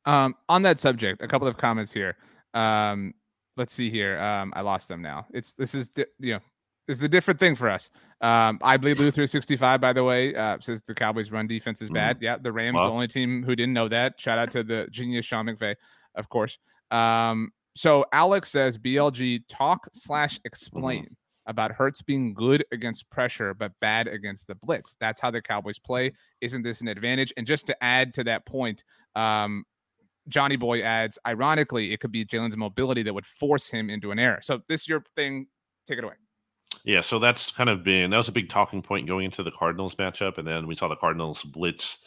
Um, 0.07 0.35
on 0.49 0.63
that 0.63 0.81
subject, 0.81 1.23
a 1.23 1.29
couple 1.29 1.47
of 1.47 1.57
comments 1.57 1.93
here. 1.93 2.17
Um, 2.55 3.15
let's 3.57 3.73
see 3.73 3.91
here. 3.91 4.19
Um, 4.19 4.53
I 4.57 4.63
lost 4.63 4.89
them 4.89 5.03
now. 5.03 5.27
It's 5.33 5.55
this 5.55 5.75
is 5.75 5.91
you 6.19 6.35
know 6.35 6.41
It's 6.89 7.03
a 7.03 7.09
different 7.09 7.39
thing 7.39 7.55
for 7.55 7.69
us. 7.69 7.91
Um, 8.21 8.59
I 8.63 8.77
believe 8.77 8.97
Blue 8.97 9.11
365, 9.11 9.81
by 9.81 9.93
the 9.93 10.05
way, 10.05 10.35
uh, 10.35 10.59
says 10.61 10.83
the 10.87 10.95
Cowboys' 10.95 11.31
run 11.31 11.47
defense 11.47 11.81
is 11.81 11.89
bad. 11.89 12.19
Mm. 12.19 12.23
Yeah, 12.23 12.37
the 12.39 12.53
Rams, 12.53 12.77
well, 12.77 12.87
the 12.87 12.93
only 12.93 13.09
team 13.09 13.43
who 13.43 13.57
didn't 13.57 13.73
know 13.73 13.89
that. 13.89 14.21
Shout 14.21 14.39
out 14.39 14.51
to 14.53 14.63
the 14.63 14.89
genius 14.91 15.25
Sean 15.25 15.47
McVay, 15.47 15.75
of 16.15 16.29
course. 16.29 16.59
Um, 16.91 17.53
so 17.75 18.05
Alex 18.13 18.51
says 18.51 18.77
BLG 18.77 19.43
talk 19.49 19.89
slash 19.93 20.35
mm-hmm. 20.35 20.47
explain 20.47 21.05
mm. 21.05 21.15
about 21.47 21.73
Hurts 21.73 22.03
being 22.03 22.35
good 22.35 22.65
against 22.73 23.09
pressure 23.09 23.55
but 23.55 23.73
bad 23.81 24.07
against 24.07 24.49
the 24.49 24.55
blitz. 24.55 24.97
That's 25.01 25.21
how 25.21 25.31
the 25.31 25.41
Cowboys 25.41 25.79
play. 25.79 26.13
Isn't 26.43 26.63
this 26.63 26.83
an 26.83 26.89
advantage? 26.89 27.33
And 27.39 27.47
just 27.47 27.67
to 27.69 27.85
add 27.85 28.13
to 28.15 28.25
that 28.25 28.45
point, 28.45 28.85
um, 29.17 29.65
Johnny 30.29 30.57
Boy 30.57 30.83
adds, 30.83 31.19
ironically, 31.27 31.93
it 31.93 32.01
could 32.01 32.13
be 32.13 32.25
Jalen's 32.25 32.57
mobility 32.57 33.03
that 33.03 33.15
would 33.15 33.27
force 33.27 33.69
him 33.69 33.89
into 33.89 34.11
an 34.11 34.19
error. 34.19 34.41
So 34.43 34.61
this 34.69 34.89
your 34.89 35.03
thing. 35.17 35.47
Take 35.87 35.99
it 35.99 36.05
away. 36.05 36.15
Yeah, 36.85 37.01
so 37.01 37.19
that's 37.19 37.51
kind 37.51 37.69
of 37.69 37.83
been 37.83 38.11
that 38.11 38.17
was 38.17 38.29
a 38.29 38.33
big 38.33 38.49
talking 38.49 38.83
point 38.83 39.07
going 39.07 39.27
into 39.27 39.43
the 39.43 39.51
Cardinals 39.51 39.95
matchup, 39.97 40.39
and 40.39 40.47
then 40.47 40.67
we 40.67 40.75
saw 40.75 40.89
the 40.89 40.97
Cardinals 40.97 41.43
blitz 41.43 41.99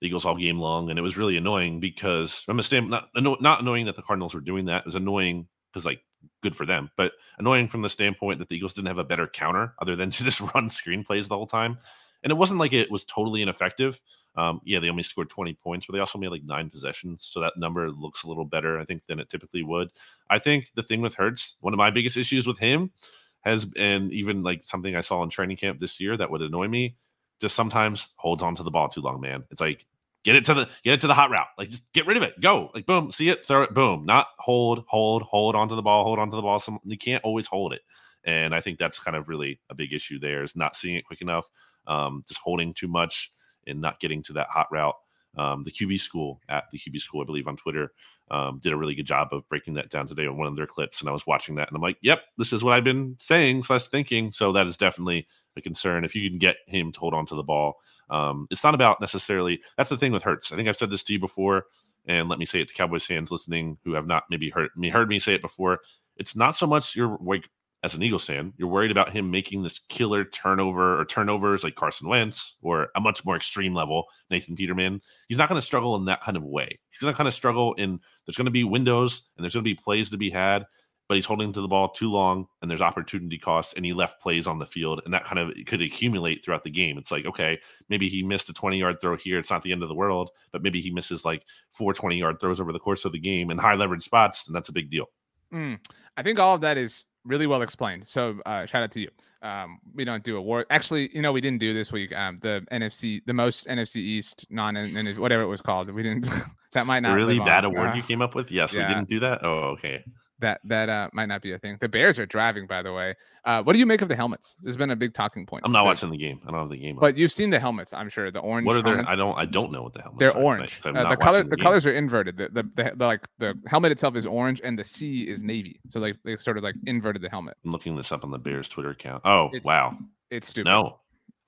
the 0.00 0.06
Eagles 0.06 0.24
all 0.24 0.36
game 0.36 0.58
long, 0.58 0.90
and 0.90 0.98
it 0.98 1.02
was 1.02 1.16
really 1.16 1.36
annoying 1.36 1.80
because 1.80 2.40
from 2.40 2.58
a 2.58 2.62
standpoint, 2.62 3.04
not 3.14 3.40
not 3.40 3.60
annoying 3.60 3.86
that 3.86 3.96
the 3.96 4.02
Cardinals 4.02 4.34
were 4.34 4.40
doing 4.40 4.66
that, 4.66 4.80
it 4.80 4.86
was 4.86 4.94
annoying 4.94 5.46
because 5.72 5.86
like 5.86 6.00
good 6.42 6.54
for 6.54 6.66
them, 6.66 6.90
but 6.96 7.12
annoying 7.38 7.68
from 7.68 7.82
the 7.82 7.88
standpoint 7.88 8.38
that 8.38 8.48
the 8.48 8.56
Eagles 8.56 8.74
didn't 8.74 8.88
have 8.88 8.98
a 8.98 9.04
better 9.04 9.26
counter 9.26 9.74
other 9.80 9.96
than 9.96 10.10
to 10.10 10.24
just 10.24 10.40
run 10.40 10.68
screenplays 10.68 11.28
the 11.28 11.36
whole 11.36 11.46
time, 11.46 11.78
and 12.22 12.30
it 12.30 12.36
wasn't 12.36 12.60
like 12.60 12.72
it 12.72 12.90
was 12.90 13.04
totally 13.04 13.42
ineffective. 13.42 14.00
Um, 14.36 14.60
yeah, 14.64 14.78
they 14.78 14.90
only 14.90 15.02
scored 15.02 15.28
20 15.28 15.54
points, 15.54 15.86
but 15.86 15.94
they 15.94 15.98
also 15.98 16.18
made 16.18 16.28
like 16.28 16.44
nine 16.44 16.70
possessions. 16.70 17.28
So 17.32 17.40
that 17.40 17.56
number 17.56 17.90
looks 17.90 18.22
a 18.22 18.28
little 18.28 18.44
better, 18.44 18.78
I 18.78 18.84
think, 18.84 19.02
than 19.08 19.18
it 19.18 19.28
typically 19.28 19.64
would. 19.64 19.90
I 20.30 20.38
think 20.38 20.66
the 20.76 20.84
thing 20.84 21.00
with 21.00 21.14
Hurts, 21.14 21.56
one 21.60 21.74
of 21.74 21.78
my 21.78 21.90
biggest 21.90 22.16
issues 22.16 22.46
with 22.46 22.56
him 22.56 22.92
has 23.42 23.66
and 23.76 24.12
even 24.12 24.42
like 24.42 24.62
something 24.62 24.94
I 24.94 25.00
saw 25.00 25.22
in 25.22 25.30
training 25.30 25.56
camp 25.56 25.78
this 25.78 26.00
year 26.00 26.16
that 26.16 26.30
would 26.30 26.42
annoy 26.42 26.68
me. 26.68 26.96
Just 27.40 27.56
sometimes 27.56 28.10
holds 28.16 28.42
on 28.42 28.54
to 28.56 28.62
the 28.62 28.70
ball 28.70 28.88
too 28.88 29.00
long, 29.00 29.20
man. 29.20 29.44
It's 29.50 29.60
like 29.60 29.86
get 30.24 30.36
it 30.36 30.44
to 30.46 30.54
the 30.54 30.68
get 30.84 30.94
it 30.94 31.00
to 31.02 31.06
the 31.06 31.14
hot 31.14 31.30
route. 31.30 31.46
Like 31.56 31.70
just 31.70 31.90
get 31.92 32.06
rid 32.06 32.16
of 32.16 32.22
it. 32.22 32.40
Go. 32.40 32.70
Like 32.74 32.86
boom, 32.86 33.10
see 33.10 33.28
it, 33.28 33.44
throw 33.44 33.62
it, 33.62 33.72
boom. 33.72 34.04
Not 34.04 34.26
hold, 34.38 34.84
hold, 34.88 35.22
hold 35.22 35.54
onto 35.54 35.74
the 35.74 35.82
ball, 35.82 36.04
hold 36.04 36.18
onto 36.18 36.36
the 36.36 36.42
ball. 36.42 36.60
Some 36.60 36.80
you 36.84 36.98
can't 36.98 37.24
always 37.24 37.46
hold 37.46 37.72
it. 37.72 37.80
And 38.24 38.54
I 38.54 38.60
think 38.60 38.78
that's 38.78 38.98
kind 38.98 39.16
of 39.16 39.28
really 39.28 39.60
a 39.70 39.74
big 39.74 39.92
issue 39.94 40.18
there 40.18 40.42
is 40.42 40.54
not 40.54 40.76
seeing 40.76 40.96
it 40.96 41.06
quick 41.06 41.22
enough, 41.22 41.48
um, 41.86 42.22
just 42.28 42.40
holding 42.40 42.74
too 42.74 42.88
much 42.88 43.32
and 43.66 43.80
not 43.80 44.00
getting 44.00 44.22
to 44.24 44.34
that 44.34 44.48
hot 44.50 44.66
route. 44.70 44.94
Um, 45.36 45.62
the 45.62 45.70
QB 45.70 46.00
school 46.00 46.40
at 46.48 46.64
the 46.72 46.78
QB 46.78 47.00
school, 47.00 47.22
I 47.22 47.24
believe, 47.24 47.46
on 47.46 47.56
Twitter, 47.56 47.92
um, 48.30 48.58
did 48.60 48.72
a 48.72 48.76
really 48.76 48.94
good 48.94 49.06
job 49.06 49.28
of 49.32 49.48
breaking 49.48 49.74
that 49.74 49.90
down 49.90 50.06
today 50.06 50.26
on 50.26 50.36
one 50.36 50.48
of 50.48 50.56
their 50.56 50.66
clips. 50.66 51.00
And 51.00 51.08
I 51.08 51.12
was 51.12 51.26
watching 51.26 51.54
that 51.56 51.68
and 51.68 51.76
I'm 51.76 51.82
like, 51.82 51.98
yep, 52.02 52.22
this 52.36 52.52
is 52.52 52.64
what 52.64 52.72
I've 52.72 52.84
been 52.84 53.16
saying 53.20 53.62
slash 53.62 53.86
thinking. 53.86 54.32
So 54.32 54.52
that 54.52 54.66
is 54.66 54.76
definitely 54.76 55.28
a 55.56 55.60
concern. 55.60 56.04
If 56.04 56.14
you 56.14 56.28
can 56.28 56.38
get 56.38 56.56
him 56.66 56.92
to 56.92 57.00
hold 57.00 57.14
on 57.14 57.26
to 57.26 57.34
the 57.34 57.42
ball, 57.42 57.74
um, 58.08 58.46
it's 58.50 58.64
not 58.64 58.74
about 58.74 59.00
necessarily. 59.00 59.60
That's 59.76 59.90
the 59.90 59.96
thing 59.96 60.12
with 60.12 60.22
Hurts. 60.22 60.52
I 60.52 60.56
think 60.56 60.68
I've 60.68 60.76
said 60.76 60.90
this 60.90 61.04
to 61.04 61.12
you 61.12 61.18
before, 61.18 61.66
and 62.06 62.28
let 62.28 62.38
me 62.38 62.46
say 62.46 62.60
it 62.60 62.68
to 62.68 62.74
Cowboys 62.74 63.04
fans 63.04 63.30
listening 63.30 63.78
who 63.84 63.92
have 63.92 64.06
not 64.06 64.24
maybe 64.30 64.50
heard 64.50 64.70
me 64.76 64.88
heard 64.88 65.08
me 65.08 65.18
say 65.18 65.34
it 65.34 65.42
before. 65.42 65.80
It's 66.16 66.36
not 66.36 66.56
so 66.56 66.66
much 66.66 66.96
your 66.96 67.18
like 67.20 67.48
as 67.82 67.94
an 67.94 68.02
Eagles 68.02 68.26
fan, 68.26 68.52
you're 68.58 68.68
worried 68.68 68.90
about 68.90 69.10
him 69.10 69.30
making 69.30 69.62
this 69.62 69.78
killer 69.78 70.24
turnover 70.24 71.00
or 71.00 71.04
turnovers 71.04 71.64
like 71.64 71.76
Carson 71.76 72.08
Wentz 72.08 72.56
or 72.60 72.88
a 72.94 73.00
much 73.00 73.24
more 73.24 73.36
extreme 73.36 73.72
level, 73.72 74.04
Nathan 74.30 74.54
Peterman. 74.54 75.00
He's 75.28 75.38
not 75.38 75.48
going 75.48 75.60
to 75.60 75.66
struggle 75.66 75.96
in 75.96 76.04
that 76.04 76.20
kind 76.20 76.36
of 76.36 76.42
way. 76.42 76.78
He's 76.90 77.00
going 77.00 77.12
to 77.12 77.16
kind 77.16 77.28
of 77.28 77.32
struggle 77.32 77.72
in 77.74 77.98
there's 78.26 78.36
going 78.36 78.44
to 78.44 78.50
be 78.50 78.64
windows 78.64 79.22
and 79.36 79.44
there's 79.44 79.54
going 79.54 79.64
to 79.64 79.70
be 79.70 79.74
plays 79.74 80.10
to 80.10 80.18
be 80.18 80.28
had, 80.28 80.66
but 81.08 81.14
he's 81.14 81.24
holding 81.24 81.54
to 81.54 81.60
the 81.62 81.68
ball 81.68 81.88
too 81.88 82.10
long 82.10 82.46
and 82.60 82.70
there's 82.70 82.82
opportunity 82.82 83.38
costs 83.38 83.72
and 83.72 83.86
he 83.86 83.94
left 83.94 84.20
plays 84.20 84.46
on 84.46 84.58
the 84.58 84.66
field 84.66 85.00
and 85.06 85.14
that 85.14 85.24
kind 85.24 85.38
of 85.38 85.54
could 85.66 85.80
accumulate 85.80 86.44
throughout 86.44 86.64
the 86.64 86.70
game. 86.70 86.98
It's 86.98 87.10
like, 87.10 87.24
okay, 87.24 87.58
maybe 87.88 88.10
he 88.10 88.22
missed 88.22 88.50
a 88.50 88.52
20 88.52 88.78
yard 88.78 89.00
throw 89.00 89.16
here. 89.16 89.38
It's 89.38 89.50
not 89.50 89.62
the 89.62 89.72
end 89.72 89.82
of 89.82 89.88
the 89.88 89.94
world, 89.94 90.30
but 90.52 90.62
maybe 90.62 90.82
he 90.82 90.90
misses 90.90 91.24
like 91.24 91.44
four 91.72 91.94
20 91.94 92.18
yard 92.18 92.40
throws 92.40 92.60
over 92.60 92.74
the 92.74 92.78
course 92.78 93.06
of 93.06 93.12
the 93.12 93.18
game 93.18 93.50
in 93.50 93.56
high 93.56 93.74
leverage 93.74 94.02
spots. 94.02 94.46
And 94.46 94.54
that's 94.54 94.68
a 94.68 94.74
big 94.74 94.90
deal. 94.90 95.06
Mm, 95.52 95.78
I 96.16 96.22
think 96.22 96.38
all 96.38 96.54
of 96.54 96.60
that 96.60 96.76
is 96.76 97.06
really 97.24 97.46
well 97.46 97.62
explained. 97.62 98.06
So 98.06 98.40
uh, 98.46 98.66
shout 98.66 98.82
out 98.82 98.90
to 98.92 99.00
you. 99.00 99.10
Um, 99.42 99.78
we 99.94 100.04
don't 100.04 100.22
do 100.22 100.36
award. 100.36 100.66
Actually, 100.70 101.14
you 101.14 101.22
know, 101.22 101.32
we 101.32 101.40
didn't 101.40 101.60
do 101.60 101.72
this 101.72 101.92
week. 101.92 102.14
Um, 102.14 102.38
the 102.42 102.66
NFC, 102.70 103.22
the 103.26 103.32
most 103.32 103.66
NFC 103.66 103.96
East 103.96 104.46
non 104.50 104.76
and 104.76 105.18
whatever 105.18 105.42
it 105.42 105.46
was 105.46 105.60
called. 105.60 105.90
We 105.90 106.02
didn't. 106.02 106.28
that 106.72 106.86
might 106.86 107.00
not 107.00 107.14
really 107.14 107.38
bad 107.38 107.64
on. 107.64 107.74
award 107.74 107.90
uh, 107.90 107.94
you 107.94 108.02
came 108.02 108.20
up 108.22 108.34
with. 108.34 108.50
Yes, 108.50 108.74
yeah. 108.74 108.86
we 108.86 108.94
didn't 108.94 109.08
do 109.08 109.20
that. 109.20 109.44
Oh, 109.44 109.70
okay 109.72 110.04
that 110.40 110.60
that 110.64 110.88
uh, 110.88 111.08
might 111.12 111.26
not 111.26 111.42
be 111.42 111.52
a 111.52 111.58
thing. 111.58 111.78
The 111.80 111.88
Bears 111.88 112.18
are 112.18 112.26
driving, 112.26 112.66
by 112.66 112.82
the 112.82 112.92
way. 112.92 113.14
Uh, 113.44 113.62
what 113.62 113.72
do 113.72 113.78
you 113.78 113.86
make 113.86 114.02
of 114.02 114.08
the 114.08 114.16
helmets? 114.16 114.56
There's 114.62 114.76
been 114.76 114.90
a 114.90 114.96
big 114.96 115.14
talking 115.14 115.46
point. 115.46 115.62
I'm 115.64 115.72
not 115.72 115.84
watching 115.84 116.10
the 116.10 116.16
game. 116.16 116.40
I 116.46 116.50
don't 116.50 116.60
have 116.60 116.68
the 116.68 116.76
game. 116.76 116.98
But 117.00 117.16
you've 117.16 117.32
seen 117.32 117.48
the 117.48 117.58
helmets, 117.58 117.92
I'm 117.94 118.08
sure. 118.10 118.30
The 118.30 118.40
orange. 118.40 118.66
What 118.66 118.76
are 118.76 118.82
they? 118.82 119.02
I 119.02 119.16
don't. 119.16 119.36
I 119.38 119.46
don't 119.46 119.72
know 119.72 119.82
what 119.82 119.94
the 119.94 120.02
helmets. 120.02 120.18
They're 120.18 120.36
are, 120.36 120.42
orange. 120.42 120.80
Uh, 120.84 121.08
the 121.08 121.16
color. 121.16 121.42
The, 121.42 121.50
the 121.50 121.56
colors 121.56 121.86
are 121.86 121.92
inverted. 121.92 122.36
The, 122.36 122.48
the, 122.48 122.62
the, 122.74 122.92
the, 122.96 123.06
like 123.06 123.26
the 123.38 123.54
helmet 123.66 123.92
itself 123.92 124.16
is 124.16 124.26
orange, 124.26 124.60
and 124.62 124.78
the 124.78 124.84
C 124.84 125.22
is 125.22 125.42
navy. 125.42 125.80
So 125.88 126.00
like 126.00 126.16
they 126.24 126.36
sort 126.36 126.58
of 126.58 126.62
like 126.62 126.74
inverted 126.86 127.22
the 127.22 127.30
helmet. 127.30 127.56
I'm 127.64 127.70
looking 127.70 127.96
this 127.96 128.12
up 128.12 128.24
on 128.24 128.30
the 128.30 128.38
Bears 128.38 128.68
Twitter 128.68 128.90
account. 128.90 129.22
Oh 129.24 129.48
it's, 129.52 129.64
wow, 129.64 129.96
it's 130.30 130.48
stupid. 130.48 130.68
No, 130.68 130.98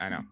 I 0.00 0.08
know. 0.08 0.22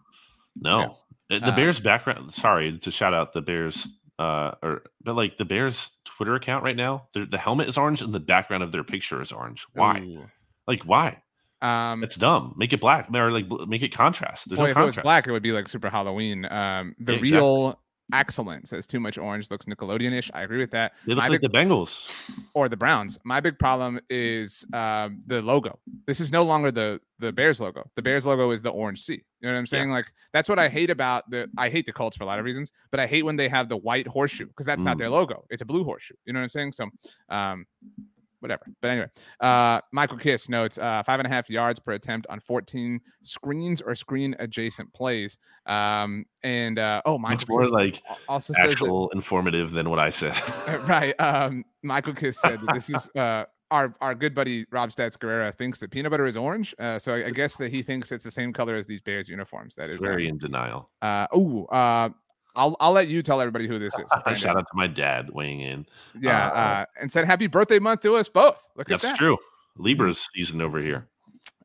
No, 0.57 0.97
yeah. 1.29 1.39
the 1.41 1.53
uh, 1.53 1.57
Bears 1.57 1.79
background. 1.79 2.33
Sorry 2.33 2.77
to 2.77 2.91
shout 2.91 3.15
out 3.15 3.33
the 3.33 3.43
Bears 3.43 3.97
uh, 4.21 4.55
or 4.63 4.83
but 5.03 5.17
like 5.17 5.39
the 5.39 5.47
Bears 5.47 5.93
Twitter 6.05 6.35
account 6.35 6.63
right 6.63 6.77
now, 6.77 7.09
the 7.15 7.39
helmet 7.39 7.69
is 7.71 7.79
orange 7.79 8.03
and 8.03 8.15
the 8.15 8.21
background 8.21 8.63
of 8.63 8.71
their 8.71 8.85
picture 8.85 9.23
is 9.23 9.33
orange. 9.33 9.67
Why? 9.73 10.01
Ooh. 10.01 10.27
Like 10.67 10.83
why? 10.83 11.23
Um, 11.63 12.05
it's 12.05 12.17
dumb. 12.17 12.55
Make 12.59 12.75
it 12.75 12.83
black 12.83 13.09
or 13.15 13.33
like 13.33 13.47
make 13.67 13.83
it 13.83 13.93
contrast. 13.95 14.47
There's 14.47 14.59
well, 14.59 14.67
no 14.67 14.71
if 14.71 14.75
contrast. 14.75 14.99
it 14.99 15.01
was 15.01 15.03
black, 15.03 15.27
it 15.27 15.33
would 15.33 15.43
be 15.43 15.53
like 15.53 15.69
super 15.69 15.89
Halloween. 15.89 16.45
Um, 16.45 16.95
the 16.99 17.15
yeah, 17.15 17.21
real 17.21 17.81
excellent. 18.13 18.69
Says 18.69 18.87
too 18.87 19.01
much 19.01 19.19
orange 19.19 19.51
looks 19.51 19.67
Nickelodeonish. 19.67 20.31
I 20.35 20.43
agree 20.43 20.59
with 20.59 20.71
that. 20.73 20.93
They 21.07 21.15
look 21.15 21.23
My 21.23 21.29
like 21.29 21.41
big, 21.41 21.51
the 21.51 21.59
Bengals 21.59 22.15
or 22.55 22.69
the 22.69 22.77
Browns. 22.77 23.19
My 23.25 23.41
big 23.41 23.59
problem 23.59 24.01
is 24.09 24.65
um, 24.73 25.23
the 25.27 25.43
logo. 25.43 25.79
This 26.07 26.21
is 26.21 26.33
no 26.33 26.43
longer 26.43 26.71
the 26.71 27.01
the 27.19 27.33
Bears 27.33 27.61
logo. 27.61 27.89
The 27.97 28.03
Bears 28.03 28.27
logo 28.27 28.51
is 28.51 28.63
the 28.63 28.71
orange 28.71 29.03
C. 29.03 29.13
You 29.13 29.21
know 29.43 29.53
what 29.53 29.59
I'm 29.59 29.67
saying? 29.67 29.89
Yeah. 29.89 29.95
Like 29.95 30.13
that's 30.33 30.49
what 30.49 30.59
I 30.59 30.69
hate 30.69 30.91
about 30.91 31.31
the. 31.31 31.49
I 31.57 31.69
hate 31.69 31.87
the 31.87 31.93
Colts 31.93 32.17
for 32.17 32.25
a 32.25 32.27
lot 32.27 32.39
of 32.39 32.45
reasons, 32.45 32.73
but 32.91 33.01
I 33.01 33.07
hate 33.07 33.25
when 33.25 33.37
they 33.37 33.49
have 33.49 33.69
the 33.69 33.77
white 33.77 34.07
horseshoe 34.07 34.47
because 34.47 34.67
that's 34.67 34.83
mm. 34.83 34.87
not 34.87 34.99
their 34.99 35.09
mm. 35.09 35.13
logo. 35.13 35.45
It's 35.51 35.63
a 35.63 35.67
blue 35.67 35.85
horseshoe. 35.85 36.15
You 36.25 36.33
know 36.33 36.41
what 36.41 36.45
I'm 36.45 36.51
saying? 36.51 36.73
So, 36.73 36.87
um, 37.29 37.67
whatever. 38.41 38.63
But 38.81 38.91
anyway, 38.91 39.09
uh, 39.41 39.81
Michael 39.93 40.19
Kist 40.19 40.51
notes 40.51 40.79
uh, 40.79 41.03
five 41.05 41.21
and 41.21 41.27
a 41.27 41.31
half 41.31 41.49
yards 41.49 41.79
per 41.79 41.93
attempt 41.93 42.27
on 42.29 42.41
14 42.41 43.01
screens 43.23 43.81
or 43.81 43.95
screen 43.95 44.35
adjacent 44.39 44.93
plays. 44.93 45.39
Um, 45.67 46.27
and 46.43 46.79
uh, 46.79 47.03
oh, 47.05 47.19
Michael 47.19 47.35
Much 47.35 47.49
more 47.49 47.63
Kist 47.63 47.73
like 47.73 48.03
also 48.29 48.55
actual 48.59 49.09
that, 49.09 49.17
informative 49.17 49.71
than 49.71 49.89
what 49.91 49.99
I 49.99 50.11
said. 50.11 50.37
right. 50.89 51.15
Um, 51.21 51.65
Michael 51.83 52.15
Kist 52.15 52.41
said 52.41 52.61
this 52.73 52.91
is 52.91 53.09
uh, 53.17 53.45
our 53.71 53.95
our 54.01 54.15
good 54.15 54.35
buddy 54.35 54.67
Rob 54.71 54.91
Stats 54.91 55.17
Guerrera 55.17 55.55
thinks 55.55 55.81
that 55.81 55.91
peanut 55.91 56.11
butter 56.11 56.27
is 56.27 56.37
orange. 56.37 56.75
Uh, 56.79 56.99
so 56.99 57.15
I, 57.15 57.27
I 57.27 57.31
guess 57.31 57.57
that 57.57 57.71
he 57.71 57.83
thinks 57.83 58.11
it's 58.13 58.25
the 58.25 58.31
same 58.31 58.53
color 58.53 58.75
as 58.75 58.87
these 58.87 59.01
Bears 59.01 59.29
uniforms. 59.29 59.75
That 59.77 59.91
is 59.91 60.01
very 60.01 60.27
um, 60.27 60.35
in 60.35 60.39
denial. 60.39 60.91
Uh, 61.03 61.27
oh, 61.33 61.65
uh, 61.67 62.11
I'll 62.57 62.77
I'll 62.81 62.93
let 62.93 63.09
you 63.09 63.23
tell 63.23 63.41
everybody 63.41 63.67
who 63.67 63.79
this 63.79 63.95
is. 63.99 64.09
Shout 64.39 64.57
out 64.57 64.67
to 64.67 64.77
my 64.77 64.87
dad 64.87 65.31
weighing 65.31 65.61
in. 65.61 65.87
Yeah, 66.19 66.49
uh, 66.49 66.55
uh, 66.55 66.85
and 67.01 67.11
said 67.11 67.27
happy 67.27 67.47
birthday 67.47 67.79
month 67.79 68.01
to 68.03 68.17
us 68.17 68.29
both. 68.29 68.67
Look 68.77 68.89
that's 68.89 69.05
at 69.05 69.11
that. 69.13 69.19
true. 69.19 69.39
Libra's 69.77 70.29
season 70.35 70.61
over 70.61 70.81
here. 70.81 71.09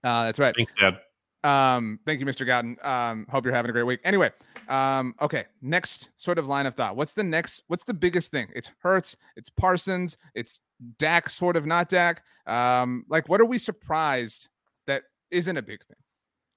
Uh, 0.03 0.25
that's 0.25 0.39
right. 0.39 0.55
Thanks, 0.55 0.73
Dad. 0.79 0.99
Um, 1.43 1.99
thank 2.05 2.19
you, 2.19 2.25
Mr. 2.25 2.45
Gowton. 2.45 2.83
Um, 2.85 3.27
hope 3.29 3.45
you're 3.45 3.53
having 3.53 3.69
a 3.69 3.73
great 3.73 3.83
week. 3.83 3.99
Anyway, 4.03 4.31
um, 4.67 5.13
okay, 5.21 5.45
next 5.61 6.09
sort 6.17 6.39
of 6.39 6.47
line 6.47 6.65
of 6.65 6.75
thought. 6.75 6.95
What's 6.95 7.13
the 7.13 7.23
next? 7.23 7.63
What's 7.67 7.83
the 7.83 7.93
biggest 7.93 8.31
thing? 8.31 8.47
It's 8.55 8.71
Hurts. 8.79 9.15
It's 9.35 9.49
Parsons. 9.49 10.17
It's 10.33 10.59
Dak, 10.97 11.29
sort 11.29 11.55
of 11.55 11.65
not 11.65 11.89
Dak. 11.89 12.23
Um, 12.47 13.05
like, 13.09 13.29
what 13.29 13.41
are 13.41 13.45
we 13.45 13.57
surprised 13.57 14.49
that 14.87 15.03
isn't 15.31 15.57
a 15.57 15.61
big 15.61 15.85
thing? 15.85 15.97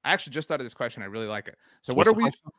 I 0.05 0.13
actually 0.13 0.33
just 0.33 0.49
thought 0.49 0.61
of 0.61 0.67
this 0.67 0.75
question. 0.75 1.03
I 1.03 1.07
really 1.07 1.27
like 1.27 1.49
it. 1.49 1.57
So, 1.83 1.93
what 1.93 2.07
are 2.07 2.13
we? 2.13 2.25
I'll, 2.25 2.53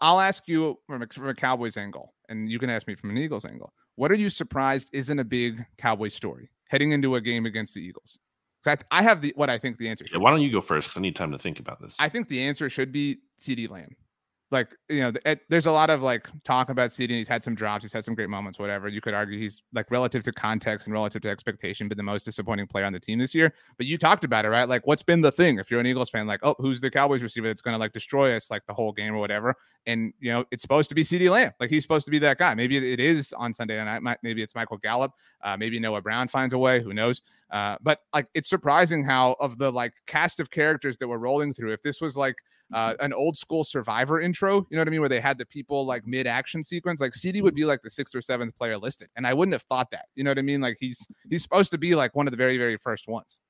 I'll, 0.00 0.20
ask 0.20 0.48
you 0.48 0.78
from 0.86 1.02
a, 1.02 1.06
from 1.06 1.28
a 1.28 1.34
Cowboys 1.34 1.76
angle, 1.76 2.14
and 2.28 2.48
you 2.48 2.58
can 2.58 2.70
ask 2.70 2.86
me 2.86 2.94
from 2.94 3.10
an 3.10 3.18
Eagles 3.18 3.44
angle. 3.44 3.72
What 3.96 4.10
are 4.10 4.16
you 4.16 4.30
surprised 4.30 4.90
isn't 4.92 5.18
a 5.18 5.24
big 5.24 5.64
Cowboy 5.78 6.08
story 6.08 6.50
heading 6.68 6.92
into 6.92 7.14
a 7.16 7.20
game 7.20 7.46
against 7.46 7.74
the 7.74 7.80
Eagles? 7.80 8.18
I, 8.66 8.76
I 8.90 9.02
have 9.02 9.20
the 9.20 9.32
what 9.36 9.50
I 9.50 9.58
think 9.58 9.76
the 9.76 9.88
answer. 9.88 10.06
Yeah, 10.10 10.18
why 10.18 10.30
don't 10.30 10.40
you 10.40 10.50
go 10.50 10.60
first? 10.60 10.88
Because 10.88 10.96
I 10.96 11.00
need 11.02 11.16
time 11.16 11.32
to 11.32 11.38
think 11.38 11.60
about 11.60 11.80
this. 11.80 11.96
I 11.98 12.08
think 12.08 12.28
the 12.28 12.40
answer 12.40 12.70
should 12.70 12.92
be 12.92 13.18
CeeDee 13.38 13.68
Lamb. 13.68 13.94
Like 14.50 14.76
you 14.88 15.00
know, 15.00 15.12
it, 15.24 15.40
there's 15.48 15.66
a 15.66 15.72
lot 15.72 15.90
of 15.90 16.02
like 16.02 16.28
talk 16.44 16.68
about 16.68 16.90
CeeDee. 16.90 17.10
He's 17.10 17.28
had 17.28 17.42
some 17.42 17.54
drops, 17.54 17.82
he's 17.82 17.92
had 17.92 18.04
some 18.04 18.14
great 18.14 18.28
moments, 18.28 18.58
whatever. 18.58 18.88
You 18.88 19.00
could 19.00 19.14
argue 19.14 19.38
he's 19.38 19.62
like 19.72 19.90
relative 19.90 20.22
to 20.24 20.32
context 20.32 20.86
and 20.86 20.92
relative 20.92 21.22
to 21.22 21.30
expectation, 21.30 21.88
been 21.88 21.96
the 21.96 22.02
most 22.04 22.24
disappointing 22.24 22.66
player 22.66 22.84
on 22.84 22.92
the 22.92 23.00
team 23.00 23.18
this 23.18 23.34
year. 23.34 23.54
But 23.76 23.86
you 23.86 23.98
talked 23.98 24.22
about 24.22 24.44
it, 24.44 24.50
right? 24.50 24.68
Like, 24.68 24.86
what's 24.86 25.02
been 25.02 25.22
the 25.22 25.32
thing? 25.32 25.58
If 25.58 25.70
you're 25.70 25.80
an 25.80 25.86
Eagles 25.86 26.10
fan, 26.10 26.26
like, 26.26 26.40
oh, 26.42 26.54
who's 26.58 26.80
the 26.80 26.90
Cowboys 26.90 27.22
receiver 27.22 27.48
that's 27.48 27.62
going 27.62 27.74
to 27.74 27.78
like 27.78 27.92
destroy 27.92 28.36
us 28.36 28.50
like 28.50 28.64
the 28.66 28.74
whole 28.74 28.92
game 28.92 29.14
or 29.14 29.18
whatever? 29.18 29.56
And 29.86 30.12
you 30.20 30.30
know, 30.30 30.44
it's 30.50 30.62
supposed 30.62 30.88
to 30.90 30.94
be 30.94 31.02
CeeDee 31.02 31.30
Lamb. 31.30 31.52
Like 31.58 31.70
he's 31.70 31.82
supposed 31.82 32.04
to 32.04 32.10
be 32.10 32.18
that 32.20 32.38
guy. 32.38 32.54
Maybe 32.54 32.76
it 32.76 33.00
is 33.00 33.32
on 33.32 33.54
Sunday 33.54 33.82
night. 33.82 34.18
Maybe 34.22 34.42
it's 34.42 34.54
Michael 34.54 34.78
Gallup. 34.78 35.12
Uh, 35.42 35.56
maybe 35.56 35.80
Noah 35.80 36.00
Brown 36.00 36.28
finds 36.28 36.54
a 36.54 36.58
way. 36.58 36.82
Who 36.82 36.94
knows? 36.94 37.22
Uh, 37.50 37.76
but 37.82 38.00
like, 38.12 38.26
it's 38.34 38.48
surprising 38.48 39.04
how 39.04 39.36
of 39.40 39.58
the 39.58 39.70
like 39.70 39.92
cast 40.06 40.40
of 40.40 40.50
characters 40.50 40.96
that 40.98 41.08
we're 41.08 41.18
rolling 41.18 41.52
through. 41.52 41.72
If 41.72 41.82
this 41.82 42.00
was 42.00 42.16
like 42.16 42.36
uh, 42.72 42.94
an 43.00 43.12
old 43.12 43.36
school 43.36 43.64
Survivor 43.64 44.20
intro, 44.20 44.66
you 44.70 44.76
know 44.76 44.80
what 44.80 44.88
I 44.88 44.90
mean, 44.90 45.00
where 45.00 45.08
they 45.08 45.20
had 45.20 45.38
the 45.38 45.46
people 45.46 45.84
like 45.84 46.06
mid 46.06 46.26
action 46.26 46.64
sequence, 46.64 47.00
like 47.00 47.12
CeeDee 47.12 47.42
would 47.42 47.54
be 47.54 47.64
like 47.64 47.82
the 47.82 47.90
sixth 47.90 48.14
or 48.14 48.20
seventh 48.20 48.56
player 48.56 48.78
listed, 48.78 49.08
and 49.16 49.26
I 49.26 49.34
wouldn't 49.34 49.52
have 49.52 49.62
thought 49.62 49.90
that. 49.90 50.06
You 50.14 50.24
know 50.24 50.30
what 50.30 50.38
I 50.38 50.42
mean? 50.42 50.60
Like 50.60 50.76
he's 50.80 51.06
he's 51.28 51.42
supposed 51.42 51.70
to 51.72 51.78
be 51.78 51.94
like 51.94 52.14
one 52.14 52.26
of 52.26 52.30
the 52.30 52.36
very 52.36 52.56
very 52.56 52.76
first 52.76 53.08
ones. 53.08 53.40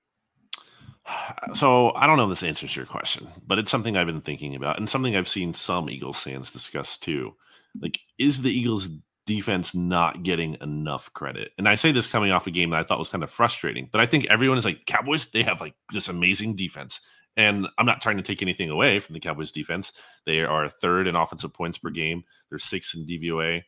So 1.54 1.92
I 1.94 2.06
don't 2.06 2.16
know 2.16 2.24
if 2.24 2.30
this 2.30 2.42
answers 2.42 2.74
your 2.74 2.86
question, 2.86 3.28
but 3.46 3.58
it's 3.58 3.70
something 3.70 3.96
I've 3.96 4.06
been 4.06 4.20
thinking 4.20 4.56
about 4.56 4.78
and 4.78 4.88
something 4.88 5.14
I've 5.14 5.28
seen 5.28 5.54
some 5.54 5.88
Eagles 5.90 6.18
fans 6.18 6.50
discuss 6.50 6.96
too. 6.96 7.34
Like, 7.80 8.00
is 8.18 8.42
the 8.42 8.50
Eagles 8.50 8.88
defense 9.26 9.74
not 9.74 10.22
getting 10.22 10.56
enough 10.60 11.12
credit? 11.12 11.52
And 11.58 11.68
I 11.68 11.74
say 11.74 11.92
this 11.92 12.10
coming 12.10 12.30
off 12.30 12.46
a 12.46 12.50
game 12.50 12.70
that 12.70 12.80
I 12.80 12.84
thought 12.84 12.98
was 12.98 13.10
kind 13.10 13.22
of 13.22 13.30
frustrating, 13.30 13.88
but 13.92 14.00
I 14.00 14.06
think 14.06 14.26
everyone 14.30 14.58
is 14.58 14.64
like, 14.64 14.86
Cowboys, 14.86 15.30
they 15.30 15.42
have 15.42 15.60
like 15.60 15.74
this 15.92 16.08
amazing 16.08 16.56
defense. 16.56 17.00
And 17.36 17.68
I'm 17.78 17.86
not 17.86 18.00
trying 18.00 18.16
to 18.16 18.22
take 18.22 18.42
anything 18.42 18.70
away 18.70 19.00
from 19.00 19.14
the 19.14 19.20
Cowboys 19.20 19.52
defense. 19.52 19.92
They 20.26 20.40
are 20.40 20.68
third 20.68 21.06
in 21.06 21.16
offensive 21.16 21.52
points 21.52 21.78
per 21.78 21.90
game. 21.90 22.24
They're 22.48 22.58
sixth 22.58 22.94
in 22.94 23.06
DVOA. 23.06 23.62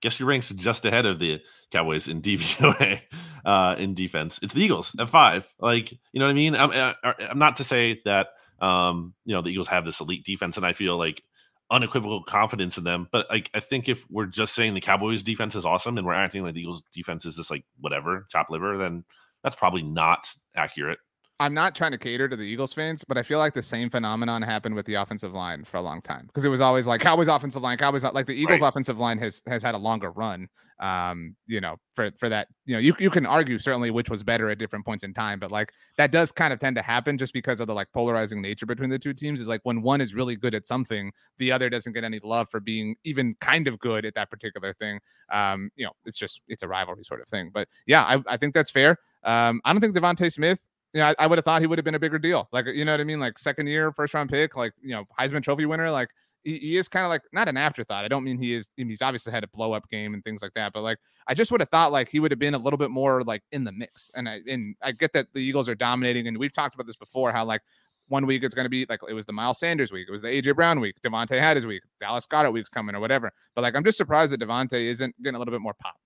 Guess 0.00 0.18
your 0.18 0.28
ranks 0.28 0.48
just 0.48 0.86
ahead 0.86 1.04
of 1.04 1.18
the 1.18 1.42
Cowboys 1.70 2.08
in 2.08 2.22
DVOA 2.22 3.02
uh, 3.44 3.76
in 3.78 3.94
defense. 3.94 4.40
It's 4.42 4.54
the 4.54 4.62
Eagles 4.62 4.96
at 4.98 5.10
five. 5.10 5.52
Like, 5.58 5.92
you 5.92 6.20
know 6.20 6.24
what 6.24 6.32
I 6.32 6.34
mean? 6.34 6.54
I'm, 6.54 6.70
uh, 6.70 6.94
uh, 7.04 7.12
I'm 7.28 7.38
not 7.38 7.56
to 7.56 7.64
say 7.64 8.00
that, 8.06 8.28
um, 8.60 9.14
you 9.24 9.34
know, 9.34 9.42
the 9.42 9.50
Eagles 9.50 9.68
have 9.68 9.84
this 9.84 10.00
elite 10.00 10.24
defense 10.24 10.56
and 10.56 10.64
I 10.64 10.72
feel 10.72 10.96
like 10.96 11.22
unequivocal 11.70 12.24
confidence 12.24 12.78
in 12.78 12.84
them. 12.84 13.08
But 13.12 13.26
like, 13.30 13.50
I 13.54 13.60
think 13.60 13.88
if 13.88 14.04
we're 14.10 14.26
just 14.26 14.54
saying 14.54 14.74
the 14.74 14.80
Cowboys 14.80 15.22
defense 15.22 15.54
is 15.54 15.66
awesome 15.66 15.98
and 15.98 16.06
we're 16.06 16.14
acting 16.14 16.42
like 16.42 16.54
the 16.54 16.60
Eagles 16.60 16.82
defense 16.92 17.26
is 17.26 17.36
just 17.36 17.50
like 17.50 17.64
whatever, 17.78 18.26
chop 18.30 18.48
liver, 18.48 18.78
then 18.78 19.04
that's 19.44 19.56
probably 19.56 19.82
not 19.82 20.32
accurate. 20.56 20.98
I'm 21.40 21.54
not 21.54 21.74
trying 21.74 21.92
to 21.92 21.98
cater 21.98 22.28
to 22.28 22.36
the 22.36 22.42
Eagles 22.42 22.74
fans, 22.74 23.02
but 23.02 23.16
I 23.16 23.22
feel 23.22 23.38
like 23.38 23.54
the 23.54 23.62
same 23.62 23.88
phenomenon 23.88 24.42
happened 24.42 24.74
with 24.74 24.84
the 24.84 24.94
offensive 24.94 25.32
line 25.32 25.64
for 25.64 25.78
a 25.78 25.80
long 25.80 26.02
time 26.02 26.26
because 26.26 26.44
it 26.44 26.50
was 26.50 26.60
always 26.60 26.86
like 26.86 27.00
Cowboys 27.00 27.28
offensive 27.28 27.62
line, 27.62 27.78
Cowboys 27.78 28.04
like 28.04 28.26
the 28.26 28.34
Eagles 28.34 28.60
right. 28.60 28.68
offensive 28.68 29.00
line 29.00 29.16
has 29.16 29.42
has 29.46 29.62
had 29.62 29.74
a 29.74 29.78
longer 29.78 30.10
run. 30.10 30.48
Um, 30.80 31.36
you 31.46 31.62
know, 31.62 31.76
for 31.94 32.10
for 32.18 32.28
that, 32.28 32.48
you 32.66 32.74
know, 32.74 32.78
you 32.78 32.94
you 32.98 33.08
can 33.08 33.24
argue 33.24 33.58
certainly 33.58 33.90
which 33.90 34.10
was 34.10 34.22
better 34.22 34.50
at 34.50 34.58
different 34.58 34.84
points 34.84 35.02
in 35.02 35.14
time, 35.14 35.38
but 35.38 35.50
like 35.50 35.72
that 35.96 36.12
does 36.12 36.30
kind 36.30 36.52
of 36.52 36.58
tend 36.58 36.76
to 36.76 36.82
happen 36.82 37.16
just 37.16 37.32
because 37.32 37.58
of 37.60 37.66
the 37.66 37.74
like 37.74 37.90
polarizing 37.92 38.42
nature 38.42 38.66
between 38.66 38.90
the 38.90 38.98
two 38.98 39.14
teams. 39.14 39.40
Is 39.40 39.48
like 39.48 39.62
when 39.62 39.80
one 39.80 40.02
is 40.02 40.14
really 40.14 40.36
good 40.36 40.54
at 40.54 40.66
something, 40.66 41.10
the 41.38 41.52
other 41.52 41.70
doesn't 41.70 41.94
get 41.94 42.04
any 42.04 42.20
love 42.22 42.50
for 42.50 42.60
being 42.60 42.96
even 43.04 43.34
kind 43.40 43.66
of 43.66 43.78
good 43.78 44.04
at 44.04 44.14
that 44.14 44.30
particular 44.30 44.74
thing. 44.74 45.00
Um, 45.32 45.70
you 45.74 45.86
know, 45.86 45.92
it's 46.04 46.18
just 46.18 46.42
it's 46.48 46.62
a 46.62 46.68
rivalry 46.68 47.04
sort 47.04 47.22
of 47.22 47.28
thing. 47.28 47.50
But 47.52 47.66
yeah, 47.86 48.04
I, 48.04 48.22
I 48.26 48.36
think 48.36 48.52
that's 48.52 48.70
fair. 48.70 48.98
Um, 49.22 49.62
I 49.64 49.72
don't 49.72 49.80
think 49.80 49.96
DeVonta 49.96 50.30
Smith 50.30 50.60
you 50.92 51.00
know, 51.00 51.06
I, 51.06 51.14
I 51.18 51.26
would 51.26 51.38
have 51.38 51.44
thought 51.44 51.60
he 51.60 51.66
would 51.66 51.78
have 51.78 51.84
been 51.84 51.94
a 51.94 52.00
bigger 52.00 52.18
deal. 52.18 52.48
Like, 52.52 52.66
you 52.66 52.84
know 52.84 52.92
what 52.92 53.00
I 53.00 53.04
mean? 53.04 53.20
Like 53.20 53.38
second 53.38 53.68
year, 53.68 53.92
first 53.92 54.14
round 54.14 54.30
pick, 54.30 54.56
like, 54.56 54.72
you 54.82 54.90
know, 54.90 55.04
Heisman 55.18 55.42
Trophy 55.42 55.66
winner. 55.66 55.90
Like, 55.90 56.08
he, 56.42 56.58
he 56.58 56.76
is 56.76 56.88
kind 56.88 57.04
of 57.04 57.10
like 57.10 57.22
not 57.32 57.48
an 57.48 57.56
afterthought. 57.56 58.04
I 58.04 58.08
don't 58.08 58.24
mean 58.24 58.38
he 58.38 58.54
is. 58.54 58.68
He's 58.76 59.02
obviously 59.02 59.32
had 59.32 59.44
a 59.44 59.48
blow 59.48 59.72
up 59.72 59.88
game 59.88 60.14
and 60.14 60.24
things 60.24 60.42
like 60.42 60.54
that. 60.54 60.72
But 60.72 60.82
like, 60.82 60.98
I 61.26 61.34
just 61.34 61.52
would 61.52 61.60
have 61.60 61.68
thought 61.68 61.92
like 61.92 62.08
he 62.08 62.18
would 62.18 62.30
have 62.30 62.38
been 62.38 62.54
a 62.54 62.58
little 62.58 62.78
bit 62.78 62.90
more 62.90 63.22
like 63.22 63.42
in 63.52 63.64
the 63.64 63.72
mix. 63.72 64.10
And 64.14 64.28
I 64.28 64.40
and 64.48 64.74
I 64.82 64.92
get 64.92 65.12
that 65.12 65.26
the 65.34 65.40
Eagles 65.40 65.68
are 65.68 65.74
dominating, 65.74 66.26
and 66.26 66.38
we've 66.38 66.52
talked 66.52 66.74
about 66.74 66.86
this 66.86 66.96
before. 66.96 67.30
How 67.30 67.44
like 67.44 67.60
one 68.08 68.26
week 68.26 68.42
it's 68.42 68.54
going 68.54 68.64
to 68.64 68.70
be 68.70 68.86
like 68.88 69.00
it 69.08 69.14
was 69.14 69.24
the 69.26 69.32
Miles 69.32 69.58
Sanders 69.58 69.92
week, 69.92 70.06
it 70.08 70.12
was 70.12 70.22
the 70.22 70.28
AJ 70.28 70.56
Brown 70.56 70.80
week, 70.80 70.96
DeVonta 71.02 71.38
had 71.38 71.56
his 71.56 71.64
week, 71.64 71.82
Dallas 72.00 72.26
Goedert 72.26 72.52
week's 72.52 72.68
coming 72.68 72.94
or 72.94 73.00
whatever. 73.00 73.32
But 73.54 73.62
like, 73.62 73.76
I'm 73.76 73.84
just 73.84 73.96
surprised 73.98 74.32
that 74.32 74.40
DeVonta 74.40 74.74
isn't 74.74 75.14
getting 75.22 75.36
a 75.36 75.38
little 75.38 75.52
bit 75.52 75.60
more 75.60 75.74
pop. 75.74 75.96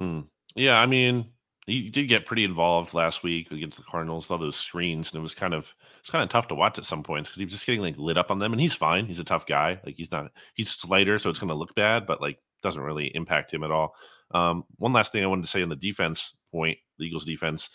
Hmm. 0.00 0.20
Yeah, 0.56 0.80
I 0.80 0.86
mean, 0.86 1.26
he 1.66 1.88
did 1.88 2.08
get 2.08 2.26
pretty 2.26 2.44
involved 2.44 2.92
last 2.92 3.22
week 3.22 3.50
against 3.50 3.78
the 3.78 3.84
Cardinals, 3.84 4.30
all 4.30 4.36
those 4.36 4.56
screens, 4.56 5.10
and 5.10 5.18
it 5.18 5.22
was 5.22 5.34
kind 5.34 5.54
of 5.54 5.74
it's 6.00 6.10
kind 6.10 6.22
of 6.22 6.28
tough 6.28 6.48
to 6.48 6.54
watch 6.54 6.78
at 6.78 6.84
some 6.84 7.02
points 7.02 7.30
because 7.30 7.38
he 7.38 7.44
was 7.46 7.52
just 7.52 7.66
getting 7.66 7.80
like 7.80 7.96
lit 7.96 8.18
up 8.18 8.30
on 8.30 8.38
them. 8.38 8.52
And 8.52 8.60
he's 8.60 8.74
fine; 8.74 9.06
he's 9.06 9.20
a 9.20 9.24
tough 9.24 9.46
guy. 9.46 9.80
Like 9.84 9.96
he's 9.96 10.12
not 10.12 10.30
he's 10.54 10.70
slighter, 10.70 11.18
so 11.18 11.30
it's 11.30 11.38
going 11.38 11.48
to 11.48 11.54
look 11.54 11.74
bad, 11.74 12.06
but 12.06 12.20
like 12.20 12.38
doesn't 12.62 12.82
really 12.82 13.06
impact 13.14 13.52
him 13.52 13.64
at 13.64 13.70
all. 13.70 13.94
Um, 14.32 14.64
one 14.76 14.92
last 14.92 15.12
thing 15.12 15.24
I 15.24 15.26
wanted 15.26 15.42
to 15.42 15.48
say 15.48 15.62
on 15.62 15.68
the 15.70 15.76
defense 15.76 16.36
point, 16.52 16.78
the 16.98 17.06
Eagles 17.06 17.24
defense. 17.24 17.70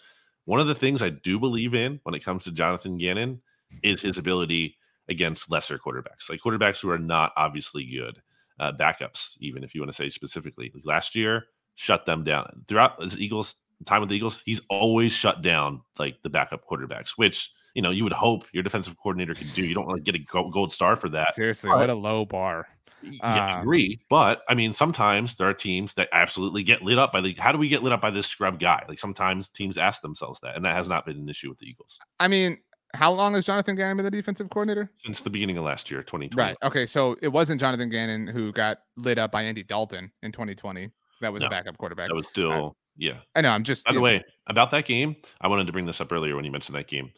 One 0.46 0.60
of 0.60 0.68
the 0.68 0.76
things 0.76 1.02
I 1.02 1.10
do 1.10 1.40
believe 1.40 1.74
in 1.74 2.00
when 2.04 2.16
it 2.16 2.24
comes 2.24 2.44
to 2.44 2.52
Jonathan 2.52 2.98
Gannon 2.98 3.42
is 3.84 4.02
his 4.02 4.18
ability 4.18 4.78
against 5.08 5.52
lesser 5.52 5.80
quarterbacks, 5.80 6.30
like 6.30 6.42
quarterbacks 6.42 6.82
who 6.82 6.90
are 6.90 7.00
not 7.00 7.34
obviously 7.38 7.86
good, 7.86 8.22
uh, 8.60 8.72
backups, 8.72 9.36
even 9.40 9.64
if 9.64 9.74
you 9.74 9.82
want 9.82 9.92
to 9.92 9.96
say 9.96 10.10
specifically. 10.10 10.72
Last 10.84 11.16
year, 11.16 11.46
shut 11.76 12.06
them 12.06 12.24
down 12.24 12.64
throughout 12.68 12.98
the 12.98 13.16
Eagles 13.18 13.56
time 13.86 14.02
with 14.02 14.10
the 14.10 14.16
Eagles, 14.16 14.42
he's 14.46 14.62
always 14.70 15.12
shut 15.12 15.42
down 15.42 15.82
like 15.98 16.22
the 16.22 16.30
backup 16.30 16.68
quarterbacks, 16.68 17.12
which 17.16 17.52
you 17.76 17.82
know 17.82 17.92
you 17.92 18.04
would 18.04 18.14
hope 18.14 18.46
your 18.52 18.64
defensive 18.64 18.96
coordinator 18.98 19.34
could 19.34 19.54
do. 19.54 19.66
You 19.66 19.74
don't 19.74 19.88
want 19.88 20.04
to 20.04 20.12
get 20.12 20.20
a 20.20 20.50
gold 20.52 20.72
star 20.72 20.96
for 20.96 21.10
that. 21.10 21.34
Seriously, 21.34 21.70
but, 21.70 21.80
what 21.80 21.90
a 21.90 21.96
low 21.96 22.26
bar. 22.26 22.68
Yeah, 23.02 23.20
I 23.22 23.54
um, 23.54 23.62
agree. 23.62 24.00
But 24.10 24.42
I 24.50 24.56
mean, 24.56 24.74
sometimes 24.74 25.36
there 25.36 25.48
are 25.48 25.54
teams 25.54 25.94
that 25.94 26.10
absolutely 26.12 26.64
get 26.64 26.82
lit 26.82 26.98
up 26.98 27.14
by 27.14 27.22
the. 27.22 27.34
How 27.34 27.52
do 27.52 27.58
we 27.58 27.70
get 27.70 27.84
lit 27.84 27.94
up 27.94 28.02
by 28.02 28.12
this 28.12 28.28
scrub 28.28 28.60
guy? 28.60 28.84
Like 28.88 29.00
sometimes 29.00 29.50
teams 29.50 29.78
ask 29.78 30.02
themselves 30.02 30.40
that, 30.42 30.56
and 30.56 30.66
that 30.66 30.76
has 30.76 30.90
not 30.90 31.06
been 31.06 31.18
an 31.18 31.30
issue 31.30 31.50
with 31.50 31.60
the 31.60 31.68
Eagles. 31.68 31.98
I 32.20 32.28
mean, 32.28 32.58
how 32.94 33.12
long 33.12 33.34
has 33.36 33.46
Jonathan 33.46 33.76
Gannon 33.76 33.98
been 33.98 34.06
the 34.06 34.12
defensive 34.12 34.50
coordinator? 34.50 34.92
Since 34.96 35.22
the 35.22 35.30
beginning 35.30 35.58
of 35.58 35.64
last 35.64 35.92
year, 35.92 36.02
2020. 36.02 36.36
Right. 36.36 36.58
Okay. 36.64 36.86
So 36.86 37.16
it 37.22 37.28
wasn't 37.28 37.62
Jonathan 37.62 37.90
Gannon 37.90 38.28
who 38.28 38.52
got 38.52 38.80
lit 38.98 39.18
up 39.18 39.32
by 39.32 39.44
Andy 39.44 39.64
Dalton 39.64 40.12
in 40.24 40.32
2020. 40.32 40.90
That 41.22 41.34
was 41.34 41.42
no, 41.42 41.48
a 41.48 41.50
backup 41.50 41.78
quarterback. 41.78 42.08
That 42.10 42.16
was 42.16 42.28
still 42.28 42.52
uh, 42.52 42.70
yeah. 43.00 43.18
I 43.34 43.42
know. 43.42 43.50
I'm 43.50 43.64
just. 43.64 43.86
By 43.86 43.94
the 43.94 44.02
way, 44.02 44.24
about 44.48 44.70
that 44.72 44.86
game, 44.86 45.16
I 45.42 45.48
wanted 45.48 45.66
to 45.68 45.74
bring 45.74 45.86
this 45.86 46.02
up 46.02 46.12
earlier 46.12 46.36
when 46.36 46.46
you 46.46 46.52
mentioned 46.52 46.76
that 46.78 46.88
game. 46.88 47.12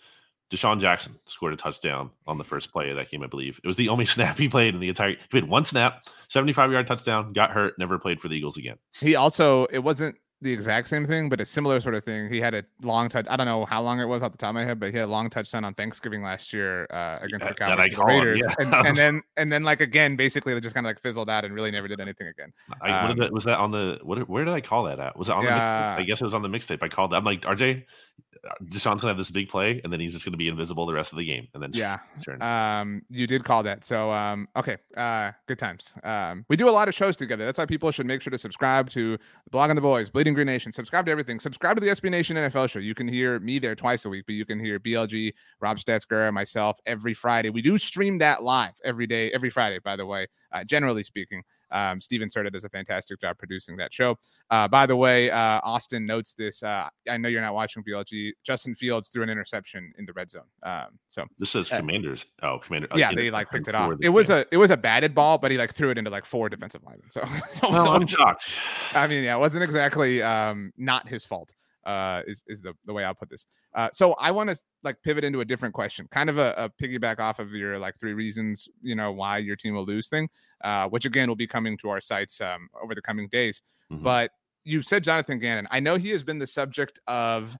DeSean 0.51 0.79
Jackson 0.79 1.17
scored 1.25 1.53
a 1.53 1.55
touchdown 1.55 2.11
on 2.27 2.37
the 2.37 2.43
first 2.43 2.71
play 2.71 2.89
of 2.89 2.97
that 2.97 3.09
game, 3.09 3.23
I 3.23 3.27
believe. 3.27 3.59
It 3.63 3.67
was 3.67 3.77
the 3.77 3.89
only 3.89 4.05
snap 4.13 4.37
he 4.37 4.47
played 4.47 4.75
in 4.75 4.79
the 4.79 4.89
entire. 4.89 5.11
He 5.11 5.27
played 5.29 5.45
one 5.45 5.65
snap, 5.65 6.05
75 6.27 6.71
yard 6.71 6.87
touchdown, 6.87 7.33
got 7.33 7.51
hurt, 7.51 7.79
never 7.79 7.97
played 7.97 8.21
for 8.21 8.27
the 8.27 8.35
Eagles 8.35 8.57
again. 8.57 8.77
He 8.99 9.15
also, 9.15 9.65
it 9.65 9.79
wasn't 9.79 10.17
the 10.41 10.51
exact 10.51 10.87
same 10.87 11.05
thing, 11.05 11.29
but 11.29 11.39
a 11.39 11.45
similar 11.45 11.79
sort 11.79 11.93
of 11.93 12.03
thing. 12.03 12.27
He 12.31 12.41
had 12.41 12.55
a 12.55 12.63
long 12.81 13.09
touch. 13.09 13.27
I 13.29 13.37
don't 13.37 13.45
know 13.45 13.65
how 13.65 13.81
long 13.81 13.99
it 13.99 14.05
was 14.05 14.23
off 14.23 14.31
the 14.31 14.37
top 14.39 14.49
of 14.49 14.55
my 14.55 14.65
head, 14.65 14.79
but 14.79 14.89
he 14.89 14.97
had 14.97 15.05
a 15.05 15.11
long 15.11 15.29
touchdown 15.29 15.63
on 15.63 15.75
Thanksgiving 15.75 16.23
last 16.23 16.51
year 16.51 16.87
uh, 16.89 17.19
against 17.21 17.47
the 17.47 17.53
Cowboys 17.53 17.95
the 17.95 18.03
Raiders, 18.03 18.41
yeah. 18.41 18.55
and, 18.59 18.87
and, 18.87 18.97
then 18.97 19.21
and 19.37 19.51
then 19.51 19.63
like 19.63 19.81
again, 19.81 20.15
basically 20.15 20.53
they 20.53 20.59
just 20.59 20.73
kind 20.73 20.87
of 20.87 20.89
like 20.89 20.99
fizzled 20.99 21.29
out 21.29 21.45
and 21.45 21.53
really 21.53 21.69
never 21.69 21.87
did 21.87 21.99
anything 21.99 22.27
again. 22.27 22.51
I, 22.81 22.91
um, 22.91 23.17
that, 23.19 23.31
was 23.31 23.43
that 23.43 23.59
on 23.59 23.71
the 23.71 23.99
what? 24.03 24.27
Where 24.27 24.43
did 24.43 24.53
I 24.53 24.61
call 24.61 24.85
that 24.85 24.99
at? 24.99 25.15
Was 25.15 25.29
it 25.29 25.33
on 25.33 25.43
yeah, 25.43 25.95
the? 25.95 26.01
I 26.01 26.05
guess 26.05 26.21
it 26.21 26.25
was 26.25 26.33
on 26.33 26.41
the 26.41 26.49
mixtape. 26.49 26.81
I 26.81 26.87
called. 26.87 27.11
That. 27.11 27.17
I'm 27.17 27.23
like 27.23 27.41
RJ. 27.41 27.85
DeSean's 28.63 29.01
gonna 29.01 29.09
have 29.09 29.17
this 29.17 29.29
big 29.29 29.49
play, 29.49 29.81
and 29.83 29.93
then 29.93 29.99
he's 29.99 30.13
just 30.13 30.25
gonna 30.25 30.37
be 30.37 30.47
invisible 30.47 30.85
the 30.85 30.93
rest 30.93 31.11
of 31.11 31.19
the 31.19 31.25
game. 31.25 31.47
And 31.53 31.61
then 31.61 31.71
yeah, 31.73 31.99
sure. 32.23 32.43
um, 32.43 33.03
you 33.09 33.27
did 33.27 33.43
call 33.43 33.61
that. 33.63 33.83
So 33.83 34.11
um, 34.11 34.47
okay, 34.55 34.77
uh, 34.97 35.31
good 35.47 35.59
times. 35.59 35.95
Um, 36.03 36.45
we 36.49 36.55
do 36.55 36.67
a 36.67 36.71
lot 36.71 36.87
of 36.87 36.95
shows 36.95 37.15
together. 37.15 37.45
That's 37.45 37.59
why 37.59 37.65
people 37.65 37.91
should 37.91 38.07
make 38.07 38.21
sure 38.21 38.31
to 38.31 38.37
subscribe 38.37 38.89
to 38.91 39.17
Blogging 39.51 39.75
the 39.75 39.81
Boys, 39.81 40.09
Bleeding 40.09 40.33
Green 40.33 40.47
Nation. 40.47 40.73
Subscribe 40.73 41.05
to 41.05 41.11
everything. 41.11 41.39
Subscribe 41.39 41.77
to 41.77 41.81
the 41.81 41.91
SB 41.91 42.09
Nation 42.09 42.35
NFL 42.35 42.69
show. 42.69 42.79
You 42.79 42.95
can 42.95 43.07
hear 43.07 43.39
me 43.39 43.59
there 43.59 43.75
twice 43.75 44.05
a 44.05 44.09
week, 44.09 44.25
but 44.25 44.33
you 44.33 44.45
can 44.45 44.59
hear 44.59 44.79
BLG, 44.79 45.33
Rob 45.59 45.77
Stetzger, 45.77 46.33
myself 46.33 46.79
every 46.85 47.13
Friday. 47.13 47.51
We 47.51 47.61
do 47.61 47.77
stream 47.77 48.17
that 48.19 48.41
live 48.41 48.73
every 48.83 49.05
day, 49.05 49.31
every 49.31 49.51
Friday. 49.51 49.79
By 49.79 49.95
the 49.95 50.05
way, 50.05 50.27
uh, 50.51 50.63
generally 50.63 51.03
speaking. 51.03 51.43
Um, 51.71 52.01
Steven 52.01 52.29
Serta 52.29 52.51
does 52.51 52.63
a 52.63 52.69
fantastic 52.69 53.19
job 53.19 53.37
producing 53.37 53.77
that 53.77 53.93
show. 53.93 54.17
Uh, 54.49 54.67
by 54.67 54.85
the 54.85 54.95
way, 54.95 55.29
uh, 55.29 55.59
Austin 55.63 56.05
notes 56.05 56.33
this. 56.35 56.63
Uh, 56.63 56.89
I 57.09 57.17
know 57.17 57.29
you're 57.29 57.41
not 57.41 57.53
watching 57.53 57.83
BLG. 57.83 58.31
Justin 58.43 58.75
Fields 58.75 59.09
threw 59.09 59.23
an 59.23 59.29
interception 59.29 59.93
in 59.97 60.05
the 60.05 60.13
red 60.13 60.29
zone. 60.29 60.43
Um, 60.63 60.99
so 61.09 61.25
this 61.39 61.51
says 61.51 61.71
uh, 61.71 61.77
Commanders. 61.77 62.25
Oh, 62.41 62.59
Commander. 62.59 62.87
Yeah, 62.95 63.11
they 63.15 63.31
like 63.31 63.49
picked 63.49 63.67
it 63.67 63.75
off. 63.75 63.93
It 64.01 64.09
was 64.09 64.29
a 64.29 64.45
it 64.51 64.57
was 64.57 64.71
a 64.71 64.77
batted 64.77 65.15
ball, 65.15 65.37
but 65.37 65.51
he 65.51 65.57
like 65.57 65.73
threw 65.73 65.89
it 65.89 65.97
into 65.97 66.09
like 66.09 66.25
four 66.25 66.49
defensive 66.49 66.83
linemen. 66.83 67.09
So, 67.11 67.23
so, 67.51 67.69
well, 67.69 67.83
so 67.83 67.93
I'm 67.93 68.07
shocked. 68.07 68.51
I 68.93 69.07
mean, 69.07 69.23
yeah, 69.23 69.35
it 69.35 69.39
wasn't 69.39 69.63
exactly 69.63 70.21
um, 70.21 70.73
not 70.77 71.07
his 71.07 71.25
fault 71.25 71.53
uh, 71.85 72.21
is 72.27 72.43
is 72.47 72.61
the 72.61 72.73
the 72.85 72.93
way 72.93 73.03
I'll 73.03 73.13
put 73.13 73.29
this. 73.29 73.45
Uh, 73.75 73.89
so 73.91 74.13
I 74.13 74.31
want 74.31 74.49
to 74.49 74.57
like 74.83 75.01
pivot 75.03 75.23
into 75.23 75.41
a 75.41 75.45
different 75.45 75.73
question, 75.73 76.07
kind 76.11 76.29
of 76.29 76.37
a, 76.37 76.53
a, 76.57 76.69
piggyback 76.69 77.19
off 77.19 77.39
of 77.39 77.51
your 77.51 77.79
like 77.79 77.97
three 77.99 78.13
reasons 78.13 78.67
you 78.81 78.95
know 78.95 79.11
why 79.11 79.37
your 79.37 79.55
team 79.55 79.73
will 79.73 79.85
lose 79.85 80.09
thing, 80.09 80.29
uh, 80.63 80.87
which 80.89 81.05
again 81.05 81.27
will 81.27 81.35
be 81.35 81.47
coming 81.47 81.77
to 81.77 81.89
our 81.89 82.01
sites 82.01 82.41
um, 82.41 82.69
over 82.83 82.93
the 82.93 83.01
coming 83.01 83.27
days. 83.29 83.61
Mm-hmm. 83.91 84.03
But 84.03 84.31
you 84.63 84.81
said 84.81 85.03
Jonathan 85.03 85.39
Gannon. 85.39 85.67
I 85.71 85.79
know 85.79 85.95
he 85.95 86.09
has 86.09 86.23
been 86.23 86.39
the 86.39 86.47
subject 86.47 86.99
of 87.07 87.57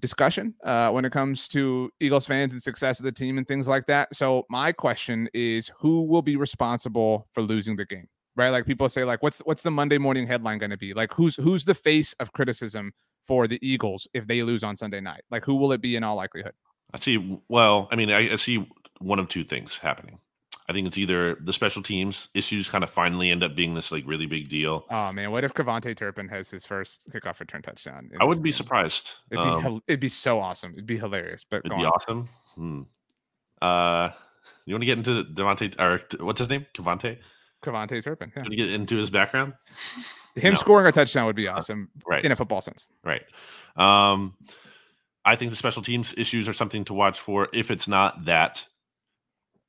discussion 0.00 0.54
uh, 0.64 0.90
when 0.90 1.04
it 1.04 1.12
comes 1.12 1.48
to 1.48 1.90
Eagles 2.00 2.26
fans 2.26 2.52
and 2.52 2.62
success 2.62 2.98
of 2.98 3.04
the 3.04 3.12
team 3.12 3.38
and 3.38 3.46
things 3.46 3.68
like 3.68 3.86
that. 3.86 4.14
So 4.14 4.44
my 4.50 4.72
question 4.72 5.28
is, 5.32 5.70
who 5.78 6.02
will 6.02 6.22
be 6.22 6.36
responsible 6.36 7.28
for 7.32 7.42
losing 7.42 7.76
the 7.76 7.86
game? 7.86 8.08
Right, 8.34 8.48
like 8.48 8.64
people 8.64 8.88
say, 8.88 9.04
like 9.04 9.22
what's 9.22 9.40
what's 9.40 9.62
the 9.62 9.70
Monday 9.70 9.98
morning 9.98 10.26
headline 10.26 10.58
going 10.58 10.70
to 10.70 10.78
be? 10.78 10.94
Like 10.94 11.12
who's 11.12 11.36
who's 11.36 11.64
the 11.64 11.74
face 11.74 12.14
of 12.14 12.32
criticism 12.32 12.92
for 13.24 13.46
the 13.46 13.58
Eagles 13.66 14.08
if 14.14 14.26
they 14.26 14.42
lose 14.42 14.64
on 14.64 14.76
Sunday 14.76 15.00
night? 15.00 15.22
Like 15.30 15.44
who 15.44 15.56
will 15.56 15.72
it 15.72 15.82
be 15.82 15.96
in 15.96 16.04
all 16.04 16.16
likelihood? 16.16 16.54
I 16.94 16.98
see. 16.98 17.40
Well, 17.48 17.88
I 17.90 17.96
mean, 17.96 18.10
I, 18.10 18.32
I 18.32 18.36
see 18.36 18.66
one 19.00 19.18
of 19.18 19.28
two 19.28 19.44
things 19.44 19.76
happening. 19.78 20.18
I 20.68 20.72
think 20.72 20.86
it's 20.86 20.96
either 20.96 21.36
the 21.40 21.52
special 21.52 21.82
teams 21.82 22.28
issues 22.34 22.68
kind 22.68 22.84
of 22.84 22.90
finally 22.90 23.30
end 23.30 23.42
up 23.42 23.54
being 23.54 23.74
this 23.74 23.90
like 23.90 24.04
really 24.06 24.26
big 24.26 24.48
deal. 24.48 24.86
Oh 24.90 25.12
man, 25.12 25.30
what 25.30 25.44
if 25.44 25.52
KaVontae 25.52 25.96
Turpin 25.96 26.28
has 26.28 26.48
his 26.50 26.64
first 26.64 27.10
kickoff 27.10 27.40
return 27.40 27.62
touchdown? 27.62 28.10
I 28.20 28.24
wouldn't 28.24 28.44
be 28.44 28.52
surprised. 28.52 29.10
It'd 29.30 29.44
be, 29.44 29.50
um, 29.50 29.82
it'd 29.88 30.00
be 30.00 30.08
so 30.08 30.38
awesome. 30.38 30.72
It'd 30.72 30.86
be 30.86 30.98
hilarious. 30.98 31.44
But 31.48 31.62
it'd 31.64 31.76
be 31.76 31.84
on. 31.84 31.92
awesome. 31.92 32.28
Hmm. 32.54 32.82
Uh, 33.60 34.10
you 34.64 34.74
want 34.74 34.82
to 34.82 34.86
get 34.86 34.98
into 34.98 35.24
Devontae 35.24 35.78
or 35.80 36.24
what's 36.24 36.38
his 36.38 36.48
name? 36.48 36.66
KaVontae. 36.74 37.18
KaVontae 37.62 38.02
Turpin. 38.02 38.32
Yeah. 38.36 38.42
To 38.42 38.56
get 38.56 38.72
into 38.72 38.96
his 38.96 39.10
background. 39.10 39.54
Him 40.34 40.54
no. 40.54 40.58
scoring 40.58 40.86
a 40.86 40.92
touchdown 40.92 41.26
would 41.26 41.36
be 41.36 41.48
uh, 41.48 41.56
awesome, 41.56 41.90
right? 42.06 42.24
In 42.24 42.32
a 42.32 42.36
football 42.36 42.60
sense, 42.60 42.90
right? 43.04 43.22
Um, 43.76 44.34
I 45.24 45.36
think 45.36 45.50
the 45.50 45.56
special 45.56 45.82
teams 45.82 46.14
issues 46.16 46.48
are 46.48 46.54
something 46.54 46.84
to 46.86 46.94
watch 46.94 47.20
for. 47.20 47.48
If 47.52 47.70
it's 47.70 47.86
not 47.86 48.24
that, 48.24 48.66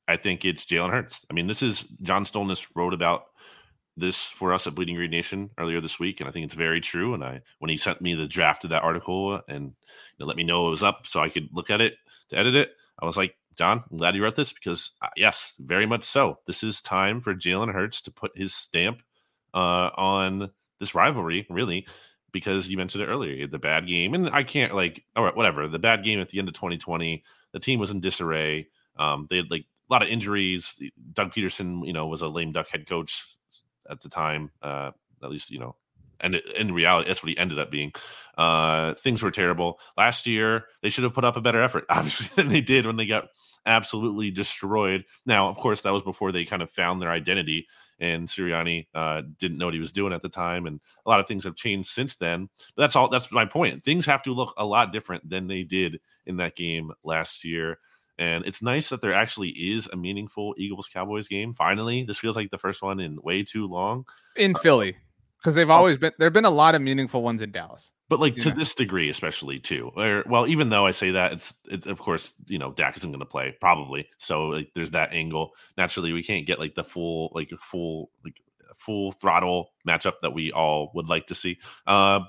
I 0.08 0.16
think 0.16 0.44
it's 0.44 0.64
Jalen 0.64 0.90
Hurts. 0.90 1.24
I 1.30 1.34
mean, 1.34 1.46
this 1.46 1.62
is 1.62 1.82
John 2.02 2.24
Stolnis 2.24 2.66
wrote 2.74 2.94
about 2.94 3.26
this 3.96 4.24
for 4.24 4.52
us 4.52 4.66
at 4.66 4.74
Bleeding 4.74 4.96
Green 4.96 5.10
Nation 5.10 5.50
earlier 5.58 5.80
this 5.80 6.00
week, 6.00 6.20
and 6.20 6.28
I 6.28 6.32
think 6.32 6.46
it's 6.46 6.54
very 6.54 6.80
true. 6.80 7.14
And 7.14 7.22
I, 7.22 7.42
when 7.58 7.70
he 7.70 7.76
sent 7.76 8.00
me 8.00 8.14
the 8.14 8.26
draft 8.26 8.64
of 8.64 8.70
that 8.70 8.82
article 8.82 9.40
and 9.48 9.66
you 9.66 9.72
know, 10.18 10.26
let 10.26 10.36
me 10.36 10.44
know 10.44 10.66
it 10.66 10.70
was 10.70 10.82
up 10.82 11.06
so 11.06 11.20
I 11.20 11.28
could 11.28 11.48
look 11.52 11.70
at 11.70 11.80
it 11.80 11.96
to 12.30 12.38
edit 12.38 12.54
it, 12.54 12.72
I 13.00 13.06
was 13.06 13.16
like, 13.16 13.36
John, 13.56 13.84
I'm 13.90 13.98
glad 13.98 14.14
you 14.14 14.22
wrote 14.22 14.36
this 14.36 14.52
because 14.52 14.92
uh, 15.02 15.08
yes, 15.16 15.54
very 15.58 15.86
much 15.86 16.04
so. 16.04 16.38
This 16.46 16.62
is 16.62 16.80
time 16.80 17.20
for 17.20 17.34
Jalen 17.34 17.72
Hurts 17.72 18.00
to 18.02 18.10
put 18.10 18.36
his 18.36 18.54
stamp 18.54 19.02
uh, 19.52 19.90
on 19.96 20.50
this 20.78 20.94
rivalry, 20.94 21.46
really, 21.48 21.86
because 22.32 22.68
you 22.68 22.76
mentioned 22.76 23.04
it 23.04 23.08
earlier, 23.08 23.46
the 23.46 23.58
bad 23.58 23.86
game, 23.86 24.14
and 24.14 24.28
I 24.30 24.42
can't 24.42 24.74
like, 24.74 25.04
all 25.14 25.24
right, 25.24 25.36
whatever. 25.36 25.68
The 25.68 25.78
bad 25.78 26.04
game 26.04 26.20
at 26.20 26.30
the 26.30 26.38
end 26.38 26.48
of 26.48 26.54
2020, 26.54 27.22
the 27.52 27.60
team 27.60 27.78
was 27.78 27.90
in 27.90 28.00
disarray. 28.00 28.68
Um, 28.96 29.26
they 29.30 29.36
had 29.36 29.50
like 29.50 29.62
a 29.88 29.92
lot 29.92 30.02
of 30.02 30.08
injuries. 30.08 30.80
Doug 31.12 31.32
Pederson, 31.32 31.86
you 31.86 31.92
know, 31.92 32.06
was 32.06 32.22
a 32.22 32.28
lame 32.28 32.52
duck 32.52 32.68
head 32.68 32.88
coach 32.88 33.24
at 33.88 34.00
the 34.00 34.08
time. 34.08 34.50
Uh, 34.62 34.90
at 35.22 35.30
least, 35.30 35.50
you 35.50 35.58
know, 35.58 35.76
and 36.20 36.34
in 36.34 36.72
reality, 36.72 37.08
that's 37.08 37.22
what 37.22 37.30
he 37.30 37.38
ended 37.38 37.58
up 37.58 37.70
being. 37.70 37.92
Uh, 38.36 38.94
things 38.94 39.22
were 39.22 39.30
terrible 39.30 39.78
last 39.96 40.26
year. 40.26 40.64
They 40.82 40.90
should 40.90 41.04
have 41.04 41.14
put 41.14 41.24
up 41.24 41.36
a 41.36 41.40
better 41.40 41.62
effort, 41.62 41.84
obviously, 41.90 42.28
than 42.34 42.48
they 42.48 42.60
did 42.60 42.86
when 42.86 42.96
they 42.96 43.06
got 43.06 43.28
absolutely 43.66 44.30
destroyed. 44.30 45.04
Now, 45.26 45.48
of 45.48 45.56
course, 45.56 45.82
that 45.82 45.92
was 45.92 46.02
before 46.02 46.32
they 46.32 46.44
kind 46.44 46.62
of 46.62 46.70
found 46.70 47.00
their 47.00 47.10
identity, 47.10 47.66
and 48.00 48.28
Sirianni 48.28 48.86
uh, 48.94 49.22
didn't 49.38 49.58
know 49.58 49.66
what 49.66 49.74
he 49.74 49.80
was 49.80 49.92
doing 49.92 50.12
at 50.12 50.20
the 50.20 50.28
time, 50.28 50.66
and 50.66 50.80
a 51.06 51.08
lot 51.08 51.20
of 51.20 51.28
things 51.28 51.44
have 51.44 51.56
changed 51.56 51.88
since 51.88 52.16
then. 52.16 52.48
But 52.76 52.82
that's 52.82 52.96
all. 52.96 53.08
That's 53.08 53.30
my 53.30 53.44
point. 53.44 53.82
Things 53.82 54.06
have 54.06 54.22
to 54.24 54.32
look 54.32 54.54
a 54.56 54.66
lot 54.66 54.92
different 54.92 55.28
than 55.28 55.46
they 55.46 55.62
did 55.62 56.00
in 56.26 56.36
that 56.38 56.56
game 56.56 56.92
last 57.04 57.44
year. 57.44 57.78
And 58.18 58.46
it's 58.46 58.62
nice 58.62 58.90
that 58.90 59.00
there 59.00 59.12
actually 59.12 59.48
is 59.50 59.88
a 59.88 59.96
meaningful 59.96 60.54
Eagles 60.56 60.88
Cowboys 60.88 61.26
game. 61.26 61.52
Finally, 61.52 62.04
this 62.04 62.18
feels 62.18 62.36
like 62.36 62.50
the 62.50 62.58
first 62.58 62.80
one 62.80 63.00
in 63.00 63.18
way 63.22 63.42
too 63.42 63.66
long. 63.66 64.06
In 64.36 64.54
Philly, 64.54 64.96
because 65.44 65.54
they've 65.54 65.68
always 65.68 65.98
been 65.98 66.12
there've 66.18 66.32
been 66.32 66.46
a 66.46 66.50
lot 66.50 66.74
of 66.74 66.80
meaningful 66.80 67.22
ones 67.22 67.42
in 67.42 67.50
Dallas. 67.50 67.92
But 68.08 68.18
like 68.18 68.36
to 68.36 68.48
know? 68.48 68.54
this 68.54 68.74
degree, 68.74 69.10
especially 69.10 69.58
too. 69.58 69.90
Or 69.94 70.24
well, 70.26 70.46
even 70.46 70.70
though 70.70 70.86
I 70.86 70.92
say 70.92 71.10
that, 71.10 71.32
it's 71.32 71.52
it's 71.66 71.86
of 71.86 71.98
course 71.98 72.32
you 72.46 72.58
know 72.58 72.72
Dak 72.72 72.96
isn't 72.96 73.10
going 73.10 73.20
to 73.20 73.26
play 73.26 73.54
probably, 73.60 74.08
so 74.16 74.46
like 74.46 74.70
there's 74.74 74.92
that 74.92 75.12
angle. 75.12 75.50
Naturally, 75.76 76.12
we 76.12 76.22
can't 76.22 76.46
get 76.46 76.58
like 76.58 76.74
the 76.74 76.82
full 76.82 77.30
like 77.34 77.50
full 77.60 78.10
like 78.24 78.40
full 78.78 79.12
throttle 79.12 79.72
matchup 79.86 80.14
that 80.22 80.32
we 80.32 80.50
all 80.50 80.90
would 80.94 81.08
like 81.08 81.26
to 81.26 81.34
see. 81.34 81.58
Uh, 81.86 82.20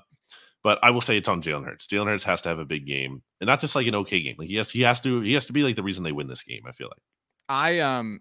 but 0.62 0.78
I 0.82 0.90
will 0.90 1.00
say 1.00 1.16
it's 1.16 1.28
on 1.28 1.42
Jalen 1.42 1.64
Hurts. 1.64 1.86
Jalen 1.86 2.06
Hurts 2.06 2.24
has 2.24 2.42
to 2.42 2.50
have 2.50 2.58
a 2.58 2.66
big 2.66 2.86
game, 2.86 3.22
and 3.40 3.48
not 3.48 3.60
just 3.60 3.74
like 3.74 3.86
an 3.86 3.94
okay 3.94 4.20
game. 4.20 4.36
Like 4.38 4.48
he 4.48 4.56
has, 4.56 4.70
he 4.70 4.82
has 4.82 5.00
to, 5.02 5.20
he 5.20 5.32
has 5.32 5.46
to 5.46 5.54
be 5.54 5.62
like 5.62 5.76
the 5.76 5.82
reason 5.82 6.04
they 6.04 6.12
win 6.12 6.26
this 6.26 6.42
game. 6.42 6.62
I 6.66 6.72
feel 6.72 6.88
like. 6.88 7.02
I 7.48 7.78
um, 7.78 8.20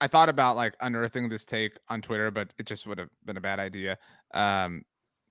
I 0.00 0.06
thought 0.06 0.28
about 0.28 0.56
like 0.56 0.74
unearthing 0.80 1.28
this 1.28 1.44
take 1.44 1.78
on 1.88 2.00
Twitter, 2.00 2.30
but 2.30 2.52
it 2.58 2.66
just 2.66 2.86
would 2.86 2.98
have 2.98 3.10
been 3.24 3.36
a 3.36 3.40
bad 3.40 3.60
idea. 3.60 3.98
Um, 4.32 4.82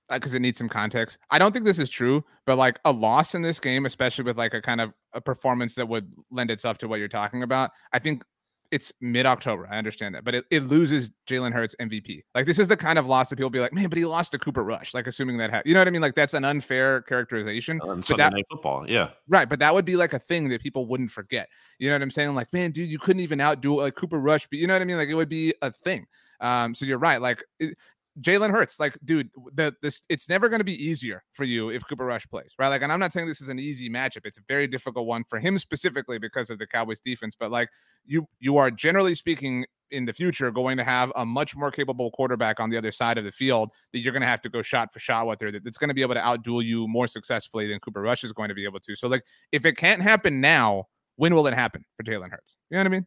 because 0.08 0.34
uh, 0.34 0.36
it 0.36 0.40
needs 0.40 0.58
some 0.58 0.68
context. 0.68 1.18
I 1.30 1.38
don't 1.38 1.52
think 1.52 1.64
this 1.64 1.78
is 1.78 1.88
true, 1.88 2.24
but 2.44 2.58
like 2.58 2.80
a 2.84 2.90
loss 2.90 3.34
in 3.36 3.42
this 3.42 3.60
game, 3.60 3.86
especially 3.86 4.24
with 4.24 4.36
like 4.36 4.54
a 4.54 4.60
kind 4.60 4.80
of 4.80 4.92
a 5.12 5.20
performance 5.20 5.76
that 5.76 5.86
would 5.88 6.12
lend 6.32 6.50
itself 6.50 6.78
to 6.78 6.88
what 6.88 6.98
you're 6.98 7.06
talking 7.06 7.44
about, 7.44 7.70
I 7.92 8.00
think 8.00 8.24
it's 8.70 8.92
mid 9.00 9.26
October. 9.26 9.68
I 9.70 9.78
understand 9.78 10.14
that, 10.14 10.24
but 10.24 10.34
it, 10.34 10.44
it 10.50 10.62
loses 10.62 11.10
Jalen 11.26 11.52
Hurts 11.52 11.74
MVP. 11.80 12.22
Like 12.34 12.46
this 12.46 12.58
is 12.58 12.68
the 12.68 12.76
kind 12.76 12.98
of 12.98 13.06
loss 13.06 13.28
that 13.28 13.36
people 13.36 13.50
be 13.50 13.60
like, 13.60 13.72
man, 13.72 13.88
but 13.88 13.98
he 13.98 14.04
lost 14.04 14.32
to 14.32 14.38
Cooper 14.38 14.62
Rush. 14.62 14.94
Like 14.94 15.06
assuming 15.06 15.38
that, 15.38 15.50
ha- 15.50 15.62
you 15.64 15.74
know 15.74 15.80
what 15.80 15.88
I 15.88 15.90
mean? 15.90 16.02
Like 16.02 16.14
that's 16.14 16.34
an 16.34 16.44
unfair 16.44 17.02
characterization. 17.02 17.80
On 17.82 18.02
Sunday 18.02 18.22
that, 18.22 18.32
Night 18.32 18.46
Football, 18.50 18.88
yeah, 18.88 19.10
right. 19.28 19.48
But 19.48 19.58
that 19.58 19.74
would 19.74 19.84
be 19.84 19.96
like 19.96 20.12
a 20.12 20.18
thing 20.18 20.48
that 20.50 20.62
people 20.62 20.86
wouldn't 20.86 21.10
forget. 21.10 21.48
You 21.78 21.88
know 21.88 21.96
what 21.96 22.02
I'm 22.02 22.10
saying? 22.10 22.34
Like, 22.34 22.52
man, 22.52 22.70
dude, 22.70 22.88
you 22.88 22.98
couldn't 22.98 23.20
even 23.20 23.40
outdo 23.40 23.80
like 23.80 23.96
Cooper 23.96 24.18
Rush, 24.18 24.46
but 24.48 24.58
you 24.58 24.66
know 24.66 24.74
what 24.74 24.82
I 24.82 24.84
mean? 24.84 24.96
Like 24.96 25.08
it 25.08 25.14
would 25.14 25.28
be 25.28 25.54
a 25.62 25.72
thing. 25.72 26.06
Um, 26.40 26.74
so 26.74 26.86
you're 26.86 26.98
right. 26.98 27.20
Like 27.20 27.42
it, 27.58 27.76
Jalen 28.20 28.50
Hurts, 28.50 28.80
like, 28.80 28.98
dude, 29.04 29.30
the 29.54 29.74
this 29.82 30.02
it's 30.08 30.28
never 30.28 30.48
going 30.48 30.60
to 30.60 30.64
be 30.64 30.84
easier 30.84 31.22
for 31.32 31.44
you 31.44 31.68
if 31.70 31.86
Cooper 31.86 32.04
Rush 32.04 32.26
plays, 32.28 32.54
right? 32.58 32.68
Like, 32.68 32.82
and 32.82 32.92
I'm 32.92 32.98
not 32.98 33.12
saying 33.12 33.28
this 33.28 33.40
is 33.40 33.48
an 33.48 33.58
easy 33.58 33.88
matchup. 33.88 34.26
It's 34.26 34.38
a 34.38 34.42
very 34.48 34.66
difficult 34.66 35.06
one 35.06 35.24
for 35.24 35.38
him 35.38 35.58
specifically 35.58 36.18
because 36.18 36.50
of 36.50 36.58
the 36.58 36.66
Cowboys 36.66 37.00
defense. 37.00 37.36
But 37.38 37.50
like, 37.50 37.68
you 38.06 38.26
you 38.40 38.56
are 38.56 38.70
generally 38.70 39.14
speaking 39.14 39.64
in 39.90 40.04
the 40.04 40.12
future 40.12 40.50
going 40.50 40.76
to 40.76 40.84
have 40.84 41.12
a 41.16 41.24
much 41.24 41.56
more 41.56 41.70
capable 41.70 42.10
quarterback 42.12 42.60
on 42.60 42.70
the 42.70 42.76
other 42.76 42.92
side 42.92 43.18
of 43.18 43.24
the 43.24 43.32
field 43.32 43.70
that 43.92 44.00
you're 44.00 44.12
going 44.12 44.22
to 44.22 44.28
have 44.28 44.40
to 44.42 44.48
go 44.48 44.62
shot 44.62 44.92
for 44.92 45.00
shot 45.00 45.26
with 45.26 45.40
her. 45.40 45.50
That's 45.50 45.78
going 45.78 45.88
to 45.88 45.94
be 45.94 46.02
able 46.02 46.14
to 46.14 46.20
outduel 46.20 46.64
you 46.64 46.86
more 46.88 47.06
successfully 47.06 47.66
than 47.66 47.80
Cooper 47.80 48.00
Rush 48.00 48.24
is 48.24 48.32
going 48.32 48.48
to 48.48 48.54
be 48.54 48.64
able 48.64 48.80
to. 48.80 48.94
So 48.94 49.08
like, 49.08 49.24
if 49.52 49.64
it 49.64 49.76
can't 49.76 50.02
happen 50.02 50.40
now, 50.40 50.86
when 51.16 51.34
will 51.34 51.46
it 51.46 51.54
happen 51.54 51.84
for 51.96 52.02
Jalen 52.02 52.30
Hurts? 52.30 52.56
You 52.70 52.76
know 52.76 52.80
what 52.80 52.86
I 52.86 52.90
mean? 52.90 53.06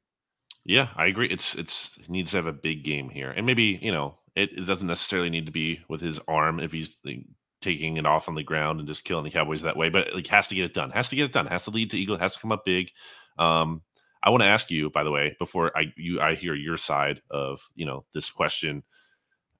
Yeah, 0.65 0.89
I 0.95 1.07
agree. 1.07 1.27
It's 1.27 1.55
it's 1.55 1.97
it 1.97 2.09
needs 2.09 2.31
to 2.31 2.37
have 2.37 2.47
a 2.47 2.53
big 2.53 2.83
game 2.83 3.09
here, 3.09 3.31
and 3.31 3.45
maybe 3.45 3.79
you 3.81 3.91
know 3.91 4.15
it, 4.35 4.65
doesn't 4.65 4.87
necessarily 4.87 5.29
need 5.29 5.45
to 5.45 5.51
be 5.51 5.81
with 5.87 6.01
his 6.01 6.19
arm 6.27 6.59
if 6.59 6.71
he's 6.71 6.97
like, 7.03 7.25
taking 7.61 7.97
it 7.97 8.05
off 8.05 8.27
on 8.27 8.35
the 8.35 8.43
ground 8.43 8.79
and 8.79 8.87
just 8.87 9.05
killing 9.05 9.23
the 9.23 9.31
Cowboys 9.31 9.61
that 9.61 9.77
way. 9.77 9.89
But 9.89 10.13
like 10.13 10.27
has 10.27 10.47
to 10.49 10.55
get 10.55 10.65
it 10.65 10.73
done. 10.73 10.91
Has 10.91 11.09
to 11.09 11.15
get 11.15 11.25
it 11.25 11.31
done. 11.31 11.47
Has 11.47 11.63
to 11.63 11.71
lead 11.71 11.91
to 11.91 11.97
Eagle. 11.97 12.17
Has 12.17 12.33
to 12.35 12.39
come 12.39 12.51
up 12.51 12.65
big. 12.65 12.91
Um, 13.37 13.81
I 14.21 14.29
want 14.29 14.43
to 14.43 14.47
ask 14.47 14.69
you, 14.69 14.89
by 14.89 15.03
the 15.03 15.11
way, 15.11 15.35
before 15.39 15.75
I 15.75 15.93
you 15.95 16.21
I 16.21 16.35
hear 16.35 16.53
your 16.53 16.77
side 16.77 17.21
of 17.31 17.61
you 17.75 17.85
know 17.85 18.05
this 18.13 18.29
question. 18.29 18.83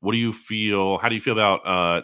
What 0.02 0.12
do 0.12 0.18
you 0.18 0.34
feel? 0.34 0.98
How 0.98 1.10
do 1.10 1.16
you 1.16 1.22
feel 1.22 1.34
about 1.34 1.66
uh, 1.66 2.02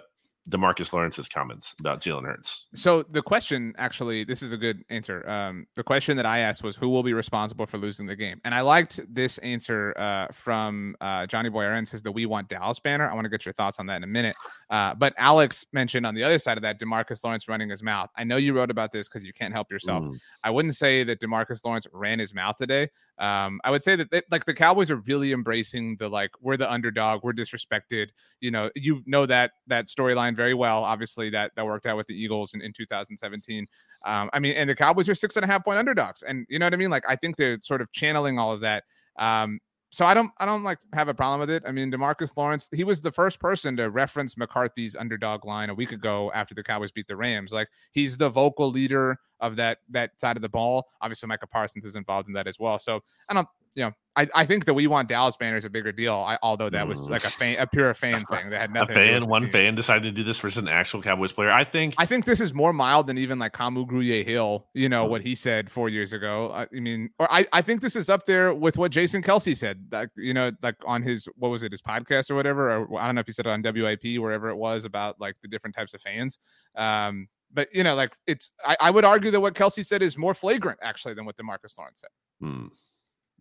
Demarcus 0.49 0.93
Lawrence's 0.93 1.27
comments 1.27 1.75
about 1.79 2.01
Jalen 2.01 2.25
Hurts. 2.25 2.67
So 2.73 3.03
the 3.03 3.21
question, 3.21 3.73
actually, 3.77 4.23
this 4.23 4.41
is 4.41 4.51
a 4.51 4.57
good 4.57 4.83
answer. 4.89 5.27
Um, 5.29 5.67
the 5.75 5.83
question 5.83 6.17
that 6.17 6.25
I 6.25 6.39
asked 6.39 6.63
was, 6.63 6.75
"Who 6.75 6.89
will 6.89 7.03
be 7.03 7.13
responsible 7.13 7.65
for 7.65 7.77
losing 7.77 8.05
the 8.05 8.15
game?" 8.15 8.41
And 8.45 8.55
I 8.55 8.61
liked 8.61 8.99
this 9.13 9.37
answer 9.39 9.93
uh, 9.97 10.27
from 10.31 10.95
uh, 11.01 11.27
Johnny 11.27 11.49
Boy 11.49 11.63
Aaron 11.63 11.85
says 11.85 12.01
the 12.01 12.11
"We 12.11 12.25
Want 12.25 12.49
Dallas" 12.49 12.79
banner. 12.79 13.09
I 13.09 13.13
want 13.13 13.25
to 13.25 13.29
get 13.29 13.45
your 13.45 13.53
thoughts 13.53 13.79
on 13.79 13.85
that 13.87 13.97
in 13.97 14.03
a 14.03 14.07
minute. 14.07 14.35
Uh, 14.69 14.95
but 14.95 15.13
Alex 15.17 15.65
mentioned 15.73 16.05
on 16.05 16.15
the 16.15 16.23
other 16.23 16.39
side 16.39 16.57
of 16.57 16.61
that, 16.63 16.79
Demarcus 16.79 17.23
Lawrence 17.23 17.47
running 17.47 17.69
his 17.69 17.83
mouth. 17.83 18.09
I 18.15 18.23
know 18.23 18.37
you 18.37 18.53
wrote 18.53 18.71
about 18.71 18.91
this 18.91 19.07
because 19.07 19.23
you 19.23 19.33
can't 19.33 19.53
help 19.53 19.71
yourself. 19.71 20.03
Mm. 20.03 20.19
I 20.43 20.49
wouldn't 20.49 20.75
say 20.75 21.03
that 21.03 21.19
Demarcus 21.19 21.63
Lawrence 21.65 21.85
ran 21.93 22.19
his 22.19 22.33
mouth 22.33 22.55
today. 22.57 22.89
Um, 23.19 23.59
I 23.65 23.71
would 23.71 23.83
say 23.83 23.97
that 23.97 24.11
they, 24.11 24.21
like 24.31 24.45
the 24.45 24.53
Cowboys 24.53 24.89
are 24.89 24.97
really 24.97 25.33
embracing 25.33 25.97
the 25.97 26.07
like 26.07 26.31
we're 26.41 26.55
the 26.55 26.71
underdog, 26.71 27.21
we're 27.23 27.33
disrespected. 27.33 28.09
You 28.39 28.51
know, 28.51 28.71
you 28.75 29.03
know 29.05 29.25
that 29.25 29.51
that 29.67 29.87
storyline 29.87 30.35
very 30.35 30.53
well. 30.53 30.83
Obviously, 30.83 31.29
that 31.31 31.51
that 31.55 31.65
worked 31.65 31.85
out 31.85 31.97
with 31.97 32.07
the 32.07 32.15
Eagles 32.15 32.53
in, 32.53 32.61
in 32.61 32.71
2017. 32.71 33.67
Um, 34.05 34.29
I 34.31 34.39
mean, 34.39 34.53
and 34.55 34.69
the 34.69 34.75
Cowboys 34.75 35.09
are 35.09 35.15
six 35.15 35.35
and 35.35 35.43
a 35.43 35.47
half 35.47 35.65
point 35.65 35.77
underdogs, 35.77 36.23
and 36.23 36.45
you 36.49 36.59
know 36.59 36.65
what 36.65 36.73
I 36.73 36.77
mean. 36.77 36.89
Like 36.89 37.03
I 37.07 37.17
think 37.17 37.35
they're 37.35 37.59
sort 37.59 37.81
of 37.81 37.91
channeling 37.91 38.39
all 38.39 38.53
of 38.53 38.61
that. 38.61 38.85
Um, 39.17 39.59
so 39.91 40.05
I 40.05 40.13
don't 40.13 40.31
I 40.37 40.45
don't 40.45 40.63
like 40.63 40.77
have 40.93 41.07
a 41.07 41.13
problem 41.13 41.39
with 41.39 41.49
it. 41.49 41.63
I 41.65 41.71
mean, 41.71 41.91
Demarcus 41.91 42.35
Lawrence, 42.37 42.69
he 42.71 42.83
was 42.83 43.01
the 43.01 43.11
first 43.11 43.39
person 43.39 43.75
to 43.77 43.89
reference 43.89 44.37
McCarthy's 44.37 44.95
underdog 44.95 45.45
line 45.45 45.69
a 45.69 45.73
week 45.73 45.91
ago 45.91 46.31
after 46.33 46.53
the 46.53 46.63
Cowboys 46.63 46.91
beat 46.91 47.07
the 47.07 47.15
Rams. 47.15 47.51
Like 47.51 47.69
he's 47.91 48.15
the 48.15 48.29
vocal 48.29 48.69
leader 48.69 49.17
of 49.39 49.55
that 49.55 49.79
that 49.89 50.11
side 50.19 50.35
of 50.35 50.41
the 50.43 50.49
ball. 50.49 50.85
Obviously, 51.01 51.27
Micah 51.27 51.47
Parsons 51.47 51.85
is 51.85 51.95
involved 51.95 52.27
in 52.27 52.33
that 52.33 52.47
as 52.47 52.59
well. 52.59 52.77
So 52.77 53.01
I 53.29 53.33
don't 53.33 53.47
you 53.75 53.83
know, 53.83 53.91
I, 54.15 54.27
I 54.35 54.45
think 54.45 54.65
that 54.65 54.73
we 54.73 54.87
want 54.87 55.07
Dallas 55.07 55.37
banner 55.37 55.55
is 55.55 55.63
a 55.63 55.69
bigger 55.69 55.93
deal. 55.93 56.13
I, 56.13 56.37
although 56.41 56.69
that 56.69 56.85
was 56.85 57.09
like 57.09 57.23
a 57.23 57.29
fan, 57.29 57.57
a 57.57 57.65
pure 57.65 57.93
fan 57.95 58.25
thing 58.25 58.49
that 58.49 58.59
had 58.59 58.73
nothing. 58.73 58.91
A 58.97 58.99
fan, 58.99 59.27
one 59.27 59.49
fan 59.49 59.75
decided 59.75 60.03
to 60.03 60.11
do 60.11 60.23
this 60.23 60.39
versus 60.39 60.57
an 60.57 60.67
actual 60.67 61.01
Cowboys 61.01 61.31
player. 61.31 61.51
I 61.51 61.63
think. 61.63 61.93
I 61.97 62.05
think 62.05 62.25
this 62.25 62.41
is 62.41 62.53
more 62.53 62.73
mild 62.73 63.07
than 63.07 63.17
even 63.17 63.39
like 63.39 63.53
Kamu 63.53 63.87
Grugier 63.87 64.25
Hill. 64.25 64.67
You 64.73 64.89
know 64.89 65.05
what 65.05 65.21
he 65.21 65.35
said 65.35 65.71
four 65.71 65.87
years 65.87 66.11
ago. 66.11 66.51
I, 66.51 66.63
I, 66.63 66.79
mean, 66.79 67.11
or 67.17 67.31
I, 67.31 67.47
I 67.53 67.61
think 67.61 67.81
this 67.81 67.95
is 67.95 68.09
up 68.09 68.25
there 68.25 68.53
with 68.53 68.77
what 68.77 68.91
Jason 68.91 69.21
Kelce 69.21 69.55
said. 69.55 69.85
Like 69.91 70.09
you 70.17 70.33
know, 70.33 70.51
like 70.61 70.75
on 70.85 71.01
his 71.01 71.27
what 71.37 71.49
was 71.49 71.63
it, 71.63 71.71
his 71.71 71.81
podcast 71.81 72.29
or 72.29 72.35
whatever. 72.35 72.75
Or 72.75 72.99
I 72.99 73.05
don't 73.05 73.15
know 73.15 73.21
if 73.21 73.27
he 73.27 73.31
said 73.31 73.47
it 73.47 73.51
on 73.51 73.61
WIP, 73.61 74.19
wherever 74.19 74.49
it 74.49 74.57
was 74.57 74.83
about 74.83 75.21
like 75.21 75.35
the 75.41 75.47
different 75.47 75.75
types 75.77 75.93
of 75.93 76.01
fans. 76.01 76.39
Um, 76.75 77.29
but 77.53 77.69
you 77.73 77.83
know, 77.83 77.95
like 77.95 78.13
it's 78.27 78.51
I, 78.65 78.75
I, 78.81 78.91
would 78.91 79.05
argue 79.05 79.31
that 79.31 79.39
what 79.39 79.55
Kelce 79.55 79.85
said 79.85 80.01
is 80.01 80.17
more 80.17 80.33
flagrant 80.33 80.79
actually 80.83 81.13
than 81.13 81.25
what 81.25 81.37
Demarcus 81.37 81.77
Lawrence 81.77 82.01
said. 82.01 82.09
Hmm. 82.41 82.67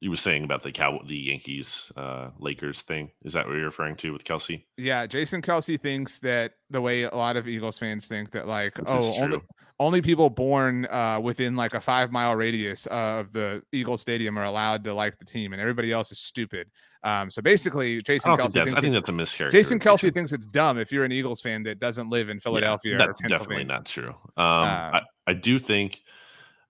You 0.00 0.10
were 0.10 0.16
saying 0.16 0.44
about 0.44 0.62
the 0.62 0.72
Cow 0.72 1.00
the 1.04 1.16
Yankees 1.18 1.92
uh 1.96 2.30
Lakers 2.38 2.82
thing. 2.82 3.10
Is 3.24 3.32
that 3.32 3.46
what 3.46 3.56
you're 3.56 3.64
referring 3.64 3.96
to 3.96 4.12
with 4.12 4.24
Kelce 4.24 4.64
Yeah, 4.76 5.06
Jason 5.06 5.42
Kelce 5.42 5.80
thinks 5.80 6.18
that 6.20 6.52
the 6.70 6.80
way 6.80 7.02
a 7.02 7.14
lot 7.14 7.36
of 7.36 7.48
Eagles 7.48 7.78
fans 7.78 8.06
think 8.06 8.30
that 8.32 8.46
like, 8.46 8.78
oh, 8.86 9.22
only, 9.22 9.38
only 9.80 10.02
people 10.02 10.28
born 10.30 10.86
uh, 10.86 11.20
within 11.22 11.56
like 11.56 11.74
a 11.74 11.80
five 11.80 12.10
mile 12.10 12.34
radius 12.34 12.86
of 12.86 13.32
the 13.32 13.62
Eagles 13.72 14.00
Stadium 14.00 14.38
are 14.38 14.44
allowed 14.44 14.84
to 14.84 14.94
like 14.94 15.18
the 15.18 15.24
team, 15.24 15.52
and 15.52 15.60
everybody 15.60 15.92
else 15.92 16.10
is 16.12 16.18
stupid. 16.18 16.68
Um, 17.04 17.30
so 17.30 17.40
basically, 17.40 18.00
Jason 18.00 18.36
Kelce 18.36 18.52
Think 18.52 18.76
I 18.76 18.80
think 18.80 18.92
that's 18.92 19.08
a 19.08 19.12
mischaracterization. 19.12 19.52
Jason 19.52 19.78
Kelce 19.78 20.12
thinks 20.12 20.32
it's 20.32 20.46
dumb 20.46 20.78
if 20.78 20.90
you're 20.90 21.04
an 21.04 21.12
Eagles 21.12 21.40
fan 21.40 21.62
that 21.62 21.78
doesn't 21.78 22.10
live 22.10 22.28
in 22.28 22.40
Philadelphia 22.40 22.98
yeah, 22.98 23.06
that's 23.06 23.22
definitely 23.22 23.64
not 23.64 23.86
true. 23.86 24.08
Um, 24.08 24.14
uh, 24.36 24.98
I, 24.98 25.02
I 25.28 25.32
do 25.34 25.58
think 25.58 26.02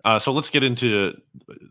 uh, 0.05 0.18
so 0.18 0.30
let's 0.30 0.51
get 0.51 0.62
into 0.62 1.12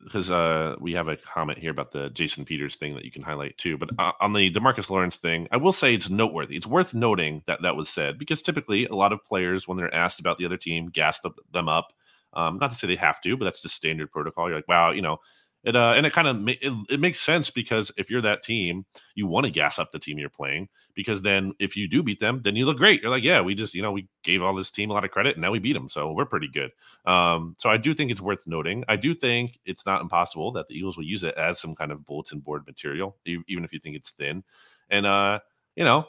because 0.04 0.30
uh, 0.30 0.76
we 0.80 0.94
have 0.94 1.08
a 1.08 1.16
comment 1.16 1.60
here 1.60 1.72
about 1.72 1.92
the 1.92 2.10
Jason 2.10 2.44
Peters 2.44 2.76
thing 2.76 2.94
that 2.96 3.06
you 3.06 3.12
can 3.12 3.22
highlight 3.22 3.58
too. 3.58 3.78
But 3.78 3.90
uh, 3.98 4.12
on 4.20 4.34
the 4.34 4.52
Demarcus 4.52 4.90
Lawrence 4.90 5.16
thing, 5.16 5.48
I 5.52 5.58
will 5.58 5.72
say 5.72 5.94
it's 5.94 6.10
noteworthy. 6.10 6.58
It's 6.58 6.68
worth 6.68 6.94
noting 6.94 7.44
that 7.48 7.62
that 7.62 7.78
was 7.78 7.88
said 7.88 8.20
because 8.20 8.42
typically 8.42 8.86
a 8.86 8.96
lot 8.96 9.14
of 9.14 9.24
players, 9.24 9.68
when 9.68 9.78
they're 9.78 9.94
asked 9.94 10.20
about 10.20 10.38
the 10.38 10.46
other 10.46 10.58
team, 10.58 10.88
gas 10.88 11.22
them 11.54 11.70
up. 11.70 11.94
Um, 12.34 12.60
not 12.60 12.72
to 12.72 12.78
say 12.78 12.88
they 12.88 12.96
have 12.98 13.22
to, 13.22 13.38
but 13.38 13.46
that's 13.46 13.62
just 13.62 13.76
standard 13.76 14.12
protocol. 14.12 14.50
You're 14.50 14.58
like, 14.58 14.68
wow, 14.68 14.92
you 14.92 15.02
know, 15.02 15.20
it 15.68 15.76
uh, 15.76 15.94
and 15.98 16.06
it 16.06 16.14
kind 16.14 16.30
of 16.30 16.48
it, 16.48 16.74
it, 16.90 17.00
makes 17.02 17.20
sense 17.20 17.50
because 17.50 17.92
if 17.98 18.10
you're 18.10 18.22
that 18.22 18.42
team, 18.42 18.86
you 19.16 19.28
want 19.28 19.46
to 19.46 19.52
gas 19.52 19.78
up 19.78 19.92
the 19.92 20.00
team 20.00 20.18
you're 20.18 20.30
playing 20.30 20.70
because 20.96 21.24
then 21.24 21.52
if 21.60 21.76
you 21.76 21.90
do 21.90 22.02
beat 22.02 22.22
them, 22.22 22.42
then 22.42 22.56
you 22.56 22.66
look 22.66 22.78
great. 22.78 23.02
You're 23.02 23.12
like, 23.12 23.26
yeah, 23.26 23.42
we 23.42 23.54
just 23.54 23.74
you 23.74 23.82
know 23.82 23.92
we 23.92 24.08
gave 24.24 24.42
all 24.42 24.56
this 24.56 24.72
team 24.72 24.90
a 24.90 24.94
lot 24.94 25.04
of 25.04 25.12
credit 25.12 25.36
and 25.36 25.42
now 25.42 25.52
we 25.52 25.60
beat 25.60 25.74
them, 25.74 25.90
so 25.90 26.14
we're 26.14 26.26
pretty 26.26 26.48
good. 26.48 26.72
Um, 27.06 27.54
so 27.60 27.70
I 27.70 27.76
do 27.76 27.94
think 27.94 28.12
it's 28.12 28.22
worth 28.22 28.48
noting. 28.48 28.86
I 28.88 28.96
do 28.96 29.14
think 29.14 29.60
it's 29.66 29.86
not 29.86 30.02
impossible 30.02 30.54
that 30.54 30.68
the 30.68 30.76
Eagles 30.76 30.96
will 30.96 31.04
use 31.04 31.26
it 31.26 31.36
as 31.36 31.60
some 31.60 31.76
kind 31.76 31.92
of 31.92 32.06
bulletin 32.06 32.40
board 32.40 32.66
material, 32.66 33.18
even 33.26 33.66
if 33.66 33.74
you 33.74 33.80
think 33.80 33.98
it's 33.98 34.12
thin. 34.12 34.46
And 34.90 35.06
uh, 35.06 35.42
you 35.76 35.84
know, 35.84 36.08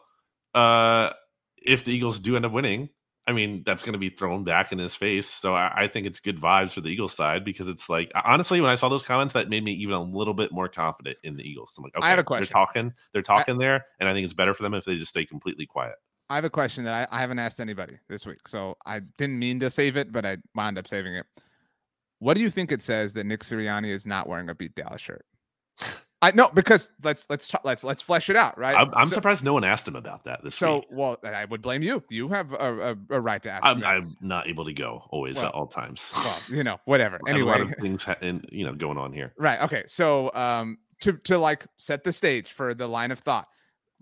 uh, 0.55 1.11
if 1.57 1.85
the 1.85 1.93
Eagles 1.93 2.21
do 2.21 2.37
end 2.37 2.47
up 2.47 2.53
winning, 2.53 2.91
I 3.29 3.33
mean, 3.33 3.63
that's 3.63 3.83
going 3.83 3.93
to 3.93 3.99
be 3.99 4.09
thrown 4.09 4.43
back 4.43 4.73
in 4.73 4.79
his 4.79 4.95
face. 4.95 5.27
So 5.27 5.53
I, 5.53 5.83
I, 5.83 5.87
think 5.87 6.07
it's 6.07 6.19
good 6.19 6.41
vibes 6.41 6.73
for 6.73 6.81
the 6.81 6.89
Eagles 6.89 7.13
side 7.13 7.45
because 7.45 7.69
it's 7.69 7.91
like, 7.91 8.11
honestly, 8.25 8.59
when 8.63 8.71
I 8.71 8.75
saw 8.75 8.89
those 8.89 9.03
comments, 9.03 9.35
that 9.35 9.51
made 9.51 9.63
me 9.63 9.73
even 9.73 9.93
a 9.93 10.03
little 10.03 10.33
bit 10.33 10.51
more 10.51 10.67
confident 10.67 11.19
in 11.23 11.37
the 11.37 11.43
Eagles. 11.43 11.75
I'm 11.77 11.85
like, 11.85 11.95
okay, 11.95 12.07
I 12.07 12.09
have 12.09 12.19
a 12.19 12.25
question. 12.25 12.45
They're 12.51 12.65
talking, 12.65 12.95
they're 13.13 13.23
talking 13.23 13.57
I, 13.57 13.59
there, 13.59 13.87
and 14.01 14.09
I 14.09 14.15
think 14.15 14.25
it's 14.25 14.33
better 14.33 14.55
for 14.55 14.63
them 14.63 14.73
if 14.73 14.87
they 14.87 14.97
just 14.97 15.11
stay 15.11 15.27
completely 15.27 15.67
quiet. 15.67 15.97
I 16.31 16.37
have 16.37 16.45
a 16.45 16.51
question 16.51 16.85
that 16.85 16.95
I, 16.95 17.19
I 17.19 17.21
haven't 17.21 17.39
asked 17.39 17.61
anybody 17.61 17.99
this 18.09 18.25
week, 18.25 18.49
so 18.49 18.79
I 18.87 19.01
didn't 19.19 19.39
mean 19.39 19.61
to 19.61 19.69
save 19.69 19.99
it, 19.99 20.11
but 20.11 20.25
I 20.25 20.39
wound 20.55 20.79
up 20.79 20.89
saving 20.89 21.15
it. 21.15 21.27
What 22.21 22.33
do 22.33 22.41
you 22.41 22.51
think 22.51 22.73
it 22.73 22.81
says 22.81 23.13
that 23.13 23.27
Nick 23.27 23.41
Sirianni 23.41 23.89
is 23.89 24.07
not 24.07 24.27
wearing 24.27 24.49
a 24.49 24.55
beat 24.55 24.75
Dallas 24.75 25.03
shirt? 25.03 25.27
I 26.21 26.33
know 26.33 26.51
because 26.53 26.91
let's 27.05 27.29
let's 27.31 27.53
let's 27.63 27.85
let's 27.85 28.03
flesh 28.03 28.29
it 28.29 28.35
out, 28.35 28.59
right? 28.59 28.75
I'm, 28.75 28.93
I'm 28.95 29.07
so, 29.07 29.15
surprised 29.15 29.45
no 29.45 29.53
one 29.53 29.63
asked 29.63 29.87
him 29.87 29.95
about 29.95 30.25
that 30.25 30.43
this 30.43 30.57
so, 30.57 30.77
week. 30.77 30.87
well, 30.91 31.17
I 31.25 31.45
would 31.45 31.63
blame 31.63 31.83
you. 31.83 32.03
You 32.09 32.29
have 32.29 32.53
a, 32.53 32.97
a, 33.11 33.17
a 33.17 33.21
right 33.21 33.41
to 33.45 33.51
ask. 33.51 33.65
I'm, 33.65 33.85
I'm, 33.85 34.17
not 34.21 34.49
able 34.49 34.65
to 34.65 34.73
go 34.73 35.05
always 35.11 35.37
well, 35.37 35.47
at 35.47 35.55
all 35.55 35.69
times. 35.69 36.11
Well, 36.17 36.39
you 36.49 36.65
know, 36.65 36.81
whatever. 36.85 37.21
Anyway, 37.29 37.73
things 37.81 38.05
ha- 38.05 38.17
in, 38.23 38.43
you 38.51 38.65
know 38.65 38.73
going 38.75 38.97
on 38.97 39.13
here. 39.13 39.35
Right. 39.37 39.61
Okay. 39.61 39.85
So, 39.87 40.33
um, 40.35 40.79
to 41.01 41.13
to 41.25 41.39
like 41.39 41.67
set 41.77 42.05
the 42.05 42.13
stage 42.13 42.51
for 42.51 42.75
the 42.75 42.89
line 42.89 43.11
of 43.11 43.19
thought 43.19 43.49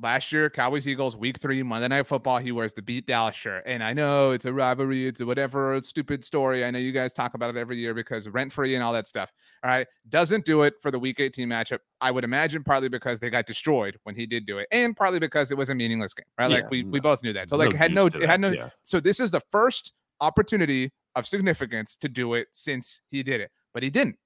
last 0.01 0.33
year, 0.33 0.51
Cowboys 0.51 0.87
Eagles, 0.87 1.17
week 1.17 1.39
three, 1.39 1.63
Monday 1.63 1.89
Night 1.89 2.07
Football, 2.07 2.39
he 2.39 2.53
wears 2.53 2.73
the 2.73 2.83
beat 2.83 3.07
Dallas 3.07 3.35
shirt. 3.35 3.63
And 3.67 3.83
I 3.83 3.93
know 3.93 4.31
it's 4.33 4.45
a 4.45 4.53
rivalry, 4.53 5.07
it's 5.07 5.21
a 5.21 5.27
whatever 5.27 5.81
stupid 5.83 6.25
story. 6.25 6.65
I 6.65 6.71
know 6.71 6.79
you 6.79 6.93
guys 6.93 7.13
talk 7.13 7.35
about 7.35 7.55
it 7.55 7.59
every 7.59 7.79
year 7.79 7.95
because 7.95 8.29
rent 8.29 8.53
free 8.53 8.75
and 8.75 8.85
all 8.85 8.93
that 8.93 9.07
stuff. 9.07 9.33
All 9.65 9.71
right. 9.71 9.87
Doesn't 10.09 10.45
do 10.45 10.63
it 10.63 10.75
for 10.81 10.91
the 10.91 10.99
week 10.99 11.21
18 11.21 11.49
matchup. 11.49 11.79
I 12.01 12.11
would 12.11 12.25
imagine 12.25 12.63
partly 12.63 12.89
because 12.89 13.21
they 13.21 13.31
got 13.31 13.47
destroyed 13.47 13.99
when 14.05 14.15
he 14.15 14.27
did 14.27 14.47
do 14.47 14.59
it, 14.59 14.69
and 14.71 14.95
partly 14.95 15.19
because 15.19 15.51
it 15.51 15.57
was 15.57 15.71
a 15.71 15.75
meaningless 15.75 16.15
game, 16.15 16.27
right? 16.39 16.51
Yeah, 16.51 16.57
like 16.57 16.71
we, 16.71 16.83
no, 16.83 16.91
we 16.91 17.01
both 17.01 17.23
knew 17.23 17.33
that. 17.33 17.49
So 17.49 17.57
like 17.57 17.73
no 17.73 17.79
had 17.79 17.95
no 17.95 18.07
it 18.07 18.23
had 18.23 18.41
no 18.41 18.51
yeah. 18.51 18.69
so 18.83 19.01
this 19.01 19.19
is 19.19 19.31
the 19.31 19.41
first 19.51 19.95
opportunity 20.21 20.93
of 21.15 21.27
significance 21.27 21.97
to 21.97 22.09
do 22.09 22.35
it 22.35 22.49
since 22.53 23.01
he 23.11 23.23
did 23.23 23.41
it, 23.41 23.51
but 23.73 23.83
he 23.83 23.91
didn't. 23.91 24.17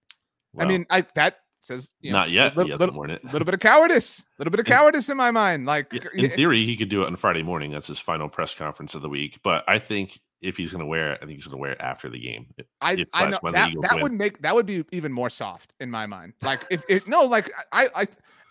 I 0.59 0.65
mean, 0.65 0.85
I 0.91 1.05
that 1.15 1.37
says 1.61 1.93
you 2.01 2.13
know, 2.13 2.19
not 2.19 2.31
yet. 2.31 2.57
Little, 2.57 2.77
little, 2.77 3.19
little, 3.23 3.45
bit 3.45 3.55
of 3.55 3.61
cowardice, 3.61 4.21
a 4.21 4.25
little 4.39 4.51
bit 4.51 4.61
of 4.61 4.67
cowardice 4.75 5.09
in 5.09 5.17
my 5.17 5.31
mind. 5.31 5.67
Like 5.67 5.93
in 5.93 6.31
eh 6.31 6.37
theory, 6.37 6.65
he 6.65 6.77
could 6.77 6.89
do 6.89 7.03
it 7.03 7.07
on 7.07 7.17
Friday 7.17 7.43
morning. 7.43 7.71
That's 7.71 7.87
his 7.87 7.99
final 7.99 8.29
press 8.29 8.55
conference 8.55 8.95
of 8.95 9.03
the 9.03 9.09
week. 9.09 9.39
But 9.43 9.65
I 9.69 9.79
think 9.79 10.21
if 10.41 10.57
he's 10.57 10.73
going 10.73 10.81
to 10.81 10.87
wear 10.87 11.13
it, 11.13 11.19
I 11.23 11.27
think 11.27 11.33
he's 11.33 11.47
going 11.47 11.59
to 11.59 11.61
wear 11.61 11.73
it 11.73 11.81
after 11.81 12.09
the 12.09 12.19
game. 12.19 12.47
I, 12.81 13.05
I 13.13 13.27
know 13.27 13.39
that, 13.53 13.73
that 13.83 14.01
would 14.01 14.13
make 14.13 14.41
that 14.43 14.55
would 14.55 14.67
be 14.67 14.85
even 14.91 15.13
more 15.13 15.31
soft 15.31 15.75
in 15.81 15.91
my 15.91 16.07
mind. 16.07 16.35
Like 16.43 16.65
if, 16.71 16.83
if 16.89 17.07
no, 17.07 17.23
like 17.25 17.53
I 17.73 17.89
I 17.95 18.09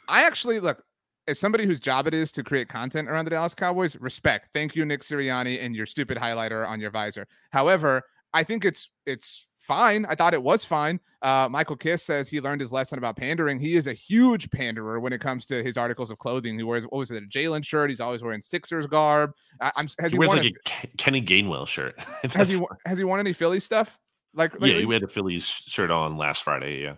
I 0.08 0.24
actually 0.24 0.60
look 0.60 0.84
as 1.28 1.40
somebody 1.40 1.66
whose 1.66 1.80
job 1.80 2.08
it 2.08 2.14
is 2.14 2.32
to 2.34 2.44
create 2.44 2.70
content 2.70 3.10
around 3.10 3.26
the 3.26 3.32
Dallas 3.32 3.56
Cowboys. 3.56 3.96
Respect, 3.98 4.50
thank 4.54 4.76
you, 4.76 4.86
Nick 4.86 5.02
Sirianni, 5.02 5.64
and 5.64 5.76
your 5.76 5.86
stupid 5.86 6.18
highlighter 6.18 6.68
on 6.68 6.80
your 6.80 6.92
visor. 6.92 7.28
However, 7.52 8.04
I 8.34 8.44
think 8.44 8.66
it's 8.66 8.90
it's 9.06 9.46
fine. 9.60 10.06
I 10.06 10.16
thought 10.16 10.34
it 10.34 10.42
was 10.42 10.64
fine. 10.64 11.00
Uh, 11.22 11.48
Michael 11.52 11.76
Kist 11.76 12.06
says 12.06 12.30
he 12.30 12.40
learned 12.40 12.62
his 12.62 12.72
lesson 12.72 12.98
about 12.98 13.18
pandering. 13.18 13.60
He 13.60 13.76
is 13.76 13.88
a 13.88 13.94
huge 13.94 14.50
panderer 14.52 15.00
when 15.00 15.12
it 15.12 15.20
comes 15.20 15.46
to 15.48 15.62
his 15.64 15.78
articles 15.78 16.12
of 16.12 16.18
clothing. 16.18 16.58
He 16.58 16.64
wears 16.64 16.86
what 16.86 16.98
was 16.98 17.12
it, 17.12 17.22
a 17.22 17.26
Jalen 17.26 17.64
shirt? 17.66 17.90
He's 17.90 18.00
always 18.00 18.24
wearing 18.24 18.42
Sixers 18.42 18.88
garb. 18.88 19.34
I, 19.60 19.72
am 19.76 19.86
has 20.00 20.12
he, 20.12 20.16
he 20.16 20.18
wears 20.18 20.32
like 20.32 20.46
a, 20.46 20.88
a, 20.88 20.88
Kenny 20.98 21.22
Gainwell 21.22 21.68
shirt. 21.68 22.00
has 22.34 22.50
he 22.50 22.60
has 22.86 22.98
he 22.98 23.04
worn 23.04 23.20
any 23.20 23.34
Philly 23.34 23.60
stuff? 23.60 24.00
Like, 24.34 24.54
yeah, 24.62 24.76
he 24.76 24.94
had 24.94 25.04
a 25.04 25.08
Phillies 25.08 25.46
shirt 25.46 25.92
on 25.92 26.18
last 26.18 26.44
Friday. 26.44 26.82
Yeah. 26.82 26.96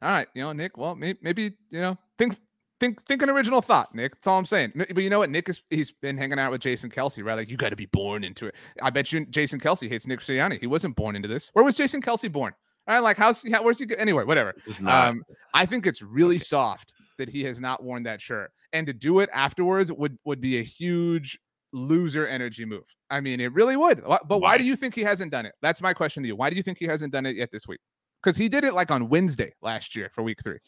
All 0.00 0.10
right, 0.10 0.26
you 0.34 0.42
know, 0.42 0.52
Nick. 0.52 0.76
Well, 0.76 0.96
maybe, 0.96 1.18
maybe 1.22 1.42
you 1.70 1.80
know, 1.80 1.96
think 2.18 2.36
think 2.82 3.06
think 3.06 3.22
an 3.22 3.30
original 3.30 3.62
thought, 3.62 3.94
Nick. 3.94 4.16
That's 4.16 4.26
all 4.26 4.38
I'm 4.38 4.44
saying. 4.44 4.72
But 4.74 4.98
you 4.98 5.08
know 5.08 5.20
what? 5.20 5.30
Nick 5.30 5.48
is 5.48 5.62
he's 5.70 5.92
been 5.92 6.18
hanging 6.18 6.38
out 6.38 6.50
with 6.50 6.60
Jason 6.60 6.90
Kelce, 6.90 7.24
right? 7.24 7.34
Like 7.34 7.48
you 7.48 7.56
got 7.56 7.70
to 7.70 7.76
be 7.76 7.86
born 7.86 8.24
into 8.24 8.46
it. 8.46 8.56
I 8.82 8.90
bet 8.90 9.12
you 9.12 9.24
Jason 9.26 9.60
Kelce 9.60 9.88
hates 9.88 10.06
Nick 10.06 10.20
Sirianni. 10.20 10.60
He 10.60 10.66
wasn't 10.66 10.96
born 10.96 11.14
into 11.14 11.28
this. 11.28 11.50
Where 11.52 11.64
was 11.64 11.76
Jason 11.76 12.02
Kelce 12.02 12.30
born? 12.30 12.52
All 12.88 12.94
right, 12.96 13.00
like 13.00 13.16
how's 13.16 13.48
how, 13.48 13.62
where's 13.62 13.78
he? 13.78 13.86
Anyway, 13.96 14.24
whatever. 14.24 14.54
Um, 14.84 15.22
I 15.54 15.64
think 15.64 15.86
it's 15.86 16.02
really 16.02 16.36
okay. 16.36 16.44
soft 16.44 16.92
that 17.18 17.28
he 17.28 17.44
has 17.44 17.60
not 17.60 17.84
worn 17.84 18.02
that 18.02 18.20
shirt, 18.20 18.50
and 18.72 18.86
to 18.88 18.92
do 18.92 19.20
it 19.20 19.30
afterwards 19.32 19.92
would 19.92 20.18
would 20.24 20.40
be 20.40 20.58
a 20.58 20.62
huge 20.62 21.38
loser 21.72 22.26
energy 22.26 22.64
move. 22.64 22.84
I 23.10 23.20
mean, 23.20 23.40
it 23.40 23.52
really 23.52 23.76
would. 23.76 24.02
But 24.04 24.28
why? 24.28 24.36
why 24.38 24.58
do 24.58 24.64
you 24.64 24.74
think 24.74 24.94
he 24.94 25.02
hasn't 25.02 25.30
done 25.30 25.46
it? 25.46 25.54
That's 25.62 25.80
my 25.80 25.94
question 25.94 26.24
to 26.24 26.26
you. 26.26 26.34
Why 26.34 26.50
do 26.50 26.56
you 26.56 26.62
think 26.62 26.78
he 26.78 26.86
hasn't 26.86 27.12
done 27.12 27.26
it 27.26 27.36
yet 27.36 27.50
this 27.52 27.68
week? 27.68 27.80
Because 28.22 28.36
he 28.36 28.48
did 28.48 28.64
it 28.64 28.74
like 28.74 28.90
on 28.90 29.08
Wednesday 29.08 29.52
last 29.62 29.94
year 29.94 30.10
for 30.12 30.22
week 30.22 30.42
three. 30.42 30.58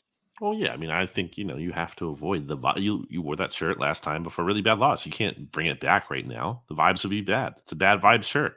Well, 0.40 0.54
yeah. 0.54 0.72
I 0.72 0.76
mean, 0.76 0.90
I 0.90 1.06
think 1.06 1.38
you 1.38 1.44
know 1.44 1.56
you 1.56 1.72
have 1.72 1.94
to 1.96 2.08
avoid 2.08 2.48
the 2.48 2.56
you 2.76 3.06
you 3.08 3.22
wore 3.22 3.36
that 3.36 3.52
shirt 3.52 3.78
last 3.78 4.02
time 4.02 4.22
before 4.22 4.44
really 4.44 4.62
bad 4.62 4.78
loss. 4.78 5.06
You 5.06 5.12
can't 5.12 5.50
bring 5.52 5.66
it 5.66 5.80
back 5.80 6.10
right 6.10 6.26
now. 6.26 6.62
The 6.68 6.74
vibes 6.74 7.02
would 7.04 7.10
be 7.10 7.20
bad. 7.20 7.54
It's 7.58 7.72
a 7.72 7.76
bad 7.76 8.00
vibe 8.00 8.24
shirt. 8.24 8.56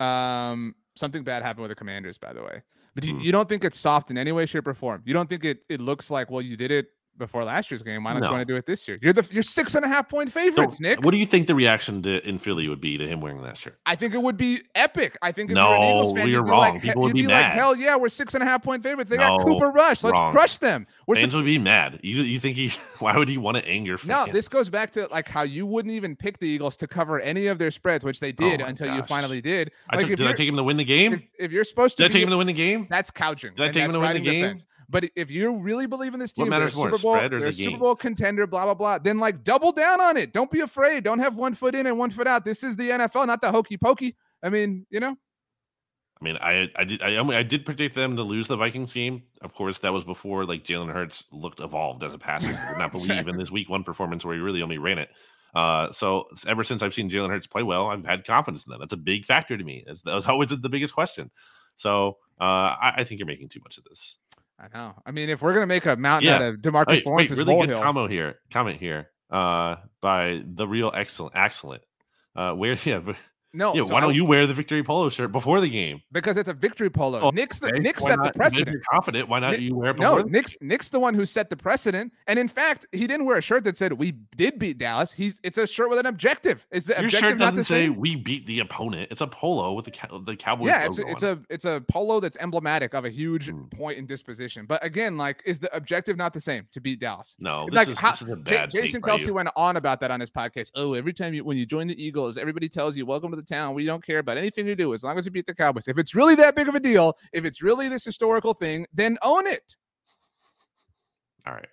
Um, 0.00 0.74
something 0.94 1.22
bad 1.22 1.42
happened 1.42 1.62
with 1.62 1.70
the 1.70 1.74
Commanders, 1.74 2.18
by 2.18 2.32
the 2.32 2.42
way. 2.42 2.62
But 2.94 3.04
you, 3.04 3.14
mm. 3.14 3.22
you 3.22 3.30
don't 3.30 3.48
think 3.48 3.62
it's 3.62 3.78
soft 3.78 4.10
in 4.10 4.16
any 4.16 4.32
way, 4.32 4.46
shape, 4.46 4.66
or 4.66 4.74
form. 4.74 5.02
You 5.04 5.12
don't 5.12 5.28
think 5.28 5.44
it 5.44 5.60
it 5.68 5.80
looks 5.80 6.10
like 6.10 6.30
well, 6.30 6.42
you 6.42 6.56
did 6.56 6.70
it 6.70 6.88
before 7.18 7.44
last 7.44 7.70
year's 7.70 7.82
game. 7.82 8.04
Why 8.04 8.12
don't 8.12 8.22
no. 8.22 8.28
you 8.28 8.32
want 8.32 8.46
to 8.46 8.52
do 8.52 8.56
it 8.56 8.66
this 8.66 8.86
year? 8.86 8.98
You're 9.02 9.12
the 9.12 9.26
you're 9.30 9.42
six 9.42 9.74
and 9.74 9.84
a 9.84 9.88
half 9.88 10.08
point 10.08 10.30
favorites, 10.30 10.78
so, 10.78 10.82
Nick. 10.82 11.04
What 11.04 11.12
do 11.12 11.18
you 11.18 11.26
think 11.26 11.46
the 11.46 11.54
reaction 11.54 12.02
to, 12.02 12.26
in 12.28 12.38
Philly 12.38 12.68
would 12.68 12.80
be 12.80 12.98
to 12.98 13.06
him 13.06 13.20
wearing 13.20 13.42
that 13.42 13.56
shirt? 13.56 13.78
I 13.86 13.96
think 13.96 14.14
it 14.14 14.22
would 14.22 14.36
be 14.36 14.62
epic. 14.74 15.16
I 15.22 15.32
think 15.32 15.50
if 15.50 15.54
no, 15.54 15.68
you're 15.68 15.76
an 15.76 15.82
Eagles 15.82 16.12
fan, 16.14 16.28
you're 16.28 16.42
wrong. 16.42 16.74
Like, 16.74 16.82
People 16.82 17.02
would 17.02 17.14
be, 17.14 17.22
be, 17.22 17.26
mad. 17.28 17.42
Like, 17.42 17.52
Hell 17.52 17.76
yeah, 17.76 17.96
we're 17.96 18.08
six 18.08 18.34
and 18.34 18.42
a 18.42 18.46
half 18.46 18.62
point 18.62 18.82
favorites. 18.82 19.10
They 19.10 19.16
no, 19.16 19.38
got 19.38 19.46
Cooper 19.46 19.70
Rush. 19.70 20.02
Let's 20.02 20.18
wrong. 20.18 20.32
crush 20.32 20.58
them. 20.58 20.86
We're 21.06 21.16
fans 21.16 21.34
would 21.34 21.44
be 21.44 21.58
mad. 21.58 22.00
You 22.02 22.22
you 22.22 22.38
think 22.40 22.56
he? 22.56 22.68
Why 22.98 23.16
would 23.16 23.28
he 23.28 23.38
want 23.38 23.56
to 23.56 23.66
anger 23.66 23.98
fans? 23.98 24.08
No, 24.28 24.32
this 24.32 24.48
goes 24.48 24.68
back 24.68 24.90
to 24.92 25.06
like 25.10 25.28
how 25.28 25.42
you 25.42 25.66
wouldn't 25.66 25.92
even 25.92 26.16
pick 26.16 26.38
the 26.38 26.46
Eagles 26.46 26.76
to 26.78 26.86
cover 26.86 27.20
any 27.20 27.46
of 27.46 27.58
their 27.58 27.70
spreads, 27.70 28.04
which 28.04 28.20
they 28.20 28.30
oh 28.30 28.32
did 28.32 28.62
oh 28.62 28.66
until 28.66 28.88
gosh. 28.88 28.96
you 28.96 29.02
finally 29.04 29.40
did. 29.40 29.70
Like, 29.92 30.04
I 30.04 30.08
took, 30.08 30.16
did 30.16 30.26
I 30.26 30.32
take 30.32 30.48
him 30.48 30.56
to 30.56 30.62
win 30.62 30.76
the 30.76 30.84
game? 30.84 31.14
If, 31.14 31.22
if 31.38 31.52
you're 31.52 31.64
supposed 31.64 31.96
to, 31.98 32.04
did 32.04 32.12
I 32.12 32.12
take 32.12 32.22
him 32.22 32.30
to 32.30 32.36
win 32.36 32.46
the 32.46 32.52
game? 32.52 32.86
That's 32.90 33.10
couching. 33.10 33.54
Did 33.54 33.66
I 33.66 33.70
take 33.70 33.84
him 33.84 33.92
to 33.92 34.00
win 34.00 34.12
the 34.12 34.20
game? 34.20 34.42
Defense. 34.42 34.66
But 34.88 35.10
if 35.16 35.30
you 35.30 35.56
really 35.56 35.86
believe 35.86 36.14
in 36.14 36.20
this 36.20 36.32
team, 36.32 36.50
they're 36.50 36.68
Super 36.68 36.98
Bowl, 36.98 37.16
or 37.16 37.28
the 37.28 37.52
Super 37.52 37.78
Bowl 37.78 37.96
contender, 37.96 38.46
blah 38.46 38.64
blah 38.64 38.74
blah, 38.74 38.98
then 38.98 39.18
like 39.18 39.42
double 39.42 39.72
down 39.72 40.00
on 40.00 40.16
it. 40.16 40.32
Don't 40.32 40.50
be 40.50 40.60
afraid. 40.60 41.04
Don't 41.04 41.18
have 41.18 41.36
one 41.36 41.54
foot 41.54 41.74
in 41.74 41.86
and 41.86 41.98
one 41.98 42.10
foot 42.10 42.26
out. 42.26 42.44
This 42.44 42.62
is 42.62 42.76
the 42.76 42.90
NFL, 42.90 43.26
not 43.26 43.40
the 43.40 43.50
hokey 43.50 43.76
pokey. 43.76 44.16
I 44.42 44.48
mean, 44.48 44.86
you 44.90 45.00
know. 45.00 45.16
I 46.20 46.24
mean, 46.24 46.36
I 46.40 46.68
I 46.76 46.84
did 46.84 47.02
I, 47.02 47.20
I 47.20 47.42
did 47.42 47.66
predict 47.66 47.94
them 47.94 48.16
to 48.16 48.22
lose 48.22 48.48
the 48.48 48.56
Vikings 48.56 48.92
game. 48.92 49.24
Of 49.42 49.54
course, 49.54 49.78
that 49.78 49.92
was 49.92 50.04
before 50.04 50.46
like 50.46 50.64
Jalen 50.64 50.92
Hurts 50.92 51.24
looked 51.32 51.60
evolved 51.60 52.02
as 52.04 52.14
a 52.14 52.18
passer. 52.18 52.58
I 52.58 52.70
would 52.70 52.78
not 52.78 52.92
believe 52.92 53.28
in 53.28 53.36
this 53.36 53.50
Week 53.50 53.68
One 53.68 53.84
performance 53.84 54.24
where 54.24 54.34
he 54.34 54.40
really 54.40 54.62
only 54.62 54.78
ran 54.78 54.98
it. 54.98 55.08
Uh, 55.54 55.90
so 55.90 56.26
ever 56.46 56.64
since 56.64 56.82
I've 56.82 56.94
seen 56.94 57.10
Jalen 57.10 57.30
Hurts 57.30 57.46
play 57.46 57.62
well, 57.62 57.86
I've 57.86 58.04
had 58.04 58.26
confidence 58.26 58.66
in 58.66 58.70
them. 58.70 58.80
That's 58.80 58.92
a 58.92 58.98
big 58.98 59.24
factor 59.24 59.56
to 59.56 59.64
me. 59.64 59.84
That's, 59.86 60.02
that 60.02 60.14
was 60.14 60.26
always 60.26 60.50
the 60.50 60.68
biggest 60.68 60.94
question. 60.94 61.30
So 61.76 62.18
uh, 62.40 62.44
I, 62.44 62.94
I 62.98 63.04
think 63.04 63.18
you're 63.18 63.26
making 63.26 63.48
too 63.48 63.60
much 63.64 63.78
of 63.78 63.84
this. 63.84 64.18
I 64.58 64.68
know. 64.72 64.94
I 65.04 65.10
mean, 65.10 65.28
if 65.28 65.42
we're 65.42 65.52
gonna 65.52 65.66
make 65.66 65.86
a 65.86 65.96
mountain 65.96 66.28
yeah. 66.28 66.36
out 66.36 66.42
of 66.42 66.56
Demarcus 66.56 66.86
wait, 66.86 67.06
Lawrence's 67.06 67.38
wait, 67.38 67.46
really 67.46 67.66
good 67.66 67.76
comment 67.76 68.10
here. 68.10 68.36
Comment 68.50 68.80
here. 68.80 69.10
Uh, 69.30 69.76
by 70.00 70.42
the 70.46 70.66
real 70.66 70.90
excellent, 70.94 71.34
excellent. 71.36 71.82
Uh, 72.34 72.52
where 72.52 72.76
yeah, 72.84 73.00
No. 73.56 73.74
Yeah. 73.74 73.84
So 73.84 73.94
why 73.94 74.00
don't 74.00 74.14
you 74.14 74.24
wear 74.24 74.46
the 74.46 74.52
victory 74.52 74.82
polo 74.82 75.08
shirt 75.08 75.32
before 75.32 75.62
the 75.62 75.70
game? 75.70 76.02
Because 76.12 76.36
it's 76.36 76.48
a 76.48 76.52
victory 76.52 76.90
polo. 76.90 77.20
Oh, 77.20 77.30
Nick's 77.30 77.58
the 77.58 77.68
okay. 77.68 77.78
Nick 77.78 77.98
set 77.98 78.22
the 78.22 78.32
precedent. 78.32 78.68
you're 78.70 78.82
confident. 78.92 79.30
Why 79.30 79.40
not 79.40 79.52
Nick, 79.52 79.60
you 79.62 79.74
wear 79.74 79.92
it? 79.92 79.98
no, 79.98 80.18
Nick's 80.18 80.54
Nick's 80.60 80.90
the 80.90 81.00
one 81.00 81.14
who 81.14 81.24
set 81.24 81.48
the 81.48 81.56
precedent. 81.56 82.12
And 82.26 82.38
in 82.38 82.48
fact, 82.48 82.86
he 82.92 83.06
didn't 83.06 83.24
wear 83.24 83.38
a 83.38 83.42
shirt 83.42 83.64
that 83.64 83.78
said 83.78 83.94
we 83.94 84.12
did 84.36 84.58
beat 84.58 84.76
Dallas. 84.76 85.10
He's 85.10 85.40
it's 85.42 85.56
a 85.56 85.66
shirt 85.66 85.88
with 85.88 85.98
an 85.98 86.06
objective. 86.06 86.66
Is 86.70 86.84
the 86.84 86.94
Your 86.94 87.04
objective 87.06 87.30
shirt 87.30 87.38
doesn't 87.38 87.64
say 87.64 87.86
same? 87.86 87.96
we 87.96 88.14
beat 88.14 88.46
the 88.46 88.60
opponent. 88.60 89.08
It's 89.10 89.22
a 89.22 89.26
polo 89.26 89.72
with 89.72 89.86
the 89.86 90.20
the 90.24 90.36
Cowboys. 90.36 90.68
Yeah, 90.68 90.84
it's, 90.84 90.98
it's 90.98 91.22
a 91.22 91.38
it's 91.48 91.64
a 91.64 91.82
polo 91.88 92.20
that's 92.20 92.36
emblematic 92.36 92.94
of 92.94 93.06
a 93.06 93.10
huge 93.10 93.48
mm. 93.48 93.70
point 93.70 93.96
in 93.96 94.04
disposition. 94.04 94.66
But 94.66 94.84
again, 94.84 95.16
like, 95.16 95.42
is 95.46 95.58
the 95.60 95.74
objective 95.74 96.18
not 96.18 96.34
the 96.34 96.40
same 96.40 96.66
to 96.72 96.80
beat 96.80 97.00
Dallas? 97.00 97.36
No, 97.40 97.66
like 97.72 97.88
is, 97.88 97.98
how, 97.98 98.12
J- 98.12 98.66
Jason 98.68 99.00
Kelce 99.00 99.30
went 99.30 99.48
on 99.56 99.76
about 99.76 100.00
that 100.00 100.10
on 100.10 100.20
his 100.20 100.30
podcast. 100.30 100.72
Oh, 100.74 100.92
every 100.92 101.14
time 101.14 101.32
you 101.32 101.42
when 101.42 101.56
you 101.56 101.64
join 101.64 101.86
the 101.86 102.02
Eagles, 102.02 102.36
everybody 102.36 102.68
tells 102.68 102.98
you 102.98 103.06
welcome 103.06 103.30
to 103.30 103.36
the 103.36 103.45
town. 103.46 103.74
We 103.74 103.84
don't 103.84 104.04
care 104.04 104.18
about 104.18 104.36
anything 104.36 104.66
you 104.66 104.76
do 104.76 104.94
as 104.94 105.02
long 105.02 105.18
as 105.18 105.24
you 105.24 105.30
beat 105.30 105.46
the 105.46 105.54
Cowboys. 105.54 105.88
If 105.88 105.98
it's 105.98 106.14
really 106.14 106.34
that 106.36 106.56
big 106.56 106.68
of 106.68 106.74
a 106.74 106.80
deal, 106.80 107.16
if 107.32 107.44
it's 107.44 107.62
really 107.62 107.88
this 107.88 108.04
historical 108.04 108.54
thing, 108.54 108.86
then 108.92 109.18
own 109.22 109.46
it. 109.46 109.76
All 111.46 111.54
right. 111.54 111.68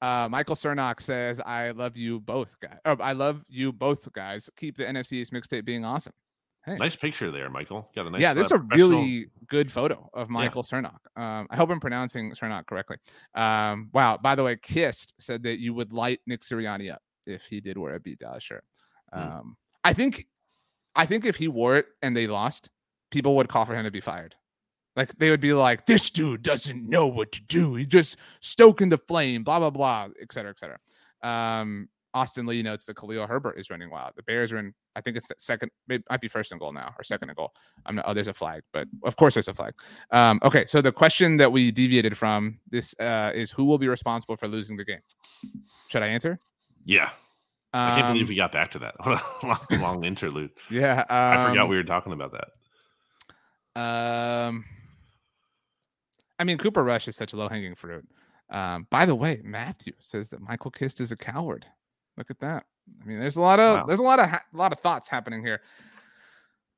Uh, 0.00 0.28
Michael 0.28 0.54
Cernock 0.54 1.00
says, 1.00 1.40
"I 1.40 1.70
love 1.70 1.96
you 1.96 2.20
both, 2.20 2.58
guys. 2.60 2.78
Oh, 2.84 2.96
I 3.00 3.12
love 3.12 3.44
you 3.48 3.72
both, 3.72 4.12
guys. 4.12 4.50
Keep 4.56 4.76
the 4.76 4.84
NFC 4.84 5.14
East 5.14 5.32
mixtape 5.32 5.64
being 5.64 5.84
awesome." 5.84 6.12
Hey. 6.66 6.76
Nice 6.76 6.96
picture 6.96 7.30
there, 7.30 7.50
Michael. 7.50 7.90
Got 7.94 8.06
a 8.06 8.10
nice. 8.10 8.20
Yeah, 8.22 8.32
this 8.32 8.46
is 8.46 8.52
a 8.52 8.58
really 8.58 9.26
good 9.48 9.70
photo 9.70 10.08
of 10.14 10.30
Michael 10.30 10.64
yeah. 10.70 10.78
Cernock. 10.80 11.22
Um, 11.22 11.46
I 11.50 11.56
hope 11.56 11.68
I'm 11.68 11.80
pronouncing 11.80 12.32
Cernock 12.32 12.66
correctly. 12.66 12.96
Um, 13.34 13.90
wow. 13.92 14.16
By 14.16 14.34
the 14.34 14.44
way, 14.44 14.56
Kist 14.56 15.14
said 15.18 15.42
that 15.42 15.60
you 15.60 15.74
would 15.74 15.92
light 15.92 16.20
Nick 16.26 16.40
Sirianni 16.40 16.90
up 16.90 17.02
if 17.26 17.44
he 17.44 17.60
did 17.60 17.76
wear 17.76 17.96
a 17.96 18.00
beat 18.00 18.18
Dallas 18.18 18.42
shirt. 18.42 18.64
Hmm. 19.12 19.20
Um, 19.20 19.28
mm. 19.28 19.52
I 19.84 19.92
think, 19.92 20.26
I 20.96 21.06
think 21.06 21.24
if 21.24 21.36
he 21.36 21.48
wore 21.48 21.76
it 21.76 21.86
and 22.02 22.16
they 22.16 22.26
lost, 22.26 22.70
people 23.10 23.36
would 23.36 23.48
call 23.48 23.64
for 23.64 23.74
him 23.74 23.84
to 23.84 23.90
be 23.90 24.00
fired. 24.00 24.34
Like 24.96 25.16
they 25.18 25.30
would 25.30 25.40
be 25.40 25.52
like, 25.52 25.86
"This 25.86 26.10
dude 26.10 26.42
doesn't 26.42 26.88
know 26.88 27.06
what 27.06 27.32
to 27.32 27.42
do. 27.42 27.74
He 27.74 27.84
just 27.84 28.16
stoking 28.40 28.90
the 28.90 28.98
flame." 28.98 29.42
Blah 29.42 29.58
blah 29.58 29.70
blah, 29.70 30.08
et 30.20 30.32
cetera, 30.32 30.50
et 30.50 30.58
cetera. 30.58 30.78
Um, 31.22 31.88
Austin 32.14 32.46
Lee 32.46 32.62
notes 32.62 32.84
that 32.84 32.96
Khalil 32.96 33.26
Herbert 33.26 33.58
is 33.58 33.70
running 33.70 33.90
wild. 33.90 34.12
The 34.14 34.22
Bears 34.22 34.52
are 34.52 34.58
in, 34.58 34.72
I 34.94 35.00
think 35.00 35.16
it's 35.16 35.30
second, 35.36 35.72
it 35.88 36.04
might 36.08 36.20
be 36.20 36.28
first 36.28 36.52
and 36.52 36.60
goal 36.60 36.72
now 36.72 36.94
or 36.96 37.02
second 37.02 37.28
and 37.28 37.36
goal. 37.36 37.52
I'm 37.84 37.96
not, 37.96 38.04
oh, 38.06 38.14
there's 38.14 38.28
a 38.28 38.34
flag, 38.34 38.62
but 38.72 38.86
of 39.02 39.16
course 39.16 39.34
there's 39.34 39.48
a 39.48 39.54
flag. 39.54 39.74
Um, 40.12 40.38
okay, 40.44 40.64
so 40.68 40.80
the 40.80 40.92
question 40.92 41.36
that 41.38 41.50
we 41.50 41.72
deviated 41.72 42.16
from 42.16 42.60
this 42.70 42.94
uh, 43.00 43.32
is 43.34 43.50
who 43.50 43.64
will 43.64 43.78
be 43.78 43.88
responsible 43.88 44.36
for 44.36 44.46
losing 44.46 44.76
the 44.76 44.84
game? 44.84 45.00
Should 45.88 46.04
I 46.04 46.06
answer? 46.06 46.38
Yeah. 46.84 47.10
Um, 47.74 47.90
I 47.90 47.94
can't 47.96 48.06
believe 48.06 48.26
um, 48.26 48.28
we 48.28 48.36
got 48.36 48.52
back 48.52 48.70
to 48.70 48.78
that. 48.78 48.94
What 49.04 49.20
a 49.42 49.46
long, 49.46 49.82
long 49.82 50.04
interlude. 50.04 50.52
Yeah. 50.70 51.00
Um, 51.00 51.06
I 51.08 51.48
forgot 51.48 51.64
um, 51.64 51.70
we 51.70 51.76
were 51.76 51.82
talking 51.82 52.12
about 52.12 52.32
that. 53.74 53.80
Um, 53.80 54.64
I 56.38 56.44
mean, 56.44 56.56
Cooper 56.56 56.84
Rush 56.84 57.08
is 57.08 57.16
such 57.16 57.32
a 57.32 57.36
low 57.36 57.48
hanging 57.48 57.74
fruit. 57.74 58.06
Um, 58.48 58.86
by 58.90 59.06
the 59.06 59.16
way, 59.16 59.40
Matthew 59.42 59.92
says 59.98 60.28
that 60.28 60.40
Michael 60.40 60.70
Kist 60.70 61.00
is 61.00 61.10
a 61.10 61.16
coward. 61.16 61.66
Look 62.16 62.30
at 62.30 62.38
that. 62.38 62.64
I 63.02 63.06
mean, 63.06 63.18
there's 63.18 63.36
a 63.36 63.40
lot 63.40 63.58
of 63.58 63.78
wow. 63.78 63.86
there's 63.86 63.98
a 63.98 64.04
lot 64.04 64.20
of 64.20 64.30
ha- 64.30 64.44
a 64.52 64.56
lot 64.56 64.72
of 64.72 64.78
thoughts 64.78 65.08
happening 65.08 65.44
here. 65.44 65.60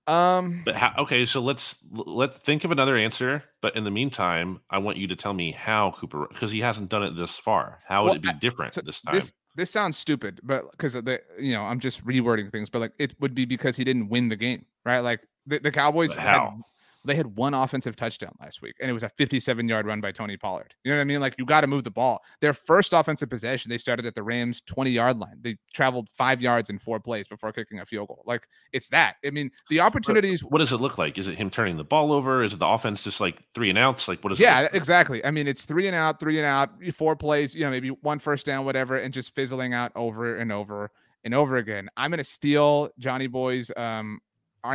Um. 0.06 0.62
But 0.64 0.76
how, 0.76 0.94
okay, 1.00 1.26
so 1.26 1.42
let's 1.42 1.76
let's 1.92 2.38
think 2.38 2.64
of 2.64 2.70
another 2.70 2.96
answer. 2.96 3.44
But 3.60 3.76
in 3.76 3.84
the 3.84 3.90
meantime, 3.90 4.60
I 4.70 4.78
want 4.78 4.96
you 4.96 5.08
to 5.08 5.16
tell 5.16 5.34
me 5.34 5.52
how 5.52 5.90
Cooper 5.90 6.26
because 6.30 6.52
he 6.52 6.60
hasn't 6.60 6.88
done 6.88 7.02
it 7.02 7.16
this 7.16 7.32
far. 7.32 7.80
How 7.86 8.04
would 8.04 8.08
well, 8.08 8.16
it 8.16 8.22
be 8.22 8.32
different 8.40 8.72
so 8.72 8.80
this 8.80 9.02
time? 9.02 9.14
This, 9.14 9.34
this 9.56 9.70
sounds 9.70 9.96
stupid, 9.96 10.40
but 10.42 10.70
because 10.70 10.94
of 10.94 11.04
the 11.04 11.20
you 11.38 11.52
know 11.52 11.62
I'm 11.62 11.80
just 11.80 12.04
rewording 12.06 12.52
things, 12.52 12.70
but 12.70 12.80
like 12.80 12.92
it 12.98 13.14
would 13.20 13.34
be 13.34 13.44
because 13.44 13.76
he 13.76 13.84
didn't 13.84 14.08
win 14.08 14.28
the 14.28 14.36
game, 14.36 14.66
right? 14.84 15.00
Like 15.00 15.26
the, 15.46 15.58
the 15.58 15.72
Cowboys 15.72 16.14
how 16.14 16.60
they 17.06 17.14
had 17.14 17.36
one 17.36 17.54
offensive 17.54 17.96
touchdown 17.96 18.34
last 18.40 18.62
week, 18.62 18.74
and 18.80 18.90
it 18.90 18.92
was 18.92 19.02
a 19.02 19.08
57 19.08 19.68
yard 19.68 19.86
run 19.86 20.00
by 20.00 20.12
Tony 20.12 20.36
Pollard. 20.36 20.74
You 20.84 20.90
know 20.90 20.98
what 20.98 21.02
I 21.02 21.04
mean? 21.04 21.20
Like 21.20 21.34
you 21.38 21.44
got 21.44 21.62
to 21.62 21.66
move 21.66 21.84
the 21.84 21.90
ball. 21.90 22.22
Their 22.40 22.52
first 22.52 22.92
offensive 22.92 23.30
possession, 23.30 23.70
they 23.70 23.78
started 23.78 24.06
at 24.06 24.14
the 24.14 24.22
Rams 24.22 24.60
20 24.62 24.90
yard 24.90 25.18
line. 25.18 25.38
They 25.40 25.56
traveled 25.72 26.08
five 26.10 26.40
yards 26.40 26.70
in 26.70 26.78
four 26.78 27.00
plays 27.00 27.28
before 27.28 27.52
kicking 27.52 27.80
a 27.80 27.86
field 27.86 28.08
goal. 28.08 28.22
Like 28.26 28.48
it's 28.72 28.88
that. 28.88 29.16
I 29.24 29.30
mean, 29.30 29.50
the 29.70 29.80
opportunities. 29.80 30.44
What 30.44 30.58
does 30.58 30.72
it 30.72 30.78
look 30.78 30.98
like? 30.98 31.18
Is 31.18 31.28
it 31.28 31.36
him 31.36 31.50
turning 31.50 31.76
the 31.76 31.84
ball 31.84 32.12
over? 32.12 32.42
Is 32.42 32.52
it 32.52 32.58
the 32.58 32.66
offense 32.66 33.02
just 33.02 33.20
like 33.20 33.42
three 33.54 33.70
and 33.70 33.78
outs? 33.78 34.08
Like 34.08 34.22
what 34.22 34.32
is? 34.32 34.40
Yeah, 34.40 34.68
exactly. 34.72 35.24
I 35.24 35.30
mean, 35.30 35.46
it's 35.46 35.64
three 35.64 35.86
and 35.86 35.96
out, 35.96 36.20
three 36.20 36.38
and 36.38 36.46
out, 36.46 36.70
four 36.94 37.16
plays. 37.16 37.54
You 37.54 37.64
know, 37.64 37.70
maybe 37.70 37.88
one 37.88 38.18
first 38.18 38.46
down, 38.46 38.64
whatever, 38.64 38.96
and 38.96 39.14
just 39.14 39.34
fizzling 39.34 39.74
out 39.74 39.92
over 39.94 40.36
and 40.36 40.52
over 40.52 40.90
and 41.26 41.34
over 41.34 41.56
again. 41.56 41.90
I'm 41.96 42.10
going 42.10 42.18
to 42.18 42.24
steal 42.24 42.90
Johnny 42.98 43.26
Boy's 43.26 43.70
um, 43.76 44.20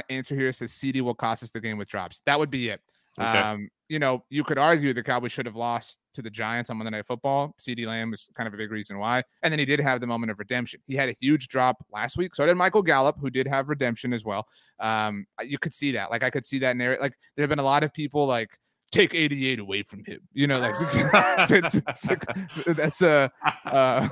answer 0.10 0.36
here 0.36 0.52
says 0.52 0.72
CeeDee 0.72 1.02
will 1.02 1.16
cost 1.16 1.44
us 1.44 1.52
the 1.52 1.62
game 1.62 1.78
with 1.78 1.88
drops. 1.88 2.22
That 2.26 2.40
would 2.40 2.50
be 2.50 2.70
it. 2.70 2.82
Okay. 3.20 3.40
Um, 3.40 3.70
you 3.90 4.00
know, 4.00 4.24
you 4.30 4.44
could 4.46 4.58
argue 4.58 4.94
the 4.94 5.04
Cowboys 5.04 5.34
should 5.34 5.46
have 5.46 5.58
lost 5.58 5.98
to 6.14 6.22
the 6.22 6.30
Giants 6.30 6.70
on 6.70 6.78
Monday 6.78 6.92
Night 6.92 7.06
Football. 7.06 7.54
CeeDee 7.60 7.86
Lamb 7.86 8.12
was 8.12 8.30
kind 8.36 8.48
of 8.48 8.54
a 8.54 8.58
big 8.58 8.72
reason 8.72 8.98
why. 8.98 9.22
And 9.44 9.52
then 9.52 9.60
he 9.60 9.66
did 9.66 9.82
have 9.82 10.00
the 10.00 10.08
moment 10.08 10.32
of 10.32 10.40
redemption. 10.40 10.80
He 10.88 10.96
had 10.96 11.10
a 11.10 11.12
huge 11.20 11.50
drop 11.50 11.86
last 11.92 12.16
week. 12.16 12.34
So 12.34 12.46
did 12.46 12.56
Michael 12.56 12.84
Gallup, 12.84 13.18
who 13.20 13.30
did 13.30 13.48
have 13.48 13.68
redemption 13.68 14.14
as 14.14 14.24
well. 14.24 14.48
Um, 14.80 15.26
you 15.46 15.60
could 15.60 15.74
see 15.74 15.92
that. 15.92 16.10
Like 16.10 16.24
I 16.24 16.30
could 16.30 16.46
see 16.46 16.60
that 16.60 16.78
narrative. 16.78 17.02
Like 17.02 17.18
there 17.36 17.44
have 17.44 17.50
been 17.50 17.60
a 17.60 17.64
lot 17.64 17.84
of 17.84 17.94
people 17.94 18.26
like 18.26 18.50
take 18.94 19.14
88 19.14 19.60
away 19.60 19.84
from 19.84 20.06
him. 20.06 20.22
You 20.32 20.48
know, 20.48 20.60
like 20.60 20.76
that's 22.66 23.02
a, 23.02 23.32
a, 23.66 24.10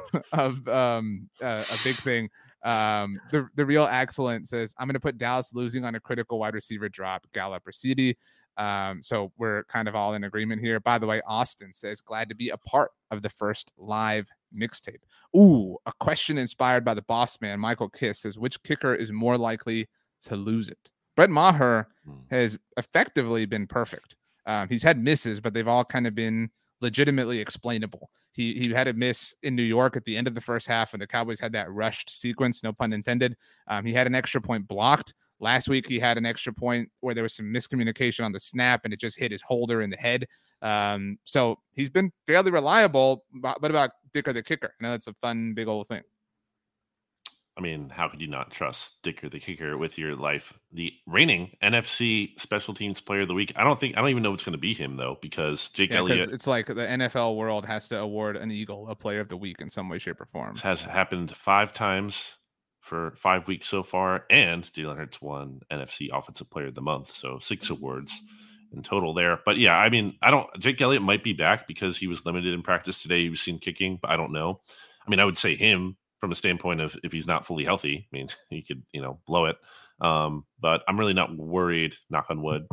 um, 0.67 1.29
a, 1.41 1.47
a 1.47 1.77
big 1.85 1.95
thing. 1.97 2.29
Um, 2.63 3.19
the 3.31 3.47
the 3.55 3.65
real 3.65 3.87
excellent 3.89 4.47
says 4.47 4.73
I'm 4.77 4.87
going 4.87 4.93
to 4.93 4.99
put 4.99 5.17
Dallas 5.17 5.53
losing 5.53 5.85
on 5.85 5.95
a 5.95 5.99
critical 5.99 6.39
wide 6.39 6.53
receiver 6.53 6.89
drop, 6.89 7.25
Gallup 7.33 7.65
or 7.67 7.71
CeeDee. 7.71 8.15
Um, 8.57 9.01
so 9.01 9.31
we're 9.37 9.63
kind 9.65 9.87
of 9.87 9.95
all 9.95 10.13
in 10.15 10.25
agreement 10.25 10.61
here. 10.61 10.81
By 10.81 10.97
the 10.99 11.07
way, 11.07 11.21
Austin 11.25 11.71
says, 11.73 12.01
glad 12.01 12.27
to 12.27 12.35
be 12.35 12.49
a 12.49 12.57
part 12.57 12.91
of 13.09 13.21
the 13.21 13.29
first 13.29 13.71
live 13.77 14.27
mixtape. 14.53 14.99
Ooh, 15.35 15.77
a 15.85 15.93
question 16.01 16.37
inspired 16.37 16.83
by 16.83 16.93
the 16.93 17.01
boss 17.03 17.39
man, 17.39 17.59
Michael 17.59 17.89
Kist 17.89 18.23
says, 18.23 18.37
which 18.37 18.61
kicker 18.63 18.93
is 18.93 19.13
more 19.13 19.37
likely 19.37 19.87
to 20.23 20.35
lose 20.35 20.67
it? 20.67 20.91
Brett 21.15 21.29
Maher 21.29 21.87
hmm. 22.05 22.19
has 22.29 22.59
effectively 22.75 23.45
been 23.45 23.65
perfect. 23.65 24.17
Um, 24.45 24.67
he's 24.67 24.83
had 24.83 25.01
misses, 25.01 25.39
but 25.39 25.53
they've 25.53 25.67
all 25.67 25.85
kind 25.85 26.07
of 26.07 26.13
been 26.13 26.49
legitimately 26.81 27.39
explainable. 27.39 28.09
He 28.31 28.53
he 28.53 28.69
had 28.69 28.87
a 28.87 28.93
miss 28.93 29.35
in 29.43 29.55
New 29.55 29.63
York 29.63 29.97
at 29.97 30.05
the 30.05 30.15
end 30.15 30.27
of 30.27 30.35
the 30.35 30.41
first 30.41 30.67
half, 30.67 30.93
and 30.93 31.01
the 31.01 31.07
Cowboys 31.07 31.39
had 31.39 31.51
that 31.53 31.71
rushed 31.71 32.09
sequence, 32.09 32.63
no 32.63 32.71
pun 32.71 32.93
intended. 32.93 33.35
Um, 33.67 33.85
he 33.85 33.93
had 33.93 34.07
an 34.07 34.15
extra 34.15 34.41
point 34.41 34.67
blocked 34.67 35.13
Last 35.41 35.69
week, 35.69 35.87
he 35.87 35.99
had 35.99 36.17
an 36.17 36.25
extra 36.25 36.53
point 36.53 36.89
where 36.99 37.15
there 37.15 37.23
was 37.23 37.33
some 37.33 37.45
miscommunication 37.45 38.25
on 38.25 38.33
the 38.33 38.39
snap 38.39 38.81
and 38.83 38.93
it 38.93 38.99
just 38.99 39.17
hit 39.17 39.31
his 39.31 39.41
holder 39.41 39.81
in 39.81 39.89
the 39.89 39.97
head. 39.97 40.27
Um, 40.61 41.17
so 41.23 41.59
he's 41.73 41.89
been 41.89 42.11
fairly 42.27 42.51
reliable. 42.51 43.23
But 43.33 43.61
what 43.61 43.71
about 43.71 43.91
Dicker 44.11 44.33
the 44.33 44.43
kicker? 44.43 44.73
I 44.79 44.83
know 44.83 44.91
that's 44.91 45.07
a 45.07 45.13
fun, 45.21 45.53
big 45.53 45.69
old 45.69 45.87
thing. 45.87 46.01
I 47.57 47.61
mean, 47.61 47.89
how 47.89 48.07
could 48.07 48.21
you 48.21 48.27
not 48.27 48.51
trust 48.51 49.01
Dicker 49.03 49.27
the 49.27 49.39
kicker 49.39 49.77
with 49.77 49.97
your 49.97 50.15
life? 50.15 50.53
The 50.71 50.93
reigning 51.05 51.51
NFC 51.61 52.39
Special 52.39 52.73
Teams 52.73 53.01
Player 53.01 53.21
of 53.21 53.27
the 53.27 53.33
Week. 53.33 53.51
I 53.55 53.65
don't 53.65 53.77
think 53.77 53.97
I 53.97 54.01
don't 54.01 54.09
even 54.09 54.23
know 54.23 54.31
what's 54.31 54.43
going 54.43 54.53
to 54.53 54.57
be 54.57 54.73
him 54.73 54.95
though, 54.95 55.17
because 55.21 55.69
Jake 55.69 55.91
yeah, 55.91 55.97
Elliott. 55.97 56.31
It's 56.31 56.47
like 56.47 56.67
the 56.67 56.75
NFL 56.75 57.35
world 57.35 57.65
has 57.65 57.89
to 57.89 57.99
award 57.99 58.37
an 58.37 58.49
Eagle 58.49 58.87
a 58.89 58.95
Player 58.95 59.19
of 59.19 59.27
the 59.27 59.37
Week 59.37 59.57
in 59.59 59.69
some 59.69 59.89
way, 59.89 59.97
shape, 59.97 60.21
or 60.21 60.25
form. 60.25 60.53
This 60.53 60.61
has 60.61 60.81
happened 60.83 61.35
five 61.35 61.73
times 61.73 62.35
for 62.79 63.13
five 63.17 63.47
weeks 63.47 63.67
so 63.67 63.83
far, 63.83 64.25
and 64.29 64.63
Jalen 64.63 64.97
Hurts 64.97 65.21
won 65.21 65.59
NFC 65.71 66.09
Offensive 66.11 66.49
Player 66.49 66.67
of 66.67 66.75
the 66.75 66.81
Month, 66.81 67.13
so 67.13 67.39
six 67.39 67.69
awards 67.69 68.23
in 68.71 68.83
total 68.83 69.13
there. 69.13 69.39
But 69.45 69.57
yeah, 69.57 69.75
I 69.75 69.89
mean, 69.89 70.15
I 70.21 70.31
don't. 70.31 70.47
Jake 70.59 70.81
Elliott 70.81 71.03
might 71.03 71.23
be 71.23 71.33
back 71.33 71.67
because 71.67 71.97
he 71.97 72.07
was 72.07 72.25
limited 72.25 72.53
in 72.53 72.61
practice 72.61 73.01
today. 73.01 73.23
He 73.23 73.29
was 73.29 73.41
seen 73.41 73.59
kicking, 73.59 73.99
but 74.01 74.11
I 74.11 74.17
don't 74.17 74.31
know. 74.31 74.61
I 75.05 75.09
mean, 75.09 75.19
I 75.19 75.25
would 75.25 75.37
say 75.37 75.55
him 75.55 75.97
from 76.19 76.31
a 76.31 76.35
standpoint 76.35 76.81
of 76.81 76.97
if 77.03 77.11
he's 77.11 77.27
not 77.27 77.45
fully 77.45 77.63
healthy. 77.63 78.07
I 78.11 78.15
mean, 78.15 78.27
he 78.49 78.61
could 78.61 78.83
you 78.91 79.01
know 79.01 79.19
blow 79.25 79.45
it. 79.45 79.57
Um, 80.01 80.45
but 80.59 80.81
I'm 80.87 80.99
really 80.99 81.13
not 81.13 81.35
worried. 81.35 81.95
Knock 82.09 82.27
on 82.29 82.41
wood 82.41 82.67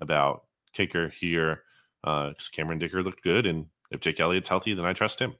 about 0.00 0.44
kicker 0.72 1.08
here. 1.08 1.62
Uh, 2.04 2.32
Cameron 2.52 2.78
Dicker 2.78 3.02
looked 3.02 3.22
good, 3.22 3.46
and 3.46 3.66
if 3.90 4.00
Jake 4.00 4.18
Elliott's 4.18 4.48
healthy, 4.48 4.74
then 4.74 4.84
I 4.84 4.92
trust 4.92 5.20
him. 5.20 5.34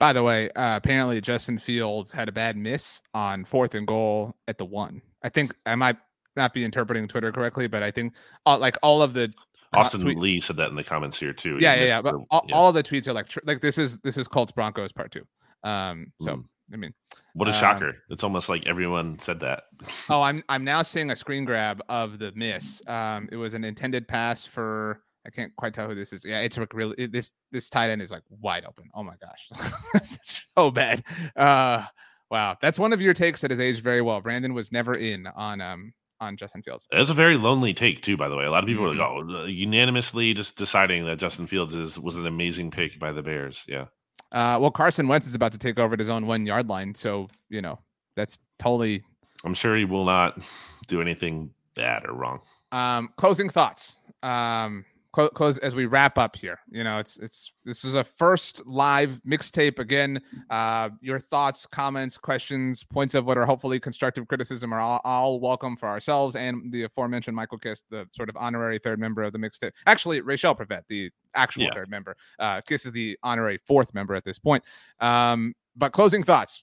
By 0.00 0.12
the 0.12 0.22
way, 0.22 0.50
uh, 0.50 0.76
apparently 0.76 1.20
Justin 1.20 1.58
Fields 1.58 2.10
had 2.10 2.28
a 2.28 2.32
bad 2.32 2.56
miss 2.56 3.02
on 3.14 3.44
fourth 3.44 3.74
and 3.74 3.86
goal 3.86 4.34
at 4.46 4.58
the 4.58 4.64
one. 4.64 5.02
I 5.22 5.28
think 5.28 5.54
I 5.66 5.74
might 5.74 5.96
not 6.36 6.54
be 6.54 6.64
interpreting 6.64 7.08
Twitter 7.08 7.32
correctly, 7.32 7.66
but 7.66 7.82
I 7.82 7.90
think 7.90 8.14
all, 8.46 8.58
like 8.58 8.76
all 8.82 9.02
of 9.02 9.12
the 9.12 9.32
Austin 9.74 10.00
tweet- 10.00 10.18
Lee 10.18 10.40
said 10.40 10.56
that 10.56 10.70
in 10.70 10.76
the 10.76 10.84
comments 10.84 11.18
here 11.18 11.32
too. 11.32 11.58
Yeah, 11.60 11.74
yeah, 11.74 11.84
yeah. 11.84 12.02
But 12.02 12.14
all, 12.30 12.44
yeah. 12.48 12.54
all, 12.54 12.68
of 12.68 12.74
the 12.74 12.82
tweets 12.82 13.06
are 13.06 13.12
like 13.12 13.28
like 13.44 13.60
this 13.60 13.76
is 13.76 13.98
this 14.00 14.16
is 14.16 14.28
Colts 14.28 14.52
Broncos 14.52 14.92
part 14.92 15.10
two. 15.10 15.26
Um, 15.64 16.12
so 16.22 16.36
mm. 16.36 16.44
I 16.72 16.76
mean, 16.76 16.92
what 17.34 17.48
a 17.48 17.52
um, 17.52 17.58
shocker! 17.58 17.96
It's 18.10 18.24
almost 18.24 18.48
like 18.48 18.66
everyone 18.66 19.18
said 19.18 19.40
that. 19.40 19.64
oh, 20.08 20.22
I'm 20.22 20.42
I'm 20.48 20.64
now 20.64 20.82
seeing 20.82 21.10
a 21.10 21.16
screen 21.16 21.44
grab 21.44 21.82
of 21.88 22.18
the 22.18 22.32
miss. 22.34 22.82
Um, 22.86 23.28
it 23.30 23.36
was 23.36 23.54
an 23.54 23.64
intended 23.64 24.08
pass 24.08 24.44
for 24.44 25.02
I 25.26 25.30
can't 25.30 25.54
quite 25.56 25.74
tell 25.74 25.88
who 25.88 25.94
this 25.94 26.12
is. 26.12 26.24
Yeah, 26.24 26.40
it's 26.40 26.56
like 26.56 26.72
really 26.72 26.94
it, 26.98 27.12
this 27.12 27.32
this 27.52 27.68
tight 27.68 27.90
end 27.90 28.02
is 28.02 28.10
like 28.10 28.22
wide 28.30 28.64
open. 28.64 28.90
Oh 28.94 29.02
my 29.02 29.14
gosh, 29.20 29.48
it's 29.94 30.46
so 30.56 30.70
bad. 30.70 31.04
Uh, 31.36 31.84
wow, 32.30 32.56
that's 32.60 32.78
one 32.78 32.92
of 32.92 33.02
your 33.02 33.14
takes 33.14 33.40
that 33.42 33.50
has 33.50 33.60
aged 33.60 33.82
very 33.82 34.02
well. 34.02 34.20
Brandon 34.20 34.54
was 34.54 34.72
never 34.72 34.94
in 34.94 35.26
on 35.26 35.60
um 35.60 35.92
on 36.20 36.36
Justin 36.36 36.62
Fields. 36.62 36.88
It's 36.92 37.10
a 37.10 37.14
very 37.14 37.36
lonely 37.36 37.74
take 37.74 38.02
too, 38.02 38.16
by 38.16 38.28
the 38.28 38.36
way. 38.36 38.44
A 38.44 38.50
lot 38.50 38.64
of 38.64 38.68
people 38.68 38.86
mm-hmm. 38.86 39.00
are 39.00 39.18
like, 39.18 39.26
mm-hmm. 39.26 39.36
"Oh, 39.36 39.44
unanimously 39.44 40.34
just 40.34 40.56
deciding 40.56 41.06
that 41.06 41.18
Justin 41.18 41.46
Fields 41.46 41.74
is 41.74 41.98
was 41.98 42.16
an 42.16 42.26
amazing 42.26 42.70
pick 42.70 42.98
by 42.98 43.12
the 43.12 43.22
Bears." 43.22 43.64
Yeah. 43.68 43.86
Uh, 44.32 44.58
well, 44.60 44.70
Carson 44.70 45.08
Wentz 45.08 45.26
is 45.26 45.34
about 45.34 45.52
to 45.52 45.58
take 45.58 45.78
over 45.78 45.94
at 45.94 45.98
his 45.98 46.08
own 46.08 46.26
one 46.26 46.44
yard 46.44 46.68
line, 46.68 46.94
so 46.94 47.28
you 47.48 47.62
know 47.62 47.78
that's 48.16 48.38
totally. 48.58 49.02
I'm 49.44 49.54
sure 49.54 49.76
he 49.76 49.84
will 49.84 50.04
not 50.04 50.38
do 50.86 51.00
anything 51.00 51.50
bad 51.74 52.04
or 52.06 52.12
wrong. 52.12 52.40
Um, 52.72 53.10
closing 53.16 53.48
thoughts. 53.48 53.98
Um, 54.22 54.84
close 55.26 55.58
as 55.58 55.74
we 55.74 55.86
wrap 55.86 56.18
up 56.18 56.36
here. 56.36 56.60
You 56.70 56.84
know, 56.84 56.98
it's 56.98 57.18
it's 57.18 57.52
this 57.64 57.84
is 57.84 57.94
a 57.94 58.04
first 58.04 58.64
live 58.66 59.20
mixtape 59.26 59.78
again. 59.78 60.20
Uh, 60.50 60.90
your 61.00 61.18
thoughts, 61.18 61.66
comments, 61.66 62.16
questions, 62.16 62.84
points 62.84 63.14
of 63.14 63.26
what 63.26 63.36
are 63.36 63.44
hopefully 63.44 63.80
constructive 63.80 64.28
criticism 64.28 64.72
are 64.72 64.80
all, 64.80 65.00
all 65.04 65.40
welcome 65.40 65.76
for 65.76 65.88
ourselves 65.88 66.36
and 66.36 66.72
the 66.72 66.84
aforementioned 66.84 67.34
Michael 67.34 67.58
Kist, 67.58 67.84
the 67.90 68.06
sort 68.12 68.28
of 68.28 68.36
honorary 68.36 68.78
third 68.78 68.98
member 68.98 69.22
of 69.22 69.32
the 69.32 69.38
mixtape. 69.38 69.72
Actually, 69.86 70.20
Rachel 70.20 70.54
Prevet, 70.54 70.84
the 70.88 71.10
actual 71.34 71.64
yeah. 71.64 71.74
third 71.74 71.90
member. 71.90 72.16
Uh, 72.38 72.60
Kist 72.60 72.86
is 72.86 72.92
the 72.92 73.18
honorary 73.22 73.58
fourth 73.66 73.92
member 73.94 74.14
at 74.14 74.24
this 74.24 74.38
point. 74.38 74.62
Um, 75.00 75.54
but 75.76 75.92
closing 75.92 76.22
thoughts. 76.22 76.62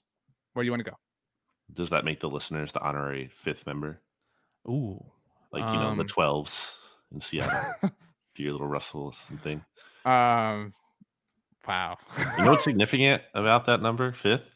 Where 0.52 0.62
do 0.62 0.66
you 0.66 0.72
want 0.72 0.84
to 0.84 0.90
go? 0.90 0.96
Does 1.72 1.90
that 1.90 2.04
make 2.04 2.20
the 2.20 2.30
listeners 2.30 2.72
the 2.72 2.80
honorary 2.80 3.28
fifth 3.28 3.66
member? 3.66 4.00
Ooh, 4.68 5.04
like 5.52 5.62
you 5.72 5.78
know 5.78 5.94
the 5.94 6.02
um 6.02 6.06
twelves 6.06 6.78
in 7.12 7.20
Seattle. 7.20 7.90
Do 8.36 8.42
your 8.42 8.52
little 8.52 8.66
Russell 8.66 9.12
thing. 9.42 9.64
Um, 10.04 10.74
wow. 11.66 11.96
you 12.36 12.44
know 12.44 12.50
what's 12.50 12.64
significant 12.64 13.22
about 13.32 13.64
that 13.64 13.80
number, 13.80 14.12
fifth? 14.12 14.50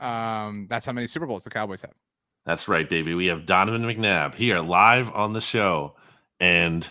Um, 0.00 0.68
that's 0.70 0.86
how 0.86 0.92
many 0.92 1.08
Super 1.08 1.26
Bowls 1.26 1.42
the 1.42 1.50
Cowboys 1.50 1.82
have. 1.82 1.94
That's 2.46 2.68
right, 2.68 2.88
baby. 2.88 3.14
We 3.14 3.26
have 3.26 3.44
Donovan 3.44 3.82
McNabb 3.82 4.34
here 4.34 4.60
live 4.60 5.10
on 5.10 5.32
the 5.32 5.40
show, 5.40 5.96
and 6.38 6.88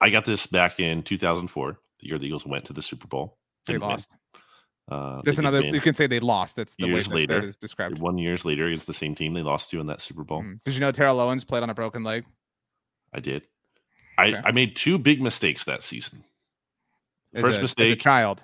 I 0.00 0.10
got 0.10 0.24
this 0.24 0.46
back 0.46 0.80
in 0.80 1.04
2004, 1.04 1.78
the 2.00 2.06
year 2.06 2.18
the 2.18 2.26
Eagles 2.26 2.44
went 2.44 2.64
to 2.64 2.72
the 2.72 2.82
Super 2.82 3.06
Bowl. 3.06 3.38
They 3.66 3.78
lost. 3.78 4.10
Uh, 4.90 5.20
There's 5.24 5.38
another. 5.38 5.64
You 5.64 5.80
can 5.80 5.94
say 5.94 6.08
they 6.08 6.20
lost. 6.20 6.56
That's 6.56 6.74
the 6.76 6.86
years 6.86 7.08
way 7.08 7.26
that, 7.26 7.32
later, 7.32 7.40
that 7.40 7.46
is 7.48 7.56
described. 7.56 7.98
One 8.00 8.18
years 8.18 8.44
later, 8.44 8.68
it's 8.68 8.84
the 8.84 8.92
same 8.92 9.14
team 9.14 9.34
they 9.34 9.42
lost 9.42 9.70
to 9.70 9.80
in 9.80 9.86
that 9.86 10.00
Super 10.00 10.24
Bowl. 10.24 10.42
Mm. 10.42 10.60
Did 10.64 10.74
you 10.74 10.80
know 10.80 10.90
Terrell 10.90 11.20
Owens 11.20 11.44
played 11.44 11.62
on 11.62 11.70
a 11.70 11.74
broken 11.74 12.02
leg? 12.02 12.24
I 13.12 13.20
did. 13.20 13.42
I, 14.18 14.28
okay. 14.28 14.42
I 14.44 14.52
made 14.52 14.76
two 14.76 14.98
big 14.98 15.20
mistakes 15.20 15.64
that 15.64 15.82
season. 15.82 16.24
As 17.34 17.42
First 17.42 17.58
a, 17.58 17.62
mistake, 17.62 17.86
as 17.86 17.92
a 17.92 17.96
child, 17.96 18.42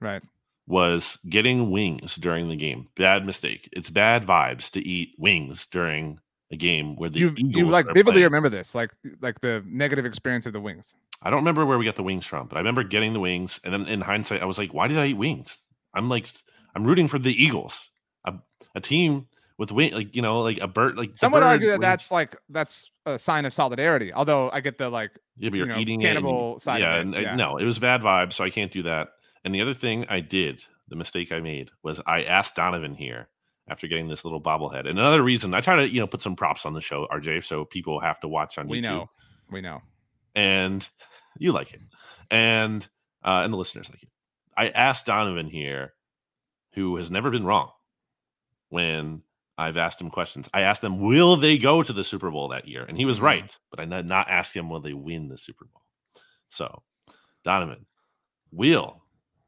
right, 0.00 0.22
was 0.66 1.18
getting 1.28 1.70
wings 1.70 2.16
during 2.16 2.48
the 2.48 2.56
game. 2.56 2.88
Bad 2.96 3.26
mistake. 3.26 3.68
It's 3.72 3.90
bad 3.90 4.24
vibes 4.24 4.70
to 4.70 4.80
eat 4.80 5.14
wings 5.18 5.66
during 5.66 6.18
a 6.50 6.56
game 6.56 6.96
where 6.96 7.10
the 7.10 7.18
you, 7.18 7.34
Eagles 7.36 7.56
you 7.56 7.66
like 7.66 7.86
vividly 7.86 8.12
playing. 8.12 8.24
remember 8.24 8.48
this, 8.48 8.74
like 8.74 8.92
like 9.20 9.40
the 9.40 9.62
negative 9.66 10.06
experience 10.06 10.46
of 10.46 10.52
the 10.52 10.60
wings. 10.60 10.94
I 11.22 11.28
don't 11.28 11.40
remember 11.40 11.66
where 11.66 11.76
we 11.76 11.84
got 11.84 11.96
the 11.96 12.02
wings 12.02 12.24
from, 12.24 12.46
but 12.46 12.56
I 12.56 12.60
remember 12.60 12.82
getting 12.82 13.12
the 13.12 13.20
wings, 13.20 13.60
and 13.62 13.74
then 13.74 13.86
in 13.86 14.00
hindsight, 14.00 14.42
I 14.42 14.46
was 14.46 14.56
like, 14.56 14.72
"Why 14.72 14.88
did 14.88 14.98
I 14.98 15.06
eat 15.06 15.18
wings?" 15.18 15.58
I'm 15.92 16.08
like, 16.08 16.28
I'm 16.74 16.84
rooting 16.84 17.08
for 17.08 17.18
the 17.18 17.32
Eagles, 17.32 17.90
a, 18.24 18.34
a 18.74 18.80
team 18.80 19.26
with 19.60 19.70
wing, 19.70 19.92
like 19.92 20.16
you 20.16 20.22
know, 20.22 20.40
like 20.40 20.58
a 20.58 20.66
bird. 20.66 20.96
Like 20.96 21.10
some 21.14 21.32
would 21.32 21.42
argue 21.42 21.68
that 21.68 21.82
that's 21.82 22.10
like 22.10 22.34
that's 22.48 22.90
a 23.04 23.18
sign 23.18 23.44
of 23.44 23.52
solidarity. 23.52 24.10
Although 24.10 24.50
I 24.50 24.60
get 24.60 24.78
the 24.78 24.88
like, 24.88 25.10
yeah, 25.36 25.50
but 25.50 25.58
you're 25.58 25.66
you 25.66 25.72
know, 25.74 25.78
eating 25.78 26.00
cannibal 26.00 26.54
and, 26.54 26.62
side. 26.62 26.80
Yeah, 26.80 27.00
it. 27.00 27.22
yeah. 27.22 27.34
no, 27.36 27.58
it 27.58 27.66
was 27.66 27.78
bad 27.78 28.00
vibes, 28.00 28.32
so 28.32 28.42
I 28.42 28.48
can't 28.48 28.72
do 28.72 28.82
that. 28.84 29.08
And 29.44 29.54
the 29.54 29.60
other 29.60 29.74
thing 29.74 30.06
I 30.08 30.20
did, 30.20 30.64
the 30.88 30.96
mistake 30.96 31.30
I 31.30 31.40
made, 31.40 31.70
was 31.82 32.00
I 32.06 32.22
asked 32.22 32.56
Donovan 32.56 32.94
here 32.94 33.28
after 33.68 33.86
getting 33.86 34.08
this 34.08 34.24
little 34.24 34.40
bobblehead. 34.40 34.88
And 34.88 34.98
another 34.98 35.22
reason 35.22 35.52
I 35.52 35.60
try 35.60 35.76
to 35.76 35.86
you 35.86 36.00
know 36.00 36.06
put 36.06 36.22
some 36.22 36.36
props 36.36 36.64
on 36.64 36.72
the 36.72 36.80
show, 36.80 37.06
RJ, 37.12 37.44
so 37.44 37.66
people 37.66 38.00
have 38.00 38.18
to 38.20 38.28
watch 38.28 38.56
on 38.56 38.66
we 38.66 38.78
YouTube. 38.78 38.82
We 38.82 38.88
know, 38.88 39.10
we 39.50 39.60
know, 39.60 39.82
and 40.34 40.88
you 41.38 41.52
like 41.52 41.74
it, 41.74 41.82
and 42.30 42.88
uh, 43.22 43.42
and 43.44 43.52
the 43.52 43.58
listeners 43.58 43.90
like 43.90 44.02
it. 44.02 44.08
I 44.56 44.68
asked 44.68 45.04
Donovan 45.04 45.50
here, 45.50 45.92
who 46.72 46.96
has 46.96 47.10
never 47.10 47.30
been 47.30 47.44
wrong 47.44 47.72
when 48.70 49.20
I've 49.60 49.76
asked 49.76 50.00
him 50.00 50.08
questions. 50.08 50.48
I 50.54 50.62
asked 50.62 50.80
them, 50.80 51.00
will 51.00 51.36
they 51.36 51.58
go 51.58 51.82
to 51.82 51.92
the 51.92 52.02
Super 52.02 52.30
Bowl 52.30 52.48
that 52.48 52.66
year? 52.66 52.84
And 52.88 52.96
he 52.96 53.04
was 53.04 53.16
mm-hmm. 53.16 53.26
right, 53.26 53.58
but 53.70 53.78
I 53.78 53.84
did 53.84 54.06
not 54.06 54.30
ask 54.30 54.56
him, 54.56 54.70
will 54.70 54.80
they 54.80 54.94
win 54.94 55.28
the 55.28 55.36
Super 55.36 55.66
Bowl? 55.66 55.82
So, 56.48 56.82
Donovan, 57.44 57.84
will 58.50 59.02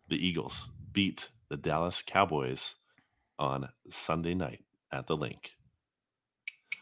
the 0.09 0.25
Eagles 0.25 0.71
beat 0.93 1.31
the 1.49 1.57
Dallas 1.57 2.03
Cowboys 2.07 2.75
on 3.39 3.71
Sunday 3.89 4.35
night 4.35 4.63
at 4.93 5.07
the 5.07 5.17
Linc? 5.17 5.51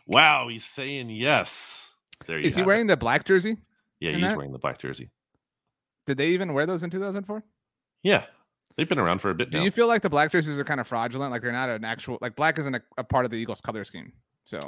Wow, 0.09 0.49
he's 0.49 0.65
saying 0.65 1.11
yes. 1.11 1.95
There 2.27 2.37
you 2.37 2.47
Is 2.47 2.57
he 2.57 2.65
wearing 2.65 2.87
it. 2.87 2.89
the 2.89 2.97
black 2.97 3.25
jersey? 3.25 3.59
Yeah, 4.01 4.11
he's 4.11 4.23
that? 4.23 4.37
wearing 4.37 4.53
the 4.53 4.59
black 4.59 4.79
jersey. 4.79 5.09
Did 6.09 6.19
they 6.19 6.31
even 6.31 6.53
wear 6.53 6.67
those 6.67 6.83
in 6.83 6.91
2004? 6.91 7.45
Yeah, 8.03 8.25
They've 8.77 8.89
been 8.89 8.99
around 8.99 9.21
for 9.21 9.31
a 9.31 9.35
bit. 9.35 9.51
Do 9.51 9.59
now. 9.59 9.65
you 9.65 9.71
feel 9.71 9.87
like 9.87 10.03
the 10.03 10.11
black 10.11 10.33
jerseys 10.33 10.59
are 10.59 10.65
kind 10.65 10.81
of 10.81 10.87
fraudulent? 10.87 11.33
Like 11.33 11.43
they're 11.43 11.53
not 11.53 11.69
an 11.69 11.85
actual 11.85 12.19
like 12.21 12.37
black 12.37 12.59
isn't 12.59 12.75
a, 12.75 12.83
a 12.99 13.05
part 13.05 13.25
of 13.25 13.31
the 13.31 13.37
Eagles 13.37 13.61
color 13.61 13.85
scheme. 13.85 14.13
So 14.45 14.61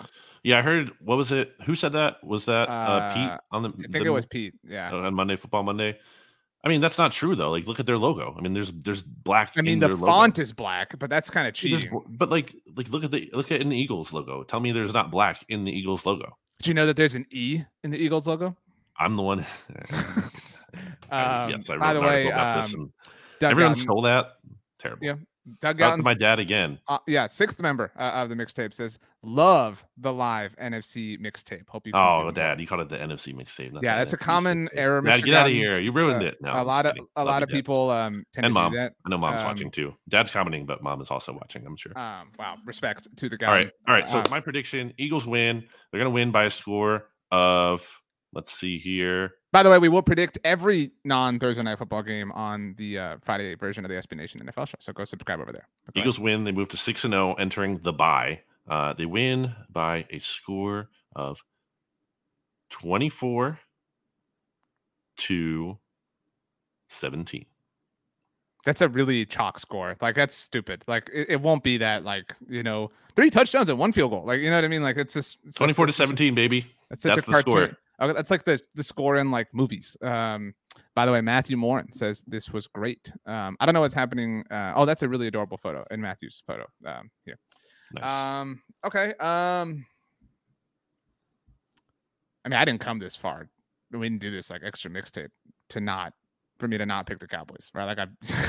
yeah, 0.42 0.58
I 0.58 0.62
heard. 0.62 0.92
What 1.00 1.16
was 1.16 1.32
it? 1.32 1.54
Who 1.64 1.74
said 1.74 1.92
that? 1.94 2.22
Was 2.22 2.44
that 2.46 2.68
uh, 2.68 2.72
uh 2.72 3.14
Pete 3.14 3.40
on 3.50 3.62
the? 3.62 3.68
I 3.70 3.72
think 3.72 3.92
the, 3.92 4.04
it 4.04 4.10
was 4.10 4.26
Pete. 4.26 4.54
Yeah, 4.64 4.90
uh, 4.92 4.98
on 4.98 5.14
Monday 5.14 5.36
Football 5.36 5.62
Monday. 5.62 5.98
I 6.64 6.68
mean, 6.68 6.80
that's 6.80 6.98
not 6.98 7.10
true 7.10 7.34
though. 7.34 7.50
Like, 7.50 7.66
look 7.66 7.80
at 7.80 7.86
their 7.86 7.98
logo. 7.98 8.36
I 8.38 8.40
mean, 8.40 8.54
there's 8.54 8.70
there's 8.72 9.02
black. 9.02 9.52
I 9.56 9.62
mean, 9.62 9.80
the 9.80 9.88
font 9.96 10.38
logo. 10.38 10.42
is 10.42 10.52
black, 10.52 10.96
but 10.98 11.10
that's 11.10 11.28
kind 11.28 11.48
of 11.48 11.54
cheating. 11.54 11.90
but 12.10 12.30
like, 12.30 12.54
like 12.76 12.88
look 12.90 13.02
at 13.02 13.10
the 13.10 13.28
look 13.32 13.50
at 13.50 13.60
in 13.60 13.68
the 13.68 13.76
Eagles 13.76 14.12
logo. 14.12 14.44
Tell 14.44 14.60
me 14.60 14.70
there's 14.70 14.92
not 14.92 15.10
black 15.10 15.44
in 15.48 15.64
the 15.64 15.72
Eagles 15.72 16.06
logo. 16.06 16.36
Did 16.58 16.68
you 16.68 16.74
know 16.74 16.86
that 16.86 16.96
there's 16.96 17.16
an 17.16 17.26
E 17.30 17.62
in 17.82 17.90
the 17.90 17.98
Eagles 17.98 18.28
logo? 18.28 18.56
I'm 18.98 19.16
the 19.16 19.22
one. 19.22 19.40
um, 21.10 21.50
yes, 21.50 21.68
I 21.68 21.72
wrote 21.72 21.80
by 21.80 21.92
the 21.92 22.00
way, 22.00 22.30
um, 22.30 22.92
everyone 23.42 23.76
stole 23.76 24.02
that. 24.02 24.36
Terrible. 24.78 25.06
Yeah. 25.06 25.14
Doug 25.60 25.80
Out 25.80 25.98
my 25.98 26.14
dad 26.14 26.38
again. 26.38 26.78
Uh, 26.86 26.98
yeah, 27.08 27.26
sixth 27.26 27.60
member 27.60 27.90
uh, 27.98 28.10
of 28.12 28.28
the 28.28 28.34
mixtape 28.36 28.72
says, 28.72 28.98
"Love 29.24 29.84
the 29.96 30.12
live 30.12 30.54
NFC 30.56 31.20
mixtape." 31.20 31.68
Hope 31.68 31.84
you. 31.86 31.92
Oh, 31.96 32.30
Dad, 32.32 32.60
you 32.60 32.66
called 32.66 32.82
it 32.82 32.88
the 32.88 32.98
NFC 32.98 33.34
mixtape. 33.34 33.76
Yeah, 33.82 33.98
that's 33.98 34.12
a 34.12 34.16
common 34.16 34.66
mixtape. 34.66 34.78
error. 34.78 35.00
Dad, 35.00 35.24
get 35.24 35.34
out 35.34 35.46
of 35.46 35.52
here! 35.52 35.80
You 35.80 35.90
ruined 35.90 36.22
uh, 36.22 36.26
it. 36.26 36.36
No, 36.40 36.52
a 36.52 36.62
lot 36.62 36.86
of 36.86 36.96
a 37.16 37.24
lot 37.24 37.42
of 37.42 37.48
people 37.48 37.90
um 37.90 38.24
tend 38.32 38.46
and 38.46 38.54
to 38.54 38.60
mom. 38.60 38.72
do 38.72 38.78
that. 38.78 38.94
I 39.04 39.08
know 39.08 39.18
mom's 39.18 39.42
um, 39.42 39.48
watching 39.48 39.70
too. 39.72 39.92
Dad's 40.08 40.30
commenting, 40.30 40.64
but 40.64 40.80
mom 40.80 41.00
is 41.00 41.10
also 41.10 41.32
watching. 41.32 41.66
I'm 41.66 41.76
sure. 41.76 41.96
Um, 41.98 42.30
wow, 42.38 42.56
respect 42.64 43.08
to 43.16 43.28
the 43.28 43.36
guy. 43.36 43.46
All 43.46 43.52
right, 43.52 43.70
all 43.88 43.94
right. 43.94 44.08
So 44.08 44.18
uh, 44.18 44.24
my 44.30 44.38
prediction: 44.38 44.92
Eagles 44.96 45.26
win. 45.26 45.64
They're 45.90 46.00
gonna 46.00 46.10
win 46.10 46.30
by 46.30 46.44
a 46.44 46.50
score 46.50 47.08
of. 47.32 47.88
Let's 48.34 48.56
see 48.56 48.78
here. 48.78 49.32
By 49.52 49.62
the 49.62 49.68
way, 49.68 49.78
we 49.78 49.90
will 49.90 50.02
predict 50.02 50.38
every 50.44 50.92
non 51.04 51.38
Thursday 51.38 51.62
night 51.62 51.78
football 51.78 52.02
game 52.02 52.32
on 52.32 52.74
the 52.78 52.98
uh, 52.98 53.16
Friday 53.22 53.54
version 53.54 53.84
of 53.84 53.90
the 53.90 53.96
SB 53.96 54.16
Nation 54.16 54.40
NFL 54.40 54.66
show. 54.66 54.78
So 54.80 54.92
go 54.94 55.04
subscribe 55.04 55.40
over 55.40 55.52
there. 55.52 55.68
Go 55.94 56.00
Eagles 56.00 56.16
ahead. 56.16 56.24
win. 56.24 56.44
They 56.44 56.52
move 56.52 56.68
to 56.70 56.78
6 56.78 57.04
and 57.04 57.12
0 57.12 57.34
entering 57.34 57.78
the 57.78 57.92
bye. 57.92 58.40
Uh, 58.66 58.94
they 58.94 59.04
win 59.04 59.54
by 59.70 60.06
a 60.10 60.18
score 60.20 60.88
of 61.14 61.42
24 62.70 63.58
to 65.18 65.78
17. 66.88 67.44
That's 68.64 68.80
a 68.80 68.88
really 68.88 69.26
chalk 69.26 69.58
score. 69.58 69.96
Like 70.00 70.14
that's 70.14 70.34
stupid. 70.34 70.84
Like 70.86 71.10
it, 71.12 71.30
it, 71.30 71.40
won't 71.40 71.64
be 71.64 71.76
that 71.78 72.04
like, 72.04 72.34
you 72.48 72.62
know, 72.62 72.90
three 73.16 73.28
touchdowns 73.28 73.68
and 73.68 73.78
one 73.78 73.92
field 73.92 74.12
goal. 74.12 74.24
Like, 74.24 74.40
you 74.40 74.48
know 74.48 74.56
what 74.56 74.64
I 74.64 74.68
mean? 74.68 74.82
Like 74.82 74.96
it's 74.96 75.14
just 75.14 75.40
it's 75.44 75.56
24 75.56 75.86
to 75.86 75.92
17, 75.92 76.34
baby. 76.34 76.66
That's 76.88 77.02
such 77.02 77.16
that's 77.16 77.28
a 77.28 77.30
cartoon. 77.30 77.52
Score. 77.52 77.78
Okay, 78.00 78.12
that's 78.12 78.30
like 78.30 78.44
the 78.44 78.60
the 78.74 78.82
score 78.82 79.16
in 79.16 79.30
like 79.30 79.48
movies. 79.52 79.96
Um, 80.02 80.54
by 80.94 81.06
the 81.06 81.12
way, 81.12 81.20
Matthew 81.20 81.56
Morin 81.56 81.92
says 81.92 82.22
this 82.26 82.50
was 82.50 82.66
great. 82.66 83.12
Um, 83.26 83.56
I 83.60 83.66
don't 83.66 83.74
know 83.74 83.82
what's 83.82 83.94
happening. 83.94 84.44
Uh, 84.50 84.72
oh, 84.74 84.84
that's 84.84 85.02
a 85.02 85.08
really 85.08 85.26
adorable 85.26 85.56
photo 85.56 85.84
in 85.90 86.00
Matthew's 86.00 86.42
photo 86.46 86.66
um, 86.86 87.10
here. 87.24 87.38
Nice. 87.94 88.10
Um, 88.10 88.62
okay. 88.84 89.14
Um, 89.14 89.86
I 92.44 92.48
mean, 92.48 92.58
I 92.58 92.64
didn't 92.64 92.80
come 92.80 92.98
this 92.98 93.16
far. 93.16 93.48
We 93.90 94.08
didn't 94.08 94.20
do 94.20 94.30
this 94.30 94.50
like 94.50 94.62
extra 94.64 94.90
mixtape 94.90 95.28
to 95.70 95.80
not 95.80 96.14
for 96.58 96.68
me 96.68 96.78
to 96.78 96.86
not 96.86 97.06
pick 97.06 97.18
the 97.18 97.26
Cowboys, 97.26 97.70
right? 97.74 97.84
Like 97.84 97.98
I, 97.98 98.06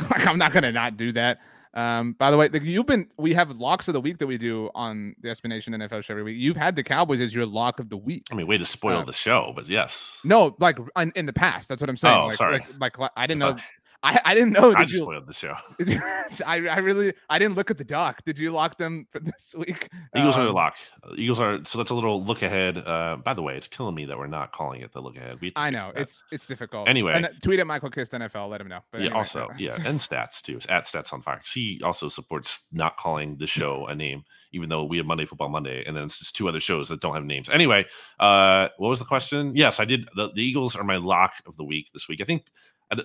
like 0.11 0.27
I'm 0.27 0.37
not 0.37 0.53
gonna 0.53 0.71
not 0.71 0.97
do 0.97 1.11
that. 1.13 1.39
Um, 1.75 2.13
by 2.13 2.29
the 2.29 2.37
way, 2.37 2.49
like 2.49 2.63
you've 2.63 2.85
been, 2.85 3.07
we 3.17 3.33
have 3.33 3.49
locks 3.57 3.87
of 3.87 3.93
the 3.93 4.01
week 4.01 4.19
that 4.19 4.27
we 4.27 4.37
do 4.37 4.69
on 4.75 5.15
the 5.21 5.29
SB 5.29 5.49
Nation 5.49 5.73
NFL 5.73 6.03
show 6.03 6.13
every 6.13 6.23
week. 6.23 6.37
You've 6.37 6.57
had 6.57 6.75
the 6.75 6.83
Cowboys 6.83 7.19
as 7.19 7.33
your 7.33 7.47
lock 7.47 7.79
of 7.79 7.89
the 7.89 7.97
week. 7.97 8.27
I 8.31 8.35
mean, 8.35 8.45
way 8.45 8.57
to 8.57 8.65
spoil 8.65 8.99
uh, 8.99 9.03
the 9.03 9.13
show, 9.13 9.53
but 9.55 9.67
yes. 9.67 10.19
No, 10.23 10.55
like 10.59 10.77
in, 10.97 11.11
in, 11.15 11.25
the 11.25 11.33
past, 11.33 11.69
that's 11.69 11.81
what 11.81 11.89
I'm 11.89 11.97
saying. 11.97 12.19
Oh, 12.19 12.25
like, 12.27 12.35
sorry. 12.35 12.65
Like, 12.79 12.99
like, 12.99 13.11
I 13.15 13.25
didn't 13.25 13.39
know. 13.39 13.57
I, 14.03 14.19
I 14.25 14.33
didn't 14.33 14.51
know. 14.51 14.75
I 14.75 14.83
just 14.83 14.93
you? 14.93 15.03
spoiled 15.03 15.27
the 15.27 15.33
show. 15.33 15.55
I, 16.45 16.67
I 16.67 16.77
really 16.79 17.13
I 17.29 17.39
didn't 17.39 17.55
look 17.55 17.71
at 17.71 17.77
the 17.77 17.85
doc. 17.85 18.21
Did 18.25 18.37
you 18.37 18.51
lock 18.51 18.77
them 18.77 19.07
for 19.09 19.19
this 19.19 19.55
week? 19.57 19.89
Eagles 20.15 20.35
are 20.35 20.45
Um, 20.45 20.53
lock. 20.53 20.75
Eagles 21.17 21.39
are 21.39 21.59
so 21.63 21.77
that's 21.77 21.89
a 21.89 21.95
little 21.95 22.21
look 22.23 22.41
ahead. 22.41 22.77
Uh, 22.77 23.17
by 23.23 23.33
the 23.33 23.41
way, 23.41 23.55
it's 23.55 23.69
killing 23.69 23.95
me 23.95 24.03
that 24.05 24.17
we're 24.17 24.27
not 24.27 24.51
calling 24.51 24.81
it 24.81 24.91
the 24.91 25.01
look 25.01 25.15
ahead. 25.15 25.39
We 25.39 25.53
I 25.55 25.69
know 25.69 25.91
that. 25.93 26.01
it's 26.01 26.21
it's 26.33 26.45
difficult. 26.45 26.89
Anyway. 26.89 27.13
And, 27.13 27.25
uh, 27.27 27.29
tweet 27.41 27.61
at 27.61 27.67
Michael 27.67 27.89
Kist 27.89 28.11
NFL. 28.11 28.49
Let 28.49 28.59
him 28.59 28.67
know. 28.67 28.81
But 28.91 28.99
yeah. 28.99 29.05
anyway, 29.05 29.17
also, 29.17 29.49
yeah, 29.57 29.75
and 29.75 29.97
stats 29.97 30.41
too. 30.41 30.57
It's 30.57 30.67
at 30.69 30.83
stats 30.83 31.13
on 31.13 31.21
fire. 31.21 31.41
He 31.45 31.81
also 31.81 32.09
supports 32.09 32.63
not 32.73 32.97
calling 32.97 33.37
the 33.37 33.47
show 33.47 33.87
a 33.87 33.95
name, 33.95 34.25
even 34.51 34.67
though 34.67 34.83
we 34.83 34.97
have 34.97 35.05
Monday 35.05 35.25
Football 35.25 35.49
Monday, 35.49 35.81
and 35.85 35.95
then 35.95 36.03
it's 36.03 36.19
just 36.19 36.35
two 36.35 36.49
other 36.49 36.59
shows 36.59 36.89
that 36.89 36.99
don't 36.99 37.13
have 37.15 37.23
names. 37.23 37.47
Anyway, 37.47 37.85
uh, 38.19 38.67
what 38.77 38.89
was 38.89 38.99
the 38.99 39.05
question? 39.05 39.55
Yes, 39.55 39.79
I 39.79 39.85
did. 39.85 40.09
The, 40.17 40.29
the 40.33 40.43
Eagles 40.43 40.75
are 40.75 40.83
my 40.83 40.97
lock 40.97 41.35
of 41.45 41.55
the 41.55 41.63
week 41.63 41.89
this 41.93 42.09
week. 42.09 42.19
I 42.19 42.25
think, 42.25 42.47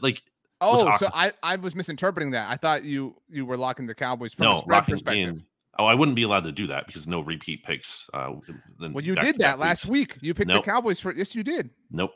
like, 0.03 0.22
Oh, 0.61 0.97
so 0.99 1.09
I, 1.15 1.33
I 1.43 1.57
was 1.57 1.75
misinterpreting 1.75 2.33
that. 2.33 2.51
I 2.51 2.57
thought 2.57 2.85
you 2.85 3.15
you 3.29 3.47
were 3.47 3.57
locking 3.57 3.87
the 3.87 3.95
Cowboys 3.95 4.35
from 4.35 4.49
a 4.49 4.59
spread 4.59 4.85
perspective. 4.87 5.37
in. 5.37 5.45
Oh, 5.79 5.87
I 5.87 5.95
wouldn't 5.95 6.17
be 6.17 6.25
allowed 6.25 6.43
to 6.45 6.51
do 6.53 6.67
that 6.67 6.87
because 6.89 7.07
no 7.07 7.21
repeat 7.21 7.63
picks. 7.63 8.11
Uh, 8.13 8.33
then 8.81 8.93
Well, 8.93 9.05
you 9.05 9.15
did 9.15 9.39
that 9.39 9.61
last 9.61 9.87
weeks. 9.87 10.17
week. 10.17 10.23
You 10.25 10.35
picked 10.35 10.49
Nope. 10.49 10.65
the 10.65 10.71
Cowboys 10.71 10.99
for 10.99 11.13
yes, 11.13 11.37
you 11.37 11.45
did. 11.45 11.71
Nope. 11.93 12.11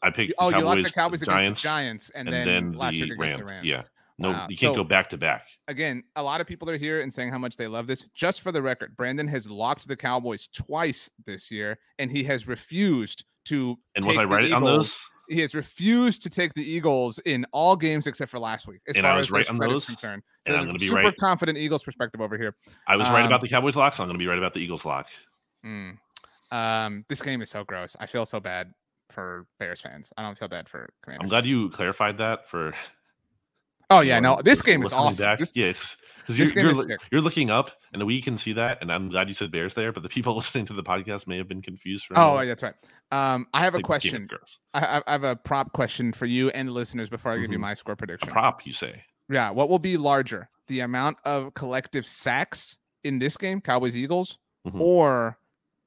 I 0.00 0.10
picked 0.10 0.28
You- 0.28 0.34
oh, 0.38 0.50
you 0.50 0.60
locked 0.64 0.84
the 0.84 0.90
Cowboys 0.90 1.20
the 1.20 1.32
against 1.34 1.62
Giants, 1.62 1.62
the 1.62 1.68
Giants, 1.68 2.10
and, 2.10 2.28
and, 2.28 2.34
then, 2.34 2.46
then, 2.70 2.72
last 2.78 2.92
the 2.92 3.00
week 3.02 3.12
against 3.14 3.20
Rams. 3.20 3.38
the 3.38 3.44
Rams. 3.54 3.66
Yeah. 3.66 3.82
No, 4.20 4.30
Wow. 4.30 4.46
you 4.48 4.56
can't 4.56 4.74
So- 4.74 4.82
go 4.82 4.84
back 4.84 5.08
to 5.10 5.16
back. 5.18 5.48
Again, 5.66 6.04
a 6.14 6.22
lot 6.22 6.40
of 6.40 6.46
people 6.46 6.70
are 6.70 6.76
here 6.76 7.00
and 7.00 7.12
saying 7.12 7.30
how 7.32 7.38
much 7.38 7.56
they 7.56 7.66
love 7.66 7.88
this. 7.88 8.06
Just 8.14 8.40
for 8.42 8.52
the 8.52 8.62
record, 8.62 8.96
Brandon 8.96 9.26
has 9.26 9.50
locked 9.50 9.88
the 9.88 9.96
Cowboys 9.96 10.46
twice 10.48 11.10
this 11.26 11.50
year, 11.50 11.78
and 11.98 12.12
he 12.12 12.22
has 12.24 12.46
refused 12.46 13.24
to. 13.46 13.76
And 13.96 14.04
was 14.04 14.16
I 14.18 14.24
right 14.24 14.52
on 14.52 14.62
those? 14.62 15.04
He 15.28 15.40
has 15.40 15.54
refused 15.54 16.22
to 16.22 16.30
take 16.30 16.54
the 16.54 16.62
Eagles 16.62 17.18
in 17.26 17.44
all 17.52 17.76
games 17.76 18.06
except 18.06 18.30
for 18.30 18.38
last 18.38 18.66
week. 18.66 18.80
As 18.88 18.96
And 18.96 19.04
far 19.04 19.12
I 19.12 19.16
was 19.18 19.26
as 19.26 19.30
right 19.30 19.48
on 19.50 19.58
those, 19.58 19.86
concerned. 19.86 20.22
and 20.46 20.56
I'm 20.56 20.66
gonna 20.66 20.78
be 20.78 20.88
super 20.88 21.02
right. 21.02 21.16
confident 21.18 21.58
Eagles 21.58 21.84
perspective 21.84 22.20
over 22.20 22.36
here. 22.38 22.54
I 22.86 22.96
was 22.96 23.08
right 23.10 23.20
Um, 23.20 23.26
about 23.26 23.40
the 23.42 23.48
Cowboys 23.48 23.76
lock, 23.76 23.94
so 23.94 24.02
I'm 24.02 24.08
going 24.08 24.18
to 24.18 24.22
be 24.22 24.26
right 24.26 24.38
about 24.38 24.54
the 24.54 24.60
Eagles 24.60 24.84
lock. 24.84 25.08
Mm. 25.64 25.98
Um, 26.50 27.04
this 27.08 27.20
game 27.22 27.42
is 27.42 27.50
so 27.50 27.64
gross. 27.64 27.94
I 28.00 28.06
feel 28.06 28.24
so 28.24 28.40
bad 28.40 28.72
for 29.10 29.46
Bears 29.58 29.80
fans. 29.80 30.12
I 30.16 30.22
don't 30.22 30.38
feel 30.38 30.48
bad 30.48 30.68
for 30.68 30.88
Commanders. 31.02 31.22
I'm 31.24 31.28
glad 31.28 31.44
you 31.46 31.68
clarified 31.70 32.18
that 32.18 32.48
for. 32.48 32.72
Oh 33.90 34.00
yeah, 34.00 34.20
no, 34.20 34.40
this 34.44 34.62
game 34.62 34.82
is 34.82 34.92
awesome. 34.92 35.24
back. 35.24 35.38
This- 35.38 35.52
yes, 35.54 35.96
because 36.18 36.36
this 36.36 36.54
you're, 36.54 36.62
game 36.64 36.70
you're, 36.72 36.80
is 36.80 36.86
sick. 36.86 37.00
you're 37.10 37.20
looking 37.20 37.50
up, 37.50 37.70
and 37.92 38.02
we 38.04 38.20
can 38.20 38.36
see 38.38 38.52
that. 38.54 38.78
And 38.82 38.92
I'm 38.92 39.08
glad 39.08 39.28
you 39.28 39.34
said 39.34 39.50
Bears 39.50 39.74
there, 39.74 39.92
but 39.92 40.02
the 40.02 40.08
people 40.08 40.36
listening 40.36 40.66
to 40.66 40.72
the 40.74 40.82
podcast 40.82 41.26
may 41.26 41.38
have 41.38 41.48
been 41.48 41.62
confused. 41.62 42.06
For 42.06 42.18
oh, 42.18 42.44
that's 42.44 42.62
right. 42.62 42.74
Um, 43.10 43.46
I 43.54 43.62
have 43.64 43.74
a 43.74 43.78
Like, 43.78 43.84
question. 43.86 44.28
I, 44.74 44.80
I 44.98 45.02
I 45.06 45.12
have 45.12 45.24
a 45.24 45.36
prop 45.36 45.72
question 45.72 46.12
for 46.12 46.26
you 46.26 46.50
and 46.50 46.68
the 46.68 46.72
listeners 46.72 47.08
before 47.08 47.32
I 47.32 47.38
give 47.38 47.50
you 47.52 47.58
Mhm. 47.58 47.62
my 47.62 47.74
score 47.74 47.94
A 47.94 47.96
prediction. 47.96 48.28
prop, 48.30 48.66
you 48.66 48.72
say? 48.72 49.02
Yeah, 49.30 49.50
what 49.50 49.68
will 49.68 49.78
be 49.78 49.96
larger, 49.96 50.48
the 50.68 50.80
amount 50.80 51.18
of 51.24 51.54
collective 51.54 52.06
sacks 52.06 52.76
in 53.04 53.18
this 53.18 53.36
game, 53.36 53.60
Cowboys 53.60 53.96
Eagles, 53.96 54.38
Mhm. 54.66 54.80
or 54.80 55.38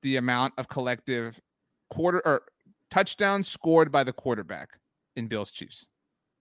the 0.01 0.15
amount 0.17 0.55
of 0.57 0.67
collective 0.67 1.39
quarter 1.91 2.21
or 2.25 2.41
touchdowns 2.89 3.47
scored 3.47 3.91
by 3.91 4.03
the 4.03 4.13
quarterback 4.13 4.79
in 5.15 5.27
Bills 5.27 5.51
Chiefs? 5.51 5.87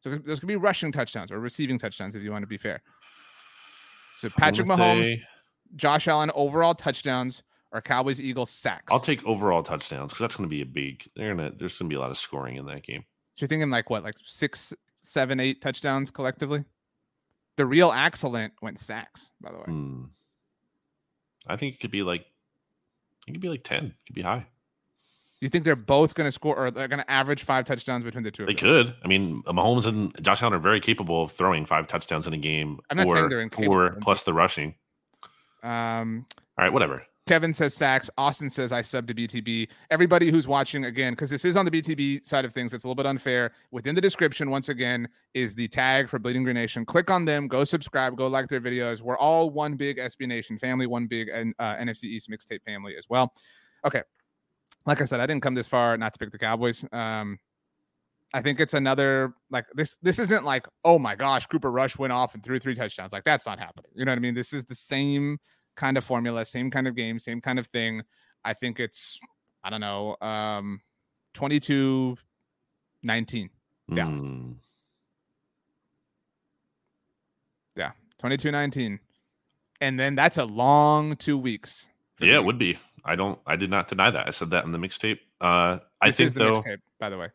So 0.00 0.10
there's, 0.10 0.22
there's 0.22 0.40
gonna 0.40 0.52
be 0.52 0.56
rushing 0.56 0.92
touchdowns 0.92 1.30
or 1.30 1.40
receiving 1.40 1.78
touchdowns 1.78 2.14
if 2.16 2.22
you 2.22 2.30
want 2.32 2.42
to 2.42 2.46
be 2.46 2.56
fair. 2.56 2.82
So 4.16 4.28
Patrick 4.30 4.68
Mahomes, 4.68 5.04
say- 5.04 5.22
Josh 5.76 6.08
Allen 6.08 6.30
overall 6.34 6.74
touchdowns, 6.74 7.42
or 7.72 7.80
Cowboys 7.80 8.20
Eagles 8.20 8.50
sacks. 8.50 8.92
I'll 8.92 8.98
take 8.98 9.24
overall 9.24 9.62
touchdowns 9.62 10.08
because 10.08 10.20
that's 10.20 10.36
going 10.36 10.48
to 10.48 10.50
be 10.50 10.62
a 10.62 10.66
big. 10.66 11.08
They're 11.14 11.34
gonna. 11.34 11.52
There's 11.56 11.78
going 11.78 11.88
to 11.88 11.92
be 11.92 11.96
a 11.96 12.00
lot 12.00 12.10
of 12.10 12.18
scoring 12.18 12.56
in 12.56 12.66
that 12.66 12.82
game. 12.82 13.04
So 13.36 13.44
you're 13.44 13.48
thinking 13.48 13.70
like 13.70 13.88
what, 13.90 14.02
like 14.02 14.16
six, 14.24 14.74
seven, 14.96 15.38
eight 15.38 15.60
touchdowns 15.62 16.10
collectively? 16.10 16.64
The 17.56 17.66
real 17.66 17.92
excellent 17.92 18.54
went 18.62 18.78
sacks, 18.78 19.32
by 19.40 19.52
the 19.52 19.58
way. 19.58 19.64
Hmm. 19.66 20.04
I 21.46 21.56
think 21.56 21.74
it 21.74 21.80
could 21.80 21.90
be 21.90 22.02
like. 22.02 22.26
It 23.28 23.32
could 23.32 23.40
be 23.40 23.48
like 23.48 23.62
ten. 23.62 23.86
It 23.86 23.94
could 24.06 24.16
be 24.16 24.22
high. 24.22 24.46
Do 25.40 25.46
you 25.46 25.48
think 25.48 25.64
they're 25.64 25.74
both 25.74 26.14
going 26.14 26.28
to 26.28 26.32
score 26.32 26.54
or 26.54 26.70
they're 26.70 26.86
going 26.86 27.00
to 27.00 27.10
average 27.10 27.44
five 27.44 27.64
touchdowns 27.64 28.04
between 28.04 28.24
the 28.24 28.30
two? 28.30 28.44
They 28.44 28.52
of 28.52 28.58
them? 28.58 28.86
could. 28.86 28.94
I 29.02 29.08
mean, 29.08 29.42
Mahomes 29.44 29.86
and 29.86 30.12
Josh 30.22 30.42
Allen 30.42 30.52
are 30.52 30.58
very 30.58 30.80
capable 30.80 31.22
of 31.22 31.32
throwing 31.32 31.64
five 31.64 31.86
touchdowns 31.86 32.26
in 32.26 32.34
a 32.34 32.38
game. 32.38 32.78
I'm 32.90 32.98
not 32.98 33.08
saying 33.08 33.30
they're 33.30 33.40
incapable. 33.40 33.72
four 33.74 33.96
plus 34.02 34.24
the 34.24 34.34
rushing. 34.34 34.74
Um, 35.62 36.26
All 36.58 36.64
right, 36.64 36.72
whatever. 36.72 37.06
Kevin 37.26 37.54
says 37.54 37.74
sacks. 37.74 38.10
Austin 38.18 38.50
says 38.50 38.72
I 38.72 38.82
sub 38.82 39.06
to 39.06 39.14
BTB. 39.14 39.68
Everybody 39.90 40.30
who's 40.30 40.48
watching 40.48 40.86
again, 40.86 41.12
because 41.12 41.30
this 41.30 41.44
is 41.44 41.56
on 41.56 41.64
the 41.64 41.70
BTB 41.70 42.24
side 42.24 42.44
of 42.44 42.52
things, 42.52 42.74
it's 42.74 42.84
a 42.84 42.86
little 42.88 42.96
bit 42.96 43.06
unfair. 43.06 43.52
Within 43.70 43.94
the 43.94 44.00
description, 44.00 44.50
once 44.50 44.68
again, 44.68 45.08
is 45.32 45.54
the 45.54 45.68
tag 45.68 46.08
for 46.08 46.18
Bleeding 46.18 46.42
Green 46.42 46.54
Nation. 46.54 46.84
Click 46.84 47.10
on 47.10 47.24
them, 47.24 47.46
go 47.46 47.62
subscribe, 47.64 48.16
go 48.16 48.26
like 48.26 48.48
their 48.48 48.60
videos. 48.60 49.00
We're 49.00 49.16
all 49.16 49.48
one 49.48 49.76
big 49.76 49.98
SB 49.98 50.26
Nation 50.26 50.58
family, 50.58 50.86
one 50.86 51.06
big 51.06 51.30
uh, 51.30 51.44
NFC 51.76 52.04
East 52.04 52.28
mixtape 52.28 52.62
family 52.64 52.96
as 52.98 53.06
well. 53.08 53.32
Okay, 53.86 54.02
like 54.86 55.00
I 55.00 55.04
said, 55.04 55.20
I 55.20 55.26
didn't 55.26 55.42
come 55.42 55.54
this 55.54 55.68
far 55.68 55.96
not 55.96 56.12
to 56.14 56.18
pick 56.18 56.30
the 56.30 56.38
Cowboys. 56.38 56.84
Um, 56.92 57.38
I 58.32 58.42
think 58.42 58.60
it's 58.60 58.74
another 58.74 59.34
like 59.50 59.66
this. 59.74 59.96
This 60.02 60.18
isn't 60.18 60.44
like 60.44 60.66
oh 60.84 60.98
my 60.98 61.16
gosh, 61.16 61.46
Cooper 61.46 61.70
Rush 61.70 61.98
went 61.98 62.12
off 62.12 62.34
and 62.34 62.42
threw 62.42 62.58
three 62.58 62.74
touchdowns. 62.74 63.12
Like 63.12 63.24
that's 63.24 63.46
not 63.46 63.58
happening. 63.58 63.90
You 63.94 64.04
know 64.04 64.12
what 64.12 64.18
I 64.18 64.20
mean? 64.20 64.34
This 64.34 64.52
is 64.52 64.64
the 64.64 64.74
same 64.74 65.38
kind 65.76 65.98
of 65.98 66.04
formula, 66.04 66.44
same 66.44 66.70
kind 66.70 66.86
of 66.86 66.94
game, 66.94 67.18
same 67.18 67.40
kind 67.40 67.58
of 67.58 67.66
thing. 67.68 68.02
I 68.44 68.54
think 68.54 68.78
it's 68.80 69.18
I 69.64 69.70
don't 69.70 69.80
know, 69.80 70.16
um 70.20 70.80
22 71.34 72.16
19. 73.02 73.50
Dallas. 73.94 74.20
Hmm. 74.20 74.52
Yeah, 77.76 77.92
22 78.18 78.50
19. 78.50 79.00
And 79.80 79.98
then 79.98 80.14
that's 80.14 80.36
a 80.36 80.44
long 80.44 81.16
2 81.16 81.38
weeks. 81.38 81.88
Yeah, 82.20 82.32
the 82.32 82.38
it 82.38 82.44
would 82.44 82.58
be. 82.58 82.76
I 83.04 83.16
don't. 83.16 83.38
I 83.46 83.56
did 83.56 83.70
not 83.70 83.88
deny 83.88 84.10
that. 84.10 84.26
I 84.26 84.30
said 84.30 84.50
that 84.50 84.64
in 84.64 84.72
the 84.72 84.78
mixtape. 84.78 85.18
Uh, 85.40 85.78
I 86.00 86.10
think 86.10 86.28
is 86.28 86.34
the 86.34 86.40
though 86.40 86.52
mixtape, 86.60 86.78
by 86.98 87.08
the 87.08 87.18
way. 87.18 87.28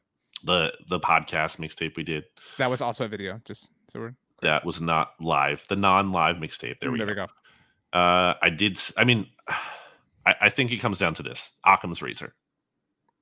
the 0.44 0.74
the 0.90 1.00
podcast 1.00 1.58
mixtape 1.58 1.96
we 1.96 2.04
did 2.04 2.26
That 2.58 2.70
was 2.70 2.82
also 2.82 3.06
a 3.06 3.08
video, 3.08 3.42
just 3.46 3.72
so 3.90 4.00
we're 4.00 4.16
that 4.42 4.66
was 4.66 4.82
not 4.82 5.14
live. 5.20 5.66
The 5.70 5.76
non-live 5.76 6.36
mixtape. 6.38 6.80
There 6.80 6.92
we 6.92 6.98
there 6.98 7.08
go. 7.08 7.12
we 7.12 7.28
go. 7.94 8.00
Uh, 8.00 8.36
I 8.42 8.50
did. 8.50 8.80
I 8.98 9.04
mean, 9.04 9.28
I, 10.26 10.36
I 10.42 10.50
think 10.50 10.72
it 10.72 10.78
comes 10.78 11.00
down 11.00 11.16
to 11.16 11.24
this: 11.24 11.54
Occam's 11.66 12.02
razor. 12.02 12.34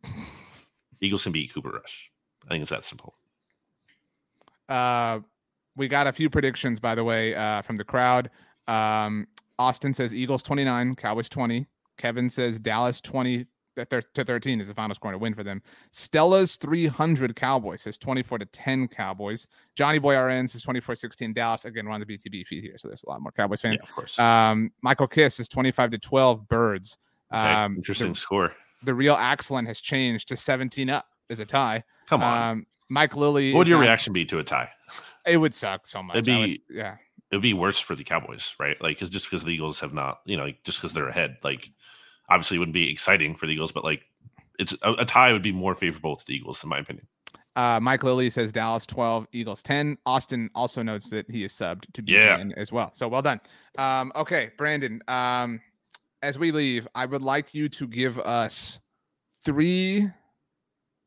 Eagles 1.01 1.23
can 1.23 1.31
beat 1.31 1.53
Cooper 1.53 1.69
Rush. 1.69 2.09
I 2.45 2.49
think 2.49 2.61
it's 2.61 2.71
that 2.71 2.83
simple. 2.83 3.15
Uh, 4.69 5.19
we 5.75 5.87
got 5.87 6.07
a 6.07 6.13
few 6.13 6.29
predictions, 6.29 6.79
by 6.79 6.95
the 6.95 7.03
way, 7.03 7.35
uh, 7.35 7.61
from 7.61 7.75
the 7.75 7.83
crowd. 7.83 8.29
Um, 8.67 9.27
Austin 9.63 9.93
says 9.93 10.13
Eagles 10.13 10.43
29, 10.43 10.95
Cowboys 10.95 11.29
20. 11.29 11.65
Kevin 11.97 12.29
says 12.29 12.59
Dallas 12.59 12.99
20 12.99 13.45
to 13.77 13.85
13 14.25 14.59
is 14.61 14.67
the 14.67 14.73
final 14.73 14.93
score 14.93 15.11
and 15.11 15.15
a 15.15 15.17
win 15.19 15.33
for 15.33 15.41
them. 15.43 15.61
Stella's 15.91 16.57
300 16.57 17.33
Cowboys 17.35 17.81
says 17.81 17.97
24 17.97 18.39
to 18.39 18.45
10 18.47 18.87
Cowboys. 18.89 19.47
Johnny 19.75 19.99
Boy 19.99 20.17
RN 20.19 20.47
says 20.49 20.61
24 20.63 20.95
16 20.95 21.33
Dallas. 21.33 21.63
Again, 21.65 21.85
we're 21.85 21.93
on 21.93 22.01
the 22.01 22.05
BTB 22.05 22.45
feed 22.45 22.61
here, 22.63 22.77
so 22.77 22.87
there's 22.89 23.03
a 23.05 23.09
lot 23.09 23.21
more 23.21 23.31
Cowboys 23.31 23.61
fans. 23.61 23.79
Yeah, 23.81 23.89
of 23.89 23.95
course. 23.95 24.19
Um, 24.19 24.71
Michael 24.81 25.07
Kist 25.07 25.39
is 25.39 25.47
25 25.47 25.91
to 25.91 25.97
12 25.97 26.47
Birds. 26.49 26.97
Okay, 27.33 27.41
Um, 27.41 27.77
Interesting 27.77 28.09
the, 28.09 28.15
score. 28.19 28.51
the 28.83 28.93
real 28.93 29.15
excellent 29.19 29.67
has 29.69 29.79
changed 29.79 30.27
to 30.27 30.35
17 30.35 30.89
up 30.89 31.07
as 31.29 31.39
a 31.39 31.45
tie. 31.45 31.83
Come 32.07 32.21
on. 32.21 32.49
Um, 32.51 32.67
Mike 32.89 33.15
Lilly. 33.15 33.53
what 33.53 33.59
would 33.59 33.67
your 33.67 33.77
not- 33.79 33.85
reaction 33.85 34.11
be 34.13 34.25
to 34.25 34.39
a 34.39 34.43
tie? 34.43 34.69
It 35.25 35.37
would 35.37 35.53
suck 35.53 35.87
so 35.87 36.03
much. 36.03 36.17
It'd 36.17 36.31
I 36.33 36.37
would- 36.39 36.45
be- 36.47 36.61
yeah. 36.69 36.97
It 37.33 37.37
would 37.37 37.41
be 37.41 37.55
worse 37.55 37.79
for 37.79 37.95
the 37.95 38.03
Cowboys, 38.03 38.53
right? 38.59 38.79
Like, 38.79 38.97
because 38.97 39.09
just 39.09 39.25
because 39.25 39.43
the 39.43 39.51
Eagles 39.51 39.79
have 39.79 39.91
not, 39.91 40.19
you 40.25 40.37
know, 40.37 40.43
like 40.43 40.63
just 40.63 40.79
because 40.79 40.93
they're 40.93 41.09
ahead, 41.09 41.37
like, 41.43 41.71
obviously 42.29 42.57
it 42.57 42.59
wouldn't 42.59 42.75
be 42.75 42.91
exciting 42.91 43.35
for 43.35 43.47
the 43.47 43.53
Eagles, 43.53 43.71
but 43.71 43.83
like, 43.83 44.05
it's 44.59 44.77
a, 44.83 44.93
a 44.93 45.05
tie 45.05 45.33
would 45.33 45.41
be 45.41 45.51
more 45.51 45.73
favorable 45.73 46.15
to 46.15 46.23
the 46.27 46.35
Eagles, 46.35 46.63
in 46.63 46.69
my 46.69 46.77
opinion. 46.77 47.07
Uh, 47.55 47.79
Mike 47.79 48.03
Lilly 48.03 48.29
says 48.29 48.51
Dallas 48.51 48.85
12, 48.85 49.25
Eagles 49.31 49.63
10. 49.63 49.97
Austin 50.05 50.47
also 50.53 50.83
notes 50.83 51.09
that 51.09 51.29
he 51.31 51.43
is 51.43 51.53
subbed 51.53 51.91
to 51.93 52.03
Yeah. 52.05 52.37
BTN 52.37 52.53
as 52.55 52.71
well. 52.71 52.91
So 52.93 53.07
well 53.07 53.23
done. 53.23 53.41
Um, 53.79 54.11
okay, 54.15 54.51
Brandon. 54.55 55.01
Um, 55.07 55.59
as 56.21 56.37
we 56.37 56.51
leave, 56.51 56.87
I 56.93 57.07
would 57.07 57.23
like 57.23 57.55
you 57.55 57.67
to 57.69 57.87
give 57.87 58.19
us 58.19 58.79
three 59.43 60.07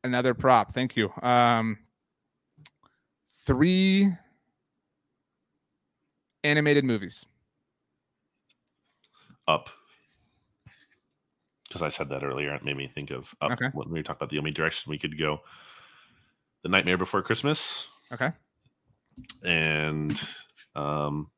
another 0.03 0.33
prop. 0.33 0.73
Thank 0.73 0.97
you. 0.97 1.09
Um, 1.21 1.77
three 3.45 4.13
animated 6.43 6.83
movies. 6.83 7.25
Up. 9.47 9.69
Because 11.67 11.81
I 11.81 11.89
said 11.89 12.09
that 12.09 12.23
earlier, 12.23 12.53
it 12.53 12.63
made 12.63 12.77
me 12.77 12.87
think 12.93 13.11
of 13.11 13.33
up 13.41 13.51
Okay. 13.51 13.67
when 13.73 13.89
we 13.89 14.01
talking 14.03 14.17
about 14.19 14.29
the 14.29 14.37
only 14.37 14.51
direction 14.51 14.89
we 14.89 14.97
could 14.97 15.17
go. 15.19 15.41
The 16.63 16.69
Nightmare 16.69 16.97
Before 16.97 17.21
Christmas 17.21 17.87
Okay. 18.11 18.31
and 19.45 20.19
um 20.75 21.29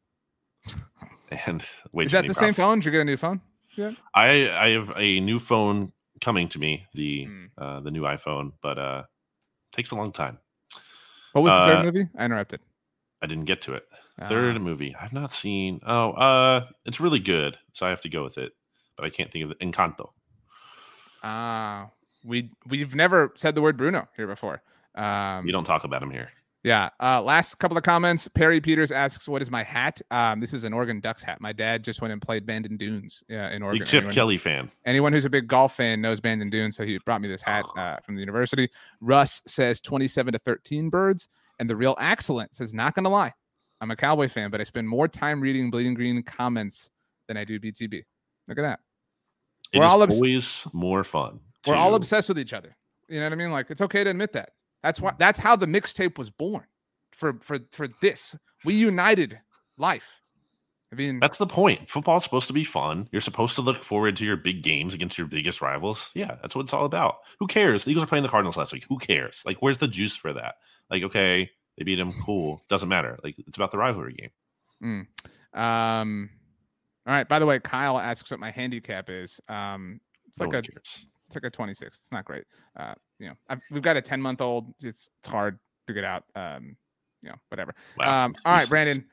and 1.48 1.66
wait. 1.92 2.06
is 2.08 2.12
that 2.12 2.28
the 2.28 2.34
same 2.34 2.54
phone? 2.54 2.80
Did 2.80 2.86
you 2.86 2.92
get 2.92 3.02
a 3.02 3.06
new 3.06 3.18
phone? 3.18 3.42
Yeah. 3.76 3.92
I 4.14 4.50
I 4.50 4.70
have 4.70 4.92
a 4.96 5.20
new 5.20 5.40
phone 5.40 5.92
coming 6.22 6.48
to 6.50 6.60
me, 6.60 6.86
the 6.94 7.26
Hmm. 7.26 7.46
uh 7.58 7.80
the 7.82 7.92
new 7.92 8.04
iPhone, 8.04 8.54
but 8.62 8.78
uh 8.78 9.04
takes 9.72 9.92
a 9.92 9.96
long 9.96 10.12
time. 10.12 10.40
What 11.34 11.44
was 11.44 11.54
the 11.54 11.60
Uh, 11.60 11.66
third 11.68 11.86
movie? 11.86 12.10
I 12.18 12.26
interrupted. 12.26 12.60
I 13.22 13.28
didn't 13.28 13.46
get 13.46 13.62
to 13.64 13.74
it. 13.74 13.88
Third 14.28 14.58
uh, 14.58 14.60
movie 14.60 14.96
I've 15.00 15.14
not 15.14 15.32
seen. 15.32 15.80
Oh, 15.86 16.12
uh, 16.12 16.66
it's 16.86 17.00
really 17.00 17.20
good, 17.20 17.58
so 17.74 17.86
I 17.86 17.90
have 17.90 18.02
to 18.02 18.10
go 18.10 18.24
with 18.24 18.38
it. 18.38 18.52
But 18.98 19.06
I 19.06 19.10
can't 19.10 19.32
think 19.32 19.46
of 19.46 19.52
it. 19.52 19.60
Encanto. 19.60 20.10
Ah, 21.24 21.84
uh, 21.84 21.88
we 22.24 22.52
we've 22.68 22.96
never 22.96 23.34
said 23.38 23.56
the 23.56 23.62
word 23.62 23.78
Bruno 23.78 24.08
here 24.18 24.28
before. 24.28 24.62
Um, 24.96 25.46
you 25.46 25.54
don't 25.54 25.64
talk 25.64 25.84
about 25.84 26.04
him 26.04 26.12
here. 26.12 26.30
Yeah. 26.64 26.90
Uh, 27.00 27.22
last 27.22 27.58
couple 27.60 27.78
of 27.78 27.84
comments. 27.84 28.28
Perry 28.28 28.60
Peters 28.60 28.92
asks, 28.92 29.28
"What 29.30 29.42
is 29.42 29.50
my 29.50 29.64
hat?" 29.64 30.02
Um, 30.12 30.42
this 30.42 30.54
is 30.54 30.66
an 30.66 30.74
Oregon 30.74 31.00
Ducks 31.00 31.24
hat. 31.24 31.40
My 31.40 31.54
dad 31.54 31.84
just 31.84 32.02
went 32.02 32.12
and 32.12 32.22
played 32.22 32.46
Bandon 32.46 32.76
Dunes 32.76 33.24
uh, 33.32 33.36
in 33.36 33.64
Oregon. 33.64 33.80
Big 33.80 33.88
Chip 33.88 34.00
anyone, 34.00 34.14
Kelly 34.14 34.38
fan. 34.38 34.70
Anyone 34.86 35.14
who's 35.14 35.26
a 35.26 35.30
big 35.30 35.48
golf 35.48 35.76
fan 35.76 36.02
knows 36.02 36.20
Bandon 36.20 36.50
Dunes, 36.50 36.76
so 36.76 36.84
he 36.84 37.00
brought 37.06 37.22
me 37.22 37.30
this 37.30 37.42
hat 37.42 37.66
uh, 37.78 37.98
from 38.04 38.16
the 38.16 38.20
university. 38.20 38.70
Russ 39.00 39.42
says 39.46 39.80
twenty-seven 39.80 40.34
to 40.34 40.40
thirteen 40.40 40.90
birds, 40.90 41.30
and 41.60 41.70
the 41.70 41.78
real 41.78 41.96
excellent 42.00 42.54
says, 42.54 42.74
"Not 42.74 42.94
gonna 42.94 43.10
lie, 43.10 43.34
I'm 43.82 43.92
a 43.92 43.96
Cowboy 43.96 44.28
fan, 44.28 44.52
but 44.52 44.60
I 44.60 44.64
spend 44.64 44.88
more 44.88 45.08
time 45.08 45.40
reading 45.40 45.72
Bleeding 45.72 45.94
Green 45.94 46.22
comments 46.24 46.90
than 47.28 47.38
I 47.38 47.44
do 47.44 47.60
BTB. 47.60 48.04
Look 48.48 48.58
at 48.58 48.62
that. 48.62 48.80
It 49.72 49.80
we're 49.80 49.86
all 49.86 50.02
obs- 50.02 50.16
always 50.16 50.68
more 50.74 51.04
fun. 51.04 51.40
We're 51.68 51.76
all 51.76 51.96
obsessed 51.96 52.30
with 52.30 52.40
each 52.40 52.54
other. 52.54 52.76
You 53.08 53.20
know 53.20 53.26
what 53.26 53.34
I 53.34 53.36
mean? 53.36 53.52
Like 53.52 53.70
it's 53.70 53.82
okay 53.82 54.04
to 54.04 54.10
admit 54.10 54.34
that. 54.34 54.52
That's 54.84 55.02
why 55.02 55.14
that's 55.18 55.40
how 55.40 55.56
the 55.56 55.66
mixtape 55.66 56.18
was 56.18 56.30
born. 56.30 56.64
For 57.12 57.38
for 57.42 57.60
for 57.72 57.88
this, 58.02 58.36
we 58.64 58.74
united 58.76 59.40
life. 59.78 60.22
I 60.92 60.96
mean, 60.96 61.20
that's 61.20 61.38
the 61.38 61.46
point. 61.46 61.90
Football's 61.90 62.24
supposed 62.24 62.48
to 62.48 62.54
be 62.54 62.64
fun. 62.64 63.08
You're 63.12 63.22
supposed 63.22 63.54
to 63.56 63.62
look 63.62 63.84
forward 63.84 64.16
to 64.16 64.26
your 64.26 64.38
big 64.38 64.64
games 64.64 64.96
against 64.96 65.18
your 65.20 65.28
biggest 65.28 65.62
rivals. 65.62 66.10
Yeah, 66.16 66.38
that's 66.42 66.56
what 66.56 66.64
it's 66.64 66.74
all 66.74 66.86
about. 66.86 67.18
Who 67.40 67.46
cares? 67.46 67.84
The 67.84 67.92
Eagles 67.92 68.06
are 68.06 68.08
playing 68.08 68.24
the 68.24 68.30
Cardinals 68.30 68.58
last 68.58 68.74
week. 68.74 68.86
Who 68.90 68.98
cares? 68.98 69.44
Like, 69.46 69.58
where's 69.58 69.78
the 69.78 69.88
juice 69.88 70.16
for 70.16 70.34
that? 70.34 70.56
Like, 70.90 71.04
okay, 71.04 71.52
they 71.80 71.86
beat 71.86 72.00
him. 72.00 72.14
Cool. 72.26 72.62
Doesn't 72.70 72.90
matter. 72.90 73.18
Like, 73.24 73.36
it's 73.40 73.58
about 73.58 73.72
the 73.72 73.78
rivalry 73.78 74.14
game. 74.14 75.08
Mm. 75.56 75.60
Um. 75.60 76.30
All 77.08 77.14
right. 77.14 77.28
By 77.28 77.40
the 77.40 77.46
way, 77.46 77.60
Kyle 77.60 77.98
asks 77.98 78.30
what 78.30 78.40
my 78.40 78.52
handicap 78.52 79.10
is. 79.10 79.40
Um, 79.48 80.00
it's 80.28 80.40
no 80.40 80.46
like 80.46 80.58
a 80.58 80.62
cares. 80.62 81.06
it's 81.26 81.36
like 81.36 81.46
a 81.46 81.50
26. 81.50 81.98
It's 81.98 82.12
not 82.12 82.26
great. 82.26 82.44
Uh, 82.78 82.94
you 83.18 83.30
know, 83.30 83.34
I've, 83.48 83.62
we've 83.72 83.82
got 83.82 83.98
a 83.98 84.02
10 84.02 84.22
month 84.22 84.42
old. 84.42 84.74
It's 84.84 85.10
it's 85.20 85.30
hard 85.30 85.58
to 85.88 85.94
get 85.94 86.04
out. 86.04 86.26
Um, 86.36 86.76
you 87.24 87.30
know, 87.30 87.36
whatever. 87.50 87.74
Wow. 87.98 88.26
Um, 88.26 88.36
all 88.46 88.54
right, 88.54 88.70
Brandon. 88.70 89.06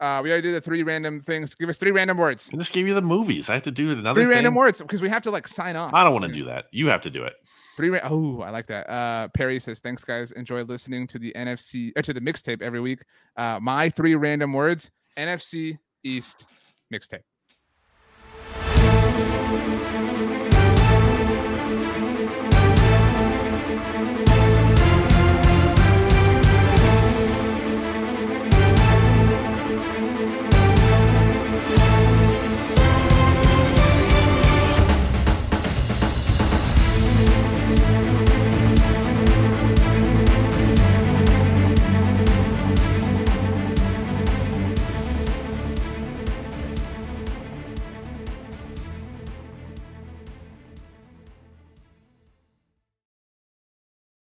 Uh, 0.00 0.20
we 0.22 0.30
already 0.30 0.48
do 0.48 0.52
the 0.52 0.60
three 0.60 0.82
random 0.82 1.20
things. 1.20 1.54
Give 1.54 1.68
us 1.68 1.78
three 1.78 1.92
random 1.92 2.18
words. 2.18 2.50
I 2.52 2.56
just 2.56 2.72
gave 2.72 2.86
you 2.86 2.94
the 2.94 3.02
movies. 3.02 3.48
I 3.48 3.54
have 3.54 3.62
to 3.62 3.70
do 3.70 3.90
another 3.90 4.14
three 4.14 4.24
thing? 4.24 4.30
random 4.30 4.54
words 4.54 4.80
because 4.80 5.00
we 5.00 5.08
have 5.08 5.22
to 5.22 5.30
like 5.30 5.46
sign 5.46 5.76
off. 5.76 5.94
I 5.94 6.02
don't 6.02 6.12
want 6.12 6.24
to 6.24 6.32
do 6.32 6.44
that. 6.46 6.66
You 6.72 6.88
have 6.88 7.02
to 7.02 7.10
do 7.10 7.22
it. 7.22 7.34
Three. 7.76 7.90
Ra- 7.90 8.00
oh, 8.04 8.40
I 8.42 8.50
like 8.50 8.66
that. 8.68 8.88
Uh, 8.88 9.28
Perry 9.28 9.58
says, 9.58 9.80
"Thanks, 9.80 10.04
guys. 10.04 10.30
Enjoy 10.32 10.62
listening 10.62 11.06
to 11.08 11.18
the 11.18 11.32
NFC 11.36 11.92
uh, 11.96 12.02
to 12.02 12.12
the 12.12 12.20
mixtape 12.20 12.62
every 12.62 12.80
week." 12.80 13.00
Uh, 13.36 13.58
my 13.60 13.90
three 13.90 14.14
random 14.14 14.52
words: 14.52 14.90
NFC 15.16 15.78
East 16.02 16.46
mixtape. 16.92 17.22